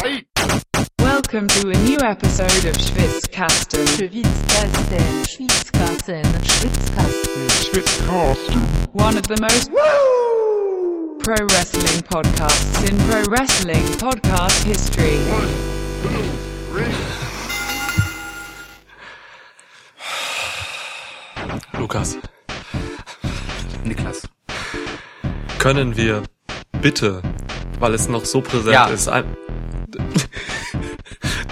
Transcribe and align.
Welcome 0.00 1.46
to 1.48 1.68
a 1.68 1.76
new 1.84 1.98
episode 2.00 2.64
of 2.64 2.74
Schwitzkasten. 2.78 3.84
Schwitzkasten, 3.86 5.26
Schwitzkasten, 5.26 6.24
Schwitzkasten. 7.50 8.94
One 8.94 9.18
of 9.18 9.26
the 9.28 9.36
most 9.42 9.70
pro 11.22 11.36
wrestling 11.48 12.02
podcasts 12.04 12.88
in 12.88 12.96
pro 13.10 13.22
wrestling 13.30 13.84
podcast 13.98 14.62
history. 14.64 15.18
Lukas, 21.78 22.16
Niklas. 23.84 24.22
können 25.58 25.96
wir 25.96 26.22
bitte, 26.80 27.22
weil 27.78 27.94
es 27.94 28.08
noch 28.08 28.24
so 28.24 28.40
präsent 28.40 28.72
Ja. 28.74 28.86
ist, 28.86 29.08
ein 29.08 29.24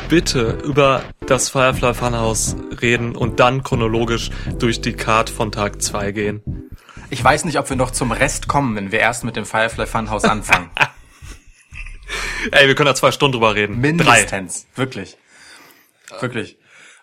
bitte 0.09 0.59
über 0.65 1.03
das 1.27 1.51
Firefly 1.51 1.93
Funhouse 1.93 2.57
reden 2.81 3.15
und 3.15 3.41
dann 3.41 3.63
chronologisch 3.63 4.31
durch 4.59 4.81
die 4.81 4.95
Card 4.95 5.29
von 5.29 5.53
Tag 5.53 5.83
2 5.83 6.13
gehen? 6.13 6.71
Ich 7.11 7.23
weiß 7.23 7.45
nicht, 7.45 7.59
ob 7.59 7.69
wir 7.69 7.77
noch 7.77 7.91
zum 7.91 8.13
Rest 8.13 8.49
kommen, 8.49 8.75
wenn 8.77 8.91
wir 8.91 9.01
erst 9.01 9.25
mit 9.25 9.37
dem 9.37 9.45
Firefly 9.45 9.87
Funhouse 9.87 10.25
anfangen. 10.25 10.71
Ey, 12.53 12.67
wir 12.69 12.75
können 12.75 12.87
da 12.87 12.95
zwei 12.95 13.13
Stunden 13.13 13.33
drüber 13.33 13.55
reden. 13.55 13.75
Drei. 13.75 13.93
Mindestens. 13.93 14.67
Wirklich. 14.75 15.19
Wirklich. 16.21 16.59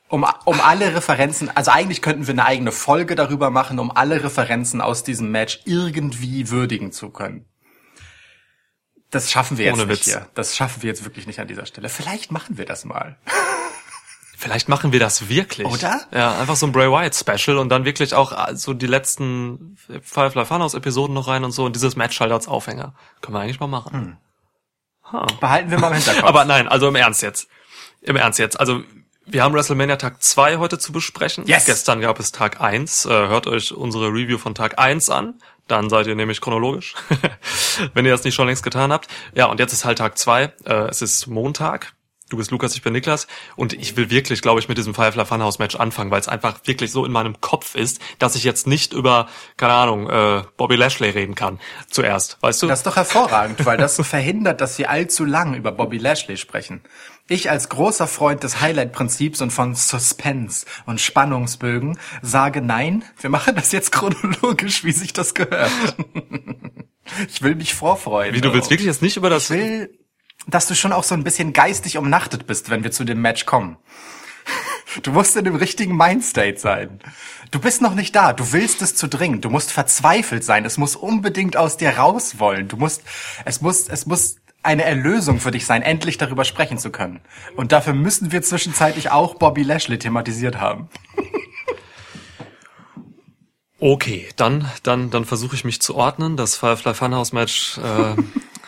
Um, 0.08 0.26
um 0.46 0.60
alle 0.62 0.96
Referenzen, 0.96 1.56
also 1.56 1.72
eigentlich 1.72 2.02
könnten 2.02 2.26
wir 2.28 2.34
eine 2.34 2.46
eigene 2.46 2.72
Folge 2.72 3.16
darüber 3.16 3.50
machen, 3.50 3.80
um 3.80 3.92
alle 3.92 4.24
Referenzen 4.24 4.82
aus 4.82 5.04
diesem 5.04 5.32
Match 5.32 5.62
irgendwie 5.66 6.50
würdigen 6.50 6.92
zu 6.92 7.10
können. 7.10 7.46
Das 9.16 9.32
schaffen 9.32 9.58
wir 9.58 9.66
jetzt 9.66 9.76
Ohne 9.76 9.86
nicht 9.86 10.00
Witz. 10.02 10.06
hier. 10.06 10.28
Das 10.34 10.58
schaffen 10.58 10.84
wir 10.84 10.90
jetzt 10.90 11.06
wirklich 11.06 11.26
nicht 11.26 11.40
an 11.40 11.48
dieser 11.48 11.66
Stelle. 11.66 11.88
Vielleicht 11.88 12.32
machen 12.34 12.58
wir 12.58 12.66
das 12.66 12.84
mal. 12.84 13.18
Vielleicht 14.38 14.68
machen 14.68 14.92
wir 14.92 15.00
das 15.00 15.30
wirklich. 15.30 15.66
Oder? 15.66 16.02
Ja, 16.12 16.38
einfach 16.38 16.58
so 16.58 16.66
ein 16.68 16.74
Bray 16.74 16.92
Wyatt 16.92 17.16
Special 17.16 17.58
und 17.58 17.70
dann 17.70 17.86
wirklich 17.86 18.14
auch 18.14 18.34
äh, 18.34 18.56
so 18.58 18.74
die 18.74 18.88
letzten 18.88 19.78
Firefly 20.04 20.46
Funhouse 20.46 20.74
Episoden 20.74 21.16
noch 21.16 21.30
rein 21.30 21.46
und 21.46 21.52
so 21.52 21.64
und 21.64 21.78
dieses 21.78 21.96
Match 21.96 22.20
halt 22.20 22.34
als 22.34 22.50
Aufhänger. 22.50 22.94
Können 23.22 23.36
wir 23.36 23.40
eigentlich 23.40 23.62
mal 23.62 23.68
machen. 23.68 24.18
Behalten 25.40 25.72
wir 25.72 25.80
mal 25.80 25.88
im 25.88 25.94
Hinterkopf. 25.98 26.26
Aber 26.26 26.44
nein, 26.44 26.68
also 26.68 26.90
im 26.90 26.96
Ernst 26.96 27.22
jetzt. 27.22 27.48
Im 28.02 28.18
Ernst 28.18 28.38
jetzt. 28.38 28.60
Also 28.60 28.84
wir 29.26 29.44
haben 29.44 29.56
WrestleMania 29.56 29.96
Tag 29.96 30.22
2 30.22 30.58
heute 30.58 30.78
zu 30.78 30.92
besprechen. 30.92 31.48
Yes. 31.48 31.66
Gestern 31.66 32.02
gab 32.02 32.20
es 32.20 32.32
Tag 32.34 32.60
1. 32.62 33.06
Äh, 33.06 33.10
hört 33.10 33.48
euch 33.48 33.74
unsere 33.74 34.10
Review 34.10 34.38
von 34.38 34.54
Tag 34.54 34.78
1 34.78 35.10
an. 35.10 35.40
Dann 35.68 35.90
seid 35.90 36.08
ihr 36.08 36.16
nämlich 36.16 36.42
chronologisch, 36.42 36.94
wenn 37.94 38.06
ihr 38.06 38.12
das 38.12 38.24
nicht 38.24 38.36
schon 38.36 38.48
längst 38.48 38.64
getan 38.64 38.92
habt. 38.92 39.08
Ja, 39.34 39.48
und 39.48 39.60
jetzt 39.60 39.74
ist 39.74 39.86
halt 39.86 39.98
Tag 39.98 40.18
2. 40.18 40.44
Äh, 40.66 40.74
es 40.90 41.02
ist 41.02 41.28
Montag. 41.28 41.94
Du 42.30 42.38
bist 42.38 42.50
Lukas, 42.50 42.76
ich 42.76 42.82
bin 42.82 42.94
Niklas. 42.94 43.28
Und 43.56 43.74
ich 43.74 43.98
will 43.98 44.10
wirklich, 44.10 44.42
glaube 44.42 44.60
ich, 44.60 44.68
mit 44.68 44.80
diesem 44.80 44.96
Firefly 44.96 45.26
Funhouse 45.26 45.60
Match 45.60 45.76
anfangen, 45.76 46.10
weil 46.10 46.20
es 46.20 46.28
einfach 46.28 46.60
wirklich 46.66 46.92
so 46.92 47.06
in 47.06 47.12
meinem 47.12 47.40
Kopf 47.40 47.76
ist, 47.76 48.00
dass 48.18 48.36
ich 48.36 48.44
jetzt 48.44 48.66
nicht 48.66 48.94
über, 48.94 49.28
keine 49.58 49.74
Ahnung, 49.74 50.10
äh, 50.10 50.44
Bobby 50.58 50.76
Lashley 50.76 51.12
reden 51.12 51.36
kann. 51.36 51.60
Zuerst, 51.90 52.38
weißt 52.42 52.64
du? 52.64 52.68
Das 52.68 52.80
ist 52.80 52.88
doch 52.88 52.96
hervorragend, 52.96 53.64
weil 53.66 53.78
das 53.78 53.96
verhindert, 54.08 54.60
dass 54.60 54.78
wir 54.80 54.90
allzu 54.90 55.24
lang 55.24 55.54
über 55.54 55.72
Bobby 55.72 56.00
Lashley 56.00 56.38
sprechen. 56.38 56.82
Ich 57.28 57.50
als 57.50 57.70
großer 57.70 58.08
Freund 58.08 58.44
des 58.44 58.62
Highlight-Prinzips 58.62 59.42
und 59.42 59.52
von 59.52 59.74
Suspense 59.74 60.68
und 60.86 61.02
Spannungsbögen 61.02 61.98
sage 62.22 62.62
nein, 62.62 63.04
wir 63.20 63.32
machen 63.32 63.56
das 63.56 63.72
jetzt 63.72 63.92
chronologisch, 63.92 64.84
wie 64.84 64.92
sich 64.92 65.14
das 65.14 65.34
gehört. 65.34 65.72
Ich 67.30 67.44
will 67.44 67.54
mich 67.54 67.76
vorfreuen. 67.76 68.34
Wie, 68.34 68.42
du 68.42 68.52
willst 68.52 68.72
wirklich 68.72 68.88
jetzt 68.88 69.04
nicht 69.04 69.16
über 69.16 69.30
das... 69.30 69.52
Ich 69.52 69.58
will, 69.58 70.00
dass 70.48 70.66
du 70.66 70.74
schon 70.74 70.92
auch 70.92 71.04
so 71.04 71.14
ein 71.14 71.24
bisschen 71.24 71.54
geistig 71.54 72.00
umnachtet 72.00 72.48
bist, 72.48 72.72
wenn 72.72 72.84
wir 72.84 72.90
zu 72.90 73.04
dem 73.04 73.22
Match 73.22 73.46
kommen. 73.46 73.78
Du 75.04 75.12
musst 75.12 75.36
in 75.36 75.46
dem 75.46 75.56
richtigen 75.56 75.96
Mindstate 75.96 76.58
sein. 76.58 77.00
Du 77.52 77.60
bist 77.60 77.82
noch 77.82 77.94
nicht 77.94 78.16
da. 78.16 78.34
Du 78.34 78.54
willst 78.54 78.82
es 78.82 78.96
zu 78.96 79.08
dringend. 79.08 79.46
Du 79.46 79.52
musst 79.52 79.72
verzweifelt 79.72 80.44
sein. 80.44 80.66
Es 80.66 80.80
muss 80.80 80.96
unbedingt 80.96 81.58
aus 81.58 81.78
dir 81.78 81.92
raus 81.92 82.40
wollen. 82.40 82.68
Du 82.68 82.78
musst, 82.78 83.04
es 83.46 83.62
muss, 83.62 83.88
es 83.88 84.08
muss 84.08 84.38
eine 84.66 84.84
Erlösung 84.84 85.40
für 85.40 85.52
dich 85.52 85.66
sein, 85.66 85.82
endlich 85.82 86.18
darüber 86.18 86.46
sprechen 86.46 86.78
zu 86.78 86.92
können. 86.92 87.22
Und 87.56 87.72
dafür 87.72 87.94
müssen 87.94 88.32
wir 88.32 88.42
zwischenzeitlich 88.42 89.12
auch 89.12 89.36
Bobby 89.36 89.64
Lashley 89.64 90.00
thematisiert 90.00 90.60
haben. 90.60 90.90
Okay, 93.80 94.30
dann, 94.36 94.72
dann, 94.84 95.10
dann 95.10 95.26
versuche 95.26 95.56
ich 95.56 95.66
mich 95.66 95.82
zu 95.82 95.96
ordnen, 95.96 96.38
das 96.38 96.56
Firefly 96.56 96.94
Funhouse 96.94 97.34
Match 97.34 97.78
äh, 97.78 98.16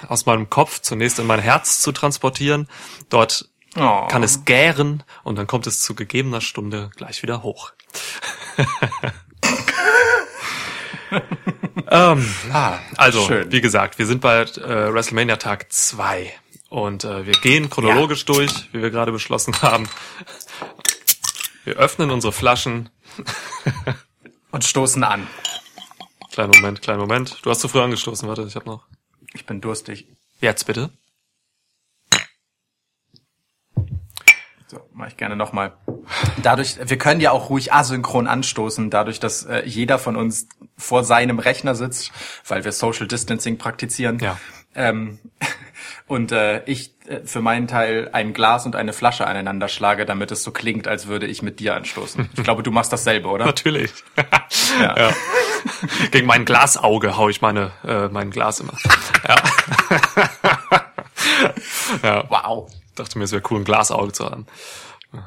aus 0.07 0.25
meinem 0.25 0.49
Kopf 0.49 0.81
zunächst 0.81 1.17
in 1.19 1.25
mein 1.25 1.39
Herz 1.39 1.81
zu 1.81 1.91
transportieren. 1.91 2.67
Dort 3.09 3.49
Oh. 3.75 4.07
kann 4.07 4.23
es 4.23 4.43
gären 4.43 5.03
und 5.23 5.35
dann 5.35 5.45
kommt 5.45 5.67
es 5.67 5.81
zu 5.81 5.93
gegebener 5.93 6.41
Stunde 6.41 6.89
gleich 6.95 7.21
wieder 7.21 7.43
hoch. 7.43 7.73
ähm, 11.89 12.33
Ah, 12.51 12.79
also, 12.97 13.25
schön. 13.25 13.51
wie 13.51 13.61
gesagt, 13.61 13.97
wir 13.99 14.05
sind 14.05 14.21
bei 14.21 14.41
äh, 14.41 14.93
WrestleMania 14.93 15.37
Tag 15.37 15.71
2 15.71 16.31
und 16.69 17.03
äh, 17.03 17.25
wir 17.25 17.33
gehen 17.33 17.69
chronologisch 17.69 18.25
durch, 18.25 18.69
wie 18.73 18.81
wir 18.81 18.89
gerade 18.89 19.11
beschlossen 19.11 19.61
haben. 19.61 19.87
Wir 21.63 21.75
öffnen 21.75 22.11
unsere 22.11 22.33
Flaschen. 22.33 22.89
Und 24.51 24.63
stoßen 24.63 25.03
an. 25.03 25.27
Kleinen 26.31 26.51
Moment, 26.51 26.81
kleinen 26.81 26.99
Moment. 26.99 27.39
Du 27.41 27.49
hast 27.49 27.59
zu 27.59 27.67
früh 27.67 27.81
angestoßen, 27.81 28.27
warte, 28.27 28.43
ich 28.47 28.55
hab 28.55 28.65
noch. 28.65 28.85
Ich 29.33 29.45
bin 29.45 29.59
durstig. 29.59 30.07
Jetzt 30.39 30.65
bitte. 30.65 30.89
Mache 34.97 35.09
ich 35.09 35.17
gerne 35.17 35.35
nochmal. 35.35 35.73
Dadurch, 36.41 36.77
wir 36.83 36.97
können 36.97 37.21
ja 37.21 37.31
auch 37.31 37.49
ruhig 37.49 37.71
asynchron 37.71 38.27
anstoßen, 38.27 38.89
dadurch, 38.89 39.19
dass 39.19 39.43
äh, 39.43 39.61
jeder 39.65 39.99
von 39.99 40.15
uns 40.15 40.47
vor 40.75 41.03
seinem 41.03 41.39
Rechner 41.39 41.75
sitzt, 41.75 42.11
weil 42.47 42.65
wir 42.65 42.71
Social 42.71 43.07
Distancing 43.07 43.57
praktizieren. 43.57 44.17
Ja. 44.19 44.37
Ähm, 44.73 45.19
und 46.07 46.31
äh, 46.31 46.63
ich 46.65 46.95
äh, 47.07 47.19
für 47.25 47.41
meinen 47.41 47.67
Teil 47.67 48.09
ein 48.11 48.33
Glas 48.33 48.65
und 48.65 48.75
eine 48.75 48.91
Flasche 48.91 49.27
aneinander 49.27 49.67
schlage, 49.67 50.05
damit 50.05 50.31
es 50.31 50.43
so 50.43 50.51
klingt, 50.51 50.87
als 50.87 51.07
würde 51.07 51.27
ich 51.27 51.43
mit 51.43 51.59
dir 51.59 51.75
anstoßen. 51.75 52.29
Ich 52.35 52.43
glaube, 52.43 52.63
du 52.63 52.71
machst 52.71 52.91
dasselbe, 52.91 53.27
oder? 53.27 53.45
Natürlich. 53.57 53.91
ja. 54.81 55.11
Gegen 56.11 56.25
mein 56.25 56.43
Glasauge 56.43 57.17
hau 57.17 57.29
ich 57.29 57.41
meine, 57.41 57.71
äh, 57.85 58.07
mein 58.07 58.31
Glas 58.31 58.59
immer. 58.61 58.73
Ja. 59.27 59.35
ja. 62.03 62.23
Wow. 62.29 62.71
Dachte 62.97 63.17
mir, 63.17 63.25
es 63.25 63.31
wäre 63.31 63.43
cool, 63.49 63.59
ein 63.59 63.63
Glasauge 63.63 64.11
zu 64.11 64.25
haben. 64.25 64.45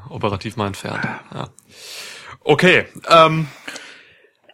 Operativ 0.09 0.57
mal 0.57 0.67
entfernt. 0.67 1.03
Ja. 1.33 1.49
Okay. 2.41 2.87
Ähm, 3.07 3.47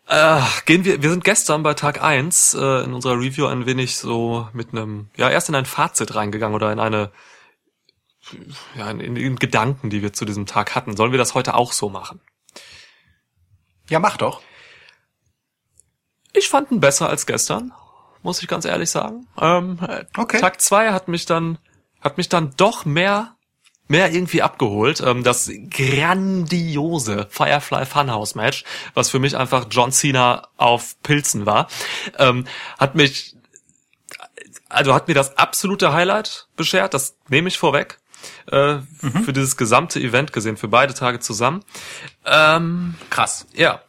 äh, 0.08 0.42
gehen 0.66 0.86
wir, 0.86 1.02
wir 1.02 1.10
sind 1.10 1.24
gestern 1.24 1.64
bei 1.64 1.74
Tag 1.74 2.02
1 2.02 2.54
äh, 2.54 2.84
in 2.84 2.94
unserer 2.94 3.20
Review 3.20 3.46
ein 3.48 3.66
wenig 3.66 3.98
so 3.98 4.48
mit 4.54 4.72
einem, 4.72 5.10
ja, 5.18 5.30
erst 5.30 5.50
in 5.50 5.56
ein 5.56 5.66
Fazit 5.66 6.16
reingegangen 6.16 6.56
oder 6.56 6.72
in 6.72 6.80
eine, 6.80 7.12
ja, 8.76 8.90
in, 8.90 9.18
in 9.18 9.36
Gedanken, 9.36 9.90
die 9.90 10.02
wir 10.02 10.14
zu 10.14 10.24
diesem 10.24 10.46
Tag 10.46 10.76
hatten. 10.76 10.96
Sollen 10.96 11.12
wir 11.12 11.20
das 11.20 11.36
heute 11.36 11.56
auch 11.56 11.74
so 11.74 11.90
machen? 11.90 12.22
Ja, 13.90 14.00
mach 14.00 14.18
doch. 14.18 14.42
Ich 16.34 16.50
fand 16.50 16.72
ihn 16.72 16.80
besser 16.80 17.10
als 17.10 17.26
gestern, 17.26 17.74
muss 18.22 18.42
ich 18.42 18.48
ganz 18.48 18.64
ehrlich 18.64 18.90
sagen. 18.90 19.28
Ähm, 19.40 19.80
äh, 19.82 20.06
Okay. 20.16 20.40
Tag 20.40 20.62
2 20.62 20.92
hat 20.92 21.08
mich 21.08 21.26
dann, 21.26 21.58
hat 22.02 22.18
mich 22.18 22.30
dann 22.30 22.54
doch 22.58 22.86
mehr, 22.86 23.36
mehr 23.88 24.12
irgendwie 24.14 24.42
abgeholt. 24.42 25.02
Ähm, 25.02 25.24
das 25.24 25.50
grandiose 25.70 27.28
Firefly 27.30 27.86
Funhouse 27.86 28.36
Match, 28.36 28.64
was 28.94 29.10
für 29.10 29.20
mich 29.20 29.38
einfach 29.38 29.68
John 29.70 29.92
Cena 29.92 30.48
auf 30.58 31.02
Pilzen 31.04 31.46
war, 31.46 31.68
ähm, 32.18 32.46
hat 32.78 32.96
mich, 32.96 33.36
also 34.70 34.94
hat 34.94 35.08
mir 35.08 35.14
das 35.14 35.38
absolute 35.38 35.94
Highlight 35.94 36.48
beschert, 36.56 36.94
das 36.94 37.16
nehme 37.30 37.48
ich 37.48 37.58
vorweg. 37.58 38.00
Äh, 38.48 38.80
Für 39.24 39.32
dieses 39.32 39.58
gesamte 39.58 40.00
Event 40.00 40.34
gesehen, 40.34 40.58
für 40.58 40.68
beide 40.68 40.94
Tage 40.94 41.20
zusammen. 41.20 41.64
Ähm, 42.26 42.96
Krass. 43.10 43.46
ja. 43.54 43.82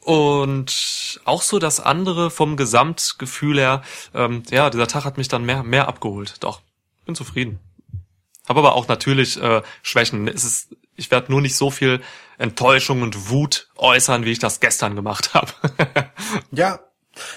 Und 0.00 1.20
auch 1.24 1.42
so 1.42 1.58
das 1.58 1.80
andere 1.80 2.30
vom 2.30 2.56
Gesamtgefühl 2.56 3.58
her, 3.58 3.82
ähm, 4.14 4.44
ja, 4.50 4.70
dieser 4.70 4.86
Tag 4.86 5.04
hat 5.04 5.18
mich 5.18 5.26
dann 5.28 5.44
mehr, 5.44 5.64
mehr 5.64 5.88
abgeholt. 5.88 6.36
Doch, 6.40 6.60
bin 7.06 7.14
zufrieden. 7.14 7.58
Habe 8.48 8.60
aber 8.60 8.74
auch 8.74 8.86
natürlich 8.86 9.40
äh, 9.40 9.62
Schwächen. 9.82 10.28
Es 10.28 10.44
ist, 10.44 10.76
ich 10.94 11.10
werde 11.10 11.32
nur 11.32 11.40
nicht 11.40 11.56
so 11.56 11.70
viel 11.70 12.00
Enttäuschung 12.38 13.02
und 13.02 13.30
Wut 13.30 13.70
äußern, 13.76 14.24
wie 14.24 14.32
ich 14.32 14.38
das 14.38 14.60
gestern 14.60 14.94
gemacht 14.94 15.34
habe. 15.34 15.52
Ja, 16.50 16.80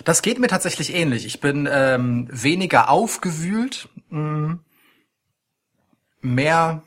das 0.04 0.22
geht 0.22 0.40
mir 0.40 0.48
tatsächlich 0.48 0.94
ähnlich. 0.94 1.26
Ich 1.26 1.40
bin 1.40 1.68
ähm, 1.72 2.28
weniger 2.32 2.90
aufgewühlt, 2.90 3.88
mh, 4.10 4.60
mehr, 6.22 6.84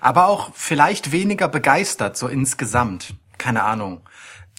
aber 0.00 0.28
auch 0.28 0.52
vielleicht 0.54 1.10
weniger 1.10 1.48
begeistert, 1.48 2.16
so 2.16 2.28
insgesamt. 2.28 3.14
Keine 3.38 3.64
Ahnung. 3.64 4.08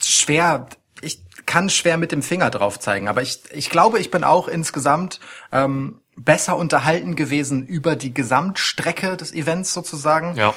Schwer, 0.02 0.68
ich 1.02 1.24
kann 1.46 1.70
schwer 1.70 1.98
mit 1.98 2.12
dem 2.12 2.22
Finger 2.22 2.50
drauf 2.50 2.80
zeigen, 2.80 3.08
aber 3.08 3.22
ich, 3.22 3.42
ich 3.52 3.70
glaube, 3.70 4.00
ich 4.00 4.12
bin 4.12 4.24
auch 4.24 4.48
insgesamt 4.48 5.20
ähm, 5.52 6.01
besser 6.16 6.58
unterhalten 6.58 7.16
gewesen 7.16 7.66
über 7.66 7.96
die 7.96 8.14
Gesamtstrecke 8.14 9.18
des 9.18 9.34
Events 9.34 9.74
sozusagen. 9.74 10.36
Ja. 10.36 10.54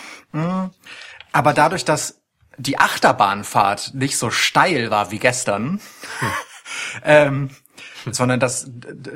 Aber 1.32 1.52
dadurch, 1.52 1.84
dass 1.84 2.22
die 2.58 2.78
Achterbahnfahrt 2.78 3.94
nicht 3.94 4.16
so 4.16 4.30
steil 4.30 4.90
war 4.90 5.10
wie 5.10 5.18
gestern, 5.18 5.80
ähm, 7.04 7.50
sondern 8.10 8.40
das 8.40 8.70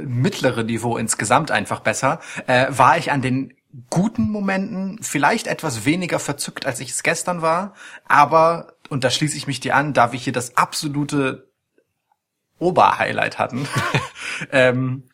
mittlere 0.04 0.64
Niveau 0.64 0.96
insgesamt 0.96 1.50
einfach 1.50 1.80
besser, 1.80 2.20
äh, 2.46 2.66
war 2.70 2.98
ich 2.98 3.12
an 3.12 3.22
den 3.22 3.54
guten 3.90 4.30
Momenten 4.30 5.02
vielleicht 5.02 5.46
etwas 5.46 5.84
weniger 5.84 6.18
verzückt, 6.18 6.66
als 6.66 6.80
ich 6.80 6.90
es 6.90 7.02
gestern 7.02 7.42
war. 7.42 7.74
Aber, 8.06 8.74
und 8.88 9.04
da 9.04 9.10
schließe 9.10 9.36
ich 9.36 9.46
mich 9.46 9.60
dir 9.60 9.76
an, 9.76 9.92
da 9.92 10.12
wir 10.12 10.18
hier 10.18 10.32
das 10.32 10.56
absolute 10.56 11.50
Oberhighlight 12.58 13.38
hatten, 13.38 13.68
ähm, 14.52 15.08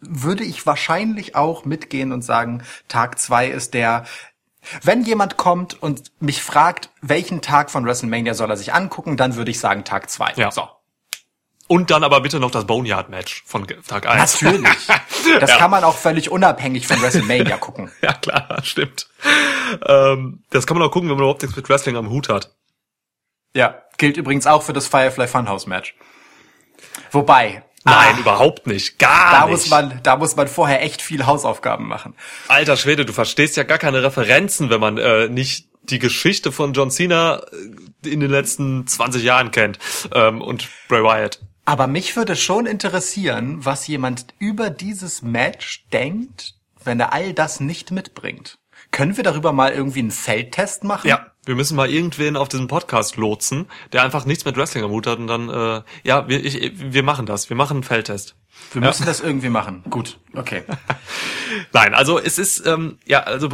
würde 0.00 0.44
ich 0.44 0.66
wahrscheinlich 0.66 1.34
auch 1.34 1.64
mitgehen 1.64 2.12
und 2.12 2.22
sagen, 2.22 2.62
Tag 2.88 3.18
zwei 3.18 3.48
ist 3.48 3.74
der, 3.74 4.04
wenn 4.82 5.02
jemand 5.04 5.36
kommt 5.36 5.80
und 5.82 6.10
mich 6.20 6.42
fragt, 6.42 6.90
welchen 7.00 7.40
Tag 7.40 7.70
von 7.70 7.84
WrestleMania 7.86 8.34
soll 8.34 8.50
er 8.50 8.56
sich 8.56 8.74
angucken, 8.74 9.16
dann 9.16 9.36
würde 9.36 9.50
ich 9.50 9.60
sagen 9.60 9.84
Tag 9.84 10.10
zwei. 10.10 10.32
Ja. 10.36 10.50
So. 10.50 10.68
Und 11.68 11.90
dann 11.90 12.04
aber 12.04 12.20
bitte 12.20 12.38
noch 12.38 12.52
das 12.52 12.64
Boneyard-Match 12.66 13.42
von 13.44 13.66
Tag 13.88 14.06
1. 14.06 14.42
Natürlich. 14.42 14.68
Das 15.40 15.50
Ja. 15.50 15.56
kann 15.58 15.72
man 15.72 15.82
auch 15.82 15.96
völlig 15.96 16.30
unabhängig 16.30 16.86
von 16.86 17.02
WrestleMania 17.02 17.56
gucken. 17.58 17.90
Ja, 18.00 18.12
klar, 18.12 18.60
stimmt. 18.62 19.08
Ähm, 19.84 20.44
das 20.50 20.64
kann 20.68 20.78
man 20.78 20.86
auch 20.86 20.92
gucken, 20.92 21.08
wenn 21.08 21.16
man 21.16 21.24
überhaupt 21.24 21.42
nichts 21.42 21.56
mit 21.56 21.68
Wrestling 21.68 21.96
am 21.96 22.10
Hut 22.10 22.28
hat. 22.28 22.54
Ja. 23.52 23.82
Gilt 23.98 24.16
übrigens 24.18 24.46
auch 24.46 24.62
für 24.62 24.72
das 24.72 24.86
Firefly 24.86 25.26
Funhouse 25.26 25.66
Match. 25.66 25.96
Wobei. 27.10 27.64
Nein, 27.86 28.14
ah, 28.16 28.20
überhaupt 28.20 28.66
nicht. 28.66 28.98
Gar 28.98 29.32
da 29.32 29.40
nicht. 29.46 29.50
muss 29.52 29.70
man, 29.70 30.00
da 30.02 30.16
muss 30.16 30.34
man 30.34 30.48
vorher 30.48 30.82
echt 30.82 31.00
viel 31.00 31.24
Hausaufgaben 31.24 31.86
machen. 31.86 32.14
Alter 32.48 32.76
Schwede, 32.76 33.06
du 33.06 33.12
verstehst 33.12 33.56
ja 33.56 33.62
gar 33.62 33.78
keine 33.78 34.02
Referenzen, 34.02 34.70
wenn 34.70 34.80
man 34.80 34.98
äh, 34.98 35.28
nicht 35.28 35.68
die 35.84 36.00
Geschichte 36.00 36.50
von 36.50 36.72
John 36.72 36.90
Cena 36.90 37.42
äh, 38.02 38.08
in 38.08 38.18
den 38.18 38.30
letzten 38.30 38.88
20 38.88 39.22
Jahren 39.22 39.52
kennt 39.52 39.78
ähm, 40.12 40.42
und 40.42 40.68
Bray 40.88 41.02
Wyatt. 41.02 41.40
Aber 41.64 41.86
mich 41.86 42.16
würde 42.16 42.34
schon 42.34 42.66
interessieren, 42.66 43.64
was 43.64 43.86
jemand 43.86 44.26
über 44.40 44.70
dieses 44.70 45.22
Match 45.22 45.86
denkt, 45.92 46.54
wenn 46.82 46.98
er 46.98 47.12
all 47.12 47.34
das 47.34 47.60
nicht 47.60 47.92
mitbringt. 47.92 48.58
Können 48.90 49.16
wir 49.16 49.24
darüber 49.24 49.52
mal 49.52 49.72
irgendwie 49.72 50.00
einen 50.00 50.10
Feldtest 50.10 50.84
machen? 50.84 51.08
Ja, 51.08 51.26
wir 51.46 51.54
müssen 51.54 51.76
mal 51.76 51.88
irgendwen 51.88 52.36
auf 52.36 52.48
diesen 52.48 52.66
Podcast 52.66 53.16
lotsen, 53.16 53.66
der 53.92 54.02
einfach 54.02 54.26
nichts 54.26 54.44
mit 54.44 54.56
Wrestling 54.56 54.84
am 54.84 54.90
Hut 54.90 55.06
hat 55.06 55.18
und 55.18 55.28
dann, 55.28 55.48
äh, 55.48 55.82
ja, 56.02 56.28
wir, 56.28 56.44
ich, 56.44 56.72
wir 56.74 57.02
machen 57.02 57.24
das. 57.24 57.48
Wir 57.48 57.56
machen 57.56 57.78
einen 57.78 57.84
Feldtest. 57.84 58.34
Wir 58.72 58.80
müssen 58.80 59.06
das 59.06 59.20
irgendwie 59.20 59.48
machen. 59.48 59.84
Gut, 59.88 60.18
okay. 60.34 60.64
Nein, 61.72 61.94
also 61.94 62.18
es 62.18 62.38
ist, 62.38 62.66
ähm, 62.66 62.98
ja, 63.06 63.20
also 63.20 63.48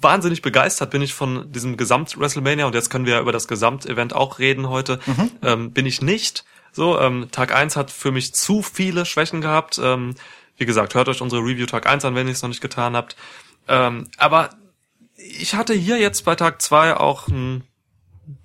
wahnsinnig 0.00 0.40
begeistert 0.40 0.90
bin 0.90 1.02
ich 1.02 1.14
von 1.14 1.52
diesem 1.52 1.76
Gesamt-WrestleMania 1.76 2.66
und 2.66 2.74
jetzt 2.74 2.88
können 2.88 3.06
wir 3.06 3.14
ja 3.14 3.20
über 3.20 3.32
das 3.32 3.48
Gesamtevent 3.48 4.14
auch 4.14 4.38
reden 4.38 4.68
heute. 4.68 4.98
Ähm, 5.42 5.72
bin 5.72 5.84
ich 5.84 6.00
nicht. 6.00 6.44
So, 6.72 6.98
ähm, 7.00 7.28
Tag 7.32 7.54
1 7.54 7.76
hat 7.76 7.90
für 7.90 8.12
mich 8.12 8.34
zu 8.34 8.62
viele 8.62 9.04
Schwächen 9.04 9.40
gehabt. 9.40 9.80
Ähm, 9.82 10.14
wie 10.56 10.66
gesagt, 10.66 10.94
hört 10.94 11.08
euch 11.08 11.20
unsere 11.20 11.42
Review 11.42 11.66
Tag 11.66 11.86
1 11.86 12.04
an, 12.04 12.14
wenn 12.14 12.26
ihr 12.26 12.32
es 12.32 12.42
noch 12.42 12.48
nicht 12.48 12.60
getan 12.60 12.96
habt. 12.96 13.16
Ähm, 13.68 14.08
aber 14.16 14.50
ich 15.16 15.54
hatte 15.54 15.74
hier 15.74 15.98
jetzt 15.98 16.24
bei 16.24 16.34
Tag 16.34 16.62
2 16.62 16.96
auch 16.96 17.28
ein, 17.28 17.64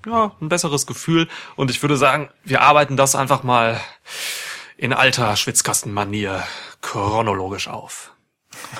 ja, 0.05 0.35
ein 0.41 0.49
besseres 0.49 0.87
Gefühl 0.87 1.27
und 1.55 1.71
ich 1.71 1.81
würde 1.81 1.97
sagen, 1.97 2.29
wir 2.43 2.61
arbeiten 2.61 2.97
das 2.97 3.15
einfach 3.15 3.43
mal 3.43 3.79
in 4.77 4.93
alter 4.93 5.35
Schwitzkastenmanier 5.35 6.43
chronologisch 6.81 7.67
auf. 7.67 8.13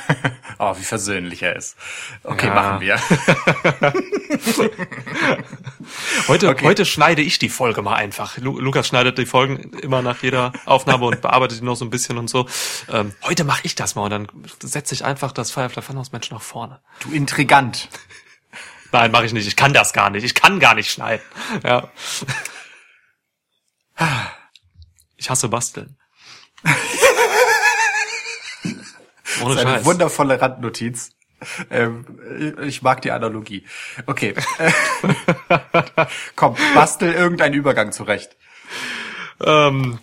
Oh, 0.63 0.78
wie 0.78 0.84
versöhnlich 0.84 1.42
er 1.42 1.56
ist. 1.56 1.75
Okay, 2.24 2.46
Ja. 2.46 2.54
machen 2.54 2.81
wir. 2.81 3.02
Heute, 6.28 6.50
Okay. 6.50 6.66
heute 6.66 6.86
schneide 6.86 7.22
ich 7.24 7.40
die 7.40 7.50
Folge 7.50 7.81
mal 7.81 7.96
einfach. 7.96 8.38
Lu 8.38 8.60
Lukas 8.60 8.88
schneidet 8.88 9.18
die 9.18 9.25
Folgen 9.25 9.58
immer 9.80 10.04
nach 10.04 10.22
jeder 10.22 10.54
Aufnahme 10.66 11.06
und 11.06 11.19
bearbeitet 11.22 11.62
die 11.62 11.66
noch 11.66 11.75
so 11.75 11.84
ein 11.84 11.90
bisschen 11.90 12.18
und 12.19 12.30
so. 12.30 12.48
Ähm, 12.90 13.13
heute 13.24 13.44
mache 13.44 13.62
ich 13.63 13.74
das 13.74 13.96
mal 13.96 14.04
und 14.04 14.12
dann 14.12 14.28
setze 14.62 14.94
ich 14.94 15.04
einfach 15.04 15.31
das 15.31 15.50
Firefly 15.52 15.81
Funhouse 15.81 16.12
Match 16.12 16.30
nach 16.30 16.42
vorne. 16.44 16.80
Du 17.00 17.12
Intrigant. 17.12 17.90
Nein, 18.92 19.10
mache 19.12 19.25
ich 19.25 19.34
nicht. 19.34 19.48
Ich 19.48 19.56
kann 19.56 19.74
das 19.74 19.94
gar 19.94 20.12
nicht. 20.12 20.24
Ich 20.24 20.36
kann 20.36 20.60
gar 20.60 20.75
nicht 20.75 20.92
schneiden. 20.92 21.24
Ja. 21.63 21.90
Ich 25.18 25.30
hasse 25.30 25.50
basteln. 25.50 25.98
Ohne 29.42 29.54
Das 29.54 29.62
ist 29.62 29.66
eine 29.68 29.75
Scheiß. 29.78 29.86
wundervolle 29.86 30.42
Randnotiz. 30.42 31.12
Ähm, 31.69 32.06
ich 32.63 32.81
mag 32.81 33.01
die 33.01 33.12
Analogie. 33.12 33.66
Okay. 34.06 34.36
Komm, 36.36 36.56
bastel 36.75 37.13
irgendeinen 37.13 37.56
Übergang 37.56 37.92
zurecht. 37.92 38.38
Ähm, 39.44 40.00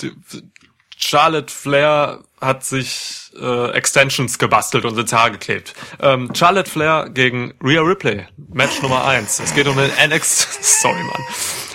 Charlotte 0.97 1.53
Flair 1.53 2.25
hat 2.41 2.65
sich 2.65 3.31
äh, 3.41 3.71
Extensions 3.71 4.39
gebastelt 4.39 4.85
und 4.85 4.99
ins 4.99 5.13
Haar 5.13 5.31
geklebt. 5.31 5.75
Ähm, 6.01 6.31
Charlotte 6.35 6.69
Flair 6.69 7.09
gegen 7.11 7.55
Rhea 7.63 7.83
Ripley, 7.83 8.27
Match 8.53 8.83
Nummer 8.83 9.05
eins. 9.05 9.39
Es 9.39 9.55
geht 9.55 9.69
um 9.69 9.77
den 9.77 9.91
NXT, 10.11 10.49
sorry 10.65 11.03
Mann, 11.03 11.23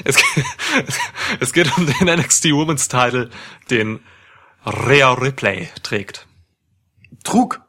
es 0.04 0.18
geht, 0.18 0.46
es 1.40 1.54
geht 1.54 1.78
um 1.78 1.86
den 1.86 2.20
NXT 2.20 2.46
Women's 2.48 2.90
Title, 2.90 3.30
den 3.70 4.02
Rhea 4.66 5.14
Ripley 5.14 5.70
trägt. 5.84 6.26
Trug. 7.24 7.62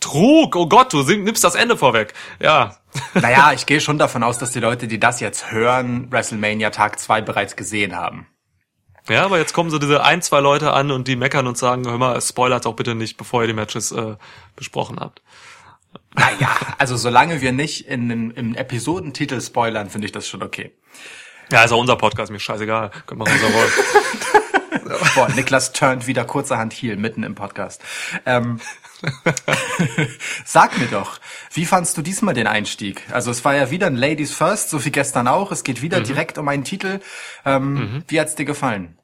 Trug, 0.00 0.54
oh 0.56 0.68
Gott, 0.68 0.92
du 0.92 1.02
nimmst 1.02 1.44
das 1.44 1.54
Ende 1.54 1.76
vorweg. 1.76 2.12
Ja, 2.40 2.76
Naja, 3.14 3.52
ich 3.52 3.66
gehe 3.66 3.80
schon 3.80 3.98
davon 3.98 4.22
aus, 4.22 4.38
dass 4.38 4.52
die 4.52 4.60
Leute, 4.60 4.86
die 4.88 5.00
das 5.00 5.20
jetzt 5.20 5.50
hören, 5.50 6.10
WrestleMania 6.10 6.70
Tag 6.70 6.98
2 6.98 7.20
bereits 7.22 7.56
gesehen 7.56 7.96
haben. 7.96 8.26
ja, 9.08 9.24
aber 9.24 9.38
jetzt 9.38 9.52
kommen 9.52 9.70
so 9.70 9.78
diese 9.78 10.04
ein, 10.04 10.22
zwei 10.22 10.40
Leute 10.40 10.72
an 10.72 10.90
und 10.90 11.08
die 11.08 11.16
meckern 11.16 11.46
und 11.46 11.58
sagen, 11.58 11.86
hör 11.86 11.98
mal, 11.98 12.20
spoilert 12.20 12.66
auch 12.66 12.74
bitte 12.74 12.94
nicht, 12.94 13.16
bevor 13.16 13.42
ihr 13.42 13.48
die 13.48 13.54
Matches 13.54 13.92
äh, 13.92 14.16
besprochen 14.56 15.00
habt. 15.00 15.22
Naja, 16.14 16.54
also 16.78 16.96
solange 16.96 17.40
wir 17.40 17.52
nicht 17.52 17.88
in 17.88 18.08
dem, 18.08 18.30
im 18.30 18.54
Episodentitel 18.54 19.40
spoilern, 19.40 19.90
finde 19.90 20.06
ich 20.06 20.12
das 20.12 20.28
schon 20.28 20.42
okay. 20.42 20.72
Ja, 21.50 21.64
ist 21.64 21.72
auch 21.72 21.80
unser 21.80 21.96
Podcast, 21.96 22.30
mir 22.32 22.40
scheißegal. 22.40 22.90
Können 23.06 23.20
wir 23.20 23.30
unser 23.30 23.52
wollen. 23.52 23.70
Boah, 25.14 25.28
Niklas 25.30 25.72
turnt 25.72 26.06
wieder 26.06 26.24
kurzerhand 26.24 26.72
heel 26.72 26.96
mitten 26.96 27.22
im 27.22 27.34
Podcast. 27.34 27.82
Ähm, 28.26 28.60
sag 30.44 30.78
mir 30.78 30.86
doch, 30.86 31.18
wie 31.52 31.64
fandst 31.64 31.96
du 31.96 32.02
diesmal 32.02 32.34
den 32.34 32.46
Einstieg? 32.46 33.02
Also 33.10 33.30
es 33.30 33.44
war 33.44 33.54
ja 33.54 33.70
wieder 33.70 33.86
ein 33.86 33.96
Ladies 33.96 34.34
First, 34.34 34.70
so 34.70 34.84
wie 34.84 34.90
gestern 34.90 35.28
auch. 35.28 35.52
Es 35.52 35.64
geht 35.64 35.82
wieder 35.82 36.00
direkt 36.00 36.38
um 36.38 36.48
einen 36.48 36.64
Titel. 36.64 37.00
Ähm, 37.44 38.02
Wie 38.08 38.20
hat's 38.20 38.34
dir 38.34 38.44
gefallen? 38.44 38.98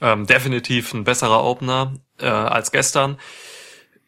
Ähm, 0.00 0.26
definitiv 0.26 0.92
ein 0.94 1.04
besserer 1.04 1.44
Opener 1.44 1.94
äh, 2.18 2.26
als 2.26 2.72
gestern. 2.72 3.18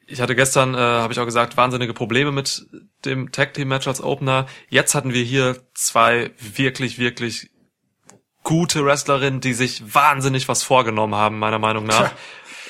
Ich 0.07 0.21
hatte 0.21 0.35
gestern, 0.35 0.75
äh, 0.75 0.79
habe 0.79 1.13
ich 1.13 1.21
auch 1.21 1.25
gesagt, 1.25 1.57
wahnsinnige 1.57 1.95
Probleme 1.95 2.33
mit 2.33 2.67
dem 3.05 3.33
Tag 3.33 3.55
Team 3.55 3.69
Match 3.69 3.87
als 3.87 4.03
Opener. 4.03 4.47
Jetzt 4.69 4.95
hatten 4.95 5.15
wir 5.15 5.23
hier 5.23 5.63
zwei 5.75 6.33
wirklich, 6.39 6.99
wirklich 6.99 7.51
gute 8.43 8.85
Wrestlerinnen, 8.85 9.41
die 9.41 9.55
sich 9.55 9.95
wahnsinnig 9.95 10.49
was 10.49 10.63
vorgenommen 10.63 11.15
haben, 11.15 11.39
meiner 11.39 11.59
Meinung 11.59 11.87
nach. 11.87 12.09
Tja. 12.09 12.13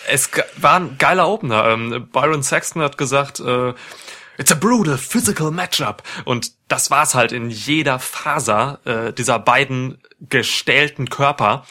Es 0.09 0.31
war 0.57 0.81
ein 0.81 0.99
geiler 0.99 1.29
Opener. 1.29 1.69
Ähm, 1.69 2.09
Byron 2.13 2.43
Saxton 2.43 2.83
hat 2.83 2.99
gesagt, 2.99 3.41
äh, 3.41 3.75
It's 4.37 4.51
a 4.51 4.57
brutal 4.57 4.99
physical 4.99 5.51
matchup. 5.51 6.03
Und 6.25 6.53
das 6.69 6.91
war's 6.91 7.15
halt 7.15 7.33
in 7.33 7.51
jeder 7.51 7.99
Faser 7.99 8.81
äh, 8.85 9.13
dieser 9.13 9.39
beiden 9.39 9.99
gestählten 10.21 11.09
Körper. 11.09 11.67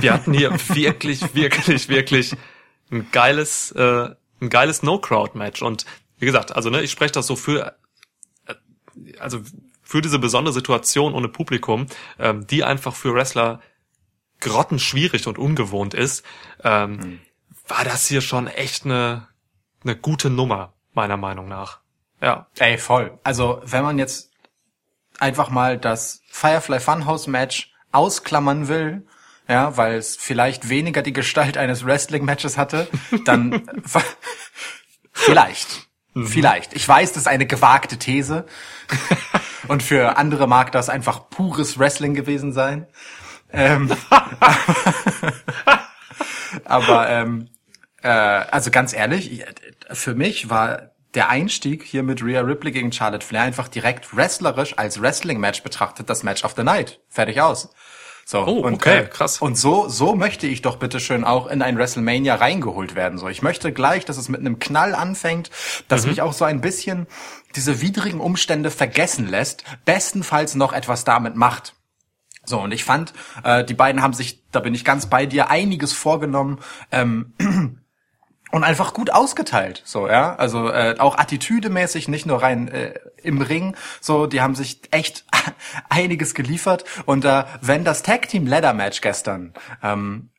Wir 0.00 0.12
hatten 0.12 0.34
hier 0.34 0.52
wirklich, 0.74 1.34
wirklich, 1.34 1.88
wirklich 1.88 2.36
ein 2.90 3.10
geiles, 3.12 3.72
äh, 3.72 4.10
ein 4.40 4.50
geiles 4.50 4.82
No-Crowd-Match. 4.82 5.62
Und 5.62 5.86
wie 6.18 6.26
gesagt, 6.26 6.54
also 6.54 6.68
ne, 6.68 6.82
ich 6.82 6.90
spreche 6.90 7.12
das 7.12 7.26
so 7.26 7.36
für, 7.36 7.74
äh, 8.46 8.54
also 9.18 9.40
für 9.82 10.02
diese 10.02 10.18
besondere 10.18 10.52
Situation 10.52 11.14
ohne 11.14 11.28
Publikum, 11.28 11.86
ähm, 12.18 12.46
die 12.46 12.62
einfach 12.62 12.94
für 12.94 13.14
Wrestler 13.14 13.60
grottenschwierig 14.40 15.26
und 15.26 15.38
ungewohnt 15.38 15.94
ist, 15.94 16.22
ähm, 16.62 17.20
war 17.68 17.84
das 17.84 18.06
hier 18.06 18.20
schon 18.20 18.46
echt 18.46 18.84
eine, 18.84 19.28
eine 19.82 19.96
gute 19.96 20.30
Nummer, 20.30 20.74
meiner 20.94 21.16
Meinung 21.16 21.48
nach. 21.48 21.80
Ja. 22.20 22.46
Ey, 22.58 22.78
voll. 22.78 23.18
Also 23.24 23.60
wenn 23.64 23.82
man 23.82 23.98
jetzt 23.98 24.30
einfach 25.18 25.50
mal 25.50 25.78
das 25.78 26.22
Firefly 26.28 26.80
Funhouse 26.80 27.26
Match 27.26 27.72
ausklammern 27.92 28.68
will, 28.68 29.06
ja, 29.48 29.76
weil 29.76 29.94
es 29.94 30.16
vielleicht 30.16 30.68
weniger 30.68 31.02
die 31.02 31.12
Gestalt 31.12 31.56
eines 31.56 31.84
Wrestling-Matches 31.84 32.58
hatte, 32.58 32.88
dann 33.24 33.68
vielleicht. 35.12 35.88
Vielleicht. 36.24 36.72
Ich 36.72 36.88
weiß, 36.88 37.12
das 37.12 37.22
ist 37.22 37.28
eine 37.28 37.46
gewagte 37.46 37.98
These. 37.98 38.46
Und 39.68 39.82
für 39.82 40.16
andere 40.16 40.46
mag 40.46 40.72
das 40.72 40.88
einfach 40.88 41.28
pures 41.28 41.78
Wrestling 41.78 42.14
gewesen 42.14 42.52
sein. 42.52 42.86
Ähm, 43.52 43.90
aber 46.64 47.08
ähm, 47.10 47.50
äh, 48.06 48.44
also 48.50 48.70
ganz 48.70 48.92
ehrlich, 48.92 49.44
für 49.92 50.14
mich 50.14 50.48
war 50.50 50.90
der 51.14 51.28
Einstieg 51.28 51.82
hier 51.82 52.02
mit 52.02 52.22
Rhea 52.22 52.40
Ripley 52.42 52.72
gegen 52.72 52.92
Charlotte 52.92 53.24
Flair 53.26 53.42
einfach 53.42 53.68
direkt 53.68 54.14
wrestlerisch 54.16 54.76
als 54.78 55.00
Wrestling-Match 55.00 55.62
betrachtet, 55.62 56.10
das 56.10 56.22
Match 56.22 56.44
of 56.44 56.54
the 56.56 56.62
Night. 56.62 57.00
Fertig 57.08 57.40
aus. 57.40 57.70
So, 58.28 58.44
Oh, 58.44 58.58
und, 58.66 58.74
okay, 58.74 58.98
äh, 58.98 59.06
krass. 59.06 59.40
Und 59.40 59.56
so, 59.56 59.88
so 59.88 60.14
möchte 60.16 60.46
ich 60.48 60.60
doch 60.60 60.76
bitteschön 60.76 61.22
auch 61.24 61.46
in 61.46 61.62
ein 61.62 61.78
WrestleMania 61.78 62.34
reingeholt 62.34 62.96
werden. 62.96 63.18
So, 63.18 63.28
ich 63.28 63.40
möchte 63.40 63.72
gleich, 63.72 64.04
dass 64.04 64.16
es 64.16 64.28
mit 64.28 64.40
einem 64.40 64.58
Knall 64.58 64.94
anfängt, 64.96 65.50
dass 65.88 66.02
Mhm. 66.02 66.10
mich 66.10 66.22
auch 66.22 66.32
so 66.32 66.44
ein 66.44 66.60
bisschen 66.60 67.06
diese 67.54 67.80
widrigen 67.80 68.20
Umstände 68.20 68.70
vergessen 68.72 69.28
lässt, 69.28 69.62
bestenfalls 69.84 70.54
noch 70.56 70.72
etwas 70.72 71.04
damit 71.04 71.36
macht. 71.36 71.74
So, 72.44 72.60
und 72.60 72.72
ich 72.72 72.84
fand, 72.84 73.12
äh, 73.44 73.64
die 73.64 73.74
beiden 73.74 74.02
haben 74.02 74.12
sich, 74.12 74.42
da 74.50 74.60
bin 74.60 74.74
ich 74.74 74.84
ganz 74.84 75.06
bei 75.06 75.24
dir, 75.26 75.48
einiges 75.48 75.92
vorgenommen. 75.92 76.58
Ähm, 76.92 77.32
und 78.56 78.64
einfach 78.64 78.94
gut 78.94 79.10
ausgeteilt, 79.12 79.82
so 79.84 80.08
ja, 80.08 80.34
also 80.34 80.70
äh, 80.70 80.94
auch 80.98 81.18
attitüdemäßig, 81.18 82.08
nicht 82.08 82.24
nur 82.24 82.40
rein 82.40 82.68
äh, 82.68 82.94
im 83.22 83.42
Ring, 83.42 83.76
so 84.00 84.26
die 84.26 84.40
haben 84.40 84.54
sich 84.54 84.80
echt 84.92 85.26
einiges 85.90 86.34
geliefert. 86.34 86.86
Und 87.04 87.26
äh, 87.26 87.44
wenn 87.60 87.84
das 87.84 88.02
Tag 88.02 88.30
Team 88.30 88.46
Ladder 88.46 88.72
Match 88.72 89.02
gestern 89.02 89.52
ähm, 89.82 90.30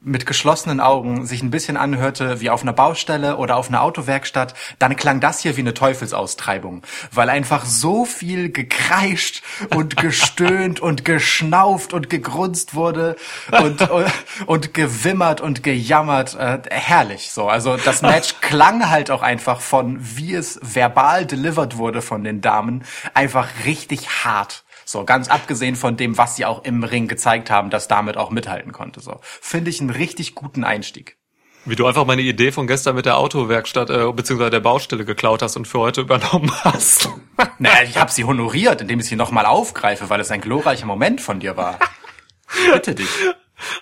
mit 0.00 0.26
geschlossenen 0.26 0.80
Augen 0.80 1.26
sich 1.26 1.42
ein 1.42 1.50
bisschen 1.50 1.76
anhörte 1.76 2.40
wie 2.40 2.50
auf 2.50 2.62
einer 2.62 2.72
Baustelle 2.72 3.36
oder 3.36 3.56
auf 3.56 3.68
einer 3.68 3.82
Autowerkstatt, 3.82 4.54
dann 4.78 4.94
klang 4.96 5.20
das 5.20 5.40
hier 5.40 5.56
wie 5.56 5.60
eine 5.60 5.74
Teufelsaustreibung, 5.74 6.82
weil 7.12 7.28
einfach 7.28 7.64
so 7.64 8.04
viel 8.04 8.50
gekreischt 8.52 9.42
und 9.74 9.96
gestöhnt 10.00 10.78
und 10.78 11.04
geschnauft 11.04 11.92
und 11.92 12.10
gegrunzt 12.10 12.74
wurde 12.74 13.16
und, 13.50 13.90
und, 13.90 14.12
und 14.46 14.74
gewimmert 14.74 15.40
und 15.40 15.62
gejammert. 15.64 16.36
Äh, 16.36 16.60
herrlich 16.70 17.32
so. 17.32 17.48
Also 17.48 17.76
das 17.76 18.02
Match 18.02 18.36
klang 18.40 18.88
halt 18.90 19.10
auch 19.10 19.22
einfach 19.22 19.60
von, 19.60 19.98
wie 20.00 20.34
es 20.34 20.60
verbal 20.62 21.26
delivered 21.26 21.76
wurde 21.76 22.02
von 22.02 22.22
den 22.22 22.40
Damen, 22.40 22.84
einfach 23.14 23.48
richtig 23.64 24.24
hart. 24.24 24.64
So, 24.88 25.04
ganz 25.04 25.28
abgesehen 25.28 25.76
von 25.76 25.98
dem, 25.98 26.16
was 26.16 26.36
sie 26.36 26.46
auch 26.46 26.64
im 26.64 26.82
Ring 26.82 27.08
gezeigt 27.08 27.50
haben, 27.50 27.68
das 27.68 27.88
damit 27.88 28.16
auch 28.16 28.30
mithalten 28.30 28.72
konnte. 28.72 29.00
So, 29.00 29.20
finde 29.22 29.68
ich 29.68 29.82
einen 29.82 29.90
richtig 29.90 30.34
guten 30.34 30.64
Einstieg. 30.64 31.18
Wie 31.66 31.76
du 31.76 31.86
einfach 31.86 32.06
meine 32.06 32.22
Idee 32.22 32.52
von 32.52 32.66
gestern 32.66 32.94
mit 32.94 33.04
der 33.04 33.18
Autowerkstatt 33.18 33.90
äh, 33.90 34.10
beziehungsweise 34.10 34.48
der 34.48 34.60
Baustelle 34.60 35.04
geklaut 35.04 35.42
hast 35.42 35.56
und 35.56 35.68
für 35.68 35.78
heute 35.80 36.00
übernommen 36.08 36.50
hast. 36.64 37.10
Naja, 37.58 37.82
ich 37.84 37.98
habe 37.98 38.10
sie 38.10 38.24
honoriert, 38.24 38.80
indem 38.80 39.00
ich 39.00 39.06
sie 39.06 39.16
nochmal 39.16 39.44
aufgreife, 39.44 40.08
weil 40.08 40.20
es 40.20 40.30
ein 40.30 40.40
glorreicher 40.40 40.86
Moment 40.86 41.20
von 41.20 41.38
dir 41.38 41.58
war. 41.58 41.78
Bitte 42.72 42.94
dich. 42.94 43.10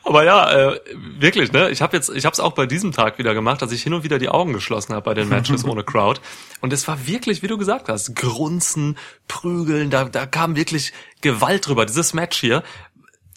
Aber 0.05 0.25
ja, 0.25 0.51
äh, 0.73 0.81
wirklich, 1.19 1.53
ne? 1.53 1.71
Ich 1.71 1.83
habe 1.83 1.97
jetzt, 1.97 2.09
ich 2.11 2.25
habe 2.25 2.33
es 2.33 2.41
auch 2.41 2.53
bei 2.53 2.67
diesem 2.67 2.93
Tag 2.93 3.19
wieder 3.19 3.35
gemacht, 3.35 3.63
dass 3.63 3.73
ich 3.73 3.83
hin 3.83 3.95
und 3.95 4.05
wieder 4.05 4.19
die 4.19 4.29
Augen 4.29 4.53
geschlossen 4.53 4.95
habe 4.95 5.05
bei 5.05 5.15
den 5.15 5.29
Matches 5.29 5.65
ohne 5.67 5.85
Crowd. 5.85 6.21
Und 6.61 6.73
es 6.73 6.87
war 6.89 7.07
wirklich, 7.07 7.43
wie 7.43 7.49
du 7.49 7.59
gesagt 7.59 7.89
hast, 7.89 8.15
Grunzen, 8.15 8.97
Prügeln, 9.29 9.91
da, 9.91 10.05
da 10.05 10.27
kam 10.27 10.57
wirklich 10.57 10.93
Gewalt 11.21 11.67
drüber. 11.67 11.87
Dieses 11.87 12.15
Match 12.15 12.39
hier 12.39 12.63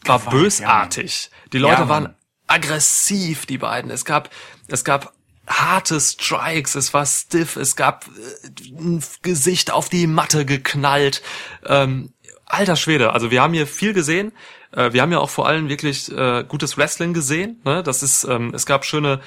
war 0.05 0.19
Gewalt, 0.19 0.31
bösartig. 0.31 1.29
Die 1.53 1.57
Leute 1.57 1.81
Ja, 1.81 1.89
waren 1.89 2.15
aggressiv, 2.47 3.45
die 3.45 3.57
beiden. 3.57 3.91
Es 3.91 4.05
gab, 4.05 4.29
es 4.67 4.83
gab 4.83 5.13
harte 5.47 5.99
Strikes, 5.99 6.75
es 6.75 6.93
war 6.93 7.05
stiff, 7.05 7.55
es 7.55 7.75
gab 7.75 8.05
äh, 8.07 8.71
ein 8.71 9.03
Gesicht 9.23 9.71
auf 9.71 9.89
die 9.89 10.07
Matte 10.07 10.45
geknallt. 10.45 11.21
Ähm, 11.65 12.13
alter 12.49 12.75
Schwede, 12.75 13.13
also 13.13 13.31
wir 13.31 13.41
haben 13.41 13.53
hier 13.53 13.67
viel 13.67 13.93
gesehen. 13.93 14.33
Äh, 14.71 14.91
wir 14.91 15.01
haben 15.01 15.11
ja 15.11 15.19
auch 15.19 15.29
vor 15.29 15.47
allem 15.47 15.69
wirklich 15.69 16.11
äh, 16.11 16.43
gutes 16.47 16.77
Wrestling 16.77 17.13
gesehen. 17.13 17.61
Ne? 17.63 17.83
Das 17.83 18.03
ist, 18.03 18.25
ähm, 18.25 18.53
es 18.53 18.65
gab 18.65 18.85
schöne, 18.85 19.21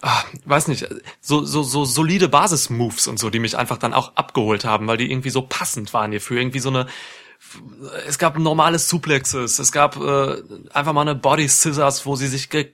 ah, 0.00 0.22
weiß 0.44 0.68
nicht, 0.68 0.86
so, 1.20 1.44
so, 1.44 1.62
so 1.62 1.84
solide 1.84 2.28
Basis-Moves 2.28 3.08
und 3.08 3.18
so, 3.18 3.30
die 3.30 3.40
mich 3.40 3.58
einfach 3.58 3.78
dann 3.78 3.92
auch 3.92 4.16
abgeholt 4.16 4.64
haben, 4.64 4.86
weil 4.86 4.96
die 4.96 5.10
irgendwie 5.10 5.30
so 5.30 5.42
passend 5.42 5.92
waren 5.92 6.12
hierfür. 6.12 6.38
Irgendwie 6.38 6.60
so 6.60 6.70
eine, 6.70 6.86
es 8.06 8.18
gab 8.18 8.38
normale 8.38 8.78
Suplexes, 8.78 9.58
es 9.58 9.72
gab 9.72 9.96
äh, 9.96 10.42
einfach 10.72 10.92
mal 10.92 11.02
eine 11.02 11.14
Body 11.14 11.48
Scissors, 11.48 12.06
wo 12.06 12.16
sie 12.16 12.28
sich 12.28 12.48
ge 12.48 12.72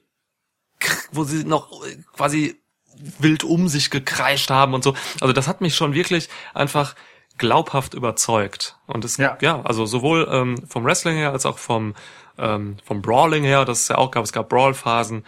wo 1.13 1.23
sie 1.23 1.45
noch 1.45 1.85
äh, 1.87 1.97
quasi 2.13 2.61
wild 3.19 3.45
um 3.45 3.69
sich 3.69 3.91
gekreischt 3.91 4.51
haben 4.51 4.75
und 4.75 4.85
so. 4.85 4.95
Also 5.21 5.33
das 5.33 5.49
hat 5.49 5.61
mich 5.61 5.75
schon 5.77 5.95
wirklich 5.95 6.29
einfach 6.55 6.95
glaubhaft 7.43 7.93
überzeugt. 7.95 8.77
Und 8.87 9.05
es, 9.05 9.17
ja, 9.19 9.37
Ja. 9.43 9.61
also 9.63 9.85
sowohl 9.85 10.27
ähm, 10.31 10.63
vom 10.69 10.85
Wrestling 10.85 11.17
her 11.17 11.33
als 11.33 11.45
auch 11.45 11.59
vom, 11.59 11.95
ähm, 12.39 12.77
vom 12.85 13.03
Brawling 13.03 13.45
her, 13.45 13.65
das 13.65 13.83
es 13.83 13.89
ja 13.89 13.99
auch 13.99 14.11
gab, 14.13 14.25
es 14.25 14.33
gab 14.33 14.49
Brawl-Phasen. 14.49 15.25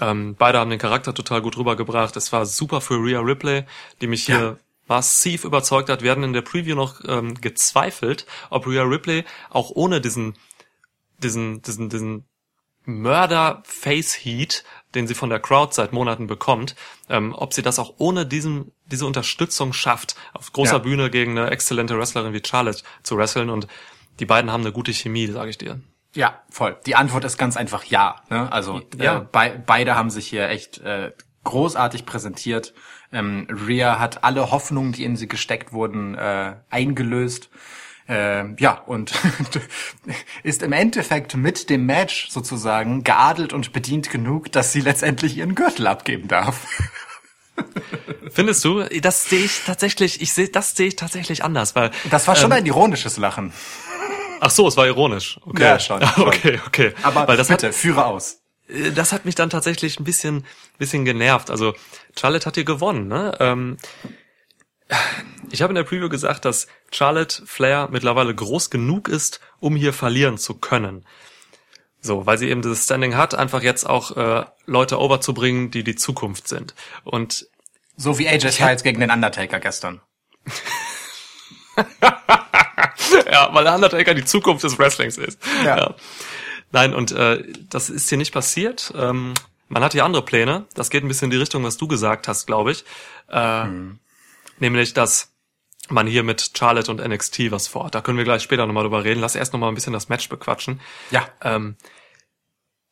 Ähm, 0.00 0.34
beide 0.38 0.58
haben 0.58 0.70
den 0.70 0.78
Charakter 0.78 1.12
total 1.14 1.42
gut 1.42 1.56
rübergebracht. 1.58 2.16
Es 2.16 2.32
war 2.32 2.46
super 2.46 2.80
für 2.80 2.94
Rhea 2.94 3.20
Ripley, 3.20 3.64
die 4.00 4.06
mich 4.06 4.24
hier 4.24 4.40
Ja. 4.40 4.56
massiv 4.88 5.44
überzeugt 5.44 5.90
hat. 5.90 6.02
Wir 6.02 6.10
hatten 6.12 6.22
in 6.24 6.32
der 6.32 6.42
Preview 6.42 6.74
noch 6.74 7.00
ähm, 7.06 7.34
gezweifelt, 7.40 8.24
ob 8.48 8.66
Rhea 8.66 8.82
Ripley 8.84 9.24
auch 9.50 9.70
ohne 9.74 10.00
diesen, 10.00 10.34
diesen, 11.18 11.60
diesen, 11.62 11.88
diesen 11.90 12.24
Mörder-Face-Heat, 12.86 14.64
den 14.94 15.06
sie 15.06 15.14
von 15.14 15.30
der 15.30 15.40
Crowd 15.40 15.74
seit 15.74 15.92
Monaten 15.92 16.26
bekommt, 16.26 16.74
ähm, 17.08 17.34
ob 17.36 17.54
sie 17.54 17.62
das 17.62 17.78
auch 17.78 17.94
ohne 17.98 18.26
diesen, 18.26 18.72
diese 18.86 19.06
Unterstützung 19.06 19.72
schafft, 19.72 20.16
auf 20.32 20.52
großer 20.52 20.74
Ja. 20.74 20.78
Bühne 20.78 21.10
gegen 21.10 21.38
eine 21.38 21.50
exzellente 21.50 21.98
Wrestlerin 21.98 22.32
wie 22.32 22.42
Charlotte 22.44 22.82
zu 23.02 23.16
wresteln 23.16 23.50
und 23.50 23.66
die 24.18 24.26
beiden 24.26 24.50
haben 24.50 24.62
eine 24.62 24.72
gute 24.72 24.92
Chemie, 24.92 25.26
sage 25.28 25.50
ich 25.50 25.58
dir. 25.58 25.80
Ja, 26.14 26.42
voll. 26.50 26.76
Die 26.86 26.96
Antwort 26.96 27.24
ist 27.24 27.38
ganz 27.38 27.56
einfach 27.56 27.84
ja. 27.84 28.16
Ne? 28.30 28.50
Also 28.52 28.82
Ja. 28.98 29.18
Äh, 29.18 29.26
bei, 29.30 29.50
beide 29.64 29.94
haben 29.94 30.10
sich 30.10 30.26
hier 30.26 30.48
echt 30.48 30.78
äh, 30.78 31.12
großartig 31.44 32.04
präsentiert. 32.04 32.74
Ähm, 33.12 33.46
Rhea 33.48 33.98
hat 33.98 34.24
alle 34.24 34.50
Hoffnungen, 34.50 34.92
die 34.92 35.04
in 35.04 35.16
sie 35.16 35.28
gesteckt 35.28 35.72
wurden, 35.72 36.14
äh, 36.16 36.56
eingelöst. 36.68 37.48
Äh, 38.10 38.56
ja, 38.58 38.72
und 38.86 39.12
ist 40.42 40.62
im 40.64 40.72
Endeffekt 40.72 41.36
mit 41.36 41.70
dem 41.70 41.86
Match 41.86 42.28
sozusagen 42.28 43.04
geadelt 43.04 43.52
und 43.52 43.72
bedient 43.72 44.10
genug, 44.10 44.50
dass 44.50 44.72
sie 44.72 44.80
letztendlich 44.80 45.36
ihren 45.36 45.54
Gürtel 45.54 45.86
abgeben 45.86 46.26
darf. 46.26 46.66
Findest 48.32 48.64
du? 48.64 48.82
Das 49.00 49.24
sehe 49.26 49.44
ich 49.44 49.62
tatsächlich, 49.64 50.20
ich 50.20 50.32
sehe, 50.32 50.48
das 50.48 50.74
sehe 50.74 50.88
ich 50.88 50.96
tatsächlich 50.96 51.44
anders, 51.44 51.76
weil 51.76 51.90
Das 52.10 52.26
war 52.26 52.34
schon 52.34 52.50
ähm, 52.50 52.58
ein 52.58 52.66
ironisches 52.66 53.16
Lachen. 53.16 53.52
ach 54.40 54.50
so, 54.50 54.66
es 54.66 54.76
war 54.76 54.86
ironisch. 54.86 55.38
Okay. 55.44 55.62
Ja, 55.62 55.78
schon, 55.78 56.04
schon. 56.14 56.26
Okay, 56.28 56.60
okay. 56.66 56.92
Aber 57.02 57.28
weil 57.28 57.36
das 57.36 57.48
bitte, 57.48 57.68
hat, 57.68 57.74
führe 57.74 58.06
aus. 58.06 58.40
äh, 58.68 58.90
das 58.92 59.12
hat 59.12 59.24
mich 59.24 59.34
dann 59.36 59.50
tatsächlich 59.50 60.00
ein 60.00 60.04
bisschen, 60.04 60.46
bisschen 60.78 61.04
genervt. 61.04 61.50
Also 61.50 61.74
Charlotte 62.18 62.46
hat 62.46 62.54
hier 62.56 62.64
gewonnen. 62.64 63.06
Ne? 63.08 63.36
Ähm, 63.40 63.76
ich 65.50 65.62
habe 65.62 65.70
in 65.70 65.76
der 65.76 65.84
Preview 65.84 66.08
gesagt, 66.08 66.44
dass 66.44 66.66
Charlotte 66.90 67.42
Flair 67.46 67.88
mittlerweile 67.90 68.34
groß 68.34 68.70
genug 68.70 69.08
ist, 69.08 69.40
um 69.58 69.76
hier 69.76 69.92
verlieren 69.92 70.38
zu 70.38 70.54
können. 70.54 71.04
So, 72.00 72.24
weil 72.26 72.38
sie 72.38 72.48
eben 72.48 72.62
dieses 72.62 72.84
Standing 72.84 73.16
hat, 73.16 73.34
einfach 73.34 73.62
jetzt 73.62 73.84
auch 73.84 74.16
äh, 74.16 74.44
Leute 74.64 74.98
overzubringen, 74.98 75.70
die 75.70 75.84
die 75.84 75.96
Zukunft 75.96 76.48
sind. 76.48 76.74
Und 77.04 77.46
So 77.96 78.18
wie 78.18 78.26
AJ 78.28 78.52
Styles 78.52 78.82
gegen 78.82 79.00
den 79.00 79.10
Undertaker 79.10 79.60
gestern. 79.60 80.00
ja, 83.30 83.50
weil 83.52 83.64
der 83.64 83.74
Undertaker 83.74 84.14
die 84.14 84.24
Zukunft 84.24 84.64
des 84.64 84.78
Wrestlings 84.78 85.18
ist. 85.18 85.38
Ja. 85.64 85.94
Nein, 86.72 86.94
und 86.94 87.12
äh, 87.12 87.44
das 87.68 87.90
ist 87.90 88.08
hier 88.08 88.16
nicht 88.18 88.32
passiert. 88.32 88.94
Ähm, 88.96 89.34
man 89.68 89.84
hat 89.84 89.92
hier 89.92 90.04
andere 90.04 90.24
Pläne. 90.24 90.66
Das 90.74 90.88
geht 90.88 91.04
ein 91.04 91.08
bisschen 91.08 91.26
in 91.26 91.32
die 91.32 91.36
Richtung, 91.36 91.64
was 91.64 91.76
du 91.76 91.86
gesagt 91.86 92.28
hast, 92.28 92.46
glaube 92.46 92.72
ich. 92.72 92.84
Äh, 93.28 93.66
Nämlich, 94.60 94.94
dass 94.94 95.32
man 95.88 96.06
hier 96.06 96.22
mit 96.22 96.52
Charlotte 96.56 96.90
und 96.90 97.00
NXT 97.06 97.50
was 97.50 97.66
vorhat. 97.66 97.94
Da 97.94 98.00
können 98.00 98.18
wir 98.18 98.24
gleich 98.24 98.42
später 98.42 98.66
nochmal 98.66 98.84
drüber 98.84 99.02
reden. 99.04 99.20
Lass 99.20 99.34
erst 99.34 99.52
nochmal 99.52 99.70
ein 99.70 99.74
bisschen 99.74 99.92
das 99.92 100.08
Match 100.08 100.28
bequatschen. 100.28 100.80
Ja. 101.10 101.28
Ähm, 101.42 101.76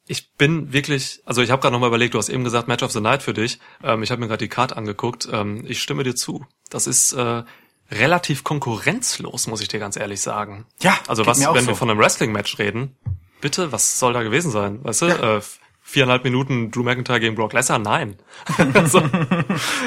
ich 0.07 0.35
bin 0.35 0.73
wirklich, 0.73 1.21
also 1.27 1.43
ich 1.43 1.51
habe 1.51 1.61
gerade 1.61 1.73
nochmal 1.73 1.89
überlegt, 1.89 2.15
du 2.15 2.19
hast 2.19 2.31
eben 2.31 2.43
gesagt 2.43 2.67
Match 2.67 2.83
of 2.83 2.91
the 2.93 3.01
Night 3.01 3.23
für 3.23 3.35
dich. 3.35 3.61
Ähm, 3.85 4.03
ich 4.03 4.11
habe 4.11 4.21
mir 4.21 4.27
gerade 4.27 4.45
die 4.45 4.49
Card 4.49 4.77
angeguckt. 4.77 5.29
Ähm, 5.31 5.65
ich 5.67 5.81
stimme 5.83 6.03
dir 6.03 6.17
zu. 6.17 6.47
Das 6.71 6.87
ist 6.87 7.13
äh, 7.13 7.43
relativ 7.91 8.43
konkurrenzlos, 8.43 9.47
muss 9.47 9.61
ich 9.61 9.69
dir 9.69 9.79
ganz 9.79 9.97
ehrlich 9.97 10.21
sagen. 10.21 10.67
Ja, 10.83 10.99
Also 11.07 11.27
was, 11.27 11.39
wenn 11.39 11.65
so. 11.65 11.69
wir 11.69 11.77
von 11.77 11.91
einem 11.91 12.01
Wrestling-Match 12.01 12.59
reden, 12.59 12.97
bitte, 13.41 13.71
was 13.71 13.99
soll 13.99 14.13
da 14.15 14.23
gewesen 14.23 14.51
sein? 14.51 14.83
Weißt 14.83 15.03
du? 15.03 15.07
Äh, 15.07 15.41
viereinhalb 15.89 16.23
Minuten 16.23 16.71
Drew 16.71 16.83
McIntyre 16.83 17.19
gegen 17.19 17.35
Brock 17.35 17.55
Lesnar? 17.55 17.79
Nein. 17.79 18.19
so, 18.85 18.99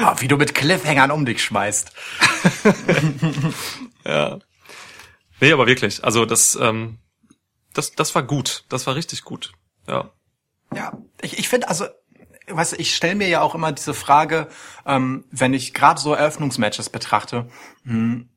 Ah, 0.02 0.16
wie 0.18 0.26
du 0.26 0.36
mit 0.36 0.52
Cliffhangern 0.52 1.12
um 1.12 1.24
dich 1.24 1.44
schmeißt. 1.44 1.92
ja. 4.04 4.38
Nee, 5.40 5.52
aber 5.52 5.66
wirklich. 5.66 6.02
Also 6.02 6.24
das, 6.24 6.58
ähm, 6.60 6.98
das, 7.72 7.92
das 7.92 8.14
war 8.16 8.24
gut. 8.24 8.64
Das 8.68 8.86
war 8.88 8.96
richtig 8.96 9.22
gut. 9.22 9.52
Ja. 9.86 10.10
Ja, 10.74 10.98
ich, 11.20 11.38
ich 11.38 11.48
finde, 11.48 11.68
also, 11.68 11.84
weißt 12.48 12.72
du, 12.72 12.76
ich 12.76 12.94
stelle 12.96 13.14
mir 13.14 13.28
ja 13.28 13.40
auch 13.40 13.54
immer 13.54 13.70
diese 13.70 13.94
Frage, 13.94 14.48
ähm, 14.84 15.24
wenn 15.30 15.54
ich 15.54 15.72
gerade 15.72 16.00
so 16.00 16.14
Eröffnungsmatches 16.14 16.90
betrachte, 16.90 17.48
hm, 17.84 18.28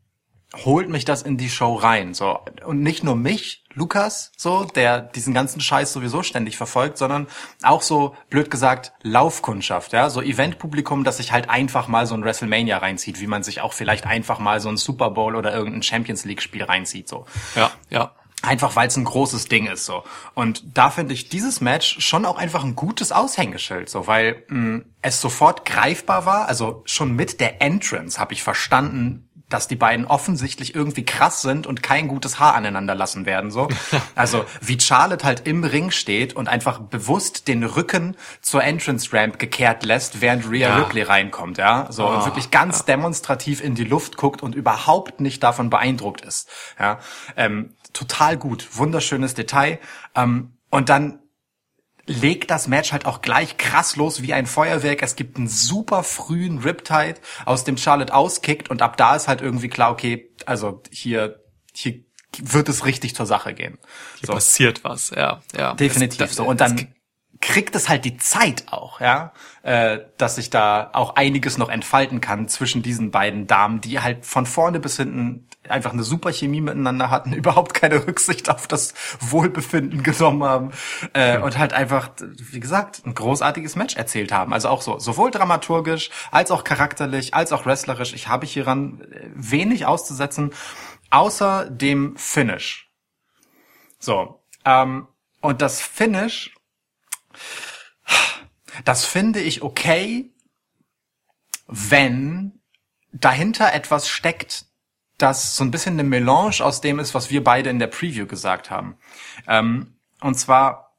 holt 0.64 0.90
mich 0.90 1.06
das 1.06 1.24
in 1.24 1.38
die 1.38 1.50
Show 1.50 1.74
rein, 1.74 2.14
so. 2.14 2.40
Und 2.64 2.82
nicht 2.82 3.04
nur 3.04 3.16
mich, 3.16 3.65
Lukas, 3.75 4.32
so, 4.38 4.63
der 4.63 5.01
diesen 5.01 5.34
ganzen 5.34 5.62
Scheiß 5.62 5.94
sowieso 5.94 6.24
ständig 6.24 6.58
verfolgt, 6.58 6.98
sondern 6.98 7.27
auch 7.62 7.82
so, 7.82 8.15
blöd 8.29 8.50
gesagt, 8.50 8.94
Laufkundschaft, 9.03 9.94
ja, 9.94 10.10
so 10.10 10.22
Eventpublikum, 10.22 11.03
das 11.03 11.17
sich 11.17 11.32
halt 11.32 11.50
einfach 11.50 11.88
mal 11.88 12.08
so 12.08 12.15
ein 12.15 12.24
WrestleMania 12.24 12.77
reinzieht, 12.77 13.20
wie 13.20 13.27
man 13.27 13.44
sich 13.44 13.62
auch 13.62 13.74
vielleicht 13.74 14.08
einfach 14.08 14.39
mal 14.39 14.60
so 14.62 14.70
ein 14.70 14.77
Super 14.77 15.12
Bowl 15.12 15.36
oder 15.36 15.53
irgendein 15.53 15.84
Champions 15.84 16.25
League 16.25 16.41
Spiel 16.41 16.63
reinzieht, 16.63 17.08
so. 17.08 17.25
Ja, 17.55 17.72
ja. 17.89 18.12
Einfach 18.41 18.75
weil 18.75 18.88
es 18.88 18.96
ein 18.96 19.05
großes 19.05 19.48
Ding 19.48 19.65
ist 19.65 19.86
so. 19.86 20.03
Und 20.36 20.77
da 20.77 20.91
finde 20.91 21.13
ich 21.13 21.29
dieses 21.29 21.62
Match 21.62 22.00
schon 22.01 22.25
auch 22.25 22.38
einfach 22.38 22.63
ein 22.63 22.75
gutes 22.75 23.12
Aushängeschild, 23.12 23.89
so, 23.89 24.08
weil 24.08 24.44
mh, 24.50 24.82
es 25.01 25.20
sofort 25.20 25.65
greifbar 25.65 26.25
war. 26.25 26.48
Also 26.48 26.84
schon 26.86 27.15
mit 27.15 27.39
der 27.39 27.62
Entrance 27.62 28.20
habe 28.20 28.34
ich 28.34 28.44
verstanden, 28.44 29.29
dass 29.56 29.70
die 29.70 29.78
beiden 29.78 30.06
offensichtlich 30.06 30.76
irgendwie 30.76 31.06
krass 31.06 31.42
sind 31.42 31.66
und 31.66 31.82
kein 31.82 32.10
gutes 32.10 32.40
Haar 32.40 32.56
aneinander 32.56 32.94
lassen 32.94 33.26
werden. 33.26 33.52
So, 33.52 33.70
also 34.16 34.44
wie 34.60 34.78
Charlotte 34.78 35.26
halt 35.26 35.48
im 35.48 35.64
Ring 35.64 35.92
steht 35.92 36.34
und 36.36 36.50
einfach 36.50 36.80
bewusst 36.80 37.48
den 37.48 37.64
Rücken 37.64 38.18
zur 38.42 38.66
Entrance 38.66 39.14
Ramp 39.14 39.40
gekehrt 39.40 39.86
lässt, 39.86 40.20
während 40.20 40.52
Rhea 40.52 40.68
Ja. 40.68 40.78
Ripley 40.80 41.04
reinkommt, 41.04 41.58
ja, 41.58 41.88
so 41.90 42.06
und 42.06 42.18
Oh, 42.18 42.26
wirklich 42.26 42.52
ganz 42.52 42.84
demonstrativ 42.84 43.64
in 43.64 43.76
die 43.76 43.86
Luft 43.86 44.18
guckt 44.18 44.44
und 44.44 44.56
überhaupt 44.56 45.22
nicht 45.22 45.42
davon 45.42 45.70
beeindruckt 45.70 46.20
ist, 46.20 46.50
ja, 46.78 47.00
ähm, 47.38 47.76
total 47.94 48.36
gut, 48.36 48.68
wunderschönes 48.74 49.36
Detail 49.36 49.80
ähm, 50.16 50.58
und 50.70 50.90
dann 50.90 51.20
legt 52.08 52.52
das 52.52 52.68
Match 52.68 52.92
halt 52.92 53.06
auch 53.06 53.22
gleich 53.22 53.58
krass 53.58 53.96
los 53.96 54.22
wie 54.22 54.34
ein 54.34 54.46
Feuerwerk. 54.46 55.02
Es 55.02 55.16
gibt 55.16 55.38
einen 55.38 55.48
super 55.48 56.04
frühen 56.04 56.60
Riptide, 56.60 57.16
aus 57.46 57.64
dem 57.64 57.78
Charlotte 57.78 58.14
auskickt 58.14 58.70
und 58.70 58.82
ab 58.82 58.98
da 58.98 59.16
ist 59.16 59.28
halt 59.28 59.42
irgendwie 59.42 59.70
klar, 59.70 59.92
okay, 59.92 60.30
also 60.46 60.82
hier, 60.92 61.44
hier 61.74 62.02
wird 62.38 62.70
es 62.70 62.86
richtig 62.86 63.16
zur 63.16 63.26
Sache 63.26 63.54
gehen. 63.54 63.78
Hier 64.20 64.28
So. 64.28 64.34
passiert 64.34 64.84
was, 64.84 65.10
ja, 65.12 65.42
ja. 65.58 65.74
Definitiv 65.74 66.22
Es- 66.22 66.36
so. 66.36 66.46
Und 66.46 66.62
dann 66.62 66.94
kriegt 67.42 67.75
es 67.75 67.89
halt 67.89 68.06
die 68.06 68.18
Zeit 68.18 68.65
auch, 68.72 69.01
ja, 69.01 69.34
äh, 69.63 70.00
dass 70.18 70.36
sich 70.36 70.50
da 70.50 70.89
auch 70.94 71.15
einiges 71.15 71.58
noch 71.58 71.70
entfalten 71.70 72.22
kann 72.22 72.48
zwischen 72.48 72.82
diesen 72.82 73.12
beiden 73.12 73.46
Damen, 73.46 73.82
die 73.82 74.00
halt 74.00 74.25
von 74.25 74.46
vorne 74.46 74.80
bis 74.80 74.98
hinten 74.98 75.48
einfach 75.68 75.92
eine 75.92 76.04
super 76.04 76.32
Chemie 76.32 76.62
miteinander 76.62 77.10
hatten, 77.10 77.34
überhaupt 77.34 77.74
keine 77.74 78.08
Rücksicht 78.08 78.50
auf 78.50 78.68
das 78.68 78.94
Wohlbefinden 79.20 80.04
genommen 80.04 80.44
haben 80.44 80.72
äh, 81.13 81.38
und 81.39 81.58
halt 81.58 81.74
einfach, 81.74 82.10
wie 82.20 82.60
gesagt, 82.60 83.01
ein 83.06 83.13
großartiges 83.13 83.75
Match 83.75 83.96
erzählt 83.96 84.32
haben. 84.32 84.54
Also 84.54 84.70
auch 84.70 84.82
so 84.82 85.00
sowohl 85.00 85.32
dramaturgisch 85.32 86.10
als 86.32 86.51
auch 86.51 86.63
charakterlich 86.63 87.34
als 87.34 87.51
auch 87.51 87.65
wrestlerisch. 87.65 88.13
Ich 88.13 88.27
habe 88.27 88.46
hieran 88.46 89.01
äh, 89.01 89.30
wenig 89.34 89.86
auszusetzen, 89.86 90.51
außer 91.10 91.70
dem 91.70 92.15
Finish. 92.15 92.92
So. 94.00 94.42
Ähm, 94.63 95.08
und 95.42 95.62
das 95.62 95.80
Finish, 95.80 96.55
das 98.84 99.06
finde 99.06 99.39
ich 99.39 99.62
okay, 99.62 100.32
wenn 101.68 102.60
dahinter 103.12 103.74
etwas 103.74 104.08
steckt, 104.08 104.65
das 105.18 105.56
so 105.56 105.63
ein 105.63 105.72
bisschen 105.72 105.94
eine 105.94 106.04
Melange 106.04 106.62
aus 106.62 106.82
dem 106.82 107.00
ist, 107.00 107.13
was 107.13 107.30
wir 107.30 107.44
beide 107.44 107.70
in 107.70 107.80
der 107.80 107.88
Preview 107.88 108.27
gesagt 108.27 108.70
haben. 108.70 108.98
Ähm, 109.48 109.96
und 110.22 110.36
zwar, 110.36 110.98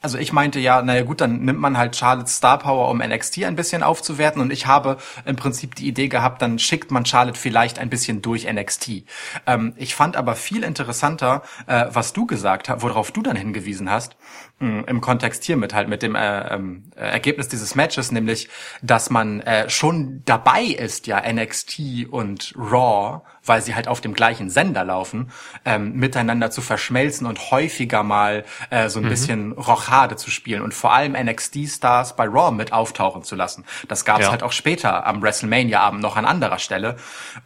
also 0.00 0.18
ich 0.18 0.32
meinte 0.32 0.58
ja, 0.58 0.82
naja 0.82 1.02
gut, 1.02 1.20
dann 1.20 1.44
nimmt 1.44 1.60
man 1.60 1.78
halt 1.78 1.94
Charlotte 1.94 2.30
Star 2.30 2.58
Power, 2.58 2.88
um 2.88 2.98
NXT 2.98 3.44
ein 3.44 3.54
bisschen 3.54 3.84
aufzuwerten. 3.84 4.42
Und 4.42 4.52
ich 4.52 4.66
habe 4.66 4.96
im 5.24 5.36
Prinzip 5.36 5.76
die 5.76 5.86
Idee 5.86 6.08
gehabt, 6.08 6.42
dann 6.42 6.58
schickt 6.58 6.90
man 6.90 7.06
Charlotte 7.06 7.38
vielleicht 7.38 7.78
ein 7.78 7.90
bisschen 7.90 8.20
durch 8.20 8.50
NXT. 8.50 9.04
Ähm, 9.46 9.74
ich 9.76 9.94
fand 9.94 10.16
aber 10.16 10.34
viel 10.34 10.64
interessanter, 10.64 11.42
äh, 11.68 11.86
was 11.90 12.12
du 12.12 12.26
gesagt 12.26 12.68
hast, 12.68 12.82
worauf 12.82 13.12
du 13.12 13.22
dann 13.22 13.36
hingewiesen 13.36 13.90
hast, 13.90 14.16
im 14.60 15.00
Kontext 15.00 15.44
hiermit 15.44 15.72
halt 15.72 15.88
mit 15.88 16.02
dem 16.02 16.14
äh, 16.14 16.54
ähm, 16.54 16.84
äh, 16.94 17.00
Ergebnis 17.00 17.48
dieses 17.48 17.74
Matches, 17.74 18.12
nämlich, 18.12 18.48
dass 18.82 19.08
man 19.08 19.40
äh, 19.40 19.70
schon 19.70 20.22
dabei 20.26 20.62
ist, 20.62 21.06
ja 21.06 21.20
NXT 21.32 22.06
und 22.10 22.52
Raw, 22.58 23.22
weil 23.42 23.62
sie 23.62 23.74
halt 23.74 23.88
auf 23.88 24.02
dem 24.02 24.12
gleichen 24.12 24.50
Sender 24.50 24.84
laufen, 24.84 25.30
ähm, 25.64 25.94
miteinander 25.94 26.50
zu 26.50 26.60
verschmelzen 26.60 27.26
und 27.26 27.50
häufiger 27.50 28.02
mal 28.02 28.44
äh, 28.68 28.90
so 28.90 29.00
ein 29.00 29.08
bisschen 29.08 29.52
Rochade 29.52 30.16
zu 30.16 30.30
spielen 30.30 30.60
und 30.60 30.74
vor 30.74 30.92
allem 30.92 31.14
NXT-Stars 31.14 32.16
bei 32.16 32.26
Raw 32.26 32.50
mit 32.54 32.74
auftauchen 32.74 33.22
zu 33.24 33.36
lassen. 33.36 33.64
Das 33.88 34.04
gab 34.04 34.18
es 34.20 34.26
Ja. 34.26 34.30
halt 34.30 34.42
auch 34.42 34.52
später 34.52 35.06
am 35.06 35.22
WrestleMania-Abend 35.22 36.02
noch 36.02 36.16
an 36.16 36.26
anderer 36.26 36.58
Stelle. 36.58 36.96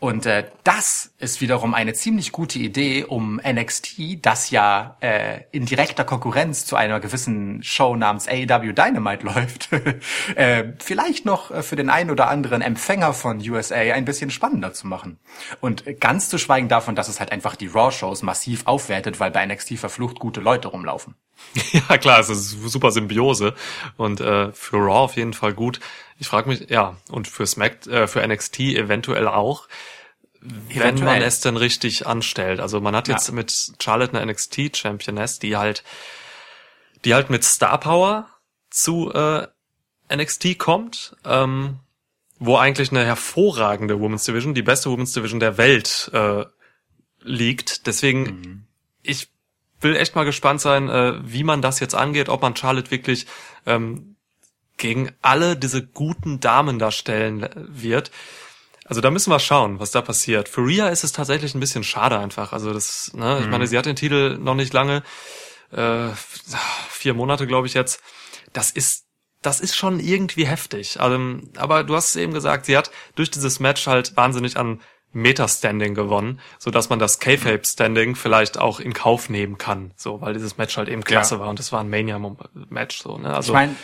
Und 0.00 0.26
äh, 0.26 0.48
das 0.64 1.12
ist 1.18 1.40
wiederum 1.40 1.74
eine 1.74 1.92
ziemlich 1.94 2.32
gute 2.32 2.58
Idee, 2.58 3.04
um 3.04 3.40
NXT, 3.40 4.18
das 4.20 4.50
ja 4.50 4.96
äh, 5.00 5.42
in 5.52 5.64
direkter 5.64 6.04
Konkurrenz 6.04 6.66
zu 6.66 6.74
einer 6.74 7.03
gewissen 7.04 7.62
Show 7.62 7.94
namens 7.96 8.26
AEW 8.28 8.72
Dynamite 8.72 9.24
läuft, 9.26 9.68
äh, 10.36 10.72
vielleicht 10.82 11.24
noch 11.26 11.50
äh, 11.50 11.62
für 11.62 11.76
den 11.76 11.90
einen 11.90 12.10
oder 12.10 12.28
anderen 12.28 12.62
Empfänger 12.62 13.12
von 13.12 13.38
USA 13.48 13.76
ein 13.76 14.04
bisschen 14.06 14.30
spannender 14.30 14.72
zu 14.72 14.86
machen. 14.86 15.18
Und 15.60 15.84
ganz 16.00 16.28
zu 16.30 16.38
schweigen 16.38 16.68
davon, 16.68 16.94
dass 16.94 17.08
es 17.08 17.20
halt 17.20 17.30
einfach 17.30 17.56
die 17.56 17.66
Raw-Shows 17.66 18.22
massiv 18.22 18.66
aufwertet, 18.66 19.20
weil 19.20 19.30
bei 19.30 19.44
NXT 19.44 19.78
verflucht 19.78 20.18
gute 20.18 20.40
Leute 20.40 20.68
rumlaufen. 20.68 21.14
Ja, 21.88 21.98
klar, 21.98 22.20
es 22.20 22.28
ist 22.30 22.50
super 22.70 22.90
Symbiose 22.90 23.54
und 23.96 24.20
äh, 24.20 24.52
für 24.52 24.76
Raw 24.78 25.00
auf 25.04 25.16
jeden 25.16 25.34
Fall 25.34 25.52
gut. 25.52 25.80
Ich 26.18 26.28
frage 26.28 26.48
mich, 26.48 26.70
ja, 26.70 26.96
und 27.10 27.28
für 27.28 27.44
Smack, 27.46 27.86
äh, 27.86 28.06
für 28.06 28.26
NXT 28.26 28.60
eventuell 28.60 29.28
auch, 29.28 29.68
wenn 30.40 30.76
Eventuell. 30.82 31.06
man 31.06 31.22
es 31.22 31.40
denn 31.40 31.56
richtig 31.56 32.06
anstellt. 32.06 32.60
Also 32.60 32.80
man 32.80 32.94
hat 32.94 33.08
jetzt 33.08 33.28
Ja. 33.28 33.34
mit 33.34 33.52
Charlotte 33.82 34.16
eine 34.16 34.30
NXT 34.30 34.76
Championess, 34.76 35.38
die 35.38 35.56
halt, 35.56 35.82
die 37.04 37.14
halt 37.14 37.30
mit 37.30 37.44
Star 37.44 37.78
Power 37.78 38.28
zu 38.70 39.12
äh, 39.12 39.46
NXT 40.14 40.58
kommt, 40.58 41.16
ähm, 41.24 41.78
wo 42.38 42.56
eigentlich 42.56 42.90
eine 42.90 43.04
hervorragende 43.04 44.00
Women's 44.00 44.24
Division, 44.24 44.54
die 44.54 44.62
beste 44.62 44.90
Women's 44.90 45.12
Division 45.12 45.40
der 45.40 45.56
Welt 45.56 46.10
äh, 46.12 46.44
liegt. 47.20 47.86
Deswegen, 47.86 48.66
ich 49.02 49.28
will 49.80 49.96
echt 49.96 50.14
mal 50.14 50.24
gespannt 50.24 50.60
sein, 50.60 50.88
äh, 50.88 51.14
wie 51.22 51.44
man 51.44 51.62
das 51.62 51.80
jetzt 51.80 51.94
angeht, 51.94 52.28
ob 52.28 52.42
man 52.42 52.56
Charlotte 52.56 52.90
wirklich 52.90 53.26
ähm, 53.66 54.16
gegen 54.76 55.12
alle 55.22 55.56
diese 55.56 55.86
guten 55.86 56.40
Damen 56.40 56.78
da 56.78 56.90
stellen 56.90 57.44
äh, 57.44 57.50
wird. 57.68 58.10
Also 58.86 59.00
da 59.00 59.10
müssen 59.10 59.30
wir 59.30 59.38
schauen, 59.38 59.80
was 59.80 59.92
da 59.92 60.02
passiert. 60.02 60.48
Für 60.48 60.66
Rhea 60.66 60.88
ist 60.88 61.04
es 61.04 61.12
tatsächlich 61.12 61.54
ein 61.54 61.60
bisschen 61.60 61.84
schade 61.84 62.18
einfach. 62.18 62.52
Also 62.52 62.72
das, 62.74 63.12
ne, 63.14 63.40
ich 63.40 63.48
meine, 63.48 63.66
sie 63.66 63.78
hat 63.78 63.86
den 63.86 63.96
Titel 63.96 64.36
noch 64.38 64.54
nicht 64.54 64.74
lange, 64.74 65.02
äh, 65.74 66.10
vier 66.88 67.14
Monate 67.14 67.46
glaube 67.46 67.66
ich 67.66 67.74
jetzt. 67.74 68.00
Das 68.52 68.70
ist, 68.70 69.04
das 69.42 69.60
ist 69.60 69.76
schon 69.76 70.00
irgendwie 70.00 70.46
heftig. 70.46 71.00
Also, 71.00 71.18
aber 71.56 71.84
du 71.84 71.94
hast 71.94 72.10
es 72.10 72.16
eben 72.16 72.32
gesagt, 72.32 72.66
sie 72.66 72.76
hat 72.76 72.90
durch 73.14 73.30
dieses 73.30 73.60
Match 73.60 73.86
halt 73.86 74.16
wahnsinnig 74.16 74.56
an 74.56 74.80
Meta-Standing 75.12 75.94
gewonnen, 75.94 76.40
so 76.58 76.70
dass 76.70 76.88
man 76.90 76.98
das 76.98 77.20
K-Fape-Standing 77.20 78.16
vielleicht 78.16 78.58
auch 78.58 78.80
in 78.80 78.92
Kauf 78.92 79.28
nehmen 79.28 79.58
kann, 79.58 79.92
so, 79.96 80.20
weil 80.20 80.32
dieses 80.34 80.58
Match 80.58 80.76
halt 80.76 80.88
eben 80.88 81.04
klasse 81.04 81.36
Ja. 81.36 81.40
war 81.40 81.48
und 81.50 81.60
es 81.60 81.70
war 81.70 81.80
ein 81.80 81.88
Mania-Match, 81.88 82.98
so, 83.00 83.18
ne, 83.18 83.32
also. 83.32 83.52
Ich 83.52 83.54
meine, 83.54 83.76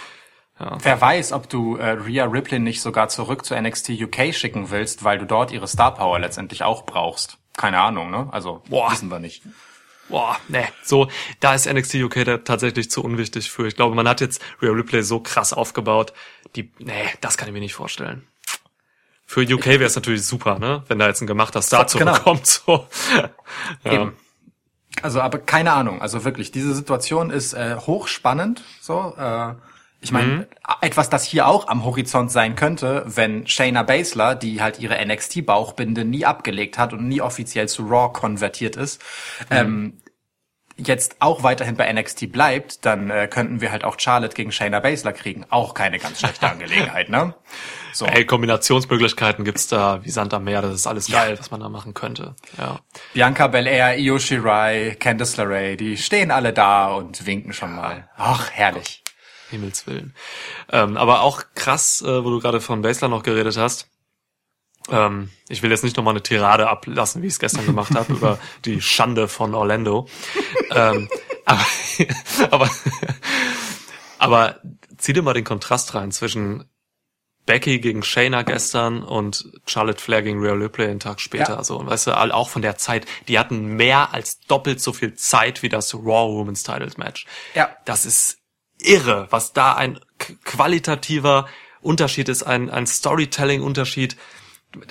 wer 0.59 1.00
weiß, 1.00 1.33
ob 1.33 1.48
du 1.48 1.76
äh, 1.76 1.90
Rhea 1.90 2.24
Ripley 2.24 2.59
nicht 2.59 2.83
sogar 2.83 3.09
zurück 3.09 3.44
zu 3.44 3.55
NXT 3.55 3.90
UK 3.90 4.35
schicken 4.35 4.70
willst, 4.70 5.05
weil 5.05 5.18
du 5.18 5.26
dort 5.26 5.53
ihre 5.53 5.68
Star 5.68 5.94
Power 5.94 6.18
letztendlich 6.18 6.64
auch 6.64 6.85
brauchst. 6.85 7.38
Keine 7.57 7.79
Ahnung, 7.79 8.11
ne? 8.11 8.29
Also 8.33 8.62
Boah. 8.68 8.90
wissen 8.90 9.09
wir 9.09 9.20
nicht. 9.20 9.42
Boah, 10.11 10.37
ne, 10.49 10.66
so, 10.83 11.09
da 11.38 11.55
ist 11.55 11.73
NXT 11.73 11.94
UK 11.94 12.44
tatsächlich 12.44 12.90
zu 12.90 13.03
unwichtig 13.03 13.51
für. 13.51 13.66
Ich 13.66 13.77
glaube, 13.77 13.94
man 13.94 14.09
hat 14.09 14.20
jetzt 14.20 14.42
Rhea 14.61 14.73
Ripley 14.73 15.03
so 15.03 15.20
krass 15.20 15.53
aufgebaut, 15.53 16.12
die, 16.57 16.73
nee, 16.79 17.09
das 17.20 17.37
kann 17.37 17.49
ich 17.49 17.55
mir 17.55 17.61
nicht 17.61 17.75
vorstellen. 17.75 18.27
Für 19.25 19.42
UK 19.42 19.66
wäre 19.66 19.85
es 19.85 19.94
natürlich 19.94 20.27
super, 20.27 20.59
ne, 20.59 20.83
wenn 20.88 20.99
da 20.99 21.07
jetzt 21.07 21.20
ein 21.20 21.29
gemachter 21.29 21.62
Star 21.62 21.87
genau. 21.87 22.12
zurückkommt, 22.12 22.46
so. 22.46 22.87
Ja. 23.85 23.92
Eben. 23.92 24.16
Also, 25.03 25.20
aber 25.20 25.38
keine 25.38 25.73
Ahnung. 25.73 26.03
Also 26.03 26.25
wirklich, 26.25 26.51
diese 26.51 26.75
Situation 26.75 27.31
ist 27.31 27.53
äh, 27.53 27.77
hochspannend. 27.77 28.64
So, 28.81 29.14
äh, 29.16 29.55
ich 30.03 30.13
meine, 30.13 30.49
etwas, 30.81 31.11
das 31.11 31.25
hier 31.25 31.47
auch 31.47 31.69
am 31.69 31.85
Horizont 31.85 32.33
sein 32.33 32.57
könnte, 32.57 33.05
wenn 33.07 33.47
Shayna 33.47 33.83
Baszler, 33.83 34.35
die 34.35 34.63
halt 34.63 34.81
ihre 34.81 34.97
NXT-Bauchbinde 35.05 36.05
nie 36.05 36.25
abgelegt 36.25 36.79
hat 36.79 36.93
und 36.93 37.07
nie 37.07 37.21
offiziell 37.21 37.69
zu 37.69 37.83
Raw 37.85 38.11
konvertiert 38.13 38.77
ist, 38.77 39.03
ähm, 39.51 40.01
jetzt 40.87 41.17
auch 41.21 41.43
weiterhin 41.43 41.77
bei 41.77 41.93
NXT 41.93 42.33
bleibt, 42.33 42.85
dann 42.87 43.11
äh, 43.11 43.29
könnten 43.29 43.61
wir 43.61 43.71
halt 43.71 43.85
auch 43.85 43.99
Charlotte 43.99 44.35
gegen 44.35 44.53
Shayna 44.53 44.81
Baszler 44.81 45.13
kriegen. 45.13 45.45
Auch 45.51 45.75
keine 45.75 45.99
ganz 45.99 46.21
schlechte 46.21 46.49
Angelegenheit, 46.51 47.09
ne? 47.11 47.35
So. 47.93 48.07
Ey, 48.07 48.25
Kombinationsmöglichkeiten 48.25 49.45
gibt's 49.45 49.67
da 49.67 50.05
wie 50.05 50.11
Sand 50.11 50.33
am 50.33 50.45
Meer, 50.45 50.63
das 50.63 50.75
ist 50.75 50.87
alles 50.87 51.11
geil, 51.11 51.39
was 51.39 51.51
man 51.51 51.61
da 51.61 51.69
machen 51.69 51.93
könnte. 51.93 52.37
Ja. 52.57 52.79
Bianca 53.13 53.49
Belair, 53.49 53.99
Io 53.99 54.19
Shirai, 54.19 54.97
Candice 54.99 55.37
LeRae, 55.37 55.77
die 55.77 55.97
stehen 55.97 56.31
alle 56.31 56.53
da 56.53 56.89
und 56.89 57.27
winken 57.27 57.53
schon 57.53 57.75
mal. 57.75 58.09
Ach, 58.17 58.51
herrlich. 58.53 59.00
Himmels 59.51 59.87
Willen. 59.87 60.15
Ähm, 60.71 60.97
aber 60.97 61.21
auch 61.23 61.43
krass, 61.55 62.03
äh, 62.03 62.25
wo 62.25 62.31
du 62.31 62.41
gerade 62.41 62.61
von 62.61 62.83
Basler 62.83 63.09
noch 63.09 63.23
geredet 63.23 63.57
hast. 63.57 63.89
Ähm, 64.89 65.31
ich 65.49 65.63
will 65.63 65.71
jetzt 65.71 65.85
nicht 65.85 65.97
nochmal 65.97 66.15
eine 66.15 66.23
Tirade 66.23 66.69
ablassen, 66.69 67.23
wie 67.23 67.27
ich 67.27 67.35
es 67.35 67.39
gestern 67.39 67.67
gemacht 67.67 67.95
habe, 67.95 68.13
über 68.13 68.39
die 68.65 68.81
Schande 68.81 69.29
von 69.29 69.55
Orlando. 69.55 70.09
ähm, 70.71 71.09
aber, 71.45 71.67
aber, 72.51 72.71
aber 74.19 74.61
zieh 74.97 75.13
dir 75.13 75.23
mal 75.23 75.35
den 75.35 75.45
Kontrast 75.45 75.95
rein 75.95 76.13
zwischen 76.13 76.65
Becky 77.47 77.81
gegen 77.81 78.03
Shayna 78.03 78.43
gestern 78.43 79.03
und 79.03 79.51
Charlotte 79.67 80.01
Flair 80.01 80.23
gegen 80.23 80.41
Rhea 80.41 80.53
Ripley 80.53 80.87
einen 80.87 81.01
Tag 81.01 81.21
später. 81.21 81.57
Ja. 81.57 81.65
So, 81.65 81.79
und 81.79 81.87
weißt 81.87 82.09
du, 82.09 82.13
auch 82.13 82.49
von 82.49 82.63
der 82.63 82.77
Zeit, 82.77 83.07
die 83.29 83.39
hatten 83.39 83.77
mehr 83.77 84.13
als 84.15 84.41
doppelt 84.41 84.81
so 84.81 84.93
viel 84.93 85.15
Zeit 85.15 85.63
wie 85.63 85.69
das 85.69 85.95
Raw 85.95 86.33
Women's 86.33 86.63
Titles 86.63 86.97
Match. 86.97 87.27
Ja. 87.55 87.77
Das 87.87 88.07
ist 88.07 88.39
irre, 88.83 89.27
was 89.31 89.53
da 89.53 89.75
ein 89.75 90.01
qualitativer 90.45 91.49
Unterschied 91.81 92.29
ist, 92.29 92.43
ein, 92.43 92.71
ein 92.71 92.87
Storytelling-Unterschied. 92.87 94.16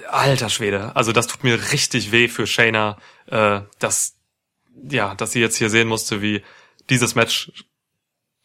Alter 0.09 0.49
Schwede. 0.49 0.95
Also 0.95 1.11
das 1.11 1.27
tut 1.27 1.43
mir 1.43 1.71
richtig 1.71 2.11
weh 2.11 2.27
für 2.27 2.47
Shayna, 2.47 2.97
äh, 3.27 3.61
dass, 3.79 4.17
ja, 4.89 5.15
dass 5.15 5.31
sie 5.31 5.39
jetzt 5.39 5.57
hier 5.57 5.69
sehen 5.69 5.87
musste, 5.87 6.21
wie 6.21 6.43
dieses 6.89 7.15
Match 7.15 7.51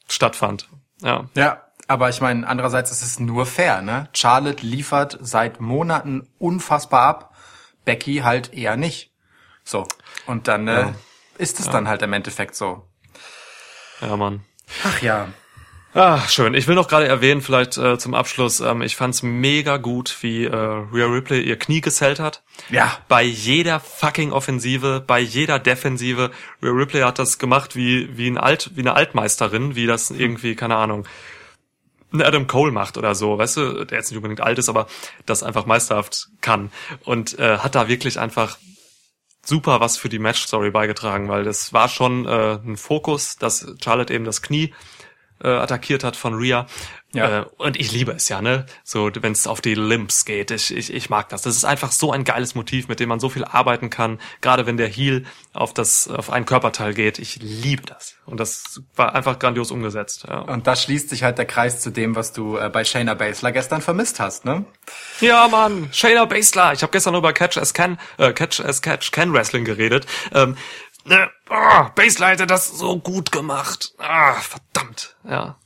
stattfand. 0.08 0.68
Ja. 1.00 1.28
Ja, 1.34 1.64
aber 1.88 2.08
ich 2.08 2.20
meine, 2.20 2.46
andererseits 2.46 2.90
ist 2.90 3.02
es 3.02 3.18
nur 3.18 3.46
fair, 3.46 3.82
ne? 3.82 4.08
Charlotte 4.12 4.64
liefert 4.64 5.18
seit 5.20 5.60
Monaten 5.60 6.28
unfassbar 6.38 7.02
ab, 7.02 7.36
Becky 7.84 8.18
halt 8.18 8.54
eher 8.54 8.76
nicht. 8.76 9.12
So. 9.64 9.86
Und 10.26 10.48
dann 10.48 10.68
äh, 10.68 10.92
ist 11.38 11.60
es 11.60 11.68
dann 11.68 11.88
halt 11.88 12.02
im 12.02 12.12
Endeffekt 12.12 12.54
so. 12.54 12.88
Ja, 14.00 14.16
Mann. 14.16 14.44
Ach 14.84 15.02
ja. 15.02 15.28
Ah, 15.96 16.26
schön. 16.26 16.54
Ich 16.54 16.66
will 16.66 16.74
noch 16.74 16.88
gerade 16.88 17.06
erwähnen, 17.06 17.40
vielleicht 17.40 17.78
äh, 17.78 17.96
zum 17.98 18.14
Abschluss, 18.14 18.58
ähm, 18.58 18.82
ich 18.82 18.96
fand's 18.96 19.22
mega 19.22 19.76
gut, 19.76 20.16
wie 20.22 20.44
äh, 20.44 20.56
Rhea 20.56 21.06
Ripley 21.06 21.42
ihr 21.42 21.56
Knie 21.56 21.80
gesellt 21.80 22.18
hat. 22.18 22.42
Ja. 22.68 22.98
Bei 23.06 23.22
jeder 23.22 23.78
fucking 23.78 24.32
Offensive, 24.32 25.04
bei 25.06 25.20
jeder 25.20 25.60
Defensive. 25.60 26.32
Rhea 26.60 26.72
Ripley 26.72 27.02
hat 27.02 27.20
das 27.20 27.38
gemacht 27.38 27.76
wie, 27.76 28.08
wie, 28.16 28.26
ein 28.26 28.38
Alt, 28.38 28.72
wie 28.74 28.80
eine 28.80 28.94
Altmeisterin, 28.94 29.76
wie 29.76 29.86
das 29.86 30.10
irgendwie, 30.10 30.56
keine 30.56 30.74
Ahnung, 30.74 31.06
ein 32.12 32.22
Adam 32.22 32.48
Cole 32.48 32.72
macht 32.72 32.96
oder 32.96 33.14
so, 33.14 33.38
weißt 33.38 33.56
du, 33.56 33.84
der 33.84 33.98
jetzt 33.98 34.10
nicht 34.10 34.16
unbedingt 34.16 34.40
alt 34.40 34.58
ist, 34.58 34.68
aber 34.68 34.88
das 35.26 35.44
einfach 35.44 35.66
meisterhaft 35.66 36.28
kann. 36.40 36.72
Und 37.04 37.38
äh, 37.38 37.58
hat 37.58 37.76
da 37.76 37.86
wirklich 37.86 38.18
einfach 38.18 38.58
super 39.48 39.80
was 39.80 39.96
für 39.96 40.08
die 40.08 40.18
Match-Story 40.18 40.70
beigetragen, 40.70 41.28
weil 41.28 41.44
das 41.44 41.72
war 41.72 41.88
schon 41.88 42.26
äh, 42.26 42.58
ein 42.64 42.76
Fokus, 42.76 43.36
dass 43.36 43.66
Charlotte 43.82 44.12
eben 44.12 44.24
das 44.24 44.42
Knie 44.42 44.72
äh, 45.42 45.48
attackiert 45.48 46.04
hat 46.04 46.16
von 46.16 46.34
Rhea. 46.34 46.66
Ja. 47.14 47.42
Äh, 47.42 47.44
und 47.58 47.78
ich 47.78 47.92
liebe 47.92 48.12
es 48.12 48.28
ja, 48.28 48.42
ne? 48.42 48.66
So, 48.82 49.10
wenn 49.20 49.32
es 49.32 49.46
auf 49.46 49.60
die 49.60 49.74
Limps 49.74 50.24
geht. 50.24 50.50
Ich, 50.50 50.74
ich, 50.74 50.92
ich 50.92 51.10
mag 51.10 51.28
das. 51.28 51.42
Das 51.42 51.56
ist 51.56 51.64
einfach 51.64 51.92
so 51.92 52.12
ein 52.12 52.24
geiles 52.24 52.54
Motiv, 52.54 52.88
mit 52.88 53.00
dem 53.00 53.08
man 53.08 53.20
so 53.20 53.28
viel 53.28 53.44
arbeiten 53.44 53.88
kann. 53.88 54.20
Gerade 54.40 54.66
wenn 54.66 54.76
der 54.76 54.88
Heel 54.88 55.24
auf 55.52 55.72
das, 55.72 56.08
auf 56.08 56.30
ein 56.30 56.44
Körperteil 56.44 56.92
geht. 56.92 57.18
Ich 57.20 57.36
liebe 57.36 57.84
das. 57.84 58.16
Und 58.26 58.40
das 58.40 58.82
war 58.96 59.14
einfach 59.14 59.38
grandios 59.38 59.70
umgesetzt. 59.70 60.24
Ja, 60.28 60.40
Und 60.40 60.66
da 60.66 60.74
schließt 60.74 61.08
sich 61.08 61.22
halt 61.22 61.38
der 61.38 61.44
Kreis 61.44 61.80
zu 61.80 61.90
dem, 61.90 62.16
was 62.16 62.32
du 62.32 62.56
äh, 62.56 62.68
bei 62.68 62.84
Shayna 62.84 63.14
Baszler 63.14 63.52
gestern 63.52 63.80
vermisst 63.80 64.18
hast, 64.18 64.44
ne? 64.44 64.64
ja 65.20 65.46
Mann, 65.48 65.88
Shayna 65.92 66.24
Baszler. 66.24 66.72
Ich 66.72 66.82
habe 66.82 66.90
gestern 66.90 67.14
über 67.14 67.32
Catch 67.32 67.58
as 67.58 67.74
Can, 67.74 67.98
äh, 68.18 68.32
Catch 68.32 68.60
as 68.60 68.82
Catch 68.82 69.12
Can 69.12 69.32
Wrestling 69.32 69.64
geredet. 69.64 70.06
Ähm, 70.32 70.56
ne, 71.04 71.30
oh, 71.50 71.84
Baszler 71.94 72.28
hätte 72.28 72.46
das 72.46 72.68
so 72.68 72.98
gut 72.98 73.32
gemacht. 73.32 73.92
Ah, 73.98 74.34
verdammt. 74.34 75.16
Ja, 75.24 75.56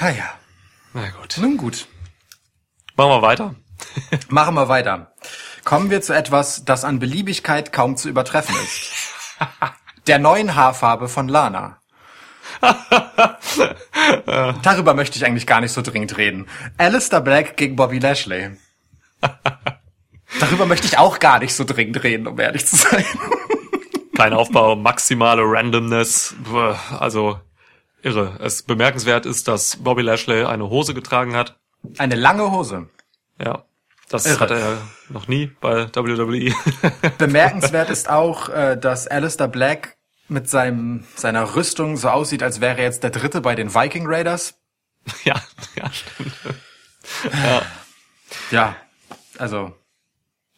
Ja, 0.00 0.08
ja. 0.10 0.34
na 0.92 1.08
gut. 1.10 1.36
Nun 1.38 1.56
gut. 1.56 1.86
Machen 2.96 3.10
wir 3.10 3.22
weiter. 3.22 3.54
Machen 4.28 4.54
wir 4.54 4.68
weiter. 4.68 5.12
Kommen 5.64 5.90
wir 5.90 6.02
zu 6.02 6.12
etwas, 6.14 6.64
das 6.64 6.84
an 6.84 6.98
Beliebigkeit 6.98 7.72
kaum 7.72 7.96
zu 7.96 8.08
übertreffen 8.08 8.54
ist. 8.56 9.14
Der 10.06 10.18
neuen 10.18 10.54
Haarfarbe 10.54 11.08
von 11.08 11.28
Lana. 11.28 11.80
Darüber 14.62 14.94
möchte 14.94 15.18
ich 15.18 15.24
eigentlich 15.26 15.46
gar 15.46 15.60
nicht 15.60 15.72
so 15.72 15.82
dringend 15.82 16.16
reden. 16.16 16.48
Alistair 16.78 17.20
Black 17.20 17.56
gegen 17.56 17.76
Bobby 17.76 17.98
Lashley. 17.98 18.56
Darüber 20.40 20.66
möchte 20.66 20.86
ich 20.86 20.98
auch 20.98 21.18
gar 21.18 21.38
nicht 21.38 21.54
so 21.54 21.64
dringend 21.64 22.02
reden, 22.02 22.26
um 22.26 22.38
ehrlich 22.40 22.66
zu 22.66 22.76
sein. 22.76 23.04
Kein 24.18 24.32
Aufbau, 24.32 24.74
maximale 24.74 25.42
Randomness. 25.44 26.34
Also 26.98 27.40
irre. 28.02 28.36
Es 28.40 28.64
bemerkenswert 28.64 29.26
ist, 29.26 29.46
dass 29.46 29.76
Bobby 29.76 30.02
Lashley 30.02 30.44
eine 30.44 30.68
Hose 30.68 30.92
getragen 30.92 31.36
hat. 31.36 31.56
Eine 31.98 32.16
lange 32.16 32.50
Hose. 32.50 32.88
Ja. 33.40 33.64
Das 34.08 34.26
Irre. 34.26 34.40
hat 34.40 34.50
er 34.50 34.78
noch 35.08 35.28
nie 35.28 35.52
bei. 35.60 35.86
WWE. 35.94 36.52
Bemerkenswert 37.18 37.90
ist 37.90 38.10
auch, 38.10 38.48
äh, 38.48 38.76
dass 38.76 39.06
Alistair 39.06 39.46
Black 39.48 39.98
mit 40.26 40.48
seinem, 40.48 41.04
seiner 41.14 41.54
Rüstung 41.54 41.96
so 41.96 42.08
aussieht, 42.08 42.42
als 42.42 42.60
wäre 42.60 42.78
er 42.78 42.84
jetzt 42.84 43.04
der 43.04 43.10
Dritte 43.10 43.40
bei 43.40 43.54
den 43.54 43.72
Viking 43.72 44.04
Raiders. 44.06 44.58
ja, 45.24 45.36
ja, 45.76 45.90
stimmt. 45.92 46.32
Ja, 48.50 48.74
also 49.38 49.72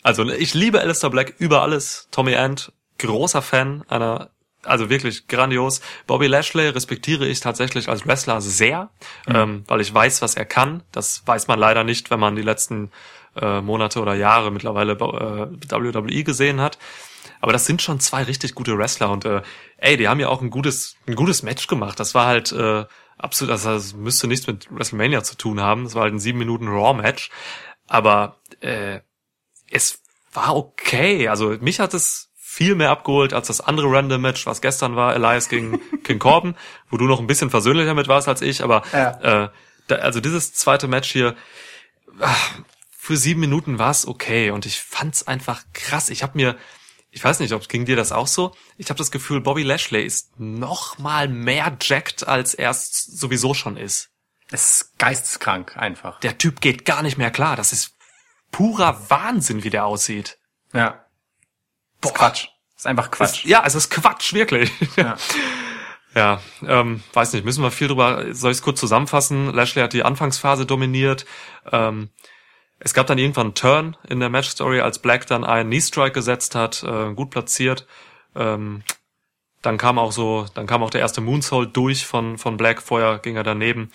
Also 0.02 0.28
ich 0.28 0.54
liebe 0.54 0.80
Alistair 0.80 1.10
Black 1.10 1.34
über 1.38 1.62
alles. 1.62 2.08
Tommy 2.10 2.36
Ant, 2.36 2.72
großer 3.00 3.42
Fan 3.42 3.84
einer, 3.88 4.30
also 4.62 4.90
wirklich 4.90 5.26
grandios. 5.26 5.80
Bobby 6.06 6.26
Lashley 6.26 6.68
respektiere 6.68 7.26
ich 7.26 7.40
tatsächlich 7.40 7.88
als 7.88 8.06
Wrestler 8.06 8.40
sehr, 8.40 8.90
ähm, 9.26 9.64
weil 9.66 9.80
ich 9.80 9.92
weiß, 9.92 10.22
was 10.22 10.34
er 10.34 10.44
kann. 10.44 10.82
Das 10.92 11.22
weiß 11.26 11.48
man 11.48 11.58
leider 11.58 11.84
nicht, 11.84 12.10
wenn 12.10 12.20
man 12.20 12.36
die 12.36 12.42
letzten 12.42 12.90
äh, 13.36 13.60
Monate 13.60 14.00
oder 14.00 14.14
Jahre 14.14 14.50
mittlerweile 14.50 14.92
äh, 14.92 14.96
WWE 14.96 16.24
gesehen 16.24 16.60
hat. 16.60 16.78
Aber 17.40 17.52
das 17.52 17.64
sind 17.64 17.80
schon 17.80 18.00
zwei 18.00 18.22
richtig 18.24 18.54
gute 18.54 18.76
Wrestler 18.76 19.10
und 19.10 19.24
äh, 19.24 19.42
ey, 19.78 19.96
die 19.96 20.08
haben 20.08 20.20
ja 20.20 20.28
auch 20.28 20.42
ein 20.42 20.50
gutes, 20.50 20.96
ein 21.06 21.14
gutes 21.14 21.42
Match 21.42 21.66
gemacht. 21.68 21.98
Das 21.98 22.14
war 22.14 22.26
halt 22.26 22.52
äh, 22.52 22.84
absolut, 23.16 23.52
also 23.52 23.70
das 23.70 23.94
müsste 23.94 24.26
nichts 24.26 24.46
mit 24.46 24.68
WrestleMania 24.70 25.22
zu 25.22 25.36
tun 25.36 25.60
haben. 25.60 25.84
Das 25.84 25.94
war 25.94 26.02
halt 26.02 26.14
ein 26.14 26.20
sieben 26.20 26.38
Minuten 26.38 26.68
Raw-Match. 26.68 27.30
Aber 27.86 28.36
äh, 28.60 29.00
es 29.70 30.02
war 30.32 30.54
okay. 30.54 31.28
Also 31.28 31.56
mich 31.60 31.80
hat 31.80 31.94
es 31.94 32.29
viel 32.60 32.74
mehr 32.74 32.90
abgeholt 32.90 33.32
als 33.32 33.46
das 33.46 33.62
andere 33.62 33.90
Random 33.90 34.20
Match, 34.20 34.44
was 34.44 34.60
gestern 34.60 34.94
war, 34.94 35.14
Elias 35.14 35.48
gegen 35.48 35.80
King 36.04 36.18
Corbin, 36.18 36.54
wo 36.90 36.98
du 36.98 37.06
noch 37.06 37.18
ein 37.18 37.26
bisschen 37.26 37.48
versöhnlicher 37.48 37.94
mit 37.94 38.06
warst 38.06 38.28
als 38.28 38.42
ich. 38.42 38.62
Aber 38.62 38.82
Ja. 38.92 39.44
äh, 39.44 39.48
da, 39.86 39.94
also 39.96 40.20
dieses 40.20 40.52
zweite 40.52 40.86
Match 40.86 41.10
hier, 41.10 41.36
ah, 42.20 42.34
für 42.90 43.16
sieben 43.16 43.40
Minuten 43.40 43.78
war 43.78 43.90
es 43.90 44.06
okay 44.06 44.50
und 44.50 44.66
ich 44.66 44.78
fand's 44.78 45.26
einfach 45.26 45.62
krass. 45.72 46.10
Ich 46.10 46.22
habe 46.22 46.36
mir, 46.36 46.54
ich 47.10 47.24
weiß 47.24 47.40
nicht, 47.40 47.54
ob 47.54 47.66
ging 47.66 47.86
dir 47.86 47.96
das 47.96 48.12
auch 48.12 48.26
so. 48.26 48.54
Ich 48.76 48.90
habe 48.90 48.98
das 48.98 49.10
Gefühl, 49.10 49.40
Bobby 49.40 49.62
Lashley 49.62 50.04
ist 50.04 50.38
noch 50.38 50.98
mal 50.98 51.28
mehr 51.28 51.74
jacked, 51.80 52.28
als 52.28 52.52
er 52.52 52.68
es 52.70 52.92
sowieso 53.06 53.54
schon 53.54 53.78
ist. 53.78 54.10
es 54.50 54.82
ist 54.82 54.98
geisteskrank 54.98 55.78
einfach. 55.78 56.20
Der 56.20 56.36
Typ 56.36 56.60
geht 56.60 56.84
gar 56.84 57.02
nicht 57.02 57.16
mehr 57.16 57.30
klar. 57.30 57.56
Das 57.56 57.72
ist 57.72 57.96
purer 58.52 59.08
Wahnsinn, 59.08 59.64
wie 59.64 59.70
der 59.70 59.86
aussieht. 59.86 60.36
Ja. 60.74 61.06
Das 62.00 62.10
ist 62.10 62.16
Quatsch. 62.16 62.48
Ist 62.76 62.86
einfach 62.86 63.10
Quatsch. 63.10 63.44
Ist, 63.44 63.44
ja, 63.44 63.62
es 63.64 63.74
ist 63.74 63.90
Quatsch, 63.90 64.32
wirklich. 64.32 64.70
Ja. 64.96 65.16
Ja, 66.14 66.40
ähm, 66.66 67.04
weiß 67.12 67.34
nicht, 67.34 67.44
müssen 67.44 67.62
wir 67.62 67.70
viel 67.70 67.86
drüber, 67.86 68.34
soll 68.34 68.50
ich 68.50 68.58
es 68.58 68.62
kurz 68.62 68.80
zusammenfassen? 68.80 69.52
Lashley 69.54 69.80
hat 69.80 69.92
die 69.92 70.02
Anfangsphase 70.02 70.66
dominiert. 70.66 71.24
Ähm, 71.70 72.10
es 72.80 72.94
gab 72.94 73.06
dann 73.06 73.18
irgendwann 73.18 73.48
einen 73.48 73.54
Turn 73.54 73.96
in 74.08 74.18
der 74.18 74.28
Matchstory, 74.28 74.80
als 74.80 74.98
Black 74.98 75.26
dann 75.28 75.44
einen 75.44 75.70
Knee-Strike 75.70 76.12
gesetzt 76.12 76.56
hat, 76.56 76.82
äh, 76.82 77.14
gut 77.14 77.30
platziert. 77.30 77.86
Ähm, 78.34 78.82
dann 79.62 79.78
kam 79.78 79.98
auch 79.98 80.10
so, 80.10 80.46
dann 80.54 80.66
kam 80.66 80.82
auch 80.82 80.90
der 80.90 81.00
erste 81.00 81.20
Moonsault 81.20 81.76
durch 81.76 82.06
von, 82.06 82.38
von 82.38 82.56
Black, 82.56 82.82
vorher 82.82 83.18
ging 83.18 83.36
er 83.36 83.44
daneben. 83.44 83.92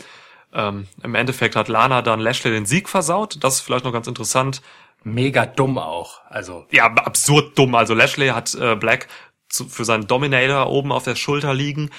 Ähm, 0.54 0.88
Im 1.04 1.15
Endeffekt 1.15 1.56
hat 1.56 1.68
Lana 1.68 2.02
dann 2.02 2.22
Lashley 2.22 2.52
den 2.52 2.65
Sieg 2.65 2.88
versaut. 2.88 3.44
Das 3.44 3.56
ist 3.56 3.62
vielleicht 3.62 3.84
noch 3.84 3.91
ganz 3.91 4.08
interessant. 4.08 4.62
Mega 5.06 5.46
dumm 5.46 5.78
auch. 5.78 6.22
Also, 6.30 6.65
ja, 6.72 6.88
absurd 6.88 7.58
dumm. 7.58 7.76
Also 7.76 7.94
Lashley 7.94 8.30
hat 8.30 8.56
äh, 8.56 8.76
Black 8.76 9.08
zu, 9.50 9.70
für 9.70 9.86
seinen 9.86 10.08
Dominator 10.08 10.68
oben 10.68 10.91
auf 10.91 11.04
der 11.04 11.15
Schulter 11.15 11.54
liegen, 11.54 11.91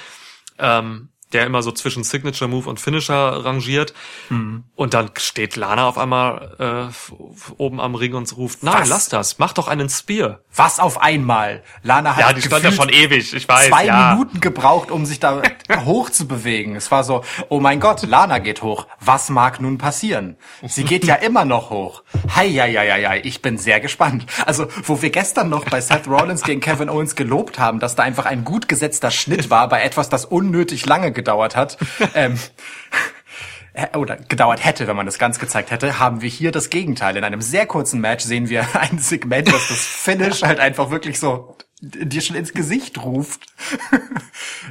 ähm, 0.59 1.11
der 1.33 1.45
immer 1.45 1.63
so 1.63 1.73
zwischen 1.73 2.05
Signature 2.05 2.49
Move 2.49 2.69
und 2.69 2.79
Finisher 2.81 3.45
rangiert. 3.45 3.95
Und 4.77 4.95
dann 4.95 5.11
steht 5.19 5.57
Lana 5.57 5.89
auf 5.89 5.99
einmal 5.99 6.91
äh, 6.91 7.53
oben 7.57 7.81
am 7.81 7.95
Ring 7.95 8.15
und 8.15 8.37
ruft, 8.37 8.63
nein, 8.63 8.83
Was? 8.83 8.89
lass 8.89 9.09
das, 9.09 9.39
mach 9.39 9.53
doch 9.53 9.69
einen 9.69 9.89
Spear. 9.89 10.41
was 10.55 10.79
auf 10.79 11.01
einmal? 11.01 11.63
Lana 11.83 12.15
hat 12.15 12.21
Ja, 12.21 12.33
die 12.33 12.43
stand 12.43 12.65
ja 12.65 12.73
schon 12.73 12.89
ewig, 12.89 13.35
ich 13.35 13.49
weiß, 13.49 13.69
zwei 13.69 13.87
ja. 13.87 14.15
Minuten 14.15 14.41
gebraucht, 14.41 14.91
um 14.91 15.05
sich 15.05 15.19
da 15.19 15.43
hoch 15.85 16.11
zu 16.11 16.29
bewegen. 16.29 16.77
Es 16.77 16.91
war 16.91 17.03
so, 17.03 17.25
oh 17.49 17.61
mein 17.61 17.81
Gott, 17.81 18.03
Lana 18.03 18.39
geht 18.39 18.63
hoch. 18.63 18.87
Was 19.01 19.29
mag 19.29 19.61
nun 19.61 19.79
passieren? 19.79 20.37
Sie 20.67 20.85
geht 20.85 21.05
ja 21.05 21.17
immer 21.17 21.45
noch 21.45 21.71
hoch. 21.71 22.05
Hei, 22.35 22.51
hei, 22.51 22.73
hei, 22.73 22.91
hei, 22.91 23.05
hei. 23.05 23.21
Ich 23.25 23.43
bin 23.43 23.59
sehr 23.59 23.81
gespannt. 23.81 24.27
Also, 24.45 24.69
wo 24.85 25.03
wir 25.03 25.11
gestern 25.11 25.49
noch 25.49 25.65
bei 25.65 25.81
Seth 25.81 26.07
Rollins 26.07 26.43
gegen 26.43 26.61
Kevin 26.61 26.89
Owens 26.89 27.17
gelobt 27.17 27.59
haben, 27.59 27.81
dass 27.81 27.97
da 27.97 28.05
einfach 28.05 28.27
ein 28.27 28.45
gut 28.45 28.69
gesetzter 28.69 29.11
Schnitt 29.11 29.51
war 29.51 29.69
bei 29.69 29.83
etwas, 29.83 30.09
das 30.09 30.25
unnötig 30.25 30.87
lange 30.87 31.13
gedauert 31.17 31.57
hat. 31.57 31.77
ähm, 32.15 32.39
äh, 33.73 33.97
oder 33.97 34.17
gedauert 34.17 34.65
hätte, 34.65 34.87
wenn 34.87 34.97
man 34.97 35.07
das 35.07 35.19
ganz 35.19 35.41
gezeigt 35.41 35.73
hätte, 35.73 35.99
haben 35.99 36.23
wir 36.23 36.29
hier 36.31 36.53
das 36.53 36.71
Gegenteil. 36.71 37.17
In 37.17 37.25
einem 37.25 37.43
sehr 37.43 37.67
kurzen 37.67 38.01
Match 38.01 38.25
sehen 38.25 38.49
wir 38.49 38.65
ein 38.75 38.99
Segment, 38.99 39.49
das 39.49 39.69
das 39.69 39.85
Finish 39.85 40.43
halt 40.43 40.61
einfach 40.61 40.91
wirklich 40.91 41.19
so 41.19 41.57
dir 41.81 42.21
schon 42.23 42.37
ins 42.37 42.55
Gesicht 42.55 43.03
ruft. 43.03 43.47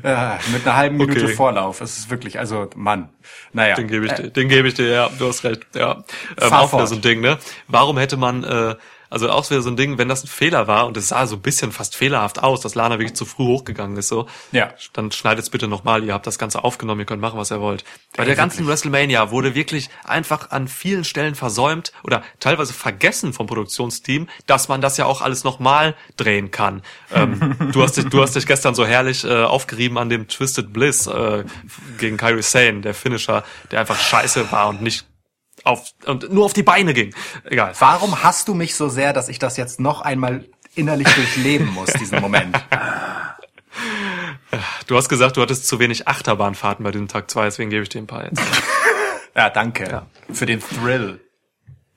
ja, 0.03 0.39
mit 0.51 0.65
einer 0.65 0.75
halben 0.75 0.97
Minute 0.97 1.25
Okay. 1.25 1.33
Vorlauf. 1.35 1.81
Es 1.81 1.97
ist 1.97 2.09
wirklich, 2.09 2.39
also 2.39 2.69
Mann. 2.75 3.09
Naja. 3.53 3.75
Den 3.75 3.87
gebe 3.87 4.05
ich 4.05 4.11
äh, 4.13 4.23
dir, 4.23 4.29
den 4.31 4.49
gebe 4.49 4.67
ich 4.67 4.73
dir, 4.73 4.87
ja, 4.87 5.09
du 5.19 5.27
hast 5.27 5.43
recht, 5.43 5.67
ja. 5.75 6.03
Ähm, 6.41 6.51
auch 6.51 6.73
wieder 6.73 6.87
so 6.87 6.95
ein 6.95 7.01
Ding, 7.01 7.21
ne? 7.21 7.37
Warum 7.67 7.97
hätte 7.97 8.17
man, 8.17 8.43
äh, 8.43 8.75
also 9.09 9.29
auch 9.29 9.49
wieder 9.49 9.61
so 9.61 9.69
ein 9.69 9.77
Ding, 9.77 9.97
wenn 9.97 10.09
das 10.09 10.23
ein 10.23 10.27
Fehler 10.27 10.67
war 10.67 10.87
und 10.87 10.97
es 10.97 11.09
sah 11.09 11.27
so 11.27 11.35
ein 11.35 11.41
bisschen 11.41 11.71
fast 11.71 11.95
fehlerhaft 11.95 12.41
aus, 12.41 12.61
dass 12.61 12.75
Lana 12.75 12.99
wirklich 12.99 13.15
zu 13.15 13.25
früh 13.25 13.45
hochgegangen 13.45 13.97
ist, 13.97 14.07
so. 14.07 14.27
Ja. 14.51 14.73
Dann 14.93 15.11
schneidet's 15.11 15.49
bitte 15.49 15.67
nochmal, 15.67 16.03
ihr 16.03 16.13
habt 16.13 16.27
das 16.27 16.39
Ganze 16.39 16.63
aufgenommen, 16.63 17.01
ihr 17.01 17.05
könnt 17.05 17.21
machen, 17.21 17.39
was 17.39 17.51
ihr 17.51 17.61
wollt. 17.61 17.83
Bei 18.15 18.25
der 18.25 18.35
ganzen 18.35 18.67
WrestleMania 18.67 19.31
wurde 19.31 19.55
wirklich 19.55 19.89
einfach 20.03 20.51
an 20.51 20.67
vielen 20.67 21.03
Stellen 21.03 21.35
versäumt 21.35 21.91
oder 22.03 22.23
teilweise 22.39 22.73
vergessen 22.73 23.33
vom 23.33 23.47
Produktionsteam, 23.47 24.27
dass 24.45 24.67
man 24.67 24.81
das 24.81 24.97
ja 24.97 25.05
auch 25.05 25.21
alles 25.21 25.43
nochmal 25.43 25.95
drehen 26.17 26.51
kann. 26.51 26.81
Ähm, 27.13 27.55
du, 27.71 27.83
hast 27.83 27.97
dich, 27.97 28.05
du 28.05 28.21
hast 28.21 28.35
dich 28.35 28.45
gestern 28.45 28.75
so 28.75 28.85
herrlich 28.85 29.23
äh, 29.23 29.43
aufgerieben 29.43 29.97
an 29.97 30.09
dem 30.09 30.27
Twisted 30.27 30.73
Bliss 30.73 31.07
äh, 31.07 31.43
gegen 31.97 32.17
Kyrie 32.17 32.41
Sane, 32.41 32.81
der 32.81 32.93
Finisher, 32.93 33.43
der 33.71 33.79
einfach 33.79 33.99
scheiße 33.99 34.51
war 34.51 34.69
und 34.69 34.81
nicht 34.81 35.05
auf 35.65 35.89
und 36.05 36.31
nur 36.31 36.45
auf 36.45 36.53
die 36.53 36.63
Beine 36.63 36.93
ging. 36.93 37.13
Egal. 37.43 37.73
Warum 37.79 38.23
hast 38.23 38.47
du 38.47 38.53
mich 38.53 38.75
so 38.75 38.87
sehr, 38.89 39.11
dass 39.13 39.29
ich 39.29 39.39
das 39.39 39.57
jetzt 39.57 39.79
noch 39.79 40.01
einmal 40.01 40.45
innerlich 40.75 41.07
durchleben 41.13 41.67
muss, 41.73 41.91
diesen 41.93 42.21
Moment? 42.21 42.55
Du 44.87 44.95
hast 44.95 45.09
gesagt, 45.09 45.37
du 45.37 45.41
hattest 45.41 45.67
zu 45.67 45.79
wenig 45.79 46.07
Achterbahnfahrten 46.07 46.83
bei 46.83 46.91
diesem 46.91 47.07
Tag 47.07 47.29
2, 47.29 47.45
deswegen 47.45 47.69
gebe 47.69 47.83
ich 47.83 47.89
dir 47.89 47.99
ein 47.99 48.07
paar 48.07 48.23
jetzt. 48.25 48.41
Ja, 49.35 49.49
danke. 49.49 50.03
Für 50.31 50.45
den 50.45 50.61
Thrill. 50.61 51.19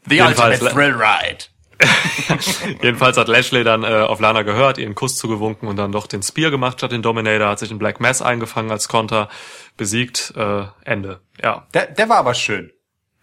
The 0.09 0.17
Jedenfalls- 0.17 0.61
ultimate 0.63 0.75
thrill 0.75 0.95
ride. 0.95 1.45
Jedenfalls 2.83 3.17
hat 3.17 3.29
Lashley 3.29 3.63
dann 3.63 3.85
äh, 3.85 3.87
auf 3.87 4.19
Lana 4.19 4.43
gehört, 4.43 4.79
ihren 4.79 4.97
Kuss 4.97 5.17
zugewunken 5.17 5.69
und 5.69 5.77
dann 5.77 5.93
doch 5.93 6.09
den 6.09 6.25
Spear 6.25 6.51
gemacht 6.51 6.79
statt 6.79 6.91
den 6.91 7.03
Dominator, 7.03 7.49
hat 7.51 7.61
sich 7.61 7.71
in 7.71 7.79
Black 7.79 8.01
Mass 8.01 8.21
eingefangen 8.21 8.73
als 8.73 8.89
Konter, 8.89 9.29
besiegt, 9.77 10.33
äh, 10.37 10.65
Ende. 10.85 11.21
Ja. 11.41 11.69
Der, 11.75 11.87
der 11.87 12.09
war 12.09 12.17
aber 12.17 12.35
schön. 12.35 12.73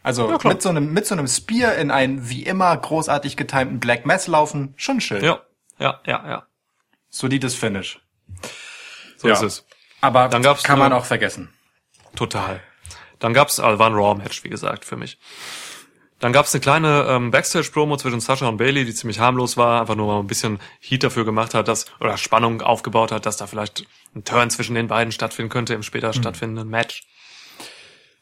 Also 0.05 0.29
Ja, 0.29 0.37
mit 0.47 0.61
so 0.61 0.69
einem 0.69 0.93
mit 0.93 1.07
so 1.07 1.15
einem 1.15 1.27
Spear 1.27 1.75
in 1.77 1.89
einen 1.89 2.29
wie 2.29 2.43
immer 2.43 2.77
großartig 2.77 3.37
getimten 3.37 3.79
Black 3.79 4.05
Mass 4.05 4.27
laufen, 4.27 4.75
schon 4.77 5.01
schön. 5.01 5.23
Ja, 5.23 5.41
ja, 5.79 5.99
ja, 6.05 6.29
ja. 6.29 6.47
Solides 7.09 7.55
Finish. 7.55 7.99
So 9.17 9.27
Ja. 9.27 9.33
ist 9.33 9.41
es. 9.41 9.65
Aber 10.01 10.27
Dann 10.29 10.43
gab's 10.43 10.61
kann 10.61 10.77
man 10.77 10.93
auch 10.93 11.05
vergessen. 11.05 11.49
Total. 12.15 12.61
Dann 13.17 13.33
gab's, 13.33 13.59
also 13.59 13.79
war 13.79 13.89
ein 13.89 13.95
Raw-Match, 13.95 14.43
wie 14.43 14.49
gesagt, 14.49 14.85
für 14.85 14.95
mich. 14.95 15.17
Dann 16.19 16.33
gab's 16.33 16.53
eine 16.53 16.61
kleine 16.61 17.07
ähm, 17.09 17.31
Backstage-Promo 17.31 17.97
zwischen 17.97 18.19
Sasha 18.19 18.47
und 18.47 18.57
Bailey, 18.57 18.85
die 18.85 18.93
ziemlich 18.93 19.19
harmlos 19.19 19.57
war, 19.57 19.81
einfach 19.81 19.95
nur 19.95 20.05
mal 20.05 20.19
ein 20.19 20.27
bisschen 20.27 20.59
Heat 20.81 21.03
dafür 21.03 21.25
gemacht 21.25 21.55
hat, 21.55 21.67
dass, 21.67 21.87
oder 21.99 22.15
Spannung 22.17 22.61
aufgebaut 22.61 23.11
hat, 23.11 23.25
dass 23.25 23.37
da 23.37 23.47
vielleicht 23.47 23.87
ein 24.13 24.23
Turn 24.23 24.51
zwischen 24.51 24.75
den 24.75 24.87
beiden 24.87 25.11
stattfinden 25.11 25.49
könnte 25.49 25.73
im 25.73 25.81
später 25.81 26.13
stattfindenden 26.13 26.69
Match. 26.69 27.07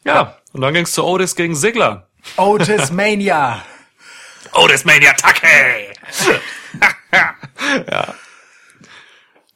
Ja, 0.06 0.38
und 0.52 0.62
dann 0.62 0.74
ging's 0.74 0.92
zu 0.92 1.04
Otis 1.04 1.36
gegen 1.36 1.56
Ziggler. 1.56 2.08
Otis 2.38 2.92
Mania. 2.92 3.64
Otis 4.54 4.86
Mania 4.86 5.14
Take! 5.14 5.94
ja. 7.92 8.14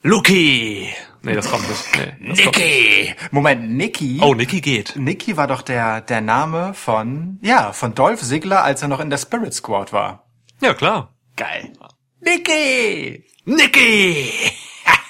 Luki! 0.01 0.93
Nee, 1.23 1.33
das 1.33 1.49
kommt 1.51 1.67
nicht. 1.67 1.83
Nee. 2.19 2.33
Nicky. 2.33 3.15
Moment, 3.31 3.71
Nicky. 3.71 4.19
Oh, 4.21 4.33
Nikki 4.33 4.61
geht. 4.61 4.95
Nicky 4.95 5.35
war 5.35 5.47
doch 5.47 5.61
der 5.61 5.99
der 6.01 6.21
Name 6.21 6.73
von 6.73 7.39
ja 7.41 7.73
von 7.73 7.93
Dolph 7.95 8.21
Ziggler, 8.21 8.63
als 8.63 8.81
er 8.81 8.87
noch 8.87 8.99
in 9.01 9.09
der 9.09 9.17
Spirit 9.17 9.53
Squad 9.53 9.91
war. 9.91 10.25
Ja, 10.61 10.73
klar. 10.73 11.13
Geil. 11.35 11.73
Nicky. 12.21 13.25
Nikki! 13.45 14.31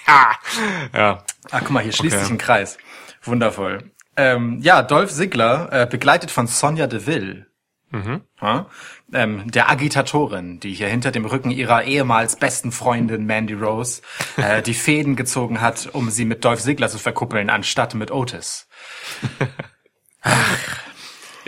ja. 0.94 1.24
Ah, 1.52 1.60
guck 1.60 1.70
mal, 1.70 1.84
hier 1.84 1.92
schließt 1.94 2.16
Okay. 2.16 2.24
sich 2.24 2.34
ein 2.34 2.38
Kreis. 2.38 2.78
Wundervoll. 3.24 3.92
Ähm, 4.18 4.60
ja, 4.62 4.82
Dolph 4.82 5.12
Ziggler, 5.12 5.70
äh, 5.72 5.86
begleitet 5.86 6.32
von 6.32 6.48
Sonja 6.48 6.88
Deville. 6.88 7.48
Ja, 8.42 8.66
ähm, 9.14 9.50
der 9.50 9.70
Agitatorin, 9.70 10.60
die 10.60 10.74
hier 10.74 10.90
hinter 10.90 11.12
dem 11.12 11.26
Rücken 11.26 11.52
ihrer 11.52 11.84
ehemals 11.86 12.36
besten 12.36 12.74
Freundin 12.74 13.26
Mandy 13.26 13.54
Rose 13.54 14.02
äh, 14.36 14.62
die 14.66 14.74
Fäden 14.74 15.16
gezogen 15.16 15.62
hat, 15.62 15.90
um 15.94 16.10
sie 16.10 16.26
mit 16.26 16.44
Dolph 16.44 16.60
Ziggler 16.62 16.90
zu 16.90 16.98
verkuppeln, 16.98 17.50
anstatt 17.50 17.94
mit 17.96 18.12
Otis. 18.12 18.68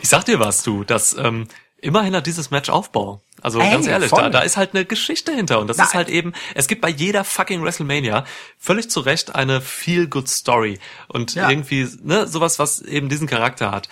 Ich 0.02 0.08
sag 0.08 0.24
dir 0.24 0.40
was, 0.40 0.64
du, 0.64 0.86
das 0.86 1.14
ähm, 1.18 1.48
immerhin 1.82 2.16
hat 2.16 2.26
dieses 2.28 2.52
Match 2.52 2.70
Aufbau. 2.70 3.22
Also 3.42 3.60
Ey, 3.60 3.72
ganz 3.72 3.88
ehrlich, 3.88 4.10
voll. 4.10 4.22
da, 4.24 4.30
da 4.30 4.40
ist 4.42 4.58
halt 4.58 4.74
eine 4.76 4.86
Geschichte 4.86 5.32
hinter 5.34 5.60
und 5.60 5.68
das 5.68 5.78
Na, 5.78 5.86
ist 5.86 5.94
halt 5.94 6.10
eben, 6.10 6.34
es 6.56 6.68
gibt 6.68 6.82
bei 6.82 6.90
jeder 6.90 7.24
fucking 7.24 7.64
WrestleMania 7.64 8.26
völlig 8.58 8.90
zu 8.90 9.00
Recht 9.00 9.34
eine 9.36 9.62
feel-good 9.62 10.28
Story 10.28 10.80
und 11.08 11.36
Ja. 11.36 11.50
irgendwie 11.50 11.88
ne 12.04 12.28
sowas, 12.28 12.60
was 12.60 12.82
eben 12.82 13.08
diesen 13.10 13.28
Charakter 13.28 13.72
hat. 13.72 13.88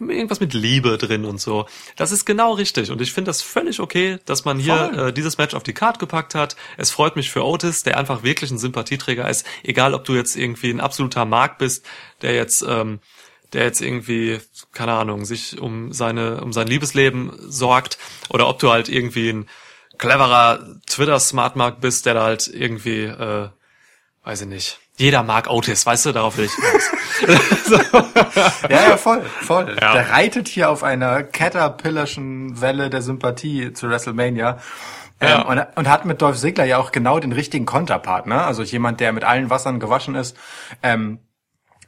Irgendwas 0.00 0.40
mit 0.40 0.54
Liebe 0.54 0.96
drin 0.96 1.24
und 1.26 1.40
so. 1.40 1.66
Das 1.96 2.10
ist 2.10 2.24
genau 2.24 2.54
richtig. 2.54 2.90
Und 2.90 3.00
ich 3.02 3.12
finde 3.12 3.28
das 3.28 3.42
völlig 3.42 3.80
okay, 3.80 4.18
dass 4.24 4.44
man 4.44 4.58
hier 4.58 4.90
Voll. 4.94 5.08
äh, 5.08 5.12
dieses 5.12 5.36
Match 5.38 5.54
auf 5.54 5.62
die 5.62 5.74
Card 5.74 5.98
gepackt 5.98 6.34
hat. 6.34 6.56
Es 6.78 6.90
freut 6.90 7.16
mich 7.16 7.30
für 7.30 7.44
Otis, 7.44 7.82
der 7.82 7.98
einfach 7.98 8.22
wirklich 8.22 8.50
ein 8.50 8.58
Sympathieträger 8.58 9.28
ist. 9.28 9.44
Egal, 9.62 9.92
ob 9.94 10.04
du 10.04 10.14
jetzt 10.14 10.36
irgendwie 10.36 10.70
ein 10.70 10.80
absoluter 10.80 11.26
Mark 11.26 11.58
bist, 11.58 11.84
der 12.22 12.34
jetzt, 12.34 12.64
ähm, 12.66 13.00
der 13.52 13.64
jetzt 13.64 13.80
irgendwie, 13.80 14.40
keine 14.72 14.92
Ahnung, 14.92 15.24
sich 15.24 15.60
um 15.60 15.92
seine, 15.92 16.40
um 16.40 16.52
sein 16.52 16.66
Liebesleben 16.66 17.32
sorgt, 17.38 17.98
oder 18.28 18.48
ob 18.48 18.58
du 18.58 18.70
halt 18.70 18.88
irgendwie 18.88 19.30
ein 19.30 19.48
cleverer 19.98 20.80
Twitter-Smartmark 20.86 21.80
bist, 21.80 22.06
der 22.06 22.14
da 22.14 22.24
halt 22.24 22.48
irgendwie, 22.48 23.04
äh, 23.04 23.48
weiß 24.24 24.42
ich 24.42 24.48
nicht. 24.48 24.78
Jeder 24.96 25.22
mag 25.22 25.48
Otis, 25.48 25.86
weißt 25.86 26.06
du, 26.06 26.12
darauf 26.12 26.36
will 26.36 26.46
ich 26.46 26.54
hinaus. 26.54 26.90
Ja, 28.68 28.88
ja, 28.88 28.96
voll, 28.96 29.22
voll. 29.22 29.76
Ja. 29.80 29.92
Der 29.92 30.10
reitet 30.10 30.48
hier 30.48 30.70
auf 30.70 30.82
einer 30.82 31.22
caterpillarschen 31.22 32.60
Welle 32.60 32.90
der 32.90 33.00
Sympathie 33.00 33.72
zu 33.72 33.88
WrestleMania. 33.88 34.58
Ja. 35.20 35.42
Ähm, 35.42 35.46
und, 35.46 35.66
und 35.76 35.88
hat 35.88 36.04
mit 36.04 36.20
Dolph 36.20 36.38
Ziggler 36.38 36.64
ja 36.64 36.78
auch 36.78 36.90
genau 36.90 37.20
den 37.20 37.32
richtigen 37.32 37.64
Konterpartner. 37.64 38.44
Also 38.46 38.62
jemand, 38.62 39.00
der 39.00 39.12
mit 39.12 39.24
allen 39.24 39.50
Wassern 39.50 39.78
gewaschen 39.78 40.14
ist. 40.14 40.36
Ähm, 40.82 41.20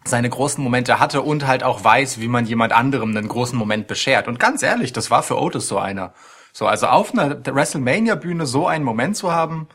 seine 0.06 0.28
großen 0.28 0.62
Momente 0.62 1.00
hatte 1.00 1.22
und 1.22 1.46
halt 1.46 1.62
auch 1.62 1.82
weiß, 1.82 2.20
wie 2.20 2.28
man 2.28 2.46
jemand 2.46 2.72
anderem 2.72 3.16
einen 3.16 3.28
großen 3.28 3.58
Moment 3.58 3.86
beschert. 3.86 4.28
Und 4.28 4.38
ganz 4.38 4.62
ehrlich, 4.62 4.92
das 4.92 5.10
war 5.10 5.22
für 5.22 5.40
Otis 5.40 5.68
so 5.68 5.78
einer. 5.78 6.12
So, 6.52 6.66
also 6.66 6.86
auf 6.86 7.12
einer 7.12 7.44
WrestleMania-Bühne 7.44 8.46
so 8.46 8.66
einen 8.66 8.84
Moment 8.84 9.16
zu 9.16 9.32
haben, 9.32 9.68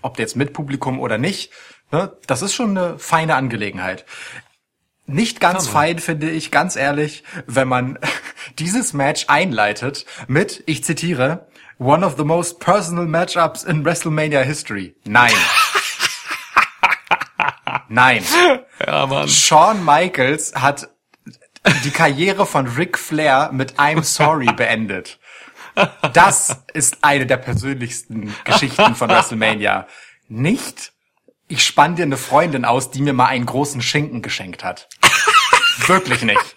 ob 0.00 0.18
jetzt 0.18 0.36
mit 0.36 0.52
Publikum 0.52 0.98
oder 0.98 1.18
nicht, 1.18 1.52
ne, 1.90 2.16
das 2.26 2.42
ist 2.42 2.54
schon 2.54 2.76
eine 2.76 2.98
feine 2.98 3.34
Angelegenheit. 3.34 4.06
Nicht 5.06 5.40
ganz 5.40 5.66
fein, 5.66 5.98
finde 5.98 6.30
ich, 6.30 6.50
ganz 6.50 6.76
ehrlich, 6.76 7.24
wenn 7.46 7.68
man 7.68 7.98
dieses 8.58 8.92
Match 8.92 9.26
einleitet 9.28 10.06
mit, 10.26 10.62
ich 10.66 10.84
zitiere, 10.84 11.48
one 11.78 12.06
of 12.06 12.16
the 12.16 12.24
most 12.24 12.60
personal 12.60 13.06
matchups 13.06 13.64
in 13.64 13.84
WrestleMania 13.84 14.40
history. 14.40 14.94
Nein. 15.04 15.32
Nein. 17.92 18.24
ja, 18.86 19.06
Mann. 19.06 19.28
Shawn 19.28 19.84
Michaels 19.84 20.54
hat 20.54 20.88
die 21.84 21.90
Karriere 21.90 22.46
von 22.46 22.66
Ric 22.66 22.98
Flair 22.98 23.50
mit 23.52 23.74
I'm 23.78 24.02
Sorry 24.02 24.46
beendet. 24.56 25.18
Das 26.14 26.64
ist 26.72 26.98
eine 27.02 27.26
der 27.26 27.36
persönlichsten 27.36 28.34
Geschichten 28.44 28.94
von 28.94 29.10
WrestleMania. 29.10 29.86
Nicht, 30.28 30.92
ich 31.48 31.64
spann 31.64 31.96
dir 31.96 32.04
eine 32.04 32.16
Freundin 32.16 32.64
aus, 32.64 32.90
die 32.90 33.02
mir 33.02 33.12
mal 33.12 33.26
einen 33.26 33.46
großen 33.46 33.82
Schinken 33.82 34.22
geschenkt 34.22 34.64
hat. 34.64 34.88
Wirklich 35.86 36.22
nicht. 36.22 36.56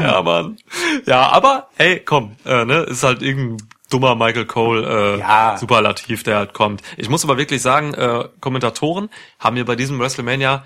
Ja, 0.00 0.22
Mann. 0.22 0.58
Ja, 1.04 1.28
aber, 1.28 1.68
hey, 1.76 2.00
komm, 2.00 2.36
äh, 2.44 2.64
ne, 2.64 2.80
ist 2.82 3.02
halt 3.02 3.22
irgendein 3.22 3.68
dummer 3.94 4.14
Michael 4.16 4.46
Cole 4.46 5.14
äh, 5.14 5.18
Ja. 5.20 5.56
Superlativ, 5.56 6.22
der 6.24 6.36
halt 6.38 6.52
kommt. 6.52 6.82
Ich 6.96 7.08
muss 7.08 7.24
aber 7.24 7.38
wirklich 7.38 7.62
sagen, 7.62 7.94
äh, 7.94 8.28
Kommentatoren 8.40 9.08
haben 9.38 9.54
mir 9.54 9.64
bei 9.64 9.76
diesem 9.76 9.98
WrestleMania 10.00 10.64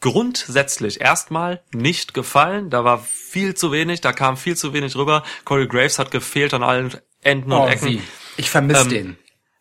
grundsätzlich 0.00 1.00
erstmal 1.00 1.62
nicht 1.72 2.14
gefallen. 2.14 2.70
Da 2.70 2.84
war 2.84 2.98
viel 2.98 3.54
zu 3.54 3.70
wenig, 3.72 4.00
da 4.00 4.12
kam 4.12 4.36
viel 4.36 4.56
zu 4.56 4.72
wenig 4.72 4.96
rüber. 4.96 5.22
Corey 5.44 5.66
Graves 5.68 5.98
hat 5.98 6.10
gefehlt 6.10 6.54
an 6.54 6.62
allen 6.62 6.92
Enden 7.22 7.52
und 7.52 7.60
Oh, 7.60 7.66
Ecken. 7.66 7.88
wie? 7.88 8.02
Ich 8.38 8.48
vermisse 8.50 8.82
Ähm, 8.82 8.88
den. 8.88 9.18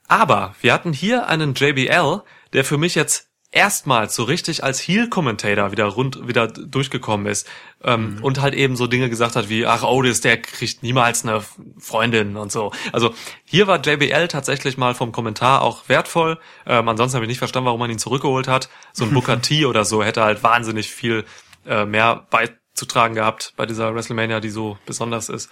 Aber 0.07 0.55
wir 0.61 0.73
hatten 0.73 0.93
hier 0.93 1.27
einen 1.27 1.53
JBL, 1.53 2.21
der 2.53 2.63
für 2.65 2.77
mich 2.77 2.95
jetzt 2.95 3.28
erstmals 3.51 4.15
so 4.15 4.23
richtig 4.23 4.63
als 4.63 4.79
Heel-Commentator 4.79 5.71
wieder 5.71 5.85
rund 5.85 6.27
wieder 6.27 6.47
durchgekommen 6.47 7.25
ist 7.25 7.47
ähm, 7.83 8.17
Mhm. 8.17 8.23
und 8.23 8.41
halt 8.41 8.53
eben 8.53 8.75
so 8.75 8.85
Dinge 8.85 9.09
gesagt 9.09 9.35
hat 9.35 9.49
wie 9.49 9.65
ach 9.65 9.83
Otis 9.83 10.21
der 10.21 10.39
kriegt 10.41 10.83
niemals 10.83 11.23
eine 11.25 11.43
Freundin 11.79 12.37
und 12.37 12.51
so 12.51 12.71
also 12.91 13.13
hier 13.45 13.65
war 13.65 13.81
JBL 13.81 14.27
tatsächlich 14.27 14.77
mal 14.77 14.93
vom 14.93 15.11
Kommentar 15.11 15.63
auch 15.63 15.89
wertvoll 15.89 16.37
ähm, 16.67 16.87
ansonsten 16.87 17.15
habe 17.15 17.25
ich 17.25 17.29
nicht 17.29 17.39
verstanden 17.39 17.65
warum 17.65 17.79
man 17.79 17.89
ihn 17.89 17.97
zurückgeholt 17.99 18.47
hat 18.47 18.69
so 18.93 19.03
ein 19.05 19.13
Booker 19.13 19.41
T 19.41 19.65
oder 19.65 19.83
so 19.83 20.03
hätte 20.03 20.21
halt 20.23 20.43
wahnsinnig 20.43 20.91
viel 20.91 21.25
äh, 21.65 21.85
mehr 21.85 22.27
beizutragen 22.29 23.15
gehabt 23.15 23.53
bei 23.57 23.65
dieser 23.65 23.93
WrestleMania, 23.93 24.39
die 24.39 24.49
so 24.49 24.77
besonders 24.85 25.27
ist. 25.27 25.49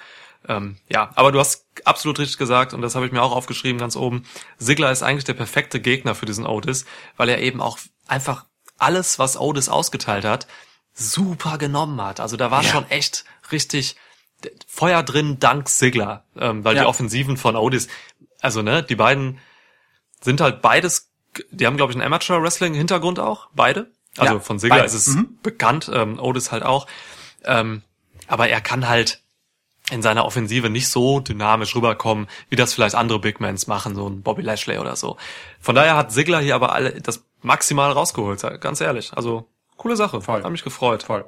Ähm, 0.48 0.78
ja, 0.90 1.12
aber 1.16 1.32
du 1.32 1.40
hast 1.40 1.66
absolut 1.86 2.20
richtig 2.20 2.38
gesagt 2.38 2.74
und 2.74 2.82
das 2.82 2.96
habe 2.96 3.06
ich 3.06 3.12
mir 3.12 3.22
auch 3.22 3.32
aufgeschrieben 3.34 3.80
ganz 3.80 3.96
oben. 3.96 4.24
Sigler 4.58 4.92
ist 4.92 5.04
eigentlich 5.04 5.26
der 5.26 5.34
perfekte 5.34 5.80
Gegner 5.82 6.16
für 6.16 6.26
diesen 6.26 6.46
Otis, 6.46 6.86
weil 7.18 7.30
er 7.30 7.40
eben 7.40 7.62
auch 7.62 7.78
einfach 8.08 8.46
alles, 8.78 9.20
was 9.20 9.38
Otis 9.40 9.68
ausgeteilt 9.70 10.24
hat, 10.26 10.48
super 10.94 11.58
genommen 11.58 12.02
hat. 12.02 12.20
Also 12.20 12.38
da 12.38 12.50
war 12.52 12.64
Ja. 12.64 12.70
schon 12.70 12.90
echt 12.90 13.26
richtig 13.52 13.96
Feuer 14.68 15.02
drin 15.04 15.40
dank 15.40 15.68
Sigler, 15.68 16.24
ähm, 16.38 16.64
weil 16.64 16.76
Ja. 16.76 16.84
die 16.84 16.88
Offensiven 16.88 17.38
von 17.38 17.56
Otis, 17.56 17.88
also 18.40 18.62
ne, 18.62 18.84
die 18.84 18.96
beiden 18.96 19.40
sind 20.22 20.42
halt 20.42 20.62
beides, 20.62 21.10
die 21.52 21.66
haben 21.66 21.76
glaube 21.78 21.92
ich 21.92 21.98
einen 21.98 22.06
Amateur 22.06 22.42
Wrestling 22.42 22.74
Hintergrund 22.74 23.20
auch, 23.20 23.50
beide. 23.56 23.92
Also 24.16 24.36
Ja, 24.36 24.40
von 24.40 24.60
Sigler 24.60 24.86
ist 24.86 24.94
es 24.94 25.08
Mhm. 25.08 25.38
bekannt, 25.44 25.90
ähm, 25.94 26.20
Otis 26.20 26.52
halt 26.52 26.64
auch. 26.64 26.88
Ähm, 27.46 27.82
aber 28.28 28.50
er 28.50 28.62
kann 28.62 28.88
halt 28.88 29.22
in 29.92 30.02
seiner 30.02 30.26
Offensive 30.26 30.70
nicht 30.70 30.90
so 30.90 31.20
dynamisch 31.22 31.76
rüberkommen, 31.76 32.28
wie 32.50 32.56
das 32.58 32.74
vielleicht 32.74 32.96
andere 32.96 33.20
Big 33.20 33.40
Mans 33.40 33.68
machen, 33.68 33.96
so 33.96 34.08
ein 34.10 34.22
Bobby 34.22 34.42
Lashley 34.42 34.78
oder 34.80 34.96
so. 34.96 35.18
Von 35.62 35.76
daher 35.76 35.96
hat 35.96 36.12
Sigler 36.12 36.40
hier 36.40 36.56
aber 36.56 36.74
alle 36.74 37.00
das 37.02 37.24
maximal 37.42 37.92
rausgeholt, 37.92 38.42
ganz 38.60 38.82
ehrlich. 38.82 39.12
Also 39.16 39.48
coole 39.78 39.96
Sache, 39.96 40.22
Voll. 40.22 40.44
hat 40.44 40.52
mich 40.52 40.64
gefreut. 40.64 41.04
Voll. 41.04 41.26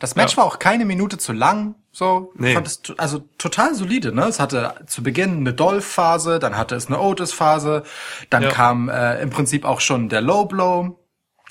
Das 0.00 0.16
Match 0.16 0.32
Ja. 0.32 0.38
war 0.38 0.44
auch 0.46 0.58
keine 0.58 0.84
Minute 0.84 1.18
zu 1.18 1.32
lang, 1.32 1.76
so. 1.92 2.32
Nee. 2.34 2.54
Fand 2.54 2.66
es 2.66 2.82
also 2.96 3.20
total 3.38 3.76
solide, 3.76 4.12
ne? 4.12 4.24
Es 4.24 4.40
hatte 4.40 4.74
zu 4.88 5.04
Beginn 5.04 5.36
eine 5.38 5.52
Dolph-Phase, 5.54 6.40
dann 6.40 6.56
hatte 6.56 6.74
es 6.74 6.88
eine 6.88 6.98
Otis-Phase, 7.00 7.84
dann 8.28 8.42
Ja. 8.42 8.48
kam 8.50 8.88
äh, 8.88 9.20
im 9.22 9.30
Prinzip 9.30 9.64
auch 9.64 9.80
schon 9.80 10.08
der 10.08 10.20
Low 10.20 10.46
Blow 10.46 10.98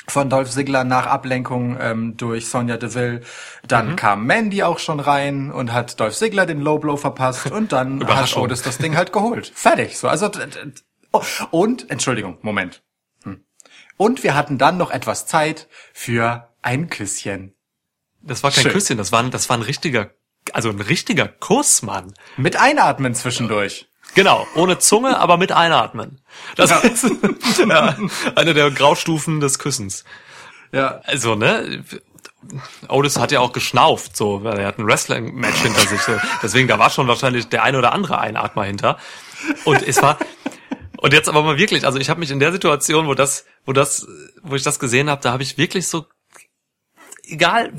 von 0.07 0.29
Dolph 0.29 0.49
Ziggler 0.51 0.83
nach 0.83 1.05
Ablenkung 1.07 1.77
ähm, 1.79 2.17
durch 2.17 2.47
Sonja 2.47 2.77
Deville. 2.77 3.21
Dann 3.67 3.91
Mhm. 3.91 3.95
kam 3.95 4.25
Mandy 4.25 4.63
auch 4.63 4.79
schon 4.79 4.99
rein 4.99 5.51
und 5.51 5.71
hat 5.71 5.99
Dolph 5.99 6.15
Ziggler 6.15 6.45
den 6.45 6.59
Low 6.61 6.77
Blow 6.79 6.97
verpasst 6.97 7.51
und 7.51 7.71
dann 7.71 8.05
hat. 8.07 8.35
Otis 8.37 8.61
das 8.61 8.77
Ding 8.77 8.95
halt 8.97 9.13
geholt. 9.13 9.51
Fertig. 9.55 9.97
So, 9.97 10.07
also 10.09 10.29
oh, 11.11 11.23
und 11.51 11.89
Entschuldigung, 11.89 12.37
Moment. 12.41 12.83
Hm. 13.23 13.43
Und 13.97 14.23
wir 14.23 14.35
hatten 14.35 14.57
dann 14.57 14.77
noch 14.77 14.91
etwas 14.91 15.25
Zeit 15.25 15.67
für 15.93 16.49
ein 16.61 16.89
Küsschen. 16.89 17.53
Das 18.21 18.43
war 18.43 18.51
kein 18.51 18.63
Schön. 18.63 18.71
Küsschen, 18.73 18.97
das 18.97 19.11
war, 19.11 19.21
ein- 19.21 19.31
das 19.31 19.49
war 19.49 19.57
ein 19.57 19.63
richtiger, 19.63 20.11
also 20.53 20.69
ein 20.69 20.79
richtiger 20.81 21.27
Kuss, 21.27 21.81
Mann. 21.81 22.13
Mit 22.37 22.55
Einatmen 22.59 23.15
zwischendurch. 23.15 23.89
Genau, 24.15 24.47
ohne 24.55 24.77
Zunge, 24.79 25.17
aber 25.19 25.37
mit 25.37 25.51
Einatmen. 25.51 26.21
Das 26.55 26.69
Ja. 26.69 26.79
ist 26.79 27.05
ja, 27.67 27.97
eine 28.35 28.53
der 28.53 28.71
Graustufen 28.71 29.39
des 29.39 29.59
Küssens. 29.59 30.03
Ja. 30.71 31.01
Also, 31.03 31.35
ne? 31.35 31.83
Otis 32.89 33.17
hat 33.17 33.31
ja 33.31 33.39
auch 33.39 33.53
geschnauft, 33.53 34.17
so, 34.17 34.43
weil 34.43 34.59
er 34.59 34.67
hat 34.67 34.77
ein 34.77 34.85
Wrestling-Match 34.85 35.61
hinter 35.61 35.81
sich. 35.87 36.01
So. 36.01 36.11
Deswegen, 36.41 36.67
da 36.67 36.77
war 36.77 36.89
schon 36.89 37.07
wahrscheinlich 37.07 37.47
der 37.47 37.63
ein 37.63 37.75
oder 37.75 37.93
andere 37.93 38.19
Einatmer 38.19 38.65
hinter. 38.65 38.97
Und 39.63 39.81
es 39.87 40.01
war, 40.01 40.17
und 40.97 41.13
jetzt 41.13 41.29
aber 41.29 41.41
mal 41.43 41.57
wirklich, 41.57 41.85
also 41.85 41.99
ich 41.99 42.09
habe 42.09 42.19
mich 42.19 42.31
in 42.31 42.39
der 42.39 42.51
Situation, 42.51 43.07
wo 43.07 43.13
das, 43.13 43.45
wo 43.65 43.73
das, 43.73 44.07
wo 44.41 44.55
ich 44.55 44.63
das 44.63 44.79
gesehen 44.79 45.09
habe, 45.09 45.21
da 45.21 45.31
habe 45.31 45.43
ich 45.43 45.57
wirklich 45.57 45.87
so, 45.87 46.05
egal, 47.23 47.71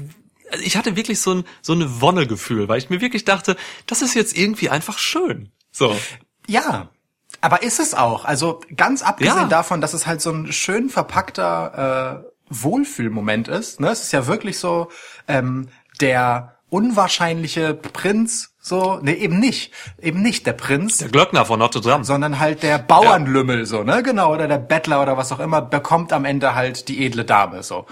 also 0.51 0.65
ich 0.65 0.77
hatte 0.77 0.97
wirklich 0.97 1.21
so 1.21 1.35
ein, 1.35 1.45
so 1.63 1.73
eine 1.75 2.01
Wonnegefühl, 2.01 2.69
weil 2.69 2.79
ich 2.79 2.91
mir 2.91 3.01
wirklich 3.01 3.25
dachte, 3.25 3.57
das 3.87 4.03
ist 4.03 4.15
jetzt 4.15 4.37
irgendwie 4.37 4.71
einfach 4.71 4.99
schön. 4.99 5.51
So. 5.73 5.95
Ja. 6.47 6.89
Aber 7.41 7.63
ist 7.63 7.81
es 7.81 7.95
auch. 7.95 8.25
Also 8.25 8.61
ganz 8.77 9.03
abgesehen 9.03 9.37
Ja. 9.37 9.49
davon, 9.49 9.81
dass 9.81 9.93
es 9.95 10.07
halt 10.07 10.21
so 10.23 10.31
ein 10.31 10.53
schön 10.53 10.89
verpackter 10.89 12.25
äh, 12.25 12.31
Wohlfühlmoment 12.49 13.49
ist. 13.49 13.81
Ne? 13.81 13.89
Es 13.89 14.03
ist 14.03 14.13
ja 14.13 14.27
wirklich 14.27 14.59
so 14.59 14.89
ähm, 15.29 15.69
der 16.01 16.57
unwahrscheinliche 16.71 17.75
Prinz. 17.75 18.54
So, 18.67 18.99
nee, 19.03 19.13
eben 19.13 19.39
nicht. 19.41 19.73
Eben 20.01 20.23
nicht 20.23 20.47
der 20.47 20.55
Prinz. 20.55 20.97
Der 20.97 21.09
Glöckner 21.11 21.45
von 21.45 21.59
Notre 21.59 21.83
Dame. 21.83 22.03
sondern 22.03 22.41
halt 22.41 22.63
der 22.63 22.79
Bauernlümmel 22.79 23.67
so, 23.67 23.83
ne? 23.83 24.03
Genau, 24.03 24.33
oder 24.33 24.49
der 24.49 24.57
Bettler 24.57 25.03
oder 25.03 25.19
was 25.19 25.31
auch 25.33 25.41
immer 25.41 25.61
bekommt 25.61 26.15
am 26.15 26.25
Ende 26.25 26.55
halt 26.55 26.89
die 26.89 27.05
edle 27.05 27.27
Dame 27.27 27.63
so. 27.63 27.85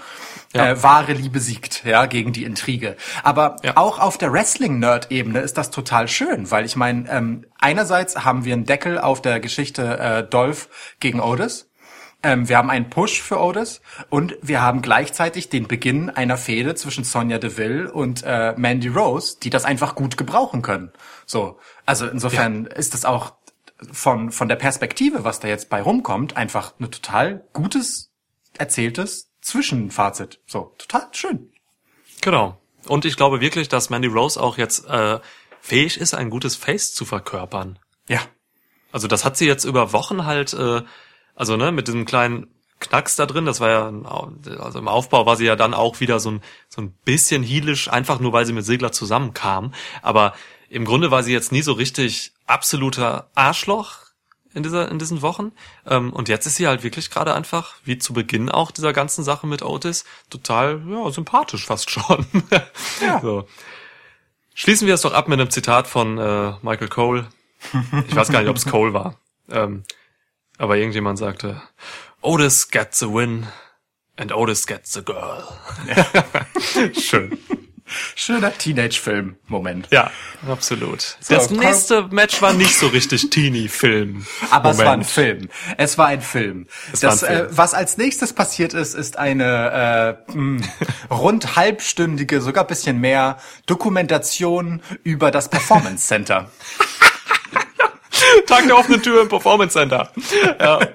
Ja. 0.51 0.71
Äh, 0.71 0.81
wahre 0.81 1.13
Liebe 1.13 1.39
siegt, 1.39 1.85
ja, 1.85 2.07
gegen 2.07 2.33
die 2.33 2.43
Intrige. 2.43 2.97
Aber 3.21 3.57
Ja. 3.63 3.73
auch 3.77 3.99
auf 3.99 4.17
der 4.17 4.33
Wrestling-Nerd-Ebene 4.33 5.41
ist 5.41 5.59
das 5.59 5.69
total 5.69 6.07
schön, 6.07 6.49
weil 6.49 6.65
ich 6.65 6.75
meine, 6.75 7.07
ähm, 7.07 7.45
einerseits 7.59 8.25
haben 8.25 8.43
wir 8.43 8.53
einen 8.53 8.65
Deckel 8.65 8.97
auf 8.97 9.21
der 9.21 9.39
Geschichte 9.39 9.99
äh, 9.99 10.23
Dolph 10.27 10.69
gegen 10.99 11.19
Otis. 11.19 11.69
Ähm, 12.23 12.47
wir 12.47 12.57
haben 12.57 12.69
einen 12.69 12.89
Push 12.89 13.21
für 13.21 13.39
Otis 13.39 13.81
und 14.09 14.35
wir 14.41 14.61
haben 14.61 14.81
gleichzeitig 14.81 15.49
den 15.49 15.67
Beginn 15.67 16.09
einer 16.09 16.37
Fehde 16.37 16.73
zwischen 16.75 17.03
Sonja 17.03 17.37
Deville 17.37 17.91
und 17.91 18.23
äh, 18.23 18.53
Mandy 18.57 18.87
Rose, 18.87 19.37
die 19.43 19.49
das 19.49 19.65
einfach 19.65 19.95
gut 19.95 20.17
gebrauchen 20.17 20.61
können. 20.61 20.91
So, 21.25 21.59
also 21.85 22.07
insofern 22.07 22.65
ist 22.65 22.93
das 22.93 23.03
auch 23.05 23.33
von 23.91 24.31
von 24.31 24.47
der 24.47 24.55
Perspektive, 24.55 25.25
was 25.25 25.41
da 25.41 25.49
jetzt 25.49 25.69
bei 25.69 25.81
rumkommt, 25.81 26.37
einfach 26.37 26.73
ein 26.79 26.89
total 26.89 27.43
gutes 27.51 28.11
erzähltes 28.57 29.29
Zwischenfazit. 29.41 30.39
So, 30.47 30.73
total 30.77 31.07
schön. 31.11 31.51
Genau. 32.21 32.57
Und 32.87 33.05
ich 33.05 33.17
glaube 33.17 33.41
wirklich, 33.41 33.67
dass 33.67 33.89
Mandy 33.89 34.07
Rose 34.07 34.41
auch 34.41 34.57
jetzt 34.57 34.87
äh, 34.87 35.19
fähig 35.61 35.97
ist, 35.97 36.13
ein 36.13 36.29
gutes 36.29 36.55
Face 36.55 36.93
zu 36.93 37.05
verkörpern. 37.05 37.79
Ja, 38.07 38.19
Also 38.91 39.07
das 39.07 39.25
hat 39.25 39.37
sie 39.37 39.47
jetzt 39.47 39.63
über 39.65 39.91
Wochen 39.93 40.25
halt, 40.25 40.53
äh, 40.53 40.81
also 41.35 41.57
ne, 41.57 41.71
mit 41.71 41.87
diesem 41.87 42.05
kleinen 42.05 42.47
Knacks 42.79 43.15
da 43.15 43.25
drin, 43.25 43.45
das 43.45 43.59
war 43.59 43.69
ja, 43.69 43.93
also 44.59 44.79
im 44.79 44.87
Aufbau 44.87 45.25
war 45.25 45.35
sie 45.35 45.45
ja 45.45 45.55
dann 45.55 45.73
auch 45.73 45.99
wieder 45.99 46.19
so 46.19 46.31
ein, 46.31 46.41
so 46.69 46.81
ein 46.81 46.91
bisschen 47.05 47.43
heelisch, 47.43 47.87
einfach 47.89 48.19
nur 48.19 48.33
weil 48.33 48.45
sie 48.45 48.53
mit 48.53 48.65
Segler 48.65 48.91
zusammenkam. 48.91 49.73
Aber 50.01 50.33
im 50.69 50.85
Grunde 50.85 51.11
war 51.11 51.23
sie 51.23 51.31
jetzt 51.31 51.51
nie 51.51 51.61
so 51.61 51.73
richtig 51.73 52.33
absoluter 52.45 53.29
Arschloch 53.35 54.03
in 54.53 54.63
dieser, 54.63 54.89
in 54.89 54.99
diesen 54.99 55.21
Wochen. 55.21 55.51
Ähm, 55.87 56.11
und 56.11 56.29
jetzt 56.29 56.45
ist 56.45 56.55
sie 56.57 56.67
halt 56.67 56.83
wirklich 56.83 57.09
gerade 57.09 57.33
einfach, 57.33 57.75
wie 57.83 57.97
zu 57.97 58.13
Beginn 58.13 58.49
auch 58.49 58.71
dieser 58.71 58.93
ganzen 58.93 59.23
Sache 59.23 59.47
mit 59.47 59.61
Otis, 59.63 60.05
total, 60.29 60.81
ja, 60.87 61.09
sympathisch 61.11 61.65
fast 61.65 61.89
schon. 61.89 62.25
Ja. 63.01 63.19
So. 63.21 63.47
Schließen 64.53 64.87
wir 64.87 64.93
es 64.93 65.01
doch 65.01 65.13
ab 65.13 65.27
mit 65.27 65.39
einem 65.39 65.49
Zitat 65.49 65.87
von 65.87 66.17
äh, 66.17 66.53
Michael 66.61 66.87
Cole. 66.87 67.27
Ich 68.07 68.15
weiß 68.15 68.29
gar 68.29 68.41
nicht, 68.41 68.49
ob 68.49 68.57
es 68.57 68.65
Cole 68.65 68.93
war. 68.93 69.15
Ähm, 69.49 69.83
aber 70.57 70.77
irgendjemand 70.77 71.17
sagte, 71.17 71.61
Otis 72.21 72.69
gets 72.69 72.99
the 72.99 73.07
win 73.07 73.47
and 74.17 74.31
Otis 74.31 74.67
gets 74.67 74.93
the 74.93 75.03
girl. 75.03 75.43
Schön. 76.99 77.37
schöner 78.15 78.57
Teenage-Film-Moment. 78.57 79.87
Ja, 79.91 80.11
absolut. 80.47 81.17
So, 81.19 81.35
das 81.35 81.49
nächste 81.49 82.03
Match 82.07 82.41
war 82.41 82.53
nicht 82.53 82.77
so 82.77 82.87
richtig 82.87 83.29
Teenie-Film. 83.29 84.25
Aber 84.51 84.71
es 84.71 84.77
war 84.77 84.85
ein 84.85 84.99
Moment. 84.99 85.09
Film. 85.09 85.49
Es 85.77 85.97
war 85.97 86.07
ein 86.07 86.21
Film. 86.21 86.67
Es 86.91 87.03
war 87.03 87.11
das, 87.11 87.23
ein 87.23 87.35
Film. 87.35 87.47
Äh, 87.47 87.57
was 87.57 87.73
als 87.73 87.97
nächstes 87.97 88.33
passiert 88.33 88.73
ist, 88.73 88.93
ist 88.93 89.17
eine 89.17 90.17
äh, 90.29 90.31
mh, 90.33 90.65
rund 91.11 91.55
halbstündige, 91.55 92.41
sogar 92.41 92.65
bisschen 92.65 92.99
mehr 92.99 93.37
Dokumentation 93.65 94.81
über 95.03 95.31
das 95.31 95.49
Performance 95.49 96.07
Center. 96.07 96.49
Tag 98.47 98.67
der 98.67 98.77
offenen 98.77 99.01
Tür 99.01 99.21
im 99.21 99.29
Performance 99.29 99.73
Center. 99.73 100.11
Ja. 100.59 100.79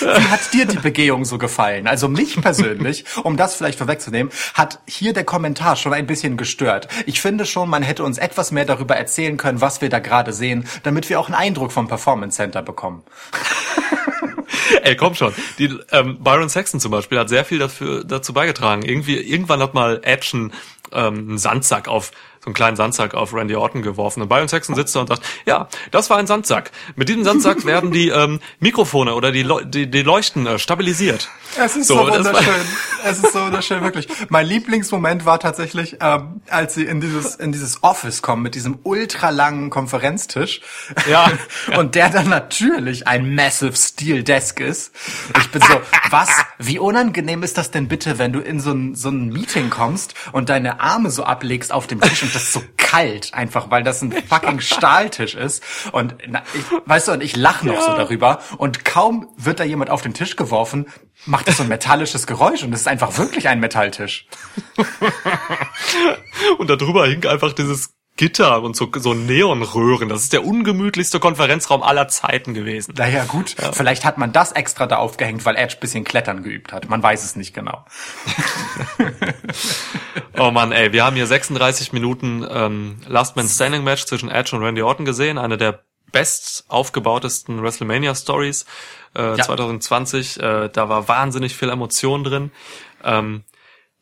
Wie 0.00 0.28
hat 0.28 0.52
dir 0.52 0.66
die 0.66 0.78
Begehung 0.78 1.24
so 1.24 1.38
gefallen? 1.38 1.86
Also 1.86 2.08
mich 2.08 2.40
persönlich, 2.40 3.04
um 3.22 3.36
das 3.36 3.54
vielleicht 3.54 3.78
vorwegzunehmen, 3.78 4.32
hat 4.54 4.80
hier 4.86 5.12
der 5.12 5.24
Kommentar 5.24 5.76
schon 5.76 5.92
ein 5.92 6.06
bisschen 6.06 6.36
gestört. 6.36 6.88
Ich 7.06 7.20
finde 7.20 7.46
schon, 7.46 7.68
man 7.68 7.82
hätte 7.82 8.04
uns 8.04 8.18
etwas 8.18 8.52
mehr 8.52 8.64
darüber 8.64 8.96
erzählen 8.96 9.36
können, 9.36 9.60
was 9.60 9.80
wir 9.80 9.88
da 9.88 9.98
gerade 9.98 10.32
sehen, 10.32 10.66
damit 10.82 11.08
wir 11.08 11.18
auch 11.18 11.26
einen 11.26 11.34
Eindruck 11.34 11.72
vom 11.72 11.88
Performance 11.88 12.36
Center 12.36 12.62
bekommen. 12.62 13.02
Ey, 14.82 14.96
komm 14.96 15.14
schon. 15.14 15.34
Die, 15.58 15.78
ähm, 15.90 16.18
Byron 16.22 16.48
Saxon 16.48 16.80
zum 16.80 16.90
Beispiel 16.90 17.18
hat 17.18 17.28
sehr 17.28 17.44
viel 17.44 17.58
dafür, 17.58 18.04
dazu 18.04 18.32
beigetragen. 18.32 18.82
Irgendwie, 18.82 19.16
irgendwann 19.16 19.60
hat 19.60 19.74
mal 19.74 20.00
Action 20.02 20.52
ähm, 20.92 21.28
einen 21.28 21.38
Sandsack 21.38 21.88
auf, 21.88 22.12
so 22.42 22.46
einen 22.48 22.54
kleinen 22.54 22.76
Sandsack 22.76 23.14
auf 23.14 23.32
Randy 23.32 23.54
Orton 23.54 23.82
geworfen. 23.82 24.20
Und 24.20 24.28
Byron 24.28 24.48
Saxon 24.48 24.74
sitzt 24.74 24.96
da 24.96 25.00
und 25.00 25.06
sagt, 25.06 25.22
ja, 25.46 25.68
das 25.92 26.10
war 26.10 26.18
ein 26.18 26.26
Sandsack. 26.26 26.72
Mit 26.96 27.08
diesem 27.08 27.22
Sandsack 27.22 27.64
werden 27.66 27.92
die 27.92 28.08
ähm, 28.08 28.40
Mikrofone 28.58 29.14
oder 29.14 29.30
die, 29.30 29.44
Leu 29.44 29.62
die, 29.64 29.88
die 29.88 30.02
Leuchten 30.02 30.48
äh, 30.48 30.58
stabilisiert. 30.58 31.28
Es 31.56 31.76
ist 31.76 31.86
so, 31.86 31.98
So, 31.98 32.12
wunderschön. 32.12 32.54
es 33.04 33.18
ist 33.22 33.32
so 33.32 33.42
wunderschön, 33.42 33.82
wirklich. 33.82 34.08
Mein 34.28 34.46
Lieblingsmoment 34.46 35.24
war 35.24 35.38
tatsächlich, 35.38 35.98
ähm, 36.00 36.40
als 36.50 36.74
sie 36.74 36.84
in 36.84 37.00
dieses, 37.00 37.36
in 37.36 37.52
dieses 37.52 37.84
Office 37.84 38.22
kommen 38.22 38.42
mit 38.42 38.56
diesem 38.56 38.80
ultralangen 38.82 39.70
Konferenztisch. 39.70 40.62
Ja. 41.08 41.30
Und 41.78 41.94
der 41.94 42.08
dann 42.10 42.28
natürlich 42.28 43.06
ein 43.06 43.36
massive 43.36 43.76
Steel 43.76 44.24
Desk 44.24 44.58
ist. 44.58 44.92
Ich 45.38 45.48
bin 45.52 45.62
so, 45.62 45.80
was? 46.10 46.28
Wie 46.58 46.80
unangenehm 46.80 47.44
ist 47.44 47.56
das 47.56 47.70
denn 47.70 47.86
bitte, 47.86 48.18
wenn 48.18 48.32
du 48.32 48.40
in 48.40 48.58
so 48.58 48.72
ein, 48.72 48.96
so 48.96 49.10
ein 49.10 49.28
Meeting 49.28 49.70
kommst 49.70 50.14
und 50.32 50.48
deine 50.48 50.80
Arme 50.80 51.10
so 51.10 51.22
ablegst 51.22 51.70
auf 51.72 51.86
dem 51.86 52.00
Tisch 52.00 52.22
und 52.24 52.31
das 52.34 52.52
so 52.52 52.62
kalt, 52.76 53.34
einfach 53.34 53.70
weil 53.70 53.82
das 53.82 54.02
ein 54.02 54.12
fucking 54.12 54.60
Stahltisch 54.72 55.34
ist. 55.34 55.62
Und 55.92 56.16
na, 56.26 56.42
ich, 56.54 56.64
weißt 56.86 57.08
du, 57.08 57.12
und 57.12 57.22
ich 57.22 57.36
lache 57.36 57.66
noch 57.66 57.80
so 57.80 57.96
darüber. 57.96 58.40
Und 58.58 58.84
kaum 58.84 59.28
wird 59.36 59.60
da 59.60 59.64
jemand 59.64 59.90
auf 59.90 60.02
den 60.02 60.14
Tisch 60.14 60.36
geworfen, 60.36 60.86
macht 61.26 61.48
das 61.48 61.56
so 61.56 61.62
ein 61.62 61.68
metallisches 61.68 62.26
Geräusch 62.26 62.62
und 62.62 62.72
es 62.72 62.80
ist 62.80 62.88
einfach 62.88 63.16
wirklich 63.18 63.48
ein 63.48 63.60
Metalltisch. 63.60 64.26
Und 66.58 66.68
darüber 66.68 67.06
hing 67.06 67.24
einfach 67.26 67.52
dieses 67.52 67.94
Gitter 68.16 68.62
und 68.62 68.76
so, 68.76 68.90
so 68.94 69.14
Neonröhren. 69.14 70.08
Das 70.08 70.22
ist 70.22 70.32
der 70.32 70.44
ungemütlichste 70.44 71.18
Konferenzraum 71.18 71.82
aller 71.82 72.08
Zeiten 72.08 72.52
gewesen. 72.54 72.94
Naja, 72.96 73.24
gut, 73.24 73.56
vielleicht 73.72 74.04
hat 74.04 74.18
man 74.18 74.32
das 74.32 74.52
extra 74.52 74.86
da 74.86 74.96
aufgehängt, 74.96 75.44
weil 75.46 75.56
Edge 75.56 75.76
bisschen 75.80 76.04
Klettern 76.04 76.42
geübt 76.42 76.72
hat. 76.72 76.88
Man 76.88 77.02
weiß 77.02 77.24
es 77.24 77.36
nicht 77.36 77.54
genau. 77.54 77.84
Oh 80.38 80.50
Mann, 80.50 80.72
ey, 80.72 80.92
wir 80.92 81.04
haben 81.04 81.14
hier 81.14 81.26
36 81.26 81.92
Minuten 81.92 82.44
ähm, 82.50 82.96
Last 83.06 83.36
Man 83.36 83.46
Standing 83.46 83.84
Match 83.84 84.06
zwischen 84.06 84.30
Edge 84.30 84.56
und 84.56 84.62
Randy 84.62 84.82
Orton 84.82 85.04
gesehen. 85.04 85.38
Eine 85.38 85.58
der 85.58 85.80
best 86.10 86.64
aufgebautesten 86.68 87.62
WrestleMania 87.62 88.14
Stories 88.14 88.64
äh, 89.14 89.36
Ja. 89.36 89.38
2020. 89.38 90.40
Äh, 90.40 90.68
da 90.70 90.88
war 90.88 91.08
wahnsinnig 91.08 91.54
viel 91.54 91.68
Emotion 91.68 92.24
drin. 92.24 92.50
Ähm, 93.04 93.44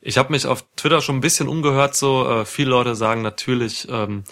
ich 0.01 0.19
habe 0.19 0.33
mich 0.33 0.47
auf 0.47 0.65
Twitter 0.77 1.01
schon 1.01 1.17
ein 1.17 1.21
bisschen 1.21 1.49
umgehört. 1.49 1.95
So 1.95 2.29
äh, 2.29 2.45
viele 2.45 2.71
Leute 2.71 2.95
sagen 2.95 3.23
natürlich, 3.23 3.89
ähm, 3.91 4.25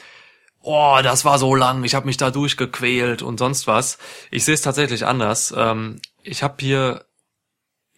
oh, 0.61 0.99
das 1.03 1.25
war 1.25 1.39
so 1.39 1.55
lang, 1.55 1.85
ich 1.85 1.95
habe 1.95 2.07
mich 2.07 2.17
da 2.17 2.31
durchgequält 2.31 3.23
und 3.23 3.39
sonst 3.39 3.67
was. 3.67 3.99
Ich 4.31 4.45
sehe 4.45 4.55
es 4.55 4.63
tatsächlich 4.63 5.07
anders. 5.07 5.55
Ähm, 5.57 6.01
ich 6.23 6.43
habe 6.43 6.57
hier, 6.61 7.05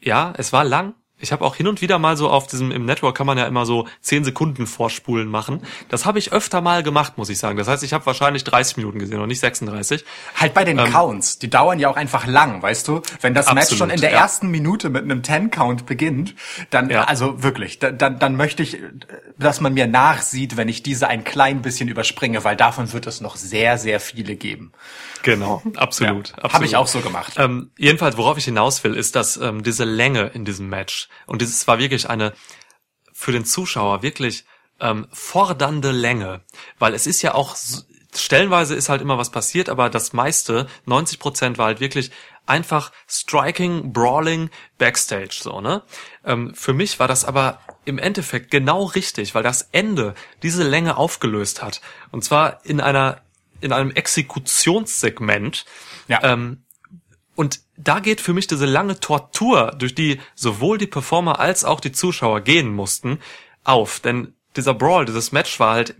ja, 0.00 0.32
es 0.36 0.52
war 0.52 0.64
lang. 0.64 0.94
Ich 1.20 1.32
habe 1.32 1.44
auch 1.44 1.54
hin 1.56 1.66
und 1.68 1.80
wieder 1.80 1.98
mal 1.98 2.16
so 2.16 2.28
auf 2.30 2.46
diesem, 2.46 2.70
im 2.70 2.84
Network 2.84 3.16
kann 3.16 3.26
man 3.26 3.38
ja 3.38 3.46
immer 3.46 3.66
so 3.66 3.86
10 4.00 4.24
Sekunden 4.24 4.66
vorspulen 4.66 5.28
machen. 5.28 5.62
Das 5.88 6.06
habe 6.06 6.18
ich 6.18 6.32
öfter 6.32 6.60
mal 6.60 6.82
gemacht, 6.82 7.18
muss 7.18 7.28
ich 7.28 7.38
sagen. 7.38 7.56
Das 7.58 7.68
heißt, 7.68 7.82
ich 7.82 7.92
habe 7.92 8.06
wahrscheinlich 8.06 8.44
30 8.44 8.76
Minuten 8.78 8.98
gesehen 8.98 9.20
und 9.20 9.28
nicht 9.28 9.40
36. 9.40 10.04
Halt 10.36 10.54
bei 10.54 10.64
den 10.64 10.78
Counts, 10.78 11.38
die 11.38 11.50
dauern 11.50 11.78
ja 11.78 11.88
auch 11.90 11.96
einfach 11.96 12.26
lang, 12.26 12.62
weißt 12.62 12.88
du? 12.88 13.02
Wenn 13.20 13.34
das 13.34 13.46
Match 13.46 13.50
Ähm, 13.50 13.58
Absolut, 13.58 13.78
schon 13.78 13.90
in 13.90 14.00
der 14.00 14.12
ja. 14.12 14.20
ersten 14.20 14.48
Minute 14.48 14.88
mit 14.90 15.04
einem 15.04 15.22
Ten-Count 15.22 15.86
beginnt, 15.86 16.34
dann, 16.70 16.88
Ja. 16.90 17.04
also 17.04 17.42
wirklich, 17.42 17.78
dann, 17.78 17.98
dann, 17.98 18.18
dann 18.18 18.36
möchte 18.36 18.62
ich, 18.62 18.78
dass 19.38 19.60
man 19.60 19.74
mir 19.74 19.86
nachsieht, 19.86 20.56
wenn 20.56 20.68
ich 20.68 20.82
diese 20.82 21.08
ein 21.08 21.24
klein 21.24 21.60
bisschen 21.62 21.88
überspringe, 21.88 22.42
weil 22.44 22.56
davon 22.56 22.92
wird 22.92 23.06
es 23.06 23.20
noch 23.20 23.36
sehr, 23.36 23.76
sehr 23.78 24.00
viele 24.00 24.36
geben. 24.36 24.72
Genau, 25.22 25.62
absolut. 25.76 26.28
Ja, 26.30 26.34
absolut. 26.36 26.54
Habe 26.54 26.64
ich 26.64 26.76
auch 26.76 26.86
so 26.86 27.00
gemacht. 27.00 27.34
Ähm, 27.36 27.70
jedenfalls, 27.76 28.16
worauf 28.16 28.38
ich 28.38 28.46
hinaus 28.46 28.82
will, 28.84 28.94
ist, 28.94 29.14
dass 29.16 29.36
ähm, 29.36 29.62
diese 29.62 29.84
Länge 29.84 30.28
in 30.32 30.46
diesem 30.46 30.68
Match 30.70 31.08
und 31.26 31.42
dieses 31.42 31.66
war 31.66 31.78
wirklich 31.78 32.08
eine 32.08 32.32
für 33.12 33.32
den 33.32 33.44
Zuschauer 33.44 34.02
wirklich 34.02 34.44
ähm, 34.80 35.06
fordernde 35.12 35.90
Länge, 35.90 36.40
weil 36.78 36.94
es 36.94 37.06
ist 37.06 37.22
ja 37.22 37.34
auch 37.34 37.56
stellenweise 38.14 38.74
ist 38.74 38.88
halt 38.88 39.02
immer 39.02 39.18
was 39.18 39.30
passiert, 39.30 39.68
aber 39.68 39.88
das 39.88 40.12
meiste, 40.12 40.66
90 40.86 41.18
Prozent 41.18 41.58
war 41.58 41.66
halt 41.66 41.80
wirklich 41.80 42.10
einfach 42.46 42.90
Striking, 43.08 43.92
Brawling, 43.92 44.50
Backstage 44.78 45.38
so 45.42 45.60
ne. 45.60 45.82
Ähm, 46.24 46.54
für 46.54 46.72
mich 46.72 46.98
war 46.98 47.06
das 47.08 47.24
aber 47.24 47.60
im 47.84 47.98
Endeffekt 47.98 48.50
genau 48.50 48.84
richtig, 48.84 49.34
weil 49.34 49.42
das 49.42 49.68
Ende 49.72 50.14
diese 50.42 50.68
Länge 50.68 50.96
aufgelöst 50.96 51.62
hat 51.62 51.80
und 52.10 52.24
zwar 52.24 52.64
in 52.64 52.80
einer 52.80 53.20
in 53.60 53.72
einem 53.72 53.90
Exekutionssegment. 53.90 55.64
Ja. 56.08 56.20
Ähm, 56.24 56.64
und 57.34 57.60
da 57.82 58.00
geht 58.00 58.20
für 58.20 58.32
mich 58.32 58.46
diese 58.46 58.66
lange 58.66 59.00
Tortur, 59.00 59.74
durch 59.78 59.94
die 59.94 60.20
sowohl 60.34 60.78
die 60.78 60.86
Performer 60.86 61.40
als 61.40 61.64
auch 61.64 61.80
die 61.80 61.92
Zuschauer 61.92 62.40
gehen 62.40 62.72
mussten, 62.74 63.18
auf. 63.64 64.00
Denn 64.00 64.34
dieser 64.56 64.74
Brawl, 64.74 65.06
dieses 65.06 65.32
Match 65.32 65.58
war 65.60 65.74
halt, 65.74 65.94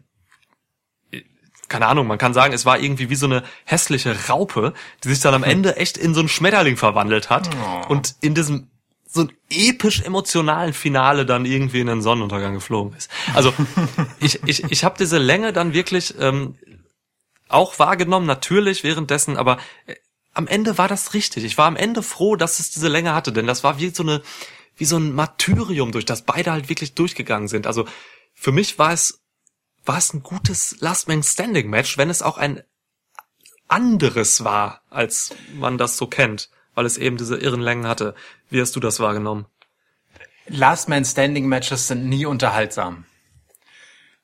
keine 1.69 1.87
Ahnung, 1.87 2.07
man 2.07 2.19
kann 2.19 2.35
sagen, 2.35 2.53
es 2.53 2.67
war 2.67 2.81
irgendwie 2.81 3.11
wie 3.11 3.15
so 3.15 3.27
eine 3.27 3.45
hässliche 3.65 4.29
Raupe, 4.29 4.75
die 5.05 5.09
sich 5.09 5.21
dann 5.21 5.35
am 5.35 5.45
Ende 5.45 5.77
echt 5.77 5.97
in 5.97 6.15
so 6.15 6.21
einen 6.21 6.29
Schmetterling 6.29 6.77
verwandelt 6.77 7.31
hat 7.31 7.49
und 7.89 8.17
in 8.21 8.35
diesem 8.35 8.69
so 9.13 9.23
ein 9.23 9.33
episch 9.51 10.03
emotionalen 10.03 10.73
Finale 10.73 11.27
dann 11.27 11.45
irgendwie 11.45 11.81
in 11.81 11.89
den 11.89 12.01
Sonnenuntergang 12.01 12.55
geflogen 12.55 12.97
ist. 12.97 13.11
Also 13.35 13.53
ich, 14.21 14.41
ich, 14.47 14.65
ich 14.71 14.85
habe 14.85 14.97
diese 14.99 15.19
Länge 15.19 15.53
dann 15.53 15.75
wirklich 15.75 16.15
ähm, 16.21 16.57
auch 17.49 17.79
wahrgenommen, 17.81 18.27
natürlich 18.27 18.85
währenddessen, 18.85 19.37
aber 19.37 19.59
äh, 19.87 19.95
am 20.33 20.47
Ende 20.47 20.79
war 20.79 20.89
das 20.89 21.15
richtig. 21.15 21.45
Ich 21.45 21.59
war 21.59 21.67
am 21.67 21.77
Ende 21.77 22.03
froh, 22.03 22.37
dass 22.37 22.61
es 22.61 22.71
diese 22.71 22.89
Länge 22.89 23.15
hatte, 23.15 23.33
denn 23.33 23.47
das 23.47 23.65
war 23.65 23.79
wie 23.79 23.91
so 23.91 24.03
eine, 24.03 24.23
wie 24.77 24.85
so 24.85 24.97
ein 24.97 25.13
Martyrium, 25.13 25.93
durch 25.93 26.05
das 26.05 26.23
beide 26.23 26.53
halt 26.53 26.69
wirklich 26.69 26.95
durchgegangen 26.95 27.49
sind. 27.49 27.67
Also 27.67 27.87
für 28.35 28.53
mich 28.53 28.79
war 28.79 28.93
es, 28.93 29.21
war 29.85 29.99
es 29.99 30.15
ein 30.15 30.23
gutes 30.23 30.77
Last 30.81 31.09
Man 31.09 31.23
Standing 31.23 31.69
Match, 31.69 31.99
wenn 31.99 32.11
es 32.11 32.23
auch 32.23 32.39
ein 32.39 32.63
anderes 33.69 34.45
war, 34.45 34.83
als 34.91 35.35
man 35.55 35.79
das 35.79 35.97
so 35.97 36.07
kennt, 36.07 36.51
weil 36.75 36.87
es 36.87 36.99
eben 36.99 37.17
diese 37.17 37.37
irren 37.37 37.61
Längen 37.61 37.87
hatte. 37.87 38.15
Wie 38.49 38.61
hast 38.61 38.75
du 38.77 38.81
das 38.81 39.01
wahrgenommen? 39.01 39.47
Last 40.47 40.89
Man 40.89 41.05
Standing 41.05 41.47
Matches 41.47 41.87
sind 41.87 42.09
nie 42.09 42.27
unterhaltsam. 42.27 43.05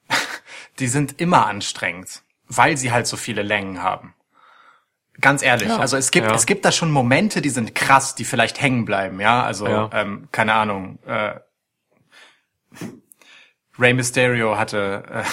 Die 0.79 0.89
sind 0.89 1.21
immer 1.21 1.47
anstrengend, 1.47 2.23
weil 2.49 2.77
sie 2.77 2.91
halt 2.91 3.07
so 3.07 3.17
viele 3.17 3.43
Längen 3.43 3.83
haben. 3.83 4.16
Ganz 5.21 5.43
ehrlich, 5.43 5.69
Ja. 5.69 5.79
also 5.79 5.97
es 5.97 6.11
gibt 6.11 6.27
Ja. 6.29 6.35
es 6.35 6.47
gibt 6.47 6.65
da 6.65 6.73
schon 6.73 6.91
Momente, 6.91 7.41
die 7.41 7.49
sind 7.51 7.75
krass, 7.75 8.15
die 8.15 8.25
vielleicht 8.25 8.61
hängen 8.61 8.85
bleiben, 8.85 9.21
ja, 9.21 9.43
also 9.43 9.67
Ja. 9.67 9.91
ähm, 9.93 10.29
keine 10.33 10.53
Ahnung. 10.55 10.99
Äh, 11.07 11.35
Rey 13.79 13.93
Mysterio 13.95 14.57
hatte 14.59 15.25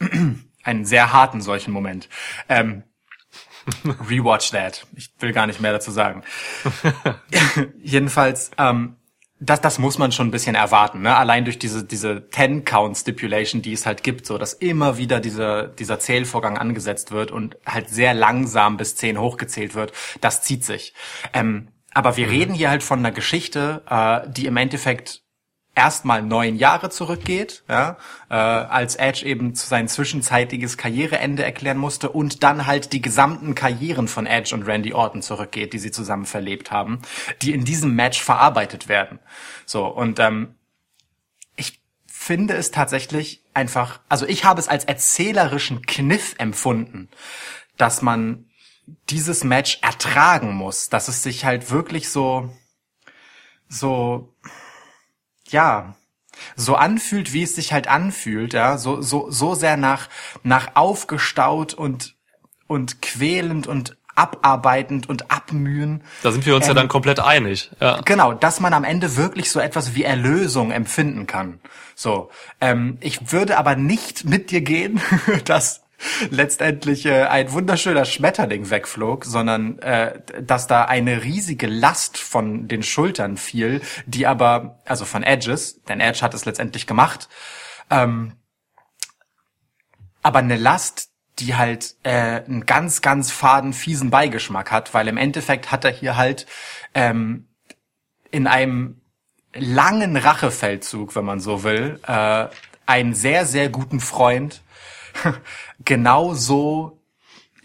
äh, 0.00 0.06
einen 0.62 0.84
sehr 0.84 1.12
harten 1.12 1.40
solchen 1.40 1.72
Moment. 1.72 2.08
Ähm, 2.48 2.84
rewatch 3.84 4.50
that. 4.50 4.86
Ich 4.94 5.12
will 5.20 5.32
gar 5.32 5.46
nicht 5.46 5.60
mehr 5.60 5.72
dazu 5.72 5.90
sagen. 5.90 6.22
Jedenfalls, 7.82 8.50
ähm, 8.58 8.96
das, 9.40 9.60
das 9.60 9.78
muss 9.78 9.98
man 9.98 10.10
schon 10.10 10.28
ein 10.28 10.30
bisschen 10.32 10.56
erwarten, 10.56 11.02
ne? 11.02 11.16
Allein 11.16 11.44
durch 11.44 11.58
diese, 11.58 11.84
diese 11.84 12.28
Ten-Count-Stipulation, 12.28 13.62
die 13.62 13.72
es 13.72 13.86
halt 13.86 14.02
gibt, 14.02 14.26
so, 14.26 14.36
dass 14.36 14.52
immer 14.52 14.98
wieder 14.98 15.20
dieser, 15.20 15.68
dieser 15.68 16.00
Zählvorgang 16.00 16.58
angesetzt 16.58 17.12
wird 17.12 17.30
und 17.30 17.56
halt 17.64 17.88
sehr 17.88 18.14
langsam 18.14 18.76
bis 18.76 18.96
zehn 18.96 19.18
hochgezählt 19.18 19.74
wird, 19.74 19.92
das 20.20 20.42
zieht 20.42 20.64
sich. 20.64 20.92
Ähm, 21.32 21.68
aber 21.94 22.16
wir 22.16 22.28
reden 22.28 22.54
hier 22.54 22.70
halt 22.70 22.82
von 22.82 22.98
einer 22.98 23.12
Geschichte, 23.12 23.82
äh, 23.88 24.28
die 24.28 24.46
im 24.46 24.56
Endeffekt 24.56 25.22
erstmal 25.78 26.22
neun 26.22 26.56
Jahre 26.56 26.90
zurückgeht, 26.90 27.62
ja, 27.68 27.96
äh, 28.28 28.34
als 28.34 28.96
Edge 28.96 29.24
eben 29.24 29.54
sein 29.54 29.86
zwischenzeitiges 29.86 30.76
Karriereende 30.76 31.44
erklären 31.44 31.78
musste 31.78 32.10
und 32.10 32.42
dann 32.42 32.66
halt 32.66 32.92
die 32.92 33.00
gesamten 33.00 33.54
Karrieren 33.54 34.08
von 34.08 34.26
Edge 34.26 34.56
und 34.56 34.64
Randy 34.64 34.92
Orton 34.92 35.22
zurückgeht, 35.22 35.72
die 35.72 35.78
sie 35.78 35.92
zusammen 35.92 36.26
verlebt 36.26 36.72
haben, 36.72 37.00
die 37.42 37.52
in 37.54 37.64
diesem 37.64 37.94
Match 37.94 38.20
verarbeitet 38.20 38.88
werden. 38.88 39.20
So 39.66 39.86
und 39.86 40.18
ähm, 40.18 40.56
ich 41.54 41.80
finde 42.08 42.54
es 42.54 42.72
tatsächlich 42.72 43.44
einfach, 43.54 44.00
also 44.08 44.26
ich 44.26 44.44
habe 44.44 44.60
es 44.60 44.66
als 44.66 44.84
erzählerischen 44.84 45.82
Kniff 45.82 46.34
empfunden, 46.38 47.08
dass 47.76 48.02
man 48.02 48.46
dieses 49.10 49.44
Match 49.44 49.78
ertragen 49.82 50.54
muss, 50.54 50.88
dass 50.88 51.06
es 51.06 51.22
sich 51.22 51.44
halt 51.44 51.70
wirklich 51.70 52.08
so 52.08 52.50
so 53.68 54.34
ja, 55.50 55.94
so 56.56 56.76
anfühlt, 56.76 57.32
wie 57.32 57.42
es 57.42 57.54
sich 57.54 57.72
halt 57.72 57.88
anfühlt, 57.88 58.52
ja, 58.52 58.78
so, 58.78 59.02
so, 59.02 59.30
so 59.30 59.54
sehr 59.54 59.76
nach, 59.76 60.08
nach 60.42 60.76
aufgestaut 60.76 61.74
und, 61.74 62.14
und 62.66 63.02
quälend 63.02 63.66
und 63.66 63.96
abarbeitend 64.14 65.08
und 65.08 65.30
abmühen. 65.30 66.02
Da 66.22 66.32
sind 66.32 66.44
wir 66.44 66.56
uns 66.56 66.66
ja 66.66 66.72
Ähm, 66.72 66.76
dann 66.76 66.88
komplett 66.88 67.20
einig. 67.20 67.70
Ja. 67.80 68.00
Genau, 68.04 68.32
dass 68.32 68.58
man 68.58 68.74
am 68.74 68.84
Ende 68.84 69.16
wirklich 69.16 69.50
so 69.50 69.60
etwas 69.60 69.94
wie 69.94 70.02
Erlösung 70.02 70.72
empfinden 70.72 71.26
kann. 71.26 71.60
So, 71.94 72.30
ähm, 72.60 72.98
ich 73.00 73.32
würde 73.32 73.58
aber 73.58 73.76
nicht 73.76 74.24
mit 74.24 74.50
dir 74.50 74.60
gehen, 74.60 75.00
dass 75.44 75.82
letztendlich 76.30 77.06
äh, 77.06 77.24
ein 77.24 77.52
wunderschöner 77.52 78.04
Schmetterling 78.04 78.70
wegflog, 78.70 79.24
sondern 79.24 79.78
äh, 79.80 80.20
dass 80.40 80.66
da 80.66 80.84
eine 80.84 81.24
riesige 81.24 81.66
Last 81.66 82.18
von 82.18 82.68
den 82.68 82.82
Schultern 82.82 83.36
fiel, 83.36 83.80
die 84.06 84.26
aber, 84.26 84.78
also 84.84 85.04
von 85.04 85.22
Edges, 85.22 85.82
denn 85.84 86.00
Edge 86.00 86.22
hat 86.22 86.34
es 86.34 86.44
letztendlich 86.44 86.86
gemacht, 86.86 87.28
ähm, 87.90 88.34
aber 90.22 90.40
eine 90.40 90.56
Last, 90.56 91.10
die 91.38 91.54
halt 91.54 91.94
äh, 92.02 92.42
einen 92.42 92.66
ganz, 92.66 93.00
ganz 93.00 93.30
faden, 93.30 93.72
fiesen 93.72 94.10
Beigeschmack 94.10 94.70
hat, 94.70 94.94
weil 94.94 95.08
im 95.08 95.16
Endeffekt 95.16 95.70
hat 95.70 95.84
er 95.84 95.92
hier 95.92 96.16
halt 96.16 96.46
ähm, 96.94 97.46
in 98.30 98.46
einem 98.46 99.00
langen 99.54 100.16
Rachefeldzug, 100.16 101.14
wenn 101.14 101.24
man 101.24 101.40
so 101.40 101.62
will, 101.62 102.00
äh, 102.06 102.46
einen 102.86 103.14
sehr, 103.14 103.46
sehr 103.46 103.68
guten 103.68 104.00
Freund 104.00 104.62
genau 105.84 106.34
so 106.34 106.97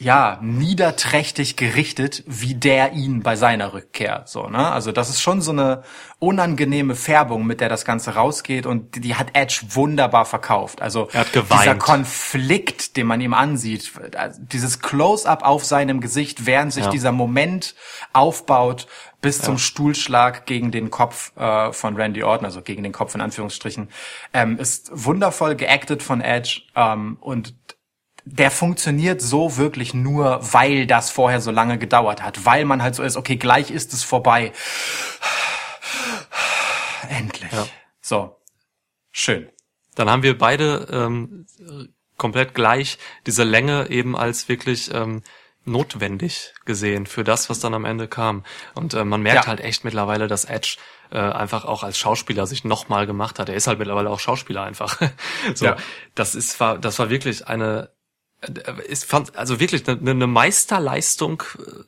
ja, 0.04 0.38
niederträchtig 0.42 1.56
gerichtet, 1.56 2.24
wie 2.28 2.56
der 2.56 2.94
ihn 2.94 3.24
bei 3.24 3.36
seiner 3.36 3.74
Rückkehr, 3.74 4.24
so, 4.26 4.48
ne? 4.50 4.72
Also, 4.72 4.92
das 4.92 5.10
ist 5.10 5.22
schon 5.22 5.42
so 5.42 5.52
eine 5.52 5.84
unangenehme 6.20 6.96
Färbung, 6.96 7.46
mit 7.46 7.62
der 7.62 7.70
das 7.70 7.86
Ganze 7.86 8.16
rausgeht 8.16 8.66
und 8.66 8.96
die, 8.96 9.02
die 9.02 9.16
hat 9.16 9.28
Edge 9.34 9.62
wunderbar 9.70 10.26
verkauft. 10.26 10.82
Also, 10.82 11.10
Er 11.12 11.26
dieser 11.26 11.76
Konflikt, 11.76 12.98
den 12.98 13.08
man 13.08 13.22
ihm 13.22 13.34
ansieht, 13.34 13.92
also 14.18 14.40
dieses 14.42 14.80
Close-up 14.80 15.44
auf 15.44 15.66
seinem 15.66 16.02
Gesicht, 16.02 16.46
während 16.46 16.74
sich 16.74 16.86
Ja. 16.86 16.92
dieser 16.92 17.12
Moment 17.12 17.76
aufbaut, 18.14 18.88
bis 19.22 19.42
zum 19.42 19.58
Stuhlschlag 19.58 20.46
gegen 20.46 20.72
den 20.72 20.92
Kopf 20.92 21.32
äh, 21.38 21.72
von 21.72 21.96
Randy 21.96 22.24
Orton, 22.24 22.46
also 22.46 22.62
gegen 22.62 22.84
den 22.84 22.92
Kopf 22.92 23.16
in 23.16 23.22
Anführungsstrichen, 23.22 23.88
ähm, 24.34 24.60
ist 24.60 24.92
wundervoll 24.94 25.56
geactet 25.56 26.04
von 26.04 26.20
Edge 26.20 26.62
ähm, 26.76 27.18
und 27.22 27.56
der 28.26 28.52
funktioniert 28.52 29.22
so 29.22 29.58
wirklich 29.58 29.94
nur, 29.94 30.40
weil 30.54 30.88
das 30.88 31.10
vorher 31.12 31.42
so 31.42 31.52
lange 31.52 31.78
gedauert 31.78 32.22
hat, 32.24 32.46
weil 32.46 32.66
man 32.66 32.82
halt 32.82 32.96
so 32.96 33.04
ist, 33.04 33.18
okay, 33.18 33.36
gleich 33.36 33.70
ist 33.72 33.94
es 33.94 34.04
vorbei. 34.04 34.52
Endlich. 37.10 37.52
Ja. 37.52 37.68
So. 38.02 38.38
Schön. 39.12 39.50
Dann 39.96 40.10
haben 40.10 40.24
wir 40.24 40.38
beide 40.38 40.88
ähm, 40.92 41.46
komplett 42.18 42.54
gleich 42.56 42.98
diese 43.28 43.44
Länge 43.44 43.90
eben 43.90 44.18
als 44.18 44.48
wirklich 44.50 44.92
ähm, 44.94 45.22
notwendig 45.66 46.54
gesehen 46.66 47.06
für 47.06 47.24
das, 47.24 47.50
was 47.50 47.60
dann 47.60 47.74
am 47.74 47.86
Ende 47.86 48.08
kam. 48.08 48.44
Und 48.74 48.94
äh, 48.94 49.06
man 49.06 49.22
merkt 49.22 49.44
Ja. 49.44 49.48
halt 49.48 49.60
echt 49.60 49.84
mittlerweile, 49.84 50.28
dass 50.28 50.46
Edge 50.46 50.78
äh, 51.12 51.20
einfach 51.20 51.66
auch 51.66 51.84
als 51.84 51.98
Schauspieler 51.98 52.48
sich 52.48 52.64
nochmal 52.64 53.06
gemacht 53.06 53.38
hat. 53.40 53.50
Er 53.50 53.56
ist 53.56 53.68
halt 53.68 53.80
mittlerweile 53.80 54.10
auch 54.10 54.20
Schauspieler 54.20 54.64
einfach. 54.64 55.00
so, 55.54 55.66
Ja. 55.66 55.78
das 56.16 56.36
ist 56.36 56.60
war 56.60 56.78
das 56.80 56.98
war 57.00 57.10
wirklich 57.10 57.48
eine 57.48 57.92
ist 58.88 59.06
fand 59.06 59.36
also 59.36 59.60
wirklich 59.60 59.88
eine, 59.88 60.12
eine 60.12 60.28
Meisterleistung 60.28 61.44
äh, 61.60 61.84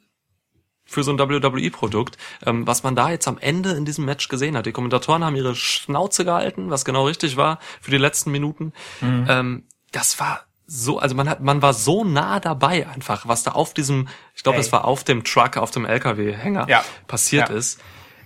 für 0.85 1.03
so 1.03 1.11
ein 1.11 1.19
WWE-Produkt, 1.19 2.17
ähm, 2.45 2.67
was 2.67 2.83
man 2.83 2.95
da 2.95 3.09
jetzt 3.09 3.27
am 3.27 3.37
Ende 3.39 3.71
in 3.71 3.85
diesem 3.85 4.05
Match 4.05 4.27
gesehen 4.27 4.55
hat. 4.55 4.65
Die 4.67 4.71
Kommentatoren 4.71 5.23
haben 5.23 5.35
ihre 5.35 5.55
Schnauze 5.55 6.25
gehalten, 6.25 6.69
was 6.69 6.85
genau 6.85 7.07
richtig 7.07 7.37
war 7.37 7.59
für 7.81 7.91
die 7.91 7.97
letzten 7.97 8.31
Minuten. 8.31 8.71
Mhm. 9.01 9.25
Ähm, 9.27 9.63
das 9.91 10.19
war 10.19 10.45
so, 10.67 10.99
also 10.99 11.15
man 11.15 11.29
hat, 11.29 11.41
man 11.41 11.61
war 11.61 11.73
so 11.73 12.03
nah 12.03 12.39
dabei 12.39 12.87
einfach, 12.87 13.27
was 13.27 13.43
da 13.43 13.51
auf 13.51 13.73
diesem, 13.73 14.07
ich 14.35 14.43
glaube, 14.43 14.59
es 14.59 14.71
war 14.71 14.85
auf 14.85 15.03
dem 15.03 15.23
Truck, 15.23 15.57
auf 15.57 15.71
dem 15.71 15.85
LKW-Hänger 15.85 16.67
Ja. 16.69 16.83
passiert 17.07 17.49
Ja. 17.49 17.55
ist. 17.55 17.79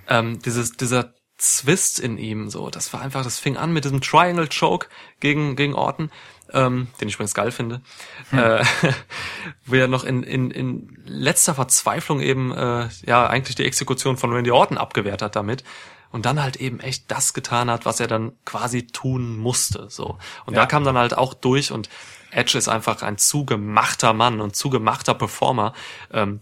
Ähm, 0.08 0.40
dieses, 0.40 0.72
dieser 0.74 1.14
Zwist 1.38 2.00
in 2.00 2.18
ihm, 2.18 2.50
so, 2.50 2.70
das 2.70 2.92
war 2.94 3.02
einfach, 3.02 3.24
das 3.24 3.40
fing 3.40 3.58
an 3.58 3.72
mit 3.72 3.86
diesem 3.86 4.02
Triangle 4.02 4.48
Choke 4.48 4.88
gegen, 5.20 5.56
gegen 5.56 5.74
Orton, 5.74 6.12
ähm, 6.54 6.88
den 7.00 7.08
ich 7.08 7.16
übrigens 7.16 7.34
geil 7.34 7.52
finde, 7.52 7.82
äh, 8.32 8.64
wo 9.66 9.76
er 9.76 9.88
noch 9.88 10.04
in, 10.04 10.24
in, 10.24 10.52
in 10.52 10.98
letzter 11.06 11.54
Verzweiflung 11.56 12.20
eben, 12.22 12.52
äh, 12.52 12.88
ja, 13.06 13.28
eigentlich 13.28 13.56
die 13.56 13.66
Exekution 13.66 14.18
von 14.18 14.32
Randy 14.34 14.52
Orton 14.52 14.78
abgewehrt 14.78 15.22
hat 15.22 15.36
damit 15.36 15.64
und 16.12 16.26
dann 16.26 16.42
halt 16.42 16.56
eben 16.58 16.80
echt 16.80 17.12
das 17.12 17.34
getan 17.34 17.70
hat, 17.70 17.86
was 17.86 18.00
er 18.00 18.08
dann 18.08 18.32
quasi 18.46 18.88
tun 18.88 19.38
musste, 19.38 19.88
so. 19.90 20.18
Und 20.46 20.54
Ja. 20.56 20.62
da 20.62 20.66
kam 20.66 20.84
dann 20.84 20.98
halt 20.98 21.16
auch 21.18 21.34
durch 21.34 21.72
und 21.72 21.90
Edge 22.32 22.58
ist 22.58 22.68
einfach 22.68 23.02
ein 23.02 23.18
zugemachter 23.18 24.14
Mann 24.14 24.40
und 24.42 24.56
zugemachter 24.56 25.14
Performer, 25.14 25.74
ähm, 26.12 26.40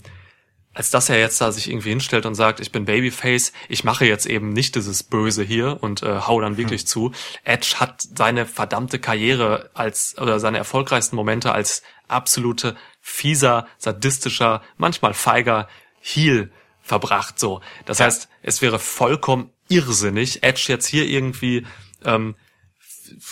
als 0.77 0.91
dass 0.91 1.09
er 1.09 1.17
jetzt 1.19 1.41
da 1.41 1.51
sich 1.51 1.67
irgendwie 1.71 1.89
hinstellt 1.89 2.27
und 2.27 2.35
sagt, 2.35 2.59
ich 2.59 2.71
bin 2.71 2.85
Babyface, 2.85 3.51
ich 3.67 3.83
mache 3.83 4.05
jetzt 4.05 4.27
eben 4.27 4.49
nicht 4.49 4.75
dieses 4.75 5.01
Böse 5.01 5.41
hier 5.43 5.79
und 5.81 6.03
äh, 6.03 6.19
hau 6.21 6.39
dann 6.39 6.57
wirklich 6.57 6.85
zu. 6.85 7.11
Edge 7.43 7.77
hat 7.79 8.03
seine 8.15 8.45
verdammte 8.45 8.99
Karriere 8.99 9.71
als 9.73 10.15
oder 10.19 10.39
seine 10.39 10.59
erfolgreichsten 10.59 11.15
Momente 11.15 11.51
als 11.51 11.81
absolute 12.07 12.75
fieser, 13.01 13.65
sadistischer, 13.79 14.61
manchmal 14.77 15.15
feiger 15.15 15.67
Heel 15.99 16.51
verbracht. 16.83 17.39
So, 17.39 17.59
das 17.87 17.97
Ja. 17.97 18.05
heißt, 18.05 18.29
es 18.43 18.61
wäre 18.61 18.77
vollkommen 18.77 19.49
irrsinnig, 19.69 20.43
Edge 20.43 20.65
jetzt 20.67 20.85
hier 20.85 21.05
irgendwie 21.07 21.65
ähm, 22.05 22.35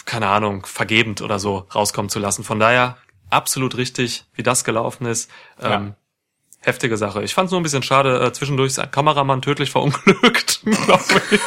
keine 0.06 0.30
Ahnung, 0.30 0.66
vergebend 0.66 1.22
oder 1.22 1.38
so 1.38 1.68
rauskommen 1.76 2.10
zu 2.10 2.18
lassen. 2.18 2.44
Von 2.44 2.60
daher 2.60 2.98
absolut 3.30 3.78
richtig, 3.78 4.26
wie 4.34 4.42
das 4.44 4.64
gelaufen 4.64 5.06
ist. 5.06 5.30
Ähm, 5.62 5.70
Ja. 5.72 5.96
Heftige 6.66 6.98
Sache. 6.98 7.24
Ich 7.24 7.36
fand 7.36 7.46
es 7.46 7.52
nur 7.52 7.60
ein 7.60 7.64
bisschen 7.64 7.84
schade, 7.84 8.20
äh, 8.26 8.34
zwischendurch 8.34 8.72
ist 8.72 8.80
ein 8.80 8.90
Kameramann 8.90 9.42
tödlich 9.44 9.70
verunglückt, 9.70 10.62
glaube 10.66 11.04
ich. 11.32 11.40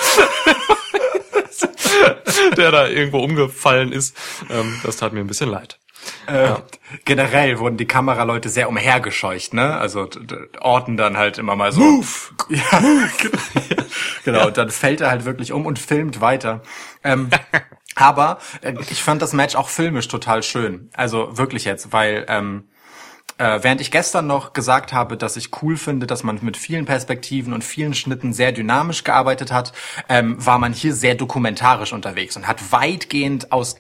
Der 2.57 2.71
da 2.71 2.87
irgendwo 2.87 3.19
umgefallen 3.19 3.91
ist. 3.91 4.17
Ähm, 4.49 4.81
das 4.85 4.97
tat 4.97 5.13
mir 5.13 5.21
ein 5.21 5.27
bisschen 5.27 5.51
leid. 5.51 5.81
Äh, 6.27 6.55
Generell 7.05 7.59
wurden 7.59 7.77
die 7.77 7.87
Kameraleute 7.87 8.49
sehr 8.49 8.69
umhergescheucht, 8.69 9.55
ne? 9.55 9.77
Also 9.77 10.09
Orten 10.61 10.97
dann 10.97 11.17
halt 11.17 11.39
immer 11.39 11.57
mal 11.57 11.73
so. 11.73 11.81
Move! 11.81 12.07
Ja, 12.49 12.81
genau. 14.25 14.47
Und 14.47 14.57
dann 14.57 14.71
fällt 14.71 15.01
er 15.01 15.11
halt 15.11 15.25
wirklich 15.25 15.53
um 15.53 15.67
und 15.67 15.79
filmt 15.79 16.21
weiter. 16.21 16.63
Ähm, 17.03 17.29
aber 17.97 18.39
äh, 18.63 18.75
ich 18.91 19.03
fand 19.03 19.21
das 19.21 19.33
Match 19.33 19.57
auch 19.57 19.69
filmisch 19.69 20.07
total 20.07 20.43
schön. 20.45 20.91
Also 20.95 21.37
wirklich 21.37 21.65
jetzt, 21.65 21.93
weil 21.93 22.25
ähm, 22.29 22.69
äh, 23.39 23.63
während 23.63 23.81
ich 23.81 23.91
gestern 23.91 24.27
noch 24.27 24.53
gesagt 24.53 24.93
habe, 24.93 25.17
dass 25.17 25.37
ich 25.37 25.51
cool 25.63 25.77
finde, 25.77 26.07
dass 26.07 26.23
man 26.23 26.39
mit 26.43 26.57
vielen 26.57 26.85
Perspektiven 26.85 27.53
und 27.53 27.65
vielen 27.65 27.95
Schnitten 27.95 28.33
sehr 28.33 28.53
dynamisch 28.53 29.05
gearbeitet 29.05 29.53
hat, 29.53 29.73
ähm, 30.09 30.45
war 30.45 30.59
man 30.59 30.73
hier 30.73 30.93
sehr 30.93 31.15
dokumentarisch 31.15 31.93
unterwegs 31.93 32.37
und 32.37 32.47
hat 32.47 32.73
weitgehend 32.73 33.53
aus 33.53 33.77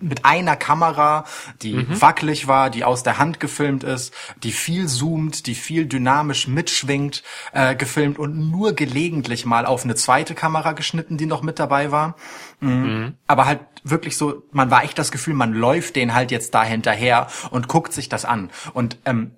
mit 0.00 0.24
einer 0.24 0.56
Kamera, 0.56 1.24
die 1.62 1.86
wackelig 2.00 2.48
war, 2.48 2.70
die 2.70 2.84
aus 2.84 3.02
der 3.02 3.18
Hand 3.18 3.40
gefilmt 3.40 3.84
ist, 3.84 4.14
die 4.42 4.52
viel 4.52 4.86
zoomt, 4.86 5.46
die 5.46 5.54
viel 5.54 5.86
dynamisch 5.86 6.48
mitschwingt, 6.48 7.22
äh, 7.52 7.74
gefilmt 7.74 8.18
und 8.18 8.50
nur 8.50 8.72
gelegentlich 8.72 9.46
mal 9.46 9.66
auf 9.66 9.84
eine 9.84 9.94
zweite 9.94 10.34
Kamera 10.34 10.72
geschnitten, 10.72 11.16
die 11.16 11.26
noch 11.26 11.42
mit 11.42 11.58
dabei 11.58 11.90
war. 11.90 12.16
Mhm. 12.60 13.14
Aber 13.26 13.46
halt 13.46 13.60
wirklich 13.84 14.16
so, 14.16 14.42
man 14.52 14.70
war 14.70 14.84
echt 14.84 14.98
das 14.98 15.12
Gefühl, 15.12 15.34
man 15.34 15.52
läuft 15.52 15.96
den 15.96 16.14
halt 16.14 16.30
jetzt 16.30 16.54
da 16.54 16.64
hinterher 16.64 17.28
und 17.50 17.68
guckt 17.68 17.92
sich 17.92 18.08
das 18.08 18.24
an. 18.24 18.50
Und 18.72 18.98
ähm, 19.04 19.32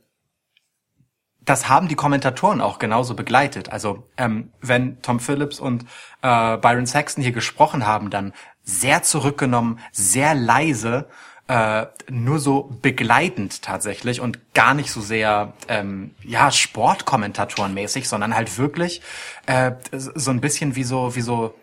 das 1.48 1.68
haben 1.68 1.88
die 1.88 1.94
Kommentatoren 1.94 2.60
auch 2.60 2.78
genauso 2.78 3.14
begleitet. 3.14 3.70
Also 3.70 4.06
ähm, 4.18 4.52
wenn 4.60 5.00
Tom 5.00 5.18
Phillips 5.18 5.60
und 5.60 5.84
äh, 6.20 6.58
Byron 6.58 6.84
Saxton 6.84 7.22
hier 7.22 7.32
gesprochen 7.32 7.86
haben, 7.86 8.10
dann 8.10 8.34
sehr 8.68 9.02
zurückgenommen, 9.02 9.80
sehr 9.92 10.34
leise, 10.34 11.08
äh, 11.48 11.86
nur 12.10 12.38
so 12.38 12.70
begleitend 12.82 13.62
tatsächlich 13.62 14.20
und 14.20 14.52
gar 14.52 14.74
nicht 14.74 14.90
so 14.92 15.00
sehr 15.00 15.54
ähm, 15.68 16.14
ja 16.22 16.50
Sportkommentatorenmäßig, 16.52 18.06
sondern 18.08 18.34
halt 18.34 18.58
wirklich 18.58 19.00
äh, 19.46 19.72
so 19.92 20.30
ein 20.30 20.42
bisschen 20.42 20.76
wie 20.76 20.84
so 20.84 21.16
wie 21.16 21.22
so 21.22 21.54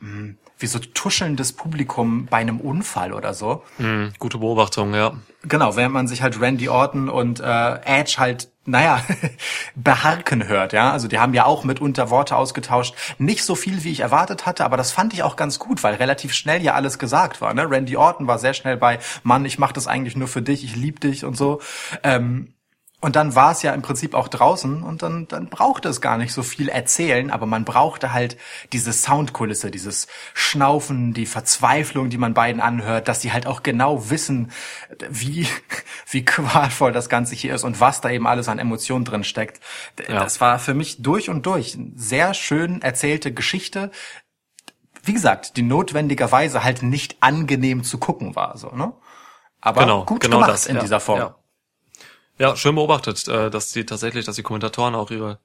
mh, 0.00 0.36
wie 0.64 0.68
so 0.68 0.78
tuschelndes 0.78 1.52
Publikum 1.52 2.24
bei 2.24 2.38
einem 2.38 2.58
Unfall 2.58 3.12
oder 3.12 3.34
so. 3.34 3.62
Hm, 3.76 4.14
gute 4.18 4.38
Beobachtung, 4.38 4.94
ja. 4.94 5.12
Genau, 5.42 5.76
während 5.76 5.92
man 5.92 6.08
sich 6.08 6.22
halt 6.22 6.40
Randy 6.40 6.70
Orton 6.70 7.10
und 7.10 7.38
äh, 7.38 7.74
Edge 7.84 8.14
halt, 8.16 8.48
naja, 8.64 9.04
beharken 9.74 10.48
hört, 10.48 10.72
ja. 10.72 10.90
Also 10.90 11.06
die 11.06 11.18
haben 11.18 11.34
ja 11.34 11.44
auch 11.44 11.64
mitunter 11.64 12.08
Worte 12.08 12.34
ausgetauscht. 12.34 12.94
Nicht 13.18 13.44
so 13.44 13.54
viel, 13.54 13.84
wie 13.84 13.92
ich 13.92 14.00
erwartet 14.00 14.46
hatte, 14.46 14.64
aber 14.64 14.78
das 14.78 14.90
fand 14.90 15.12
ich 15.12 15.22
auch 15.22 15.36
ganz 15.36 15.58
gut, 15.58 15.82
weil 15.82 15.96
relativ 15.96 16.32
schnell 16.32 16.62
ja 16.62 16.72
alles 16.72 16.98
gesagt 16.98 17.42
war. 17.42 17.52
Ne? 17.52 17.70
Randy 17.70 17.98
Orton 17.98 18.26
war 18.26 18.38
sehr 18.38 18.54
schnell 18.54 18.78
bei, 18.78 18.98
Mann, 19.22 19.44
ich 19.44 19.58
mach 19.58 19.72
das 19.72 19.86
eigentlich 19.86 20.16
nur 20.16 20.28
für 20.28 20.40
dich, 20.40 20.64
ich 20.64 20.76
lieb 20.76 21.00
dich 21.00 21.26
und 21.26 21.36
so. 21.36 21.60
Ähm, 22.02 22.53
und 23.04 23.16
dann 23.16 23.34
war 23.34 23.52
es 23.52 23.60
ja 23.60 23.74
im 23.74 23.82
Prinzip 23.82 24.14
auch 24.14 24.28
draußen 24.28 24.82
und 24.82 25.02
dann, 25.02 25.28
dann 25.28 25.50
brauchte 25.50 25.90
es 25.90 26.00
gar 26.00 26.16
nicht 26.16 26.32
so 26.32 26.42
viel 26.42 26.70
erzählen, 26.70 27.30
aber 27.30 27.44
man 27.44 27.66
brauchte 27.66 28.14
halt 28.14 28.38
diese 28.72 28.94
Soundkulisse, 28.94 29.70
dieses 29.70 30.06
Schnaufen, 30.32 31.12
die 31.12 31.26
Verzweiflung, 31.26 32.08
die 32.08 32.16
man 32.16 32.32
beiden 32.32 32.62
anhört, 32.62 33.06
dass 33.06 33.20
sie 33.20 33.30
halt 33.30 33.46
auch 33.46 33.62
genau 33.62 34.08
wissen, 34.08 34.52
wie, 35.10 35.46
wie 36.08 36.24
qualvoll 36.24 36.92
das 36.92 37.10
Ganze 37.10 37.34
hier 37.34 37.54
ist 37.54 37.62
und 37.62 37.78
was 37.78 38.00
da 38.00 38.08
eben 38.08 38.26
alles 38.26 38.48
an 38.48 38.58
Emotionen 38.58 39.04
drin 39.04 39.22
steckt. 39.22 39.60
Ja. 40.08 40.20
Das 40.20 40.40
war 40.40 40.58
für 40.58 40.72
mich 40.72 41.02
durch 41.02 41.28
und 41.28 41.44
durch 41.44 41.74
eine 41.74 41.90
sehr 41.96 42.32
schön 42.32 42.80
erzählte 42.80 43.34
Geschichte. 43.34 43.90
Wie 45.02 45.12
gesagt, 45.12 45.58
die 45.58 45.62
notwendigerweise 45.62 46.64
halt 46.64 46.82
nicht 46.82 47.18
angenehm 47.20 47.84
zu 47.84 47.98
gucken 47.98 48.34
war, 48.34 48.56
so, 48.56 48.70
ne? 48.70 48.94
Aber 49.60 49.82
Genau, 49.82 50.06
gut 50.06 50.22
genau 50.22 50.36
gemacht 50.36 50.52
das 50.52 50.64
in 50.64 50.76
ja, 50.76 50.80
dieser 50.80 51.00
Form. 51.00 51.18
Ja. 51.18 51.34
Ja, 52.38 52.56
schön 52.56 52.74
beobachtet, 52.74 53.26
äh, 53.28 53.50
dass 53.50 53.72
die 53.72 53.86
tatsächlich, 53.86 54.24
dass 54.24 54.36
die 54.36 54.42
Kommentatoren 54.42 54.94
auch 54.94 55.10
ihre, 55.10 55.38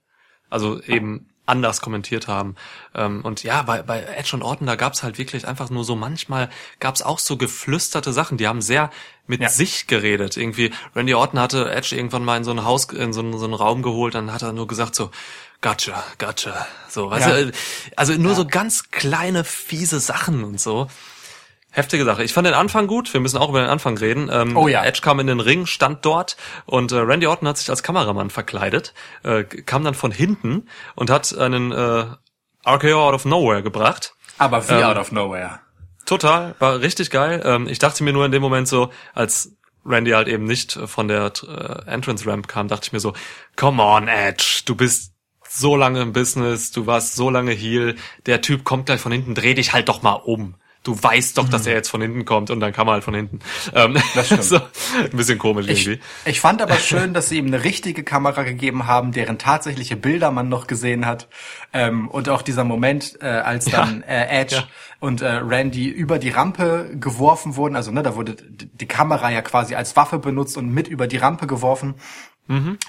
also 0.49 0.81
eben 0.81 1.29
anders 1.45 1.81
kommentiert 1.81 2.27
haben. 2.27 2.55
Ähm, 2.93 3.21
Und 3.23 3.41
ja, 3.43 3.63
bei, 3.63 3.81
bei 3.81 4.01
Edge 4.03 4.35
und 4.35 4.43
Orton, 4.43 4.67
da 4.67 4.75
gab's 4.75 5.01
halt 5.01 5.17
wirklich 5.17 5.47
einfach 5.47 5.71
nur 5.71 5.83
so, 5.83 5.95
manchmal 5.95 6.49
gab's 6.79 7.01
auch 7.01 7.17
so 7.17 7.37
geflüsterte 7.37 8.13
Sachen, 8.13 8.37
die 8.37 8.47
haben 8.47 8.61
sehr 8.61 8.91
mit 9.25 9.41
Ja. 9.41 9.49
sich 9.49 9.87
geredet. 9.87 10.37
Irgendwie, 10.37 10.71
Randy 10.95 11.15
Orton 11.15 11.39
hatte 11.39 11.71
Edge 11.71 11.95
irgendwann 11.95 12.23
mal 12.23 12.37
in 12.37 12.43
so 12.43 12.51
ein 12.51 12.65
Haus, 12.65 12.85
in 12.85 13.13
so 13.13 13.21
einen, 13.21 13.37
so 13.37 13.45
einen 13.45 13.55
Raum 13.55 13.81
geholt, 13.81 14.13
dann 14.13 14.31
hat 14.31 14.43
er 14.43 14.53
nur 14.53 14.67
gesagt 14.67 14.93
so, 14.93 15.09
gotcha, 15.61 16.03
gotcha. 16.19 16.67
So, 16.87 17.09
weißt 17.09 17.27
Ja. 17.27 17.35
du, 17.45 17.51
also 17.95 18.13
nur 18.13 18.35
so 18.35 18.45
ganz 18.45 18.91
kleine, 18.91 19.43
fiese 19.43 19.99
Sachen 19.99 20.43
und 20.43 20.61
so. 20.61 20.87
Heftige 21.72 22.03
Sache. 22.03 22.24
Ich 22.24 22.34
fand 22.34 22.47
den 22.47 22.53
Anfang 22.55 22.88
gut. 22.88 23.13
Wir 23.13 23.22
müssen 23.22 23.38
auch 23.38 23.49
über 23.49 23.61
den 23.61 23.70
Anfang 23.70 23.97
reden. 23.97 24.30
Ähm, 24.32 24.57
Oh 24.57 24.67
ja. 24.67 24.84
Edge 24.84 25.01
kam 25.01 25.20
in 25.20 25.28
den 25.28 25.39
Ring, 25.39 25.65
stand 25.67 26.03
dort 26.03 26.36
und 26.65 26.91
äh, 26.91 26.97
Randy 26.97 27.28
Orton 27.28 27.47
hat 27.47 27.57
sich 27.57 27.70
als 27.70 27.84
Kameramann 27.84 28.30
verkleidet, 28.32 28.93
äh, 29.24 29.43
kam 29.43 29.84
dann 29.84 29.93
von 29.93 30.11
hinten 30.11 30.67
und 30.95 31.09
hat 31.11 31.38
einen 31.38 31.72
äh, 31.72 32.05
RKO 32.67 33.07
out 33.07 33.13
of 33.13 33.26
nowhere 33.26 33.61
gebracht. 33.61 34.15
Aber 34.39 34.67
wie 34.67 34.74
Ähm, 34.74 34.84
out 34.84 34.97
of 34.97 35.11
nowhere. 35.11 35.59
Total, 36.05 36.55
war 36.57 36.80
richtig 36.80 37.11
geil. 37.11 37.41
Ähm, 37.45 37.67
ich 37.67 37.78
dachte 37.78 38.03
mir 38.03 38.13
nur 38.13 38.26
in 38.26 38.32
dem 38.32 38.41
Moment 38.41 38.67
so, 38.67 38.89
als 39.13 39.55
Randy 39.86 40.11
halt 40.11 40.28
eben 40.28 40.45
nicht 40.45 40.74
von 40.86 41.07
der 41.07 41.32
äh, 41.47 41.89
Entrance 41.89 42.26
Ramp 42.26 42.47
kam, 42.47 42.67
dachte 42.67 42.86
ich 42.88 42.93
mir 42.93 42.99
so, 42.99 43.13
come 43.55 43.82
on 43.84 44.07
Edge, 44.07 44.63
du 44.65 44.76
bist 44.76 45.13
so 45.47 45.76
lange 45.76 46.01
im 46.01 46.13
Business, 46.13 46.72
du 46.72 46.88
warst 46.88 47.15
so 47.15 47.30
lange 47.30 47.51
Heel, 47.51 47.95
der 48.26 48.41
Typ 48.41 48.63
kommt 48.63 48.88
gleich 48.88 48.99
von 49.01 49.11
hinten, 49.11 49.36
dreh 49.36 49.53
dich 49.53 49.72
halt 49.74 49.88
doch 49.88 50.01
mal 50.01 50.13
um. 50.13 50.55
Du 50.89 51.03
weißt 51.03 51.37
doch, 51.37 51.47
dass 51.47 51.67
er 51.67 51.73
jetzt 51.75 51.89
von 51.89 52.01
hinten 52.01 52.25
kommt 52.25 52.49
und 52.49 52.59
dann 52.61 52.73
kam 52.73 52.87
er 52.87 52.93
halt 52.93 53.03
von 53.03 53.13
hinten. 53.13 53.39
Ähm, 53.75 53.91
Mhm. 53.93 54.01
Das 54.15 54.25
stimmt. 54.25 54.43
so, 54.53 54.55
ein 54.55 55.09
bisschen 55.11 55.37
komisch 55.37 55.67
Ich, 55.67 55.85
irgendwie. 55.85 56.01
ich 56.25 56.39
fand 56.39 56.63
aber 56.63 56.73
schön, 56.77 57.13
dass 57.13 57.29
sie 57.29 57.37
ihm 57.37 57.45
eine 57.45 57.63
richtige 57.63 58.03
Kamera 58.03 58.41
gegeben 58.41 58.87
haben, 58.87 59.11
deren 59.11 59.37
tatsächliche 59.37 59.95
Bilder 59.95 60.31
man 60.31 60.49
noch 60.49 60.65
gesehen 60.65 61.05
hat. 61.05 61.27
Ähm, 61.73 62.07
und 62.07 62.27
auch 62.29 62.41
dieser 62.41 62.63
Moment, 62.63 63.19
äh, 63.21 63.27
als 63.27 63.65
dann 63.65 64.01
äh, 64.01 64.25
Edge 64.41 64.55
Ja. 64.55 64.63
und 64.99 65.21
äh, 65.21 65.27
Randy 65.27 65.87
über 65.89 66.17
die 66.17 66.29
Rampe 66.29 66.89
geworfen 66.99 67.55
wurden. 67.55 67.75
Also 67.75 67.91
ne, 67.91 68.01
da 68.01 68.15
wurde 68.15 68.35
die 68.49 68.87
Kamera 68.87 69.29
ja 69.29 69.43
quasi 69.43 69.75
als 69.75 69.95
Waffe 69.95 70.17
benutzt 70.17 70.57
und 70.57 70.73
mit 70.73 70.87
über 70.87 71.05
die 71.05 71.17
Rampe 71.17 71.45
geworfen. 71.45 71.93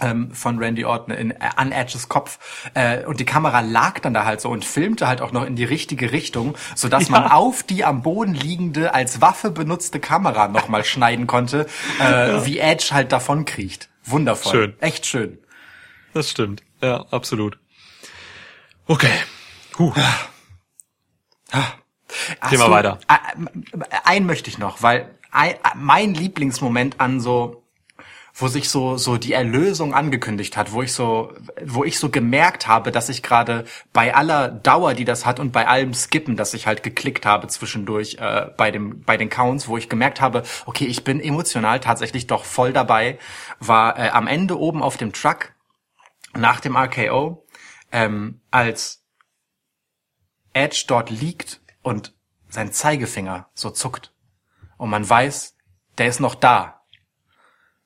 Ähm, 0.01 0.33
von 0.33 0.59
Randy 0.59 0.87
Orton 0.87 1.15
in, 1.15 1.31
äh, 1.33 1.37
an 1.57 1.71
Edges 1.71 2.09
Kopf 2.09 2.39
äh, 2.75 3.05
und 3.05 3.21
die 3.21 3.27
Kamera 3.27 3.61
lag 3.61 3.99
dann 4.01 4.15
da 4.15 4.25
halt 4.25 4.41
so 4.41 4.49
und 4.49 4.65
filmte 4.65 5.07
halt 5.07 5.21
auch 5.21 5.33
noch 5.33 5.45
in 5.45 5.55
die 5.55 5.65
richtige 5.65 6.13
Richtung, 6.13 6.57
so 6.75 6.89
dass 6.89 7.11
man 7.11 7.25
auf 7.31 7.63
die 7.63 7.85
am 7.85 8.03
Boden 8.03 8.33
liegende 8.35 8.95
als 8.95 9.21
Waffe 9.21 9.51
benutzte 9.51 10.01
Kamera 10.01 10.49
nochmal 10.49 10.85
schneiden 10.85 11.27
konnte, 11.27 11.67
äh, 11.99 12.45
wie 12.47 12.59
Edge 12.59 12.89
halt 12.93 13.13
davon 13.13 13.45
kriecht. 13.45 13.91
Wundervoll, 14.05 14.53
Schön. 14.53 14.75
echt 14.81 15.05
schön. 15.05 15.39
Das 16.15 16.31
stimmt. 16.31 16.63
Ja, 16.81 17.05
absolut. 17.11 17.59
Okay. 18.87 19.13
Huh. 19.79 19.93
Ach 21.53 21.77
Thema 22.49 22.71
weiter. 22.71 22.99
äh, 23.09 23.15
äh, 23.79 23.85
Einen 24.05 24.27
möchte 24.27 24.49
ich 24.51 24.59
noch, 24.59 24.83
weil 24.83 25.11
ein, 25.31 25.55
mein 25.77 26.15
Lieblingsmoment 26.15 27.01
an 27.01 27.21
so, 27.21 27.63
wo 28.41 28.49
sich 28.49 28.69
so 28.69 28.97
so 28.97 29.17
die 29.17 29.33
Erlösung 29.33 29.95
angekündigt 29.95 30.57
hat, 30.57 30.73
wo 30.73 30.83
ich 30.83 30.93
so, 30.93 31.33
wo 31.65 31.85
ich 31.85 31.99
so 31.99 32.09
gemerkt 32.09 32.67
habe, 32.67 32.93
dass 32.93 33.09
ich 33.09 33.23
gerade 33.23 33.65
bei 33.93 34.15
aller 34.15 34.49
Dauer, 34.49 34.95
die 34.95 35.05
das 35.05 35.27
hat 35.27 35.41
und 35.41 35.53
bei 35.53 35.67
allem 35.67 35.95
Skippen, 35.95 36.37
dass 36.37 36.55
ich 36.55 36.67
halt 36.67 36.83
geklickt 36.83 37.27
habe 37.27 37.49
zwischendurch 37.49 38.17
äh, 38.19 38.51
bei 38.57 38.71
dem 38.71 39.03
bei 39.03 39.17
den 39.17 39.31
Counts, 39.31 39.69
wo 39.69 39.77
ich 39.77 39.89
gemerkt 39.89 40.21
habe, 40.21 40.43
okay, 40.67 40.87
ich 40.87 41.05
bin 41.05 41.21
emotional 41.21 41.81
tatsächlich 41.81 42.27
doch 42.27 42.45
voll 42.45 42.73
dabei, 42.73 43.19
war 43.59 43.99
äh, 43.99 44.11
am 44.11 44.27
Ende 44.27 44.59
oben 44.59 44.83
auf 44.83 44.97
dem 44.97 45.13
Truck 45.13 45.53
nach 46.35 46.61
dem 46.61 46.77
RKO, 46.77 47.47
ähm, 47.93 48.41
als 48.51 49.05
Edge 50.53 50.85
dort 50.87 51.11
liegt 51.11 51.61
und 51.83 52.15
sein 52.49 52.73
Zeigefinger 52.73 53.49
so 53.55 53.71
zuckt. 53.71 54.13
Und 54.77 54.91
man 54.91 55.09
weiß, 55.09 55.57
der 55.99 56.07
ist 56.07 56.21
noch 56.21 56.35
da. 56.35 56.80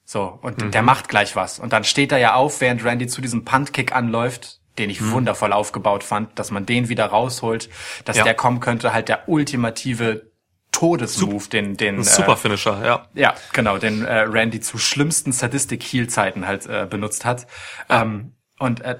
So, 0.04 0.38
und 0.42 0.74
der 0.74 0.82
macht 0.82 1.08
gleich 1.08 1.34
was. 1.34 1.58
Und 1.58 1.72
dann 1.72 1.84
steht 1.84 2.12
er 2.12 2.18
ja 2.18 2.34
auf, 2.34 2.60
während 2.60 2.84
Randy 2.84 3.06
zu 3.06 3.20
diesem 3.20 3.44
Punt-Kick 3.44 3.94
anläuft, 3.94 4.60
den 4.78 4.90
ich 4.90 5.10
wundervoll 5.10 5.52
aufgebaut 5.52 6.04
fand, 6.04 6.38
dass 6.38 6.50
man 6.50 6.66
den 6.66 6.88
wieder 6.88 7.06
rausholt, 7.06 7.70
dass 8.04 8.16
Ja. 8.16 8.24
der 8.24 8.34
kommen 8.34 8.60
könnte, 8.60 8.92
halt 8.92 9.08
der 9.08 9.28
ultimative 9.28 10.30
Todesmove, 10.72 11.48
den, 11.48 11.76
den, 11.76 11.98
Ein 11.98 12.04
Super 12.04 12.36
Finisher, 12.36 12.84
ja. 12.84 13.06
ja, 13.14 13.34
genau, 13.52 13.78
den 13.78 14.04
äh, 14.04 14.20
Randy 14.22 14.60
zu 14.60 14.76
schlimmsten 14.76 15.30
Sadistic-Heal-Zeiten 15.30 16.46
halt 16.46 16.66
äh, 16.66 16.86
benutzt 16.90 17.24
hat. 17.24 17.46
Ähm, 17.88 18.32
und 18.58 18.80
äh, 18.80 18.98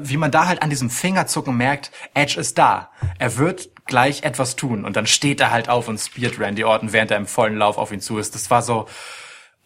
wie 0.00 0.16
man 0.16 0.30
da 0.30 0.46
halt 0.46 0.62
an 0.62 0.70
diesem 0.70 0.90
Fingerzucken 0.90 1.56
merkt, 1.56 1.92
Edge 2.14 2.38
ist 2.40 2.58
da. 2.58 2.90
Er 3.18 3.36
wird 3.36 3.70
gleich 3.86 4.24
etwas 4.24 4.56
tun. 4.56 4.84
Und 4.84 4.96
dann 4.96 5.06
steht 5.06 5.40
er 5.40 5.50
halt 5.52 5.68
auf 5.68 5.88
und 5.88 5.98
speart 5.98 6.38
Randy 6.38 6.64
Orton, 6.64 6.92
während 6.92 7.10
er 7.10 7.16
im 7.16 7.26
vollen 7.26 7.56
Lauf 7.56 7.78
auf 7.78 7.92
ihn 7.92 8.00
zu 8.00 8.18
ist. 8.18 8.34
Das 8.34 8.50
war 8.50 8.62
so, 8.62 8.86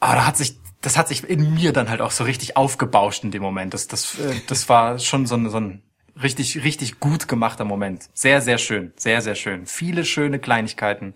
ah, 0.02 0.14
da 0.14 0.26
hat 0.26 0.36
sich, 0.36 0.58
das 0.80 0.96
hat 0.98 1.08
sich 1.08 1.28
in 1.28 1.54
mir 1.54 1.72
dann 1.72 1.88
halt 1.88 2.00
auch 2.00 2.10
so 2.10 2.24
richtig 2.24 2.56
aufgebauscht 2.56 3.24
in 3.24 3.30
dem 3.30 3.42
Moment. 3.42 3.72
Das, 3.72 3.86
das, 3.86 4.18
äh, 4.18 4.34
das 4.48 4.68
war 4.68 4.98
schon 4.98 5.26
so 5.26 5.36
ein, 5.36 5.48
so 5.48 5.58
ein 5.58 5.82
richtig, 6.20 6.62
richtig 6.64 7.00
gut 7.00 7.28
gemachter 7.28 7.64
Moment. 7.64 8.08
Sehr, 8.12 8.40
sehr 8.40 8.58
schön. 8.58 8.92
Sehr, 8.96 9.22
sehr 9.22 9.34
schön. 9.34 9.66
Viele 9.66 10.04
schöne 10.04 10.38
Kleinigkeiten. 10.38 11.14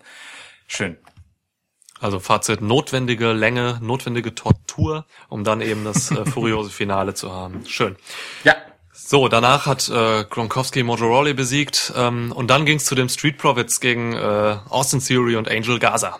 Schön. 0.67 0.97
Also 1.99 2.19
Fazit, 2.19 2.61
notwendige 2.61 3.33
Länge, 3.33 3.79
notwendige 3.81 4.35
Tortur, 4.35 5.05
um 5.29 5.43
dann 5.43 5.61
eben 5.61 5.83
das 5.83 6.11
äh, 6.11 6.25
furiose 6.31 6.69
Finale 6.69 7.13
zu 7.13 7.31
haben. 7.31 7.65
Schön. 7.65 7.95
Ja, 8.43 8.55
So, 8.93 9.27
danach 9.27 9.65
hat 9.65 9.89
äh, 9.89 10.23
Gronkowski 10.29 10.83
Motorola 10.83 11.33
besiegt 11.33 11.93
ähm, 11.95 12.31
und 12.31 12.47
dann 12.49 12.65
ging's 12.65 12.85
zu 12.85 12.93
dem 12.93 13.09
Street 13.09 13.37
Profits 13.37 13.79
gegen 13.79 14.13
äh, 14.13 14.57
Austin 14.69 14.99
Theory 14.99 15.35
und 15.37 15.49
Angel 15.49 15.79
Gaza. 15.79 16.19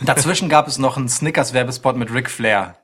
Dazwischen 0.00 0.48
gab 0.48 0.66
es 0.68 0.78
noch 0.78 0.96
einen 0.96 1.08
Snickers-Werbespot 1.08 1.96
mit 1.96 2.12
Ric 2.12 2.30
Flair. 2.30 2.76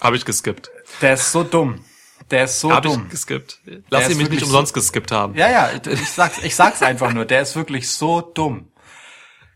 Habe 0.00 0.16
ich 0.16 0.24
geskippt. 0.24 0.70
Der 1.00 1.14
ist 1.14 1.32
so 1.32 1.42
dumm. 1.42 1.84
Der 2.30 2.44
ist 2.44 2.60
so 2.60 2.72
Habe 2.72 2.88
dumm. 2.88 3.04
ich 3.04 3.10
geskippt. 3.10 3.60
Lass 3.88 4.10
ihn 4.10 4.18
mich 4.18 4.28
nicht 4.28 4.42
umsonst 4.42 4.74
geskippt 4.74 5.12
haben. 5.12 5.34
Ja, 5.34 5.50
ja, 5.50 5.70
ich 5.86 6.10
sag's, 6.10 6.42
ich 6.42 6.54
sag's 6.54 6.82
einfach 6.82 7.12
nur. 7.12 7.24
Der 7.24 7.42
ist 7.42 7.56
wirklich 7.56 7.90
so 7.90 8.20
dumm. 8.20 8.72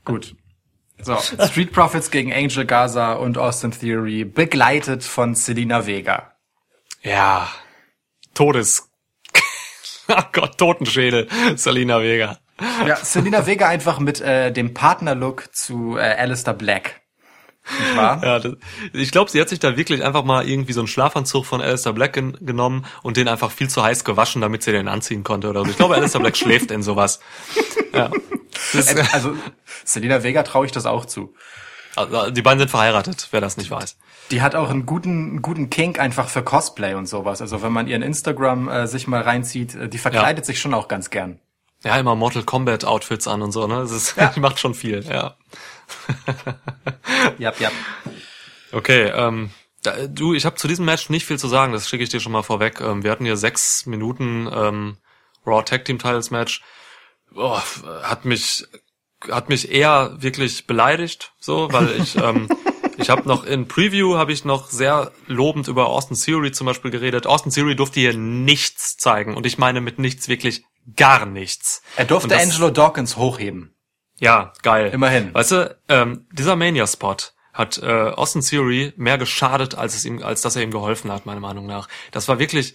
Gut. 0.04 0.34
So, 1.02 1.16
Street 1.16 1.72
Profits 1.72 2.10
gegen 2.10 2.32
Angel 2.32 2.66
Gaza 2.66 3.14
und 3.14 3.38
Austin 3.38 3.70
Theory, 3.70 4.24
begleitet 4.24 5.02
von 5.02 5.34
Selena 5.34 5.86
Vega. 5.86 6.34
Ja. 7.02 7.50
Todes. 8.34 8.90
Ach 10.08 10.26
Gott, 10.32 10.58
Totenschädel. 10.58 11.28
Salina 11.56 12.00
Vega. 12.00 12.38
Ja, 12.86 12.96
Selena 12.96 13.46
Vega 13.46 13.68
einfach 13.68 13.98
mit 13.98 14.20
äh, 14.20 14.52
dem 14.52 14.74
Partnerlook 14.74 15.54
zu 15.54 15.96
äh, 15.96 16.00
Alistair 16.00 16.54
Black. 16.54 17.00
Nicht 17.78 17.96
wahr? 17.96 18.22
Ja, 18.24 18.38
das, 18.38 18.54
ich 18.92 19.12
glaube, 19.12 19.30
sie 19.30 19.40
hat 19.40 19.48
sich 19.48 19.58
da 19.58 19.76
wirklich 19.76 20.02
einfach 20.02 20.24
mal 20.24 20.48
irgendwie 20.48 20.72
so 20.72 20.80
einen 20.80 20.88
Schlafanzug 20.88 21.44
von 21.46 21.60
Alistair 21.60 21.92
Black 21.92 22.14
gen 22.14 22.36
genommen 22.40 22.86
und 23.02 23.16
den 23.16 23.28
einfach 23.28 23.50
viel 23.50 23.68
zu 23.68 23.82
heiß 23.82 24.04
gewaschen, 24.04 24.40
damit 24.40 24.62
sie 24.62 24.72
den 24.72 24.88
anziehen 24.88 25.24
konnte 25.24 25.48
oder 25.48 25.64
so. 25.64 25.70
Ich 25.70 25.76
glaube, 25.76 25.94
Alistair 25.94 26.20
Black 26.20 26.36
schläft 26.36 26.70
in 26.70 26.82
sowas. 26.82 27.20
Ja. 27.92 28.10
Das, 28.72 28.92
Äh, 28.92 29.04
Also, 29.12 29.34
Selena 29.84 30.22
Vega 30.22 30.42
traue 30.42 30.66
ich 30.66 30.72
das 30.72 30.86
auch 30.86 31.04
zu. 31.04 31.34
also, 31.96 32.30
die 32.30 32.42
beiden 32.42 32.58
sind 32.58 32.70
verheiratet, 32.70 33.28
wer 33.30 33.40
das 33.40 33.56
nicht 33.56 33.70
weiß. 33.70 33.96
Die 34.30 34.42
hat 34.42 34.54
auch 34.54 34.70
einen 34.70 34.86
guten, 34.86 35.10
einen 35.30 35.42
guten 35.42 35.70
Kink 35.70 35.98
einfach 35.98 36.28
für 36.28 36.42
Cosplay 36.42 36.94
und 36.94 37.06
sowas. 37.06 37.40
Also 37.42 37.62
wenn 37.62 37.72
man 37.72 37.88
ihren 37.88 38.02
Instagram 38.02 38.68
äh, 38.68 38.86
sich 38.86 39.06
mal 39.06 39.20
reinzieht, 39.22 39.74
äh, 39.74 39.88
die 39.88 39.98
verkleidet 39.98 40.44
sich 40.46 40.60
schon 40.60 40.72
auch 40.74 40.88
ganz 40.88 41.10
gern. 41.10 41.40
Ja, 41.82 41.98
immer 41.98 42.14
Mortal 42.14 42.42
Kombat 42.42 42.84
Outfits 42.84 43.26
an 43.26 43.42
und 43.42 43.52
so, 43.52 43.66
ne? 43.66 43.76
Das 43.76 43.90
ist, 43.90 44.14
die 44.36 44.40
macht 44.40 44.58
schon 44.58 44.74
viel, 44.74 45.04
ja. 45.04 45.36
Ja, 47.38 47.52
ja. 47.58 47.70
Okay, 48.72 49.10
ähm, 49.14 49.50
da, 49.82 50.06
du, 50.06 50.34
ich 50.34 50.44
habe 50.44 50.56
zu 50.56 50.68
diesem 50.68 50.84
Match 50.84 51.08
nicht 51.08 51.26
viel 51.26 51.38
zu 51.38 51.48
sagen, 51.48 51.72
das 51.72 51.88
schicke 51.88 52.04
ich 52.04 52.10
dir 52.10 52.20
schon 52.20 52.32
mal 52.32 52.42
vorweg. 52.42 52.80
Ähm, 52.80 53.02
wir 53.02 53.10
hatten 53.10 53.24
hier 53.24 53.36
sechs 53.36 53.86
Minuten 53.86 54.48
ähm, 54.52 54.98
Raw 55.46 55.62
Tag 55.64 55.84
Team 55.84 55.98
Titles 55.98 56.30
Match. 56.30 56.62
Boah, 57.30 57.62
hat 58.02 58.24
mich 58.24 58.66
hat 59.28 59.48
mich 59.48 59.70
eher 59.70 60.16
wirklich 60.18 60.66
beleidigt, 60.66 61.32
so, 61.40 61.70
weil 61.72 62.00
ich 62.00 62.16
ähm, 62.16 62.48
ich 62.96 63.10
habe 63.10 63.28
noch 63.28 63.44
in 63.44 63.68
Preview 63.68 64.16
habe 64.16 64.32
ich 64.32 64.44
noch 64.44 64.70
sehr 64.70 65.12
lobend 65.26 65.68
über 65.68 65.86
Austin 65.86 66.16
Theory 66.16 66.52
zum 66.52 66.66
Beispiel 66.66 66.90
geredet. 66.90 67.26
Austin 67.26 67.52
Theory 67.52 67.76
durfte 67.76 68.00
hier 68.00 68.16
nichts 68.16 68.96
zeigen 68.96 69.36
und 69.36 69.46
ich 69.46 69.58
meine 69.58 69.80
mit 69.80 69.98
nichts 69.98 70.28
wirklich 70.28 70.64
gar 70.96 71.26
nichts. 71.26 71.82
Er 71.96 72.04
durfte 72.04 72.28
das- 72.28 72.42
Angelo 72.42 72.70
Dawkins 72.70 73.16
hochheben. 73.16 73.74
Ja, 74.18 74.52
geil. 74.62 74.90
Immerhin. 74.92 75.32
Weißt 75.32 75.52
du, 75.52 75.78
ähm, 75.88 76.26
dieser 76.32 76.54
Mania-Spot 76.56 77.16
hat 77.54 77.78
äh, 77.78 77.86
Austin 77.86 78.42
Theory 78.42 78.92
mehr 78.96 79.18
geschadet, 79.18 79.74
als 79.76 79.94
es 79.94 80.04
ihm, 80.04 80.22
als 80.22 80.42
dass 80.42 80.56
er 80.56 80.62
ihm 80.62 80.70
geholfen 80.70 81.10
hat, 81.10 81.26
meiner 81.26 81.40
Meinung 81.40 81.66
nach. 81.66 81.88
Das 82.10 82.28
war 82.28 82.38
wirklich, 82.38 82.74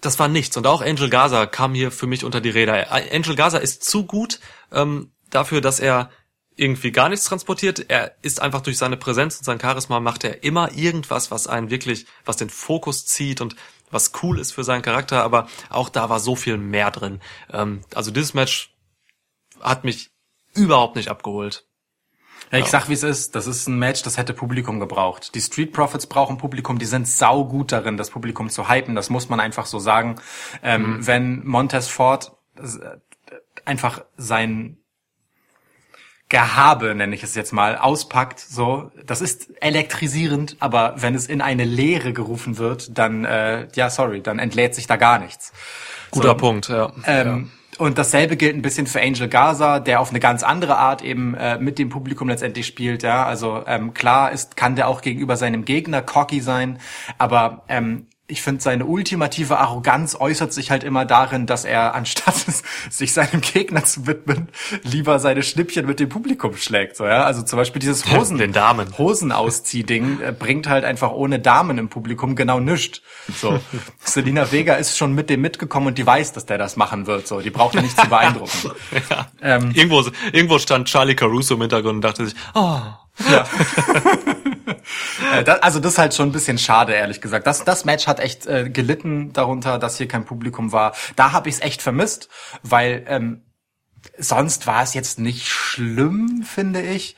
das 0.00 0.18
war 0.18 0.28
nichts. 0.28 0.56
Und 0.56 0.66
auch 0.66 0.80
Angel 0.80 1.10
Gaza 1.10 1.46
kam 1.46 1.74
hier 1.74 1.90
für 1.90 2.06
mich 2.06 2.24
unter 2.24 2.40
die 2.40 2.50
Räder. 2.50 2.90
Angel 2.92 3.34
Gaza 3.34 3.58
ist 3.58 3.84
zu 3.84 4.06
gut 4.06 4.40
ähm, 4.72 5.12
dafür, 5.30 5.60
dass 5.60 5.80
er 5.80 6.10
irgendwie 6.56 6.92
gar 6.92 7.08
nichts 7.08 7.24
transportiert. 7.26 7.86
Er 7.90 8.14
ist 8.22 8.40
einfach 8.40 8.60
durch 8.60 8.78
seine 8.78 8.96
Präsenz 8.96 9.38
und 9.38 9.44
sein 9.44 9.60
Charisma 9.60 9.98
macht 9.98 10.22
er 10.22 10.44
immer 10.44 10.72
irgendwas, 10.72 11.32
was 11.32 11.48
einen 11.48 11.68
wirklich, 11.68 12.06
was 12.24 12.36
den 12.36 12.48
Fokus 12.48 13.06
zieht 13.06 13.40
und 13.40 13.56
was 13.90 14.12
cool 14.22 14.38
ist 14.38 14.52
für 14.52 14.64
seinen 14.64 14.82
Charakter. 14.82 15.22
Aber 15.22 15.46
auch 15.70 15.88
da 15.88 16.08
war 16.08 16.20
so 16.20 16.36
viel 16.36 16.56
mehr 16.56 16.90
drin. 16.90 17.20
Ähm, 17.52 17.82
also 17.94 18.10
dieses 18.10 18.34
Match 18.34 18.74
hat 19.60 19.84
mich 19.84 20.10
überhaupt 20.54 20.96
nicht 20.96 21.08
abgeholt. 21.08 21.66
Ja, 22.52 22.58
ich 22.58 22.66
sag, 22.66 22.88
wie 22.88 22.92
es 22.92 23.02
ist. 23.02 23.34
Das 23.34 23.46
ist 23.46 23.66
ein 23.68 23.78
Match, 23.78 24.02
das 24.02 24.16
hätte 24.16 24.34
Publikum 24.34 24.78
gebraucht. 24.78 25.34
Die 25.34 25.40
Street 25.40 25.72
Profits 25.72 26.06
brauchen 26.06 26.38
Publikum. 26.38 26.78
Die 26.78 26.86
sind 26.86 27.08
sau 27.08 27.44
gut 27.46 27.72
darin, 27.72 27.96
das 27.96 28.10
Publikum 28.10 28.50
zu 28.50 28.68
hypen. 28.68 28.94
Das 28.94 29.10
muss 29.10 29.28
man 29.28 29.40
einfach 29.40 29.66
so 29.66 29.78
sagen. 29.78 30.20
Ähm, 30.62 31.04
Wenn 31.06 31.44
Montez 31.46 31.88
Ford 31.88 32.36
äh, 32.56 32.62
einfach 33.64 34.04
sein 34.16 34.78
Gehabe, 36.28 36.94
nenne 36.94 37.14
ich 37.14 37.22
es 37.22 37.34
jetzt 37.34 37.52
mal, 37.52 37.76
auspackt, 37.76 38.40
so, 38.40 38.90
das 39.04 39.20
ist 39.20 39.50
elektrisierend, 39.60 40.56
aber 40.58 40.94
wenn 40.96 41.14
es 41.14 41.26
in 41.26 41.40
eine 41.40 41.64
Leere 41.64 42.12
gerufen 42.12 42.58
wird, 42.58 42.96
dann, 42.98 43.24
äh, 43.24 43.68
ja, 43.74 43.90
sorry, 43.90 44.22
dann 44.22 44.38
entlädt 44.38 44.74
sich 44.74 44.86
da 44.86 44.96
gar 44.96 45.18
nichts. 45.18 45.52
Guter 46.10 46.30
so, 46.30 46.36
Punkt, 46.36 46.68
ja. 46.68 46.92
Ähm, 47.06 47.50
Und 47.76 47.98
dasselbe 47.98 48.36
gilt 48.36 48.54
ein 48.54 48.62
bisschen 48.62 48.86
für 48.86 49.00
Angel 49.00 49.28
Gaza, 49.28 49.80
der 49.80 50.00
auf 50.00 50.10
eine 50.10 50.20
ganz 50.20 50.42
andere 50.42 50.76
Art 50.76 51.02
eben 51.02 51.34
äh, 51.34 51.58
mit 51.58 51.78
dem 51.78 51.88
Publikum 51.88 52.28
letztendlich 52.28 52.66
spielt. 52.66 53.02
Ja, 53.02 53.26
also 53.26 53.64
ähm, 53.66 53.94
klar 53.94 54.30
ist, 54.30 54.56
kann 54.56 54.76
der 54.76 54.88
auch 54.88 55.02
gegenüber 55.02 55.36
seinem 55.36 55.64
Gegner 55.64 56.00
cocky 56.00 56.40
sein, 56.40 56.78
aber 57.18 57.64
ähm, 57.68 58.06
ich 58.26 58.40
finde, 58.40 58.62
seine 58.62 58.86
ultimative 58.86 59.58
Arroganz 59.58 60.16
äußert 60.18 60.52
sich 60.52 60.70
halt 60.70 60.82
immer 60.82 61.04
darin, 61.04 61.44
dass 61.46 61.64
er, 61.66 61.94
anstatt 61.94 62.34
sich 62.90 63.12
seinem 63.12 63.40
Gegner 63.42 63.84
zu 63.84 64.06
widmen, 64.06 64.48
lieber 64.82 65.18
seine 65.18 65.42
Schnippchen 65.42 65.86
mit 65.86 66.00
dem 66.00 66.08
Publikum 66.08 66.56
schlägt. 66.56 66.96
So, 66.96 67.04
ja? 67.04 67.24
Also 67.24 67.42
zum 67.42 67.58
Beispiel 67.58 67.80
dieses 67.80 68.06
Hosen, 68.12 68.38
Den 68.38 68.52
Damen. 68.52 68.96
Hosenauszieh-Ding 68.96 70.20
äh, 70.20 70.32
bringt 70.32 70.68
halt 70.68 70.84
einfach 70.84 71.12
ohne 71.12 71.38
Damen 71.38 71.76
im 71.76 71.88
Publikum 71.88 72.34
genau 72.34 72.60
nichts. 72.60 73.02
So. 73.40 73.60
Selina 73.98 74.50
Vega 74.50 74.74
ist 74.76 74.96
schon 74.96 75.14
mit 75.14 75.28
dem 75.28 75.42
mitgekommen 75.42 75.88
und 75.88 75.98
die 75.98 76.06
weiß, 76.06 76.32
dass 76.32 76.46
der 76.46 76.56
das 76.56 76.76
machen 76.76 77.06
wird. 77.06 77.26
So, 77.26 77.40
die 77.40 77.50
braucht 77.50 77.74
er 77.74 77.82
nicht 77.82 78.00
zu 78.00 78.08
beeindrucken. 78.08 78.70
ja. 79.10 79.26
Ähm, 79.42 79.72
irgendwo, 79.74 80.02
irgendwo 80.32 80.58
stand 80.58 80.88
Charlie 80.88 81.14
Caruso 81.14 81.54
im 81.54 81.60
Hintergrund 81.60 81.96
und 81.96 82.00
dachte 82.02 82.24
sich, 82.24 82.34
oh, 82.54 82.80
Ja. 83.30 83.44
Äh, 85.32 85.44
das, 85.44 85.62
also 85.62 85.80
das 85.80 85.92
ist 85.92 85.98
halt 85.98 86.14
schon 86.14 86.28
ein 86.28 86.32
bisschen 86.32 86.58
schade, 86.58 86.92
ehrlich 86.92 87.20
gesagt. 87.20 87.46
Das, 87.46 87.64
das 87.64 87.84
Match 87.84 88.06
hat 88.06 88.20
echt 88.20 88.46
äh, 88.46 88.68
gelitten 88.70 89.32
darunter, 89.32 89.78
dass 89.78 89.98
hier 89.98 90.08
kein 90.08 90.24
Publikum 90.24 90.72
war. 90.72 90.94
Da 91.16 91.32
habe 91.32 91.48
ich 91.48 91.56
es 91.56 91.60
echt 91.60 91.82
vermisst, 91.82 92.28
weil 92.62 93.04
ähm, 93.08 93.42
sonst 94.18 94.66
war 94.66 94.82
es 94.82 94.94
jetzt 94.94 95.18
nicht 95.18 95.48
schlimm, 95.48 96.44
finde 96.44 96.82
ich. 96.82 97.16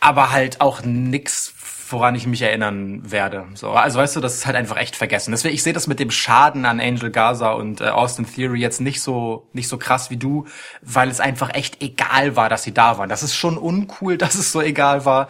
Aber 0.00 0.30
halt 0.30 0.60
auch 0.60 0.82
nix, 0.82 1.54
woran 1.90 2.14
ich 2.14 2.26
mich 2.26 2.42
erinnern 2.42 3.10
werde. 3.10 3.46
So, 3.54 3.70
also 3.70 3.98
weißt 3.98 4.16
du, 4.16 4.20
das 4.20 4.34
ist 4.34 4.46
halt 4.46 4.56
einfach 4.56 4.76
echt 4.76 4.96
vergessen. 4.96 5.30
Deswegen, 5.30 5.54
ich 5.54 5.62
sehe 5.62 5.72
das 5.72 5.86
mit 5.86 6.00
dem 6.00 6.10
Schaden 6.10 6.64
an 6.64 6.80
Angel 6.80 7.10
Gaza 7.10 7.52
und 7.52 7.80
äh, 7.80 7.88
Austin 7.88 8.26
Theory 8.26 8.60
jetzt 8.60 8.80
nicht 8.80 9.00
so 9.00 9.48
nicht 9.52 9.68
so 9.68 9.78
krass 9.78 10.10
wie 10.10 10.16
du, 10.16 10.46
weil 10.82 11.08
es 11.08 11.20
einfach 11.20 11.54
echt 11.54 11.82
egal 11.82 12.36
war, 12.36 12.48
dass 12.48 12.62
sie 12.62 12.74
da 12.74 12.98
waren. 12.98 13.08
Das 13.08 13.22
ist 13.22 13.34
schon 13.34 13.56
uncool, 13.56 14.18
dass 14.18 14.34
es 14.34 14.52
so 14.52 14.60
egal 14.60 15.04
war. 15.04 15.28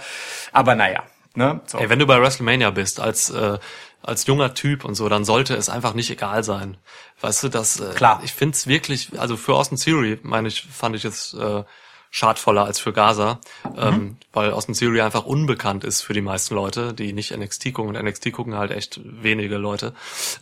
Aber 0.52 0.74
naja, 0.74 1.04
ne? 1.36 1.60
So. 1.66 1.78
Ey, 1.78 1.88
wenn 1.88 1.98
du 1.98 2.06
bei 2.06 2.20
WrestleMania 2.20 2.70
bist, 2.70 3.00
als, 3.00 3.30
äh, 3.30 3.58
als 4.02 4.26
junger 4.26 4.54
Typ 4.54 4.84
und 4.84 4.94
so, 4.94 5.08
dann 5.08 5.24
sollte 5.24 5.54
es 5.54 5.68
einfach 5.68 5.94
nicht 5.94 6.10
egal 6.10 6.44
sein. 6.44 6.76
Weißt 7.20 7.42
du, 7.42 7.48
das, 7.48 7.80
äh, 7.80 7.92
Klar. 7.94 8.20
ich 8.24 8.32
find's 8.32 8.66
wirklich, 8.66 9.18
also 9.18 9.36
für 9.36 9.54
Austin 9.54 9.78
Theory, 9.78 10.18
meine 10.22 10.48
ich, 10.48 10.62
fand 10.62 10.96
ich 10.96 11.04
es 11.04 11.34
äh, 11.34 11.64
schadvoller 12.10 12.64
als 12.64 12.78
für 12.78 12.92
Gaza, 12.92 13.40
ähm, 13.76 14.16
weil 14.32 14.52
Austin 14.52 14.74
Theory 14.74 15.00
einfach 15.00 15.26
unbekannt 15.26 15.84
ist 15.84 16.02
für 16.02 16.14
die 16.14 16.22
meisten 16.22 16.54
Leute, 16.54 16.94
die 16.94 17.12
nicht 17.12 17.36
NXT 17.36 17.74
gucken 17.74 17.94
und 17.94 18.02
NXT 18.02 18.32
gucken 18.32 18.54
halt 18.54 18.70
echt 18.70 19.00
wenige 19.04 19.58
Leute. 19.58 19.92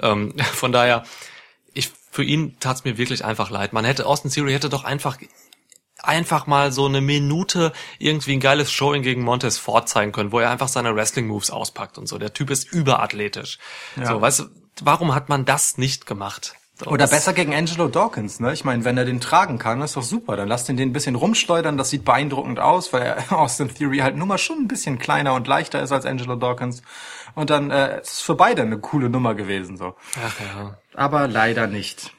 Ähm, 0.01 0.35
von 0.53 0.73
daher, 0.73 1.05
ich, 1.73 1.91
für 2.11 2.23
ihn 2.23 2.57
tat's 2.61 2.85
mir 2.85 2.97
wirklich 2.97 3.25
einfach 3.25 3.51
leid. 3.51 3.73
Man 3.73 3.85
hätte, 3.85 4.07
Austin 4.07 4.31
Theory 4.31 4.53
hätte 4.53 4.69
doch 4.69 4.85
einfach 4.85 5.19
einfach 6.07 6.47
mal 6.47 6.73
so 6.73 6.87
eine 6.87 7.01
Minute 7.01 7.73
irgendwie 7.99 8.35
ein 8.35 8.41
geiles 8.41 8.71
Showing 8.71 9.03
gegen 9.03 9.23
Montez 9.23 9.59
Ford 9.59 9.89
zeigen 9.89 10.13
können, 10.13 10.33
wo 10.33 10.41
er 10.41 10.51
einfach 10.51 10.69
seine 10.69 10.95
Wrestling 10.95 11.27
Moves 11.27 11.51
auspackt 11.51 11.99
und 11.99 12.07
so. 12.07 12.19
Der 12.19 12.33
Typ 12.33 12.51
ist 12.51 12.73
überathletisch. 12.73 13.59
So, 14.03 14.21
weißt 14.21 14.41
du, 14.41 14.45
warum 14.83 15.15
hat 15.15 15.29
man 15.29 15.45
das 15.45 15.79
nicht 15.79 16.07
gemacht? 16.07 16.55
So, 16.77 16.87
Oder 16.87 17.07
besser 17.07 17.33
gegen 17.33 17.55
Angelo 17.55 17.87
Dawkins, 17.87 18.41
ne? 18.41 18.53
Ich 18.53 18.65
meine, 18.65 18.85
wenn 18.85 18.99
er 18.99 19.05
den 19.05 19.21
tragen 19.21 19.61
kann, 19.61 19.81
ist 19.81 19.97
doch 19.97 20.03
super. 20.03 20.37
Dann 20.37 20.49
lasst 20.49 20.69
ihn 20.69 20.77
den 20.77 20.89
ein 20.89 20.93
bisschen 20.93 21.15
rumschleudern, 21.15 21.77
das 21.77 21.91
sieht 21.91 22.05
beeindruckend 22.05 22.59
aus, 22.59 22.93
weil 22.93 23.03
er 23.03 23.33
Austin 23.39 23.73
Theory 23.73 23.99
halt 23.99 24.17
nun 24.17 24.27
mal 24.27 24.39
schon 24.39 24.59
ein 24.59 24.69
bisschen 24.69 24.99
kleiner 24.99 25.35
und 25.35 25.47
leichter 25.47 25.81
ist 25.81 25.93
als 25.93 26.05
Angelo 26.05 26.35
Dawkins. 26.35 26.83
Und 27.37 27.51
dann 27.51 27.71
äh, 27.71 28.01
ist 28.01 28.13
es 28.15 28.21
für 28.23 28.35
beide 28.35 28.63
eine 28.63 28.79
coole 28.79 29.09
Nummer 29.09 29.37
gewesen, 29.37 29.77
so. 29.77 29.95
Ach 30.25 30.41
ja. 30.41 30.79
Aber 30.95 31.29
leider 31.29 31.69
nicht. 31.69 32.13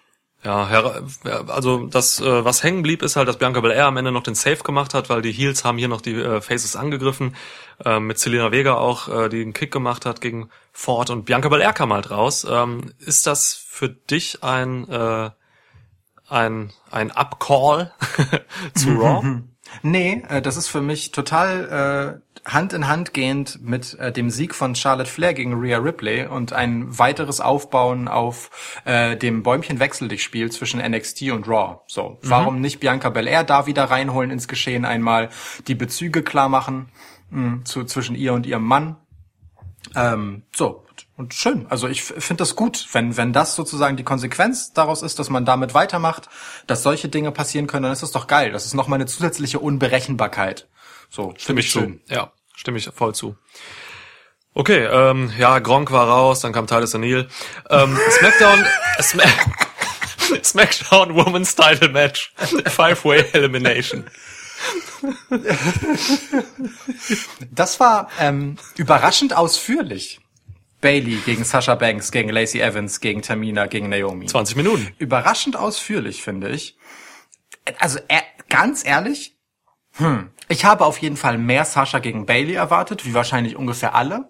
Ja, 0.46 1.02
also 1.48 1.88
das, 1.88 2.20
äh, 2.22 2.46
was 2.46 2.62
hängen 2.62 2.84
blieb, 2.84 3.02
ist 3.02 3.16
halt, 3.16 3.28
dass 3.28 3.38
Bianca 3.38 3.62
Belair 3.62 3.88
am 3.88 3.98
Ende 3.98 4.12
noch 4.12 4.22
den 4.22 4.36
Save 4.36 4.58
gemacht 4.58 4.94
hat, 4.94 5.10
weil 5.10 5.24
die 5.24 5.32
Heels 5.32 5.66
haben 5.66 5.80
hier 5.80 5.88
noch 5.88 6.02
die 6.02 6.14
äh, 6.14 6.40
Faces 6.40 6.76
angegriffen, 6.76 7.36
äh, 7.84 8.00
mit 8.00 8.20
Selena 8.20 8.52
Vega 8.52 8.76
auch, 8.76 9.30
die 9.30 9.42
einen 9.42 9.54
Kick 9.54 9.72
gemacht 9.72 10.06
hat 10.06 10.22
gegen 10.22 10.50
Ford 10.72 11.10
und 11.10 11.26
Bianca 11.26 11.50
Belair 11.50 11.74
kam 11.74 11.92
halt 11.92 12.12
raus. 12.12 12.46
Ähm, 12.48 12.94
ist 13.00 13.26
das 13.26 13.56
für 13.56 13.90
dich 13.90 14.44
ein 14.44 14.88
äh, 14.88 15.32
ein 16.30 16.72
ein 16.92 17.12
Upcall 17.12 17.92
zu 18.76 18.90
Raw? 18.92 19.42
Nee, 19.82 20.24
das 20.44 20.58
ist 20.58 20.68
für 20.68 20.80
mich 20.80 21.12
total 21.12 22.22
Hand 22.46 22.74
in 22.74 22.88
Hand 22.88 23.14
gehend 23.14 23.60
mit 23.62 23.98
äh, 24.00 24.12
dem 24.12 24.30
Sieg 24.30 24.54
von 24.54 24.76
Charlotte 24.76 25.10
Flair 25.10 25.34
gegen 25.34 25.54
Rhea 25.54 25.78
Ripley 25.78 26.28
und 26.28 26.54
ein 26.54 26.98
weiteres 26.98 27.42
Aufbauen 27.42 28.08
auf 28.08 28.82
äh, 28.86 29.18
dem 29.18 29.42
Bäumchen 29.42 29.80
wechsel 29.80 30.08
dich 30.08 30.24
Spiel 30.24 30.52
zwischen 30.52 30.80
NXT 30.80 31.32
und 31.32 31.48
Raw. 31.48 31.80
So, 31.88 32.20
warum 32.22 32.62
nicht 32.62 32.80
Bianca 32.80 33.10
Belair 33.10 33.44
da 33.44 33.66
wieder 33.66 33.86
reinholen 33.86 34.30
ins 34.30 34.48
Geschehen 34.48 34.86
einmal, 34.86 35.30
die 35.68 35.76
Bezüge 35.76 36.22
klar 36.22 36.48
machen 36.48 36.90
mh, 37.32 37.66
zu, 37.66 37.84
zwischen 37.84 38.16
ihr 38.16 38.34
und 38.34 38.46
ihrem 38.46 38.64
Mann. 38.64 38.98
Ähm, 39.96 40.44
so, 40.56 40.86
und 41.18 41.34
schön. 41.34 41.66
Also 41.70 41.88
ich 41.88 42.04
finde 42.04 42.42
das 42.42 42.56
gut, 42.56 42.88
wenn, 42.92 43.18
wenn 43.18 43.34
das 43.34 43.56
sozusagen 43.56 43.98
die 43.98 44.04
Konsequenz 44.04 44.74
daraus 44.74 45.02
ist, 45.02 45.18
dass 45.18 45.30
man 45.30 45.46
damit 45.46 45.74
weitermacht, 45.74 46.30
dass 46.68 46.84
solche 46.84 47.10
Dinge 47.10 47.32
passieren 47.32 47.68
können, 47.68 47.84
dann 47.84 47.94
ist 47.94 48.04
das 48.04 48.12
doch 48.12 48.28
geil. 48.28 48.52
Das 48.52 48.66
ist 48.66 48.74
nochmal 48.74 48.98
eine 48.98 49.06
zusätzliche 49.06 49.60
Unberechenbarkeit. 49.60 50.68
So, 51.10 51.34
Stimme 51.38 51.46
finde 51.46 51.62
ich 51.62 51.70
schön. 51.70 52.02
Ja, 52.08 52.32
stimme 52.56 52.78
ich 52.78 52.90
voll 52.94 53.16
zu. 53.16 53.38
Okay, 54.54 54.86
ähm, 54.86 55.34
ja, 55.38 55.60
Gronk 55.60 55.92
war 55.92 56.08
raus, 56.08 56.40
dann 56.40 56.54
kam 56.54 56.66
Titus 56.66 56.96
O'Neill. 56.96 57.28
Ähm, 57.70 57.98
Smackdown, 58.10 58.66
Sma 59.02 59.24
Smackdown 60.44 61.14
Women's 61.14 61.56
Title 61.56 61.90
Match. 61.90 62.34
Five-Way 62.66 63.32
Elimination. 63.34 64.06
Das 67.52 67.80
war 67.80 68.10
ähm, 68.20 68.58
überraschend 68.78 69.36
ausführlich. 69.36 70.22
Bailey 70.82 71.18
gegen 71.26 71.44
Sasha 71.44 71.76
Banks, 71.76 72.12
gegen 72.12 72.30
Lacey 72.30 72.62
Evans, 72.62 73.00
gegen 73.00 73.22
Tamina, 73.22 73.66
gegen 73.66 73.90
Naomi. 73.90 74.28
20 74.28 74.56
Minuten. 74.56 74.94
Überraschend 75.00 75.56
ausführlich, 75.56 76.22
finde 76.22 76.50
ich. 76.50 76.78
Also 77.80 78.00
äh, 78.08 78.22
ganz 78.50 78.86
ehrlich, 78.86 79.36
hm, 79.94 80.30
ich 80.48 80.66
habe 80.66 80.86
auf 80.86 80.98
jeden 81.00 81.18
Fall 81.18 81.38
mehr 81.38 81.66
Sasha 81.66 82.00
gegen 82.00 82.26
Bailey 82.26 82.54
erwartet, 82.54 83.06
wie 83.06 83.14
wahrscheinlich 83.14 83.56
ungefähr 83.56 83.96
alle. 83.96 84.30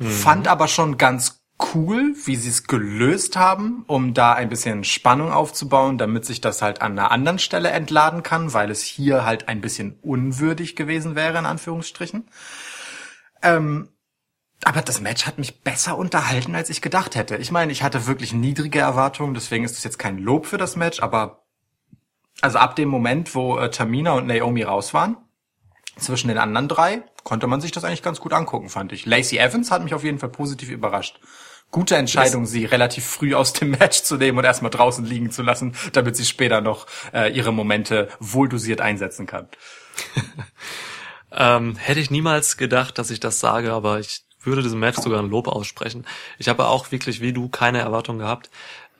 Fand 0.00 0.48
aber 0.48 0.66
schon 0.66 0.98
ganz 0.98 1.44
cool, 1.74 2.14
wie 2.24 2.34
sie 2.34 2.48
es 2.48 2.66
gelöst 2.66 3.36
haben, 3.36 3.84
um 3.86 4.12
da 4.12 4.32
ein 4.32 4.48
bisschen 4.48 4.82
Spannung 4.82 5.32
aufzubauen, 5.32 5.98
damit 5.98 6.24
sich 6.24 6.40
das 6.40 6.62
halt 6.62 6.82
an 6.82 6.98
einer 6.98 7.12
anderen 7.12 7.38
Stelle 7.38 7.70
entladen 7.70 8.24
kann, 8.24 8.52
weil 8.52 8.70
es 8.70 8.82
hier 8.82 9.24
halt 9.24 9.48
ein 9.48 9.60
bisschen 9.60 9.98
unwürdig 10.02 10.74
gewesen 10.74 11.14
wäre, 11.14 11.38
in 11.38 11.46
Anführungsstrichen. 11.46 12.28
Ähm, 13.42 13.88
aber 14.64 14.82
das 14.82 15.00
Match 15.00 15.26
hat 15.26 15.38
mich 15.38 15.62
besser 15.62 15.96
unterhalten, 15.96 16.54
als 16.54 16.70
ich 16.70 16.80
gedacht 16.80 17.14
hätte. 17.14 17.36
Ich 17.36 17.52
meine, 17.52 17.70
ich 17.70 17.82
hatte 17.82 18.06
wirklich 18.06 18.32
niedrige 18.32 18.80
Erwartungen, 18.80 19.34
deswegen 19.34 19.64
ist 19.64 19.76
es 19.76 19.84
jetzt 19.84 19.98
kein 19.98 20.18
Lob 20.18 20.46
für 20.46 20.58
das 20.58 20.74
Match, 20.74 21.00
aber 21.00 21.44
also 22.40 22.58
ab 22.58 22.74
dem 22.74 22.88
Moment, 22.88 23.34
wo 23.34 23.58
äh, 23.58 23.70
Tamina 23.70 24.12
und 24.12 24.26
Naomi 24.26 24.62
raus 24.62 24.92
waren, 24.92 25.16
zwischen 25.98 26.28
den 26.28 26.38
anderen 26.38 26.68
drei, 26.68 27.02
konnte 27.22 27.46
man 27.46 27.60
sich 27.60 27.72
das 27.72 27.84
eigentlich 27.84 28.02
ganz 28.02 28.20
gut 28.20 28.32
angucken, 28.32 28.68
fand 28.68 28.92
ich. 28.92 29.06
Lacey 29.06 29.38
Evans 29.38 29.70
hat 29.70 29.82
mich 29.82 29.94
auf 29.94 30.04
jeden 30.04 30.18
Fall 30.18 30.30
positiv 30.30 30.70
überrascht. 30.70 31.20
Gute 31.70 31.96
Entscheidung, 31.96 32.46
sie 32.46 32.64
relativ 32.66 33.04
früh 33.04 33.34
aus 33.34 33.52
dem 33.52 33.70
Match 33.78 34.02
zu 34.02 34.16
nehmen 34.16 34.38
und 34.38 34.44
erstmal 34.44 34.70
draußen 34.70 35.04
liegen 35.04 35.30
zu 35.30 35.42
lassen, 35.42 35.74
damit 35.92 36.16
sie 36.16 36.24
später 36.24 36.60
noch 36.60 36.86
äh, 37.12 37.32
ihre 37.32 37.52
Momente 37.52 38.08
wohldosiert 38.20 38.80
einsetzen 38.80 39.26
kann. 39.26 39.48
Ähm, 41.36 41.76
hätte 41.76 42.00
ich 42.00 42.10
niemals 42.10 42.56
gedacht, 42.56 42.96
dass 42.98 43.10
ich 43.10 43.18
das 43.18 43.40
sage, 43.40 43.72
aber 43.72 43.98
ich 43.98 44.24
würde 44.40 44.62
diesem 44.62 44.78
Match 44.78 45.00
sogar 45.00 45.20
ein 45.20 45.30
Lob 45.30 45.48
aussprechen. 45.48 46.06
Ich 46.38 46.48
habe 46.48 46.66
auch 46.66 46.92
wirklich, 46.92 47.20
wie 47.20 47.32
du, 47.32 47.48
keine 47.48 47.78
Erwartung 47.78 48.18
gehabt. 48.18 48.50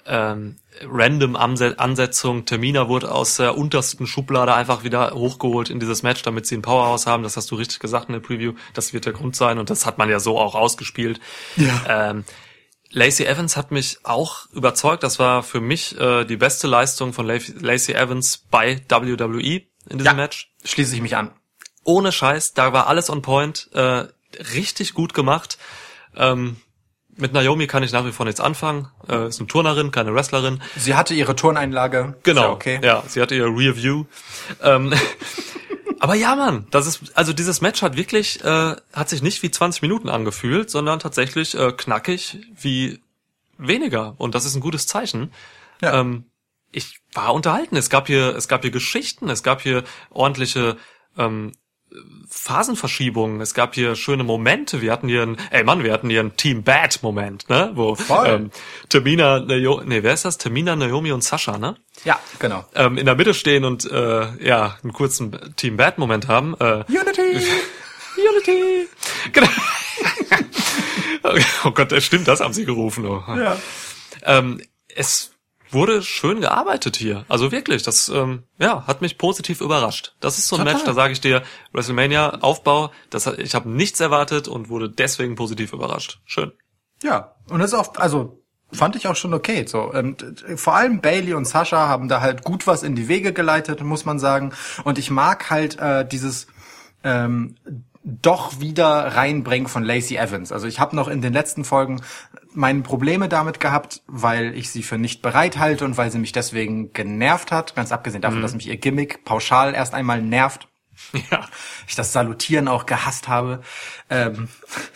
Ähm, 0.06 0.56
random 0.82 1.34
Anse 1.36 1.78
Ansetzung. 1.78 2.44
Termina 2.44 2.88
wurde 2.88 3.10
aus 3.10 3.36
der 3.36 3.56
untersten 3.56 4.06
Schublade 4.06 4.52
einfach 4.54 4.84
wieder 4.84 5.12
hochgeholt 5.14 5.70
in 5.70 5.80
dieses 5.80 6.02
Match, 6.02 6.22
damit 6.22 6.46
sie 6.46 6.56
ein 6.56 6.62
Powerhouse 6.62 7.06
haben. 7.06 7.22
Das 7.22 7.36
hast 7.36 7.50
du 7.50 7.54
richtig 7.54 7.78
gesagt 7.80 8.08
in 8.08 8.12
der 8.12 8.20
Preview. 8.20 8.52
Das 8.74 8.92
wird 8.92 9.06
der 9.06 9.12
Grund 9.14 9.34
sein 9.36 9.58
und 9.58 9.70
das 9.70 9.86
hat 9.86 9.96
man 9.98 10.10
ja 10.10 10.20
so 10.20 10.38
auch 10.38 10.54
ausgespielt. 10.54 11.20
Ja. 11.56 12.10
Ähm, 12.10 12.24
Lacey 12.90 13.24
Evans 13.26 13.56
hat 13.56 13.70
mich 13.70 13.98
auch 14.04 14.46
überzeugt. 14.52 15.02
Das 15.02 15.18
war 15.18 15.42
für 15.42 15.60
mich 15.60 15.98
äh, 15.98 16.24
die 16.24 16.36
beste 16.36 16.66
Leistung 16.66 17.12
von 17.12 17.26
Lac- 17.26 17.60
Lacey 17.60 17.94
Evans 17.94 18.44
bei 18.50 18.82
WWE 18.88 19.40
in 19.40 19.98
diesem 19.98 20.04
Ja. 20.04 20.12
Match 20.14 20.52
Schließe 20.64 20.94
ich 20.94 21.02
mich 21.02 21.16
an. 21.16 21.30
ohne 21.84 22.12
Scheiß, 22.12 22.52
da 22.54 22.72
war 22.72 22.86
alles 22.88 23.10
on 23.10 23.22
point, 23.22 23.68
äh, 23.72 24.04
richtig 24.54 24.94
gut 24.94 25.12
gemacht. 25.14 25.58
Ähm, 26.16 26.56
mit 27.16 27.32
Naomi 27.32 27.66
kann 27.66 27.82
ich 27.82 27.92
nach 27.92 28.04
wie 28.04 28.12
vor 28.12 28.26
nichts 28.26 28.40
anfangen. 28.40 28.88
Äh, 29.08 29.28
ist 29.28 29.40
eine 29.40 29.46
Turnerin, 29.46 29.90
keine 29.90 30.14
Wrestlerin. 30.14 30.62
Sie 30.76 30.94
hatte 30.94 31.14
ihre 31.14 31.36
Turneinlage. 31.36 32.16
Genau. 32.22 32.42
Ja 32.42 32.50
okay. 32.50 32.80
Ja, 32.82 33.02
sie 33.06 33.20
hatte 33.20 33.34
ihr 33.34 33.46
Rear 33.46 33.76
View. 33.76 34.04
Ähm, 34.62 34.92
Aber 36.00 36.14
ja, 36.14 36.36
Mann, 36.36 36.66
das 36.70 36.86
ist, 36.86 37.16
also 37.16 37.32
dieses 37.32 37.62
Match 37.62 37.80
hat 37.80 37.96
wirklich, 37.96 38.44
äh, 38.44 38.76
hat 38.92 39.08
sich 39.08 39.22
nicht 39.22 39.42
wie 39.42 39.50
20 39.50 39.80
Minuten 39.80 40.10
angefühlt, 40.10 40.68
sondern 40.68 40.98
tatsächlich 40.98 41.54
äh, 41.54 41.72
knackig 41.72 42.40
wie 42.60 43.00
weniger. 43.56 44.14
Und 44.18 44.34
das 44.34 44.44
ist 44.44 44.54
ein 44.54 44.60
gutes 44.60 44.86
Zeichen. 44.86 45.32
Ja. 45.80 46.00
Ähm, 46.00 46.26
ich 46.72 47.00
war 47.14 47.32
unterhalten. 47.32 47.76
Es 47.76 47.88
gab 47.88 48.08
hier, 48.08 48.34
es 48.36 48.48
gab 48.48 48.62
hier 48.62 48.70
Geschichten, 48.70 49.30
es 49.30 49.42
gab 49.42 49.62
hier 49.62 49.84
ordentliche 50.10 50.76
ähm, 51.16 51.52
Phasenverschiebungen, 52.28 53.40
es 53.40 53.54
gab 53.54 53.74
hier 53.74 53.94
schöne 53.96 54.24
Momente. 54.24 54.82
Wir 54.82 54.92
hatten 54.92 55.08
hier 55.08 55.22
ein, 55.22 55.36
ey 55.50 55.64
Mann, 55.64 55.84
wir 55.84 55.92
hatten 55.92 56.10
hier 56.10 56.20
einen 56.20 56.36
Team 56.36 56.62
Bad 56.62 57.02
Moment, 57.02 57.48
ne? 57.48 57.70
Wo 57.74 57.94
Voll. 57.94 58.28
ähm, 58.28 58.50
Tamina, 58.88 59.40
Naomi, 59.40 59.84
nee, 59.86 60.02
wer 60.02 60.14
ist 60.14 60.24
das? 60.24 60.38
Tamina, 60.38 60.76
Naomi 60.76 61.12
und 61.12 61.22
Sascha, 61.22 61.58
ne? 61.58 61.76
Ja, 62.04 62.18
genau. 62.38 62.64
Ähm, 62.74 62.98
in 62.98 63.06
der 63.06 63.14
Mitte 63.14 63.34
stehen 63.34 63.64
und 63.64 63.90
äh, 63.90 64.44
ja, 64.44 64.76
einen 64.82 64.92
kurzen 64.92 65.54
Team 65.56 65.76
Bad 65.76 65.98
Moment 65.98 66.28
haben. 66.28 66.54
Äh, 66.58 66.84
Unity! 66.88 67.40
Unity! 68.16 68.88
Genau. 69.32 69.48
oh 71.64 71.70
Gott, 71.70 71.92
das 71.92 72.04
stimmt, 72.04 72.28
das 72.28 72.40
haben 72.40 72.52
sie 72.52 72.64
gerufen. 72.64 73.06
Oh. 73.06 73.22
Ja. 73.28 73.56
Ähm, 74.22 74.60
es 74.88 75.33
wurde 75.74 76.02
schön 76.02 76.40
gearbeitet 76.40 76.96
hier. 76.96 77.24
Also 77.28 77.52
wirklich, 77.52 77.82
das 77.82 78.08
ähm, 78.08 78.44
ja, 78.58 78.86
hat 78.86 79.02
mich 79.02 79.18
positiv 79.18 79.60
überrascht. 79.60 80.14
Das 80.20 80.38
ist 80.38 80.48
so 80.48 80.56
ein 80.56 80.60
Total. 80.60 80.74
Match, 80.74 80.84
da 80.84 80.94
sage 80.94 81.12
ich 81.12 81.20
dir, 81.20 81.42
WrestleMania 81.72 82.38
Aufbau, 82.40 82.90
das 83.10 83.26
ich 83.26 83.54
habe 83.54 83.68
nichts 83.68 84.00
erwartet 84.00 84.48
und 84.48 84.68
wurde 84.68 84.88
deswegen 84.88 85.34
positiv 85.34 85.72
überrascht. 85.72 86.20
Schön. 86.24 86.52
Ja, 87.02 87.34
und 87.50 87.58
das 87.58 87.72
ist 87.72 87.78
auch, 87.78 87.96
also 87.96 88.42
fand 88.72 88.96
ich 88.96 89.06
auch 89.06 89.16
schon 89.16 89.34
okay. 89.34 89.66
So, 89.66 89.82
und 89.82 90.42
äh, 90.48 90.56
vor 90.56 90.74
allem 90.74 91.00
Bailey 91.00 91.34
und 91.34 91.46
Sascha 91.46 91.88
haben 91.88 92.08
da 92.08 92.20
halt 92.20 92.44
gut 92.44 92.66
was 92.66 92.82
in 92.82 92.96
die 92.96 93.08
Wege 93.08 93.32
geleitet, 93.32 93.82
muss 93.82 94.04
man 94.04 94.18
sagen. 94.18 94.52
Und 94.84 94.98
ich 94.98 95.10
mag 95.10 95.50
halt 95.50 95.78
äh, 95.78 96.06
dieses 96.06 96.46
ähm, 97.02 97.56
doch 98.04 98.60
wieder 98.60 99.16
reinbringen 99.16 99.66
von 99.66 99.82
Lacey 99.82 100.16
Evans. 100.16 100.52
Also 100.52 100.66
ich 100.66 100.78
habe 100.78 100.94
noch 100.94 101.08
in 101.08 101.22
den 101.22 101.32
letzten 101.32 101.64
Folgen 101.64 102.02
meine 102.54 102.82
Probleme 102.82 103.28
damit 103.28 103.60
gehabt, 103.60 104.02
weil 104.06 104.54
ich 104.56 104.70
sie 104.70 104.82
für 104.82 104.98
nicht 104.98 105.22
bereit 105.22 105.58
halte 105.58 105.84
und 105.84 105.96
weil 105.96 106.10
sie 106.10 106.18
mich 106.18 106.32
deswegen 106.32 106.92
genervt 106.92 107.52
hat. 107.52 107.74
Ganz 107.74 107.92
abgesehen 107.92 108.22
davon, 108.22 108.42
dass 108.42 108.54
mich 108.54 108.66
ihr 108.68 108.76
Gimmick 108.76 109.24
pauschal 109.24 109.74
erst 109.74 109.94
einmal 109.94 110.22
nervt 110.22 110.68
Ja. 111.30 111.48
ich 111.88 111.94
das 111.94 112.12
Salutieren 112.12 112.68
auch 112.68 112.86
gehasst 112.86 113.28
habe. 113.28 113.62
Ähm, 114.10 114.48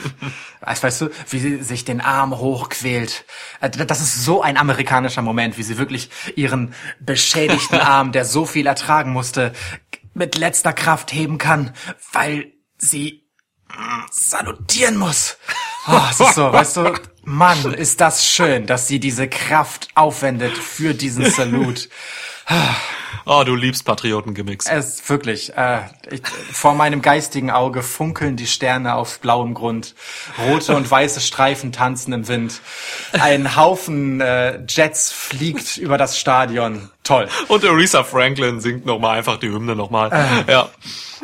als 0.61 0.83
weißt 0.83 1.01
du, 1.03 1.09
wie 1.31 1.39
sie 1.39 1.63
sich 1.63 1.85
den 1.85 2.01
Arm 2.01 2.37
hochquält. 2.39 3.25
Äh, 3.61 3.71
Das 3.71 4.01
ist 4.01 4.25
so 4.25 4.43
ein 4.43 4.57
amerikanischer 4.57 5.23
Moment, 5.23 5.59
wie 5.59 5.63
sie 5.63 5.79
wirklich 5.79 6.11
ihren 6.37 6.75
beschädigten 7.01 7.81
Arm, 7.81 8.13
der 8.13 8.25
so 8.25 8.47
viel 8.47 8.67
ertragen 8.67 9.13
musste, 9.13 9.53
mit 10.15 10.37
letzter 10.37 10.73
Kraft 10.73 11.13
heben 11.13 11.39
kann, 11.39 11.73
weil 12.13 12.53
sie 12.77 13.25
mm, 13.69 14.03
salutieren 14.11 14.97
muss. 14.97 15.37
Oh, 15.91 16.01
es 16.11 16.21
ist 16.21 16.35
so, 16.35 16.53
weißt 16.53 16.77
du, 16.77 16.93
Mann, 17.25 17.73
ist 17.75 18.01
das 18.01 18.27
schön, 18.27 18.67
dass 18.67 18.89
sie 18.89 19.01
diese 19.01 19.29
Kraft 19.29 19.89
aufwendet 19.95 20.57
für 20.57 20.95
diesen 20.95 21.31
Salut. 21.31 21.89
Oh, 23.25 23.43
du 23.45 23.55
liebst 23.55 23.85
Patriotengimmicks. 23.85 24.67
Es 24.67 25.01
ist 25.01 25.11
wirklich, 25.11 25.55
äh, 25.55 25.81
ich, 26.11 26.23
vor 26.27 26.75
meinem 26.75 27.03
geistigen 27.03 27.51
Auge 27.51 27.83
funkeln 27.83 28.37
die 28.37 28.47
Sterne 28.47 28.95
auf 28.95 29.21
blauem 29.21 29.53
Grund. 29.53 29.95
Rote 30.47 30.75
und 30.75 30.91
weiße 30.91 31.21
Streifen 31.21 31.73
tanzen 31.73 32.13
im 32.15 32.29
Wind. 32.29 32.61
Ein 33.13 33.57
Haufen 33.57 34.23
äh, 34.23 34.61
Jets 34.67 35.13
fliegt 35.13 35.77
über 35.77 35.99
das 35.99 36.19
Stadion. 36.19 36.91
Toll. 37.05 37.29
Und 37.49 37.65
Aretha 37.65 38.03
Franklin 38.03 38.61
singt 38.61 38.87
nochmal 38.87 39.19
einfach 39.19 39.39
die 39.39 39.49
Hymne 39.49 39.77
nochmal. 39.77 40.11
Ja. 40.49 40.71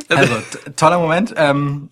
Also, 0.09 0.35
toller 0.77 0.99
Moment. 0.99 1.35
Ähm, 1.37 1.89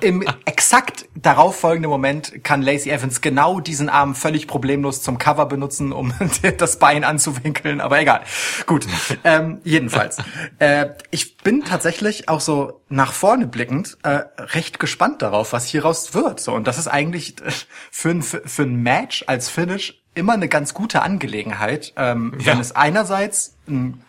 Im 0.00 0.24
exakt 0.44 1.06
darauffolgenden 1.14 1.90
Moment 1.90 2.44
kann 2.44 2.62
Lacey 2.62 2.90
Evans 2.90 3.20
genau 3.20 3.60
diesen 3.60 3.88
Arm 3.88 4.14
völlig 4.14 4.46
problemlos 4.46 5.02
zum 5.02 5.18
Cover 5.18 5.46
benutzen, 5.46 5.92
um 5.92 6.12
das 6.58 6.78
Bein 6.78 7.04
anzuwinkeln, 7.04 7.80
aber 7.80 8.00
egal. 8.00 8.22
Gut, 8.66 8.86
ähm, 9.24 9.60
jedenfalls. 9.64 10.18
Äh, 10.58 10.90
ich 11.10 11.38
bin 11.38 11.64
tatsächlich 11.64 12.28
auch 12.28 12.40
so 12.40 12.80
nach 12.88 13.12
vorne 13.12 13.46
blickend 13.46 13.98
äh, 14.02 14.20
recht 14.38 14.78
gespannt 14.80 15.22
darauf, 15.22 15.52
was 15.52 15.66
hieraus 15.66 16.14
wird. 16.14 16.40
So 16.40 16.52
Und 16.52 16.66
das 16.66 16.78
ist 16.78 16.88
eigentlich 16.88 17.40
äh, 17.44 17.50
für 17.90 18.10
ein, 18.10 18.22
für, 18.22 18.62
ein 18.62 18.76
Match 18.76 19.24
als 19.26 19.48
Finish 19.48 20.00
immer 20.14 20.32
eine 20.34 20.48
ganz 20.48 20.74
gute 20.74 21.02
Angelegenheit, 21.02 21.92
ähm, 21.96 22.32
wenn 22.36 22.56
Ja. 22.56 22.60
es 22.60 22.74
einerseits 22.74 23.56
ein 23.68 24.02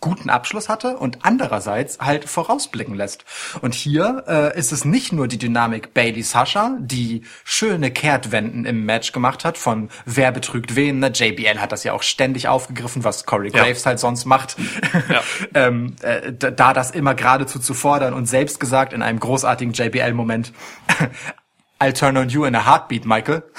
guten 0.00 0.30
Abschluss 0.30 0.68
hatte 0.68 0.96
und 0.96 1.18
andererseits 1.22 1.98
halt 1.98 2.28
vorausblicken 2.28 2.94
lässt. 2.94 3.24
Und 3.60 3.74
hier 3.74 4.24
äh, 4.28 4.58
ist 4.58 4.72
es 4.72 4.84
nicht 4.84 5.12
nur 5.12 5.26
die 5.26 5.38
Dynamik 5.38 5.92
Bailey 5.92 6.22
Sasha, 6.22 6.76
die 6.80 7.22
schöne 7.44 7.90
Kehrtwenden 7.90 8.64
im 8.64 8.84
Match 8.84 9.12
gemacht 9.12 9.44
hat 9.44 9.58
von 9.58 9.90
wer 10.04 10.30
betrügt 10.30 10.76
wen. 10.76 11.00
Ne? 11.00 11.08
JBL 11.08 11.58
hat 11.58 11.72
das 11.72 11.84
ja 11.84 11.92
auch 11.92 12.02
ständig 12.02 12.48
aufgegriffen, 12.48 13.02
was 13.04 13.26
Corey 13.26 13.50
Ja. 13.50 13.64
Graves 13.64 13.86
halt 13.86 13.98
sonst 13.98 14.24
macht. 14.24 14.56
Ja. 15.08 15.22
ähm, 15.54 15.96
äh, 16.02 16.32
da 16.32 16.50
da 16.50 16.72
das 16.72 16.90
immer 16.90 17.14
geradezu 17.14 17.58
zu 17.58 17.72
fordern 17.72 18.14
und 18.14 18.26
selbst 18.26 18.60
gesagt 18.60 18.92
in 18.92 19.02
einem 19.02 19.20
großartigen 19.20 19.72
JBL-Moment, 19.72 20.52
I'll 21.80 21.92
turn 21.92 22.16
on 22.16 22.28
you 22.28 22.44
in 22.44 22.54
a 22.54 22.64
heartbeat, 22.66 23.04
Michael. 23.04 23.42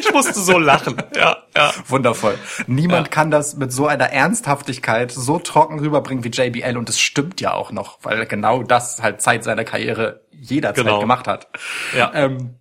Ich 0.00 0.12
musste 0.14 0.40
so 0.40 0.58
lachen. 0.58 0.96
Ja, 1.14 1.38
ja. 1.56 1.72
Wundervoll. 1.88 2.38
Niemand 2.68 3.08
Ja. 3.08 3.10
kann 3.10 3.30
das 3.32 3.56
mit 3.56 3.72
so 3.72 3.86
einer 3.88 4.10
Ernsthaftigkeit 4.10 5.10
so 5.10 5.38
trocken 5.40 5.80
rüberbringen 5.80 6.22
wie 6.24 6.28
JBL 6.28 6.76
und 6.78 6.88
es 6.88 7.00
stimmt 7.00 7.40
ja 7.40 7.52
auch 7.52 7.72
noch, 7.72 7.98
weil 8.02 8.24
genau 8.26 8.62
das 8.62 9.02
halt 9.02 9.20
Zeit 9.20 9.42
seiner 9.44 9.64
Karriere 9.64 10.22
jederzeit 10.30 10.84
Genau. 10.84 11.00
gemacht 11.00 11.26
hat. 11.26 11.48
Ja. 11.96 12.12
Ähm, 12.14 12.54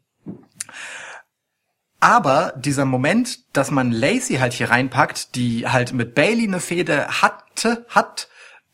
aber 1.99 2.53
dieser 2.57 2.85
Moment, 2.85 3.39
dass 3.55 3.71
man 3.71 3.91
Lacey 3.91 4.35
halt 4.37 4.53
hier 4.53 4.69
reinpackt, 4.69 5.35
die 5.35 5.67
halt 5.67 5.93
mit 5.93 6.15
Bailey 6.15 6.47
eine 6.47 6.59
Fehde 6.59 7.07
hatte, 7.21 7.85
hat, 7.89 8.27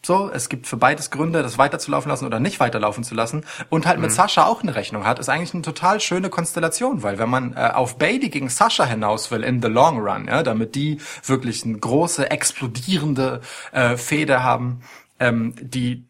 so, 0.05 0.29
es 0.29 0.49
gibt 0.49 0.67
für 0.67 0.77
beides 0.77 1.11
Gründe, 1.11 1.41
das 1.43 1.57
weiterzulaufen 1.57 2.09
lassen 2.09 2.25
oder 2.25 2.39
nicht 2.39 2.59
weiterlaufen 2.59 3.03
zu 3.03 3.15
lassen. 3.15 3.45
Und 3.69 3.85
halt 3.85 3.99
mit 3.99 4.11
Sascha 4.11 4.45
auch 4.45 4.61
eine 4.61 4.75
Rechnung 4.75 5.05
hat, 5.05 5.17
ist 5.19 5.29
eigentlich 5.29 5.53
eine 5.53 5.63
total 5.63 6.01
schöne 6.01 6.29
Konstellation, 6.29 7.03
weil 7.03 7.19
wenn 7.19 7.29
man 7.29 7.53
äh, 7.53 7.71
auf 7.73 7.97
Bailey 7.97 8.29
gegen 8.29 8.49
Sascha 8.49 8.85
hinaus 8.85 9.31
will 9.31 9.43
in 9.43 9.61
the 9.61 9.69
long 9.69 9.99
run, 9.99 10.27
ja, 10.27 10.43
damit 10.43 10.75
die 10.75 10.99
wirklich 11.25 11.63
eine 11.63 11.77
große 11.77 12.29
explodierende 12.29 13.41
äh, 13.71 13.95
Fehde 13.95 14.43
haben, 14.43 14.81
ähm, 15.19 15.55
die 15.59 16.05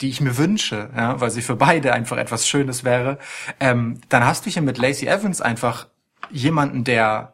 die 0.00 0.08
ich 0.08 0.20
mir 0.20 0.36
wünsche, 0.36 0.90
ja, 0.96 1.20
weil 1.20 1.30
sie 1.30 1.42
für 1.42 1.54
beide 1.54 1.92
einfach 1.92 2.16
etwas 2.16 2.48
Schönes 2.48 2.82
wäre, 2.82 3.18
ähm, 3.60 4.00
dann 4.08 4.26
hast 4.26 4.44
du 4.44 4.50
hier 4.50 4.62
mit 4.62 4.76
Lacey 4.76 5.06
Evans 5.06 5.40
einfach 5.40 5.86
jemanden, 6.30 6.82
der 6.82 7.31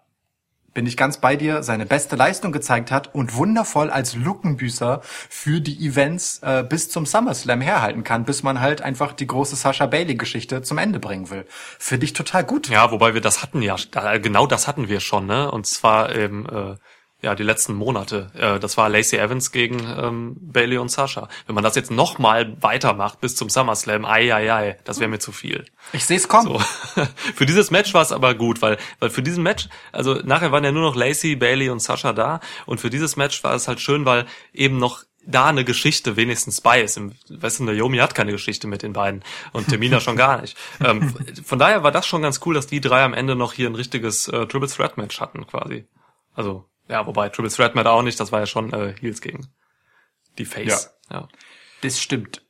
bin 0.79 0.87
ich 0.87 0.97
ganz 0.97 1.19
bei 1.19 1.35
dir, 1.35 1.65
seine 1.65 1.87
beste 1.87 2.15
Leistung 2.15 2.53
gezeigt 2.53 2.93
hat 2.93 3.13
und 3.13 3.35
wundervoll 3.35 3.91
als 3.91 4.15
Luckenbüßer 4.15 5.01
für 5.03 5.61
die 5.61 5.85
Events 5.85 6.39
äh, 6.45 6.63
bis 6.63 6.89
zum 6.89 7.05
SummerSlam 7.05 7.61
herhalten 7.61 8.05
kann, 8.05 8.25
bis 8.25 8.45
man 8.45 8.61
halt 8.61 8.81
einfach 8.81 9.13
die 9.13 9.27
große 9.27 9.57
Sasha 9.57 9.87
Bailey 9.87 10.15
Geschichte 10.15 10.63
zum 10.63 10.79
Ende 10.79 11.01
bringen 11.01 11.31
will. 11.31 11.47
Finde 11.81 12.05
ich 12.05 12.13
total 12.13 12.45
gut. 12.45 12.69
Ja, 12.69 12.93
wobei 12.93 13.13
wir 13.13 13.21
das 13.21 13.43
hatten 13.43 13.61
ja, 13.61 13.75
genau 14.23 14.47
das 14.47 14.69
hatten 14.69 14.89
wir 14.89 15.01
schon, 15.01 15.27
ne? 15.27 15.51
Und 15.51 15.67
zwar 15.67 16.15
eben, 16.15 16.47
äh, 16.47 16.77
ja, 17.21 17.35
die 17.35 17.43
letzten 17.43 17.75
Monate. 17.75 18.31
Äh, 18.35 18.61
das 18.61 18.77
war 18.77 18.89
Lacey 18.89 19.17
Evans 19.19 19.51
gegen 19.51 19.81
ähm, 19.81 20.37
Bailey 20.41 20.79
und 20.79 20.89
Sasha. 20.91 21.29
Wenn 21.47 21.55
man 21.55 21.65
das 21.65 21.75
jetzt 21.75 21.91
nochmal 21.91 22.57
weitermacht 22.63 23.21
bis 23.21 23.35
zum 23.35 23.51
SummerSlam, 23.51 24.05
ei, 24.05 24.33
ei, 24.33 24.53
ei, 24.53 24.79
das 24.85 25.01
wäre 25.01 25.09
mir 25.11 25.19
zu 25.19 25.33
viel. 25.33 25.65
Ich 25.93 26.05
sehe 26.05 26.17
es 26.17 26.29
kommen. 26.29 26.47
So. 26.47 26.59
für 27.35 27.45
dieses 27.47 27.71
Match 27.71 27.93
war 27.93 28.03
es 28.03 28.13
aber 28.13 28.35
gut, 28.35 28.63
weil, 28.63 28.79
weil 29.01 29.11
für 29.11 29.23
diesen 29.23 29.43
Match, 29.43 29.69
also 29.93 30.15
nachher 30.15 30.53
waren 30.53 30.63
ja 30.65 30.71
nur 30.73 30.83
noch 30.83 30.95
Lacey, 30.97 31.35
Bailey 31.35 31.71
und 31.71 31.81
Sasha 31.81 32.13
da 32.13 32.41
und 32.67 32.81
für 32.81 32.91
dieses 32.91 33.17
Match 33.17 33.43
war 33.43 33.55
es 33.55 33.67
halt 33.67 33.81
schön, 33.81 34.05
weil 34.05 34.25
eben 34.53 34.79
noch 34.79 35.03
da 35.27 35.47
eine 35.47 35.65
Geschichte 35.65 36.17
wenigstens 36.17 36.61
bei 36.61 36.81
ist. 36.81 36.97
Im- 36.97 37.13
Weißt 37.29 37.59
du, 37.59 37.65
Naomi 37.65 37.99
hat 37.99 38.15
keine 38.15 38.31
Geschichte 38.33 38.67
mit 38.69 38.83
den 38.83 38.93
beiden 38.95 39.23
und 39.53 39.69
Tamina 39.69 39.99
schon 40.01 40.17
gar 40.17 40.41
nicht. 40.41 40.57
Ähm, 40.83 41.13
von 41.45 41.59
daher 41.59 41.83
war 41.83 41.91
das 41.93 42.07
schon 42.07 42.23
ganz 42.23 42.41
cool, 42.47 42.55
dass 42.55 42.67
die 42.69 42.81
drei 42.81 43.03
am 43.03 43.13
Ende 43.13 43.35
noch 43.35 43.53
hier 43.53 43.69
ein 43.69 43.75
richtiges 43.75 44.29
äh, 44.29 44.47
Triple 44.47 44.69
Threat 44.69 44.97
Match 44.97 45.21
hatten 45.21 45.47
quasi. 45.49 45.85
Also, 46.35 46.65
ja, 46.89 47.07
wobei 47.07 47.29
Triple 47.29 47.51
Threat 47.51 47.75
Match 47.75 47.87
auch 47.87 48.03
nicht, 48.03 48.19
das 48.19 48.33
war 48.33 48.41
ja 48.41 48.47
schon 48.47 48.73
äh, 48.73 48.95
Heels 49.01 49.21
gegen 49.21 49.49
die 50.39 50.45
Face. 50.45 50.95
ja. 51.11 51.29
Das 51.83 52.01
stimmt. 52.01 52.43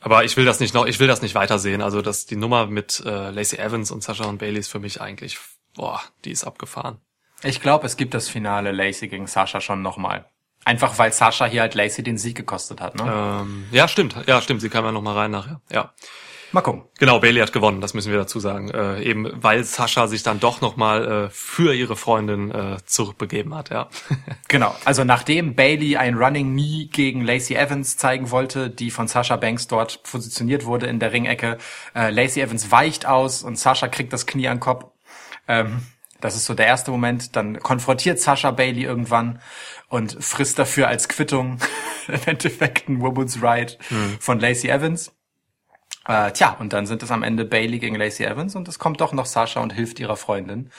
Aber 0.00 0.24
ich 0.24 0.36
will 0.36 0.44
das 0.44 0.60
nicht 0.60 0.74
noch, 0.74 0.86
ich 0.86 1.00
will 1.00 1.06
das 1.06 1.22
nicht 1.22 1.34
weitersehen. 1.34 1.80
Also 1.82 2.02
dass 2.02 2.26
die 2.26 2.36
Nummer 2.36 2.66
mit 2.66 3.02
äh, 3.04 3.30
Lacey 3.30 3.58
Evans 3.58 3.90
und 3.90 4.02
Sasha 4.02 4.24
und 4.24 4.38
Bailey 4.38 4.60
ist 4.60 4.68
für 4.68 4.78
mich 4.78 5.00
eigentlich, 5.00 5.38
boah, 5.74 6.00
die 6.24 6.30
ist 6.30 6.44
abgefahren. 6.44 6.98
Ich 7.42 7.60
glaube, 7.60 7.86
es 7.86 7.96
gibt 7.96 8.14
das 8.14 8.28
Finale 8.28 8.72
Lacey 8.72 9.08
gegen 9.08 9.26
Sasha 9.26 9.60
schon 9.60 9.82
nochmal. 9.82 10.26
Einfach 10.64 10.98
weil 10.98 11.12
Sasha 11.12 11.46
hier 11.46 11.62
halt 11.62 11.74
Lacey 11.74 12.02
den 12.02 12.18
Sieg 12.18 12.36
gekostet 12.36 12.80
hat, 12.80 12.96
ne? 12.96 13.04
Ähm, 13.42 13.66
ja, 13.70 13.88
stimmt, 13.88 14.16
ja, 14.26 14.40
stimmt. 14.40 14.60
Sie 14.60 14.68
kam 14.68 14.84
ja 14.84 14.92
noch 14.92 15.02
mal 15.02 15.14
rein 15.14 15.30
nachher. 15.30 15.60
Ja. 15.70 15.92
Mal 16.52 16.60
gucken. 16.60 16.84
Genau, 16.98 17.18
Bailey 17.18 17.40
hat 17.40 17.52
gewonnen, 17.52 17.80
das 17.80 17.92
müssen 17.92 18.12
wir 18.12 18.18
dazu 18.18 18.40
sagen. 18.40 18.70
Äh, 18.70 19.02
eben 19.02 19.30
weil 19.34 19.64
Sascha 19.64 20.06
sich 20.06 20.22
dann 20.22 20.40
doch 20.40 20.60
nochmal 20.60 21.26
äh, 21.26 21.30
für 21.30 21.74
ihre 21.74 21.96
Freundin 21.96 22.50
äh, 22.50 22.76
zurückbegeben 22.84 23.54
hat, 23.54 23.70
ja. 23.70 23.88
Genau. 24.48 24.74
Also 24.84 25.04
nachdem 25.04 25.54
Bailey 25.54 25.96
ein 25.96 26.14
Running 26.14 26.52
Knee 26.52 26.88
gegen 26.90 27.22
Lacey 27.24 27.54
Evans 27.54 27.96
zeigen 27.96 28.30
wollte, 28.30 28.70
die 28.70 28.90
von 28.90 29.08
Sasha 29.08 29.36
Banks 29.36 29.66
dort 29.66 30.02
positioniert 30.04 30.64
wurde 30.64 30.86
in 30.86 31.00
der 31.00 31.12
Ringecke, 31.12 31.58
äh, 31.94 32.10
Lacey 32.10 32.40
Evans 32.40 32.70
weicht 32.70 33.06
aus 33.06 33.42
und 33.42 33.58
Sasha 33.58 33.88
kriegt 33.88 34.12
das 34.12 34.26
Knie 34.26 34.48
an 34.48 34.56
den 34.56 34.60
Kopf. 34.60 34.86
Ähm, 35.48 35.82
das 36.20 36.36
ist 36.36 36.46
so 36.46 36.54
der 36.54 36.66
erste 36.66 36.90
Moment. 36.90 37.36
Dann 37.36 37.58
konfrontiert 37.58 38.20
Sasha 38.20 38.52
Bailey 38.52 38.84
irgendwann 38.84 39.40
und 39.88 40.16
frisst 40.24 40.58
dafür 40.58 40.88
als 40.88 41.08
Quittung 41.08 41.58
im 42.08 42.20
Endeffekt 42.24 42.88
ein 42.88 43.00
Woman's 43.00 43.42
Right 43.42 43.78
von 44.20 44.38
Lacey 44.40 44.68
Evans. 44.68 45.12
Äh, 46.06 46.32
tja, 46.32 46.56
und 46.58 46.72
dann 46.72 46.86
sind 46.86 47.02
es 47.02 47.10
am 47.10 47.22
Ende 47.22 47.44
Bailey 47.44 47.78
gegen 47.78 47.96
Lacey 47.96 48.24
Evans 48.24 48.54
und 48.54 48.68
es 48.68 48.78
kommt 48.78 49.00
doch 49.00 49.12
noch 49.12 49.26
Sasha 49.26 49.60
und 49.60 49.72
hilft 49.72 49.98
ihrer 49.98 50.16
Freundin, 50.16 50.70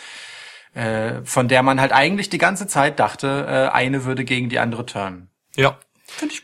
äh, 0.74 1.22
von 1.24 1.48
der 1.48 1.64
man 1.64 1.82
halt 1.82 1.92
eigentlich 1.92 2.30
die 2.30 2.38
ganze 2.38 2.68
Zeit 2.68 3.00
dachte, 3.00 3.46
äh, 3.48 3.76
eine 3.76 4.06
würde 4.06 4.24
gegen 4.24 4.50
die 4.50 4.60
andere 4.60 4.86
turnen. 4.86 5.30
ja. 5.56 5.78
Finde 6.10 6.36
ich 6.36 6.44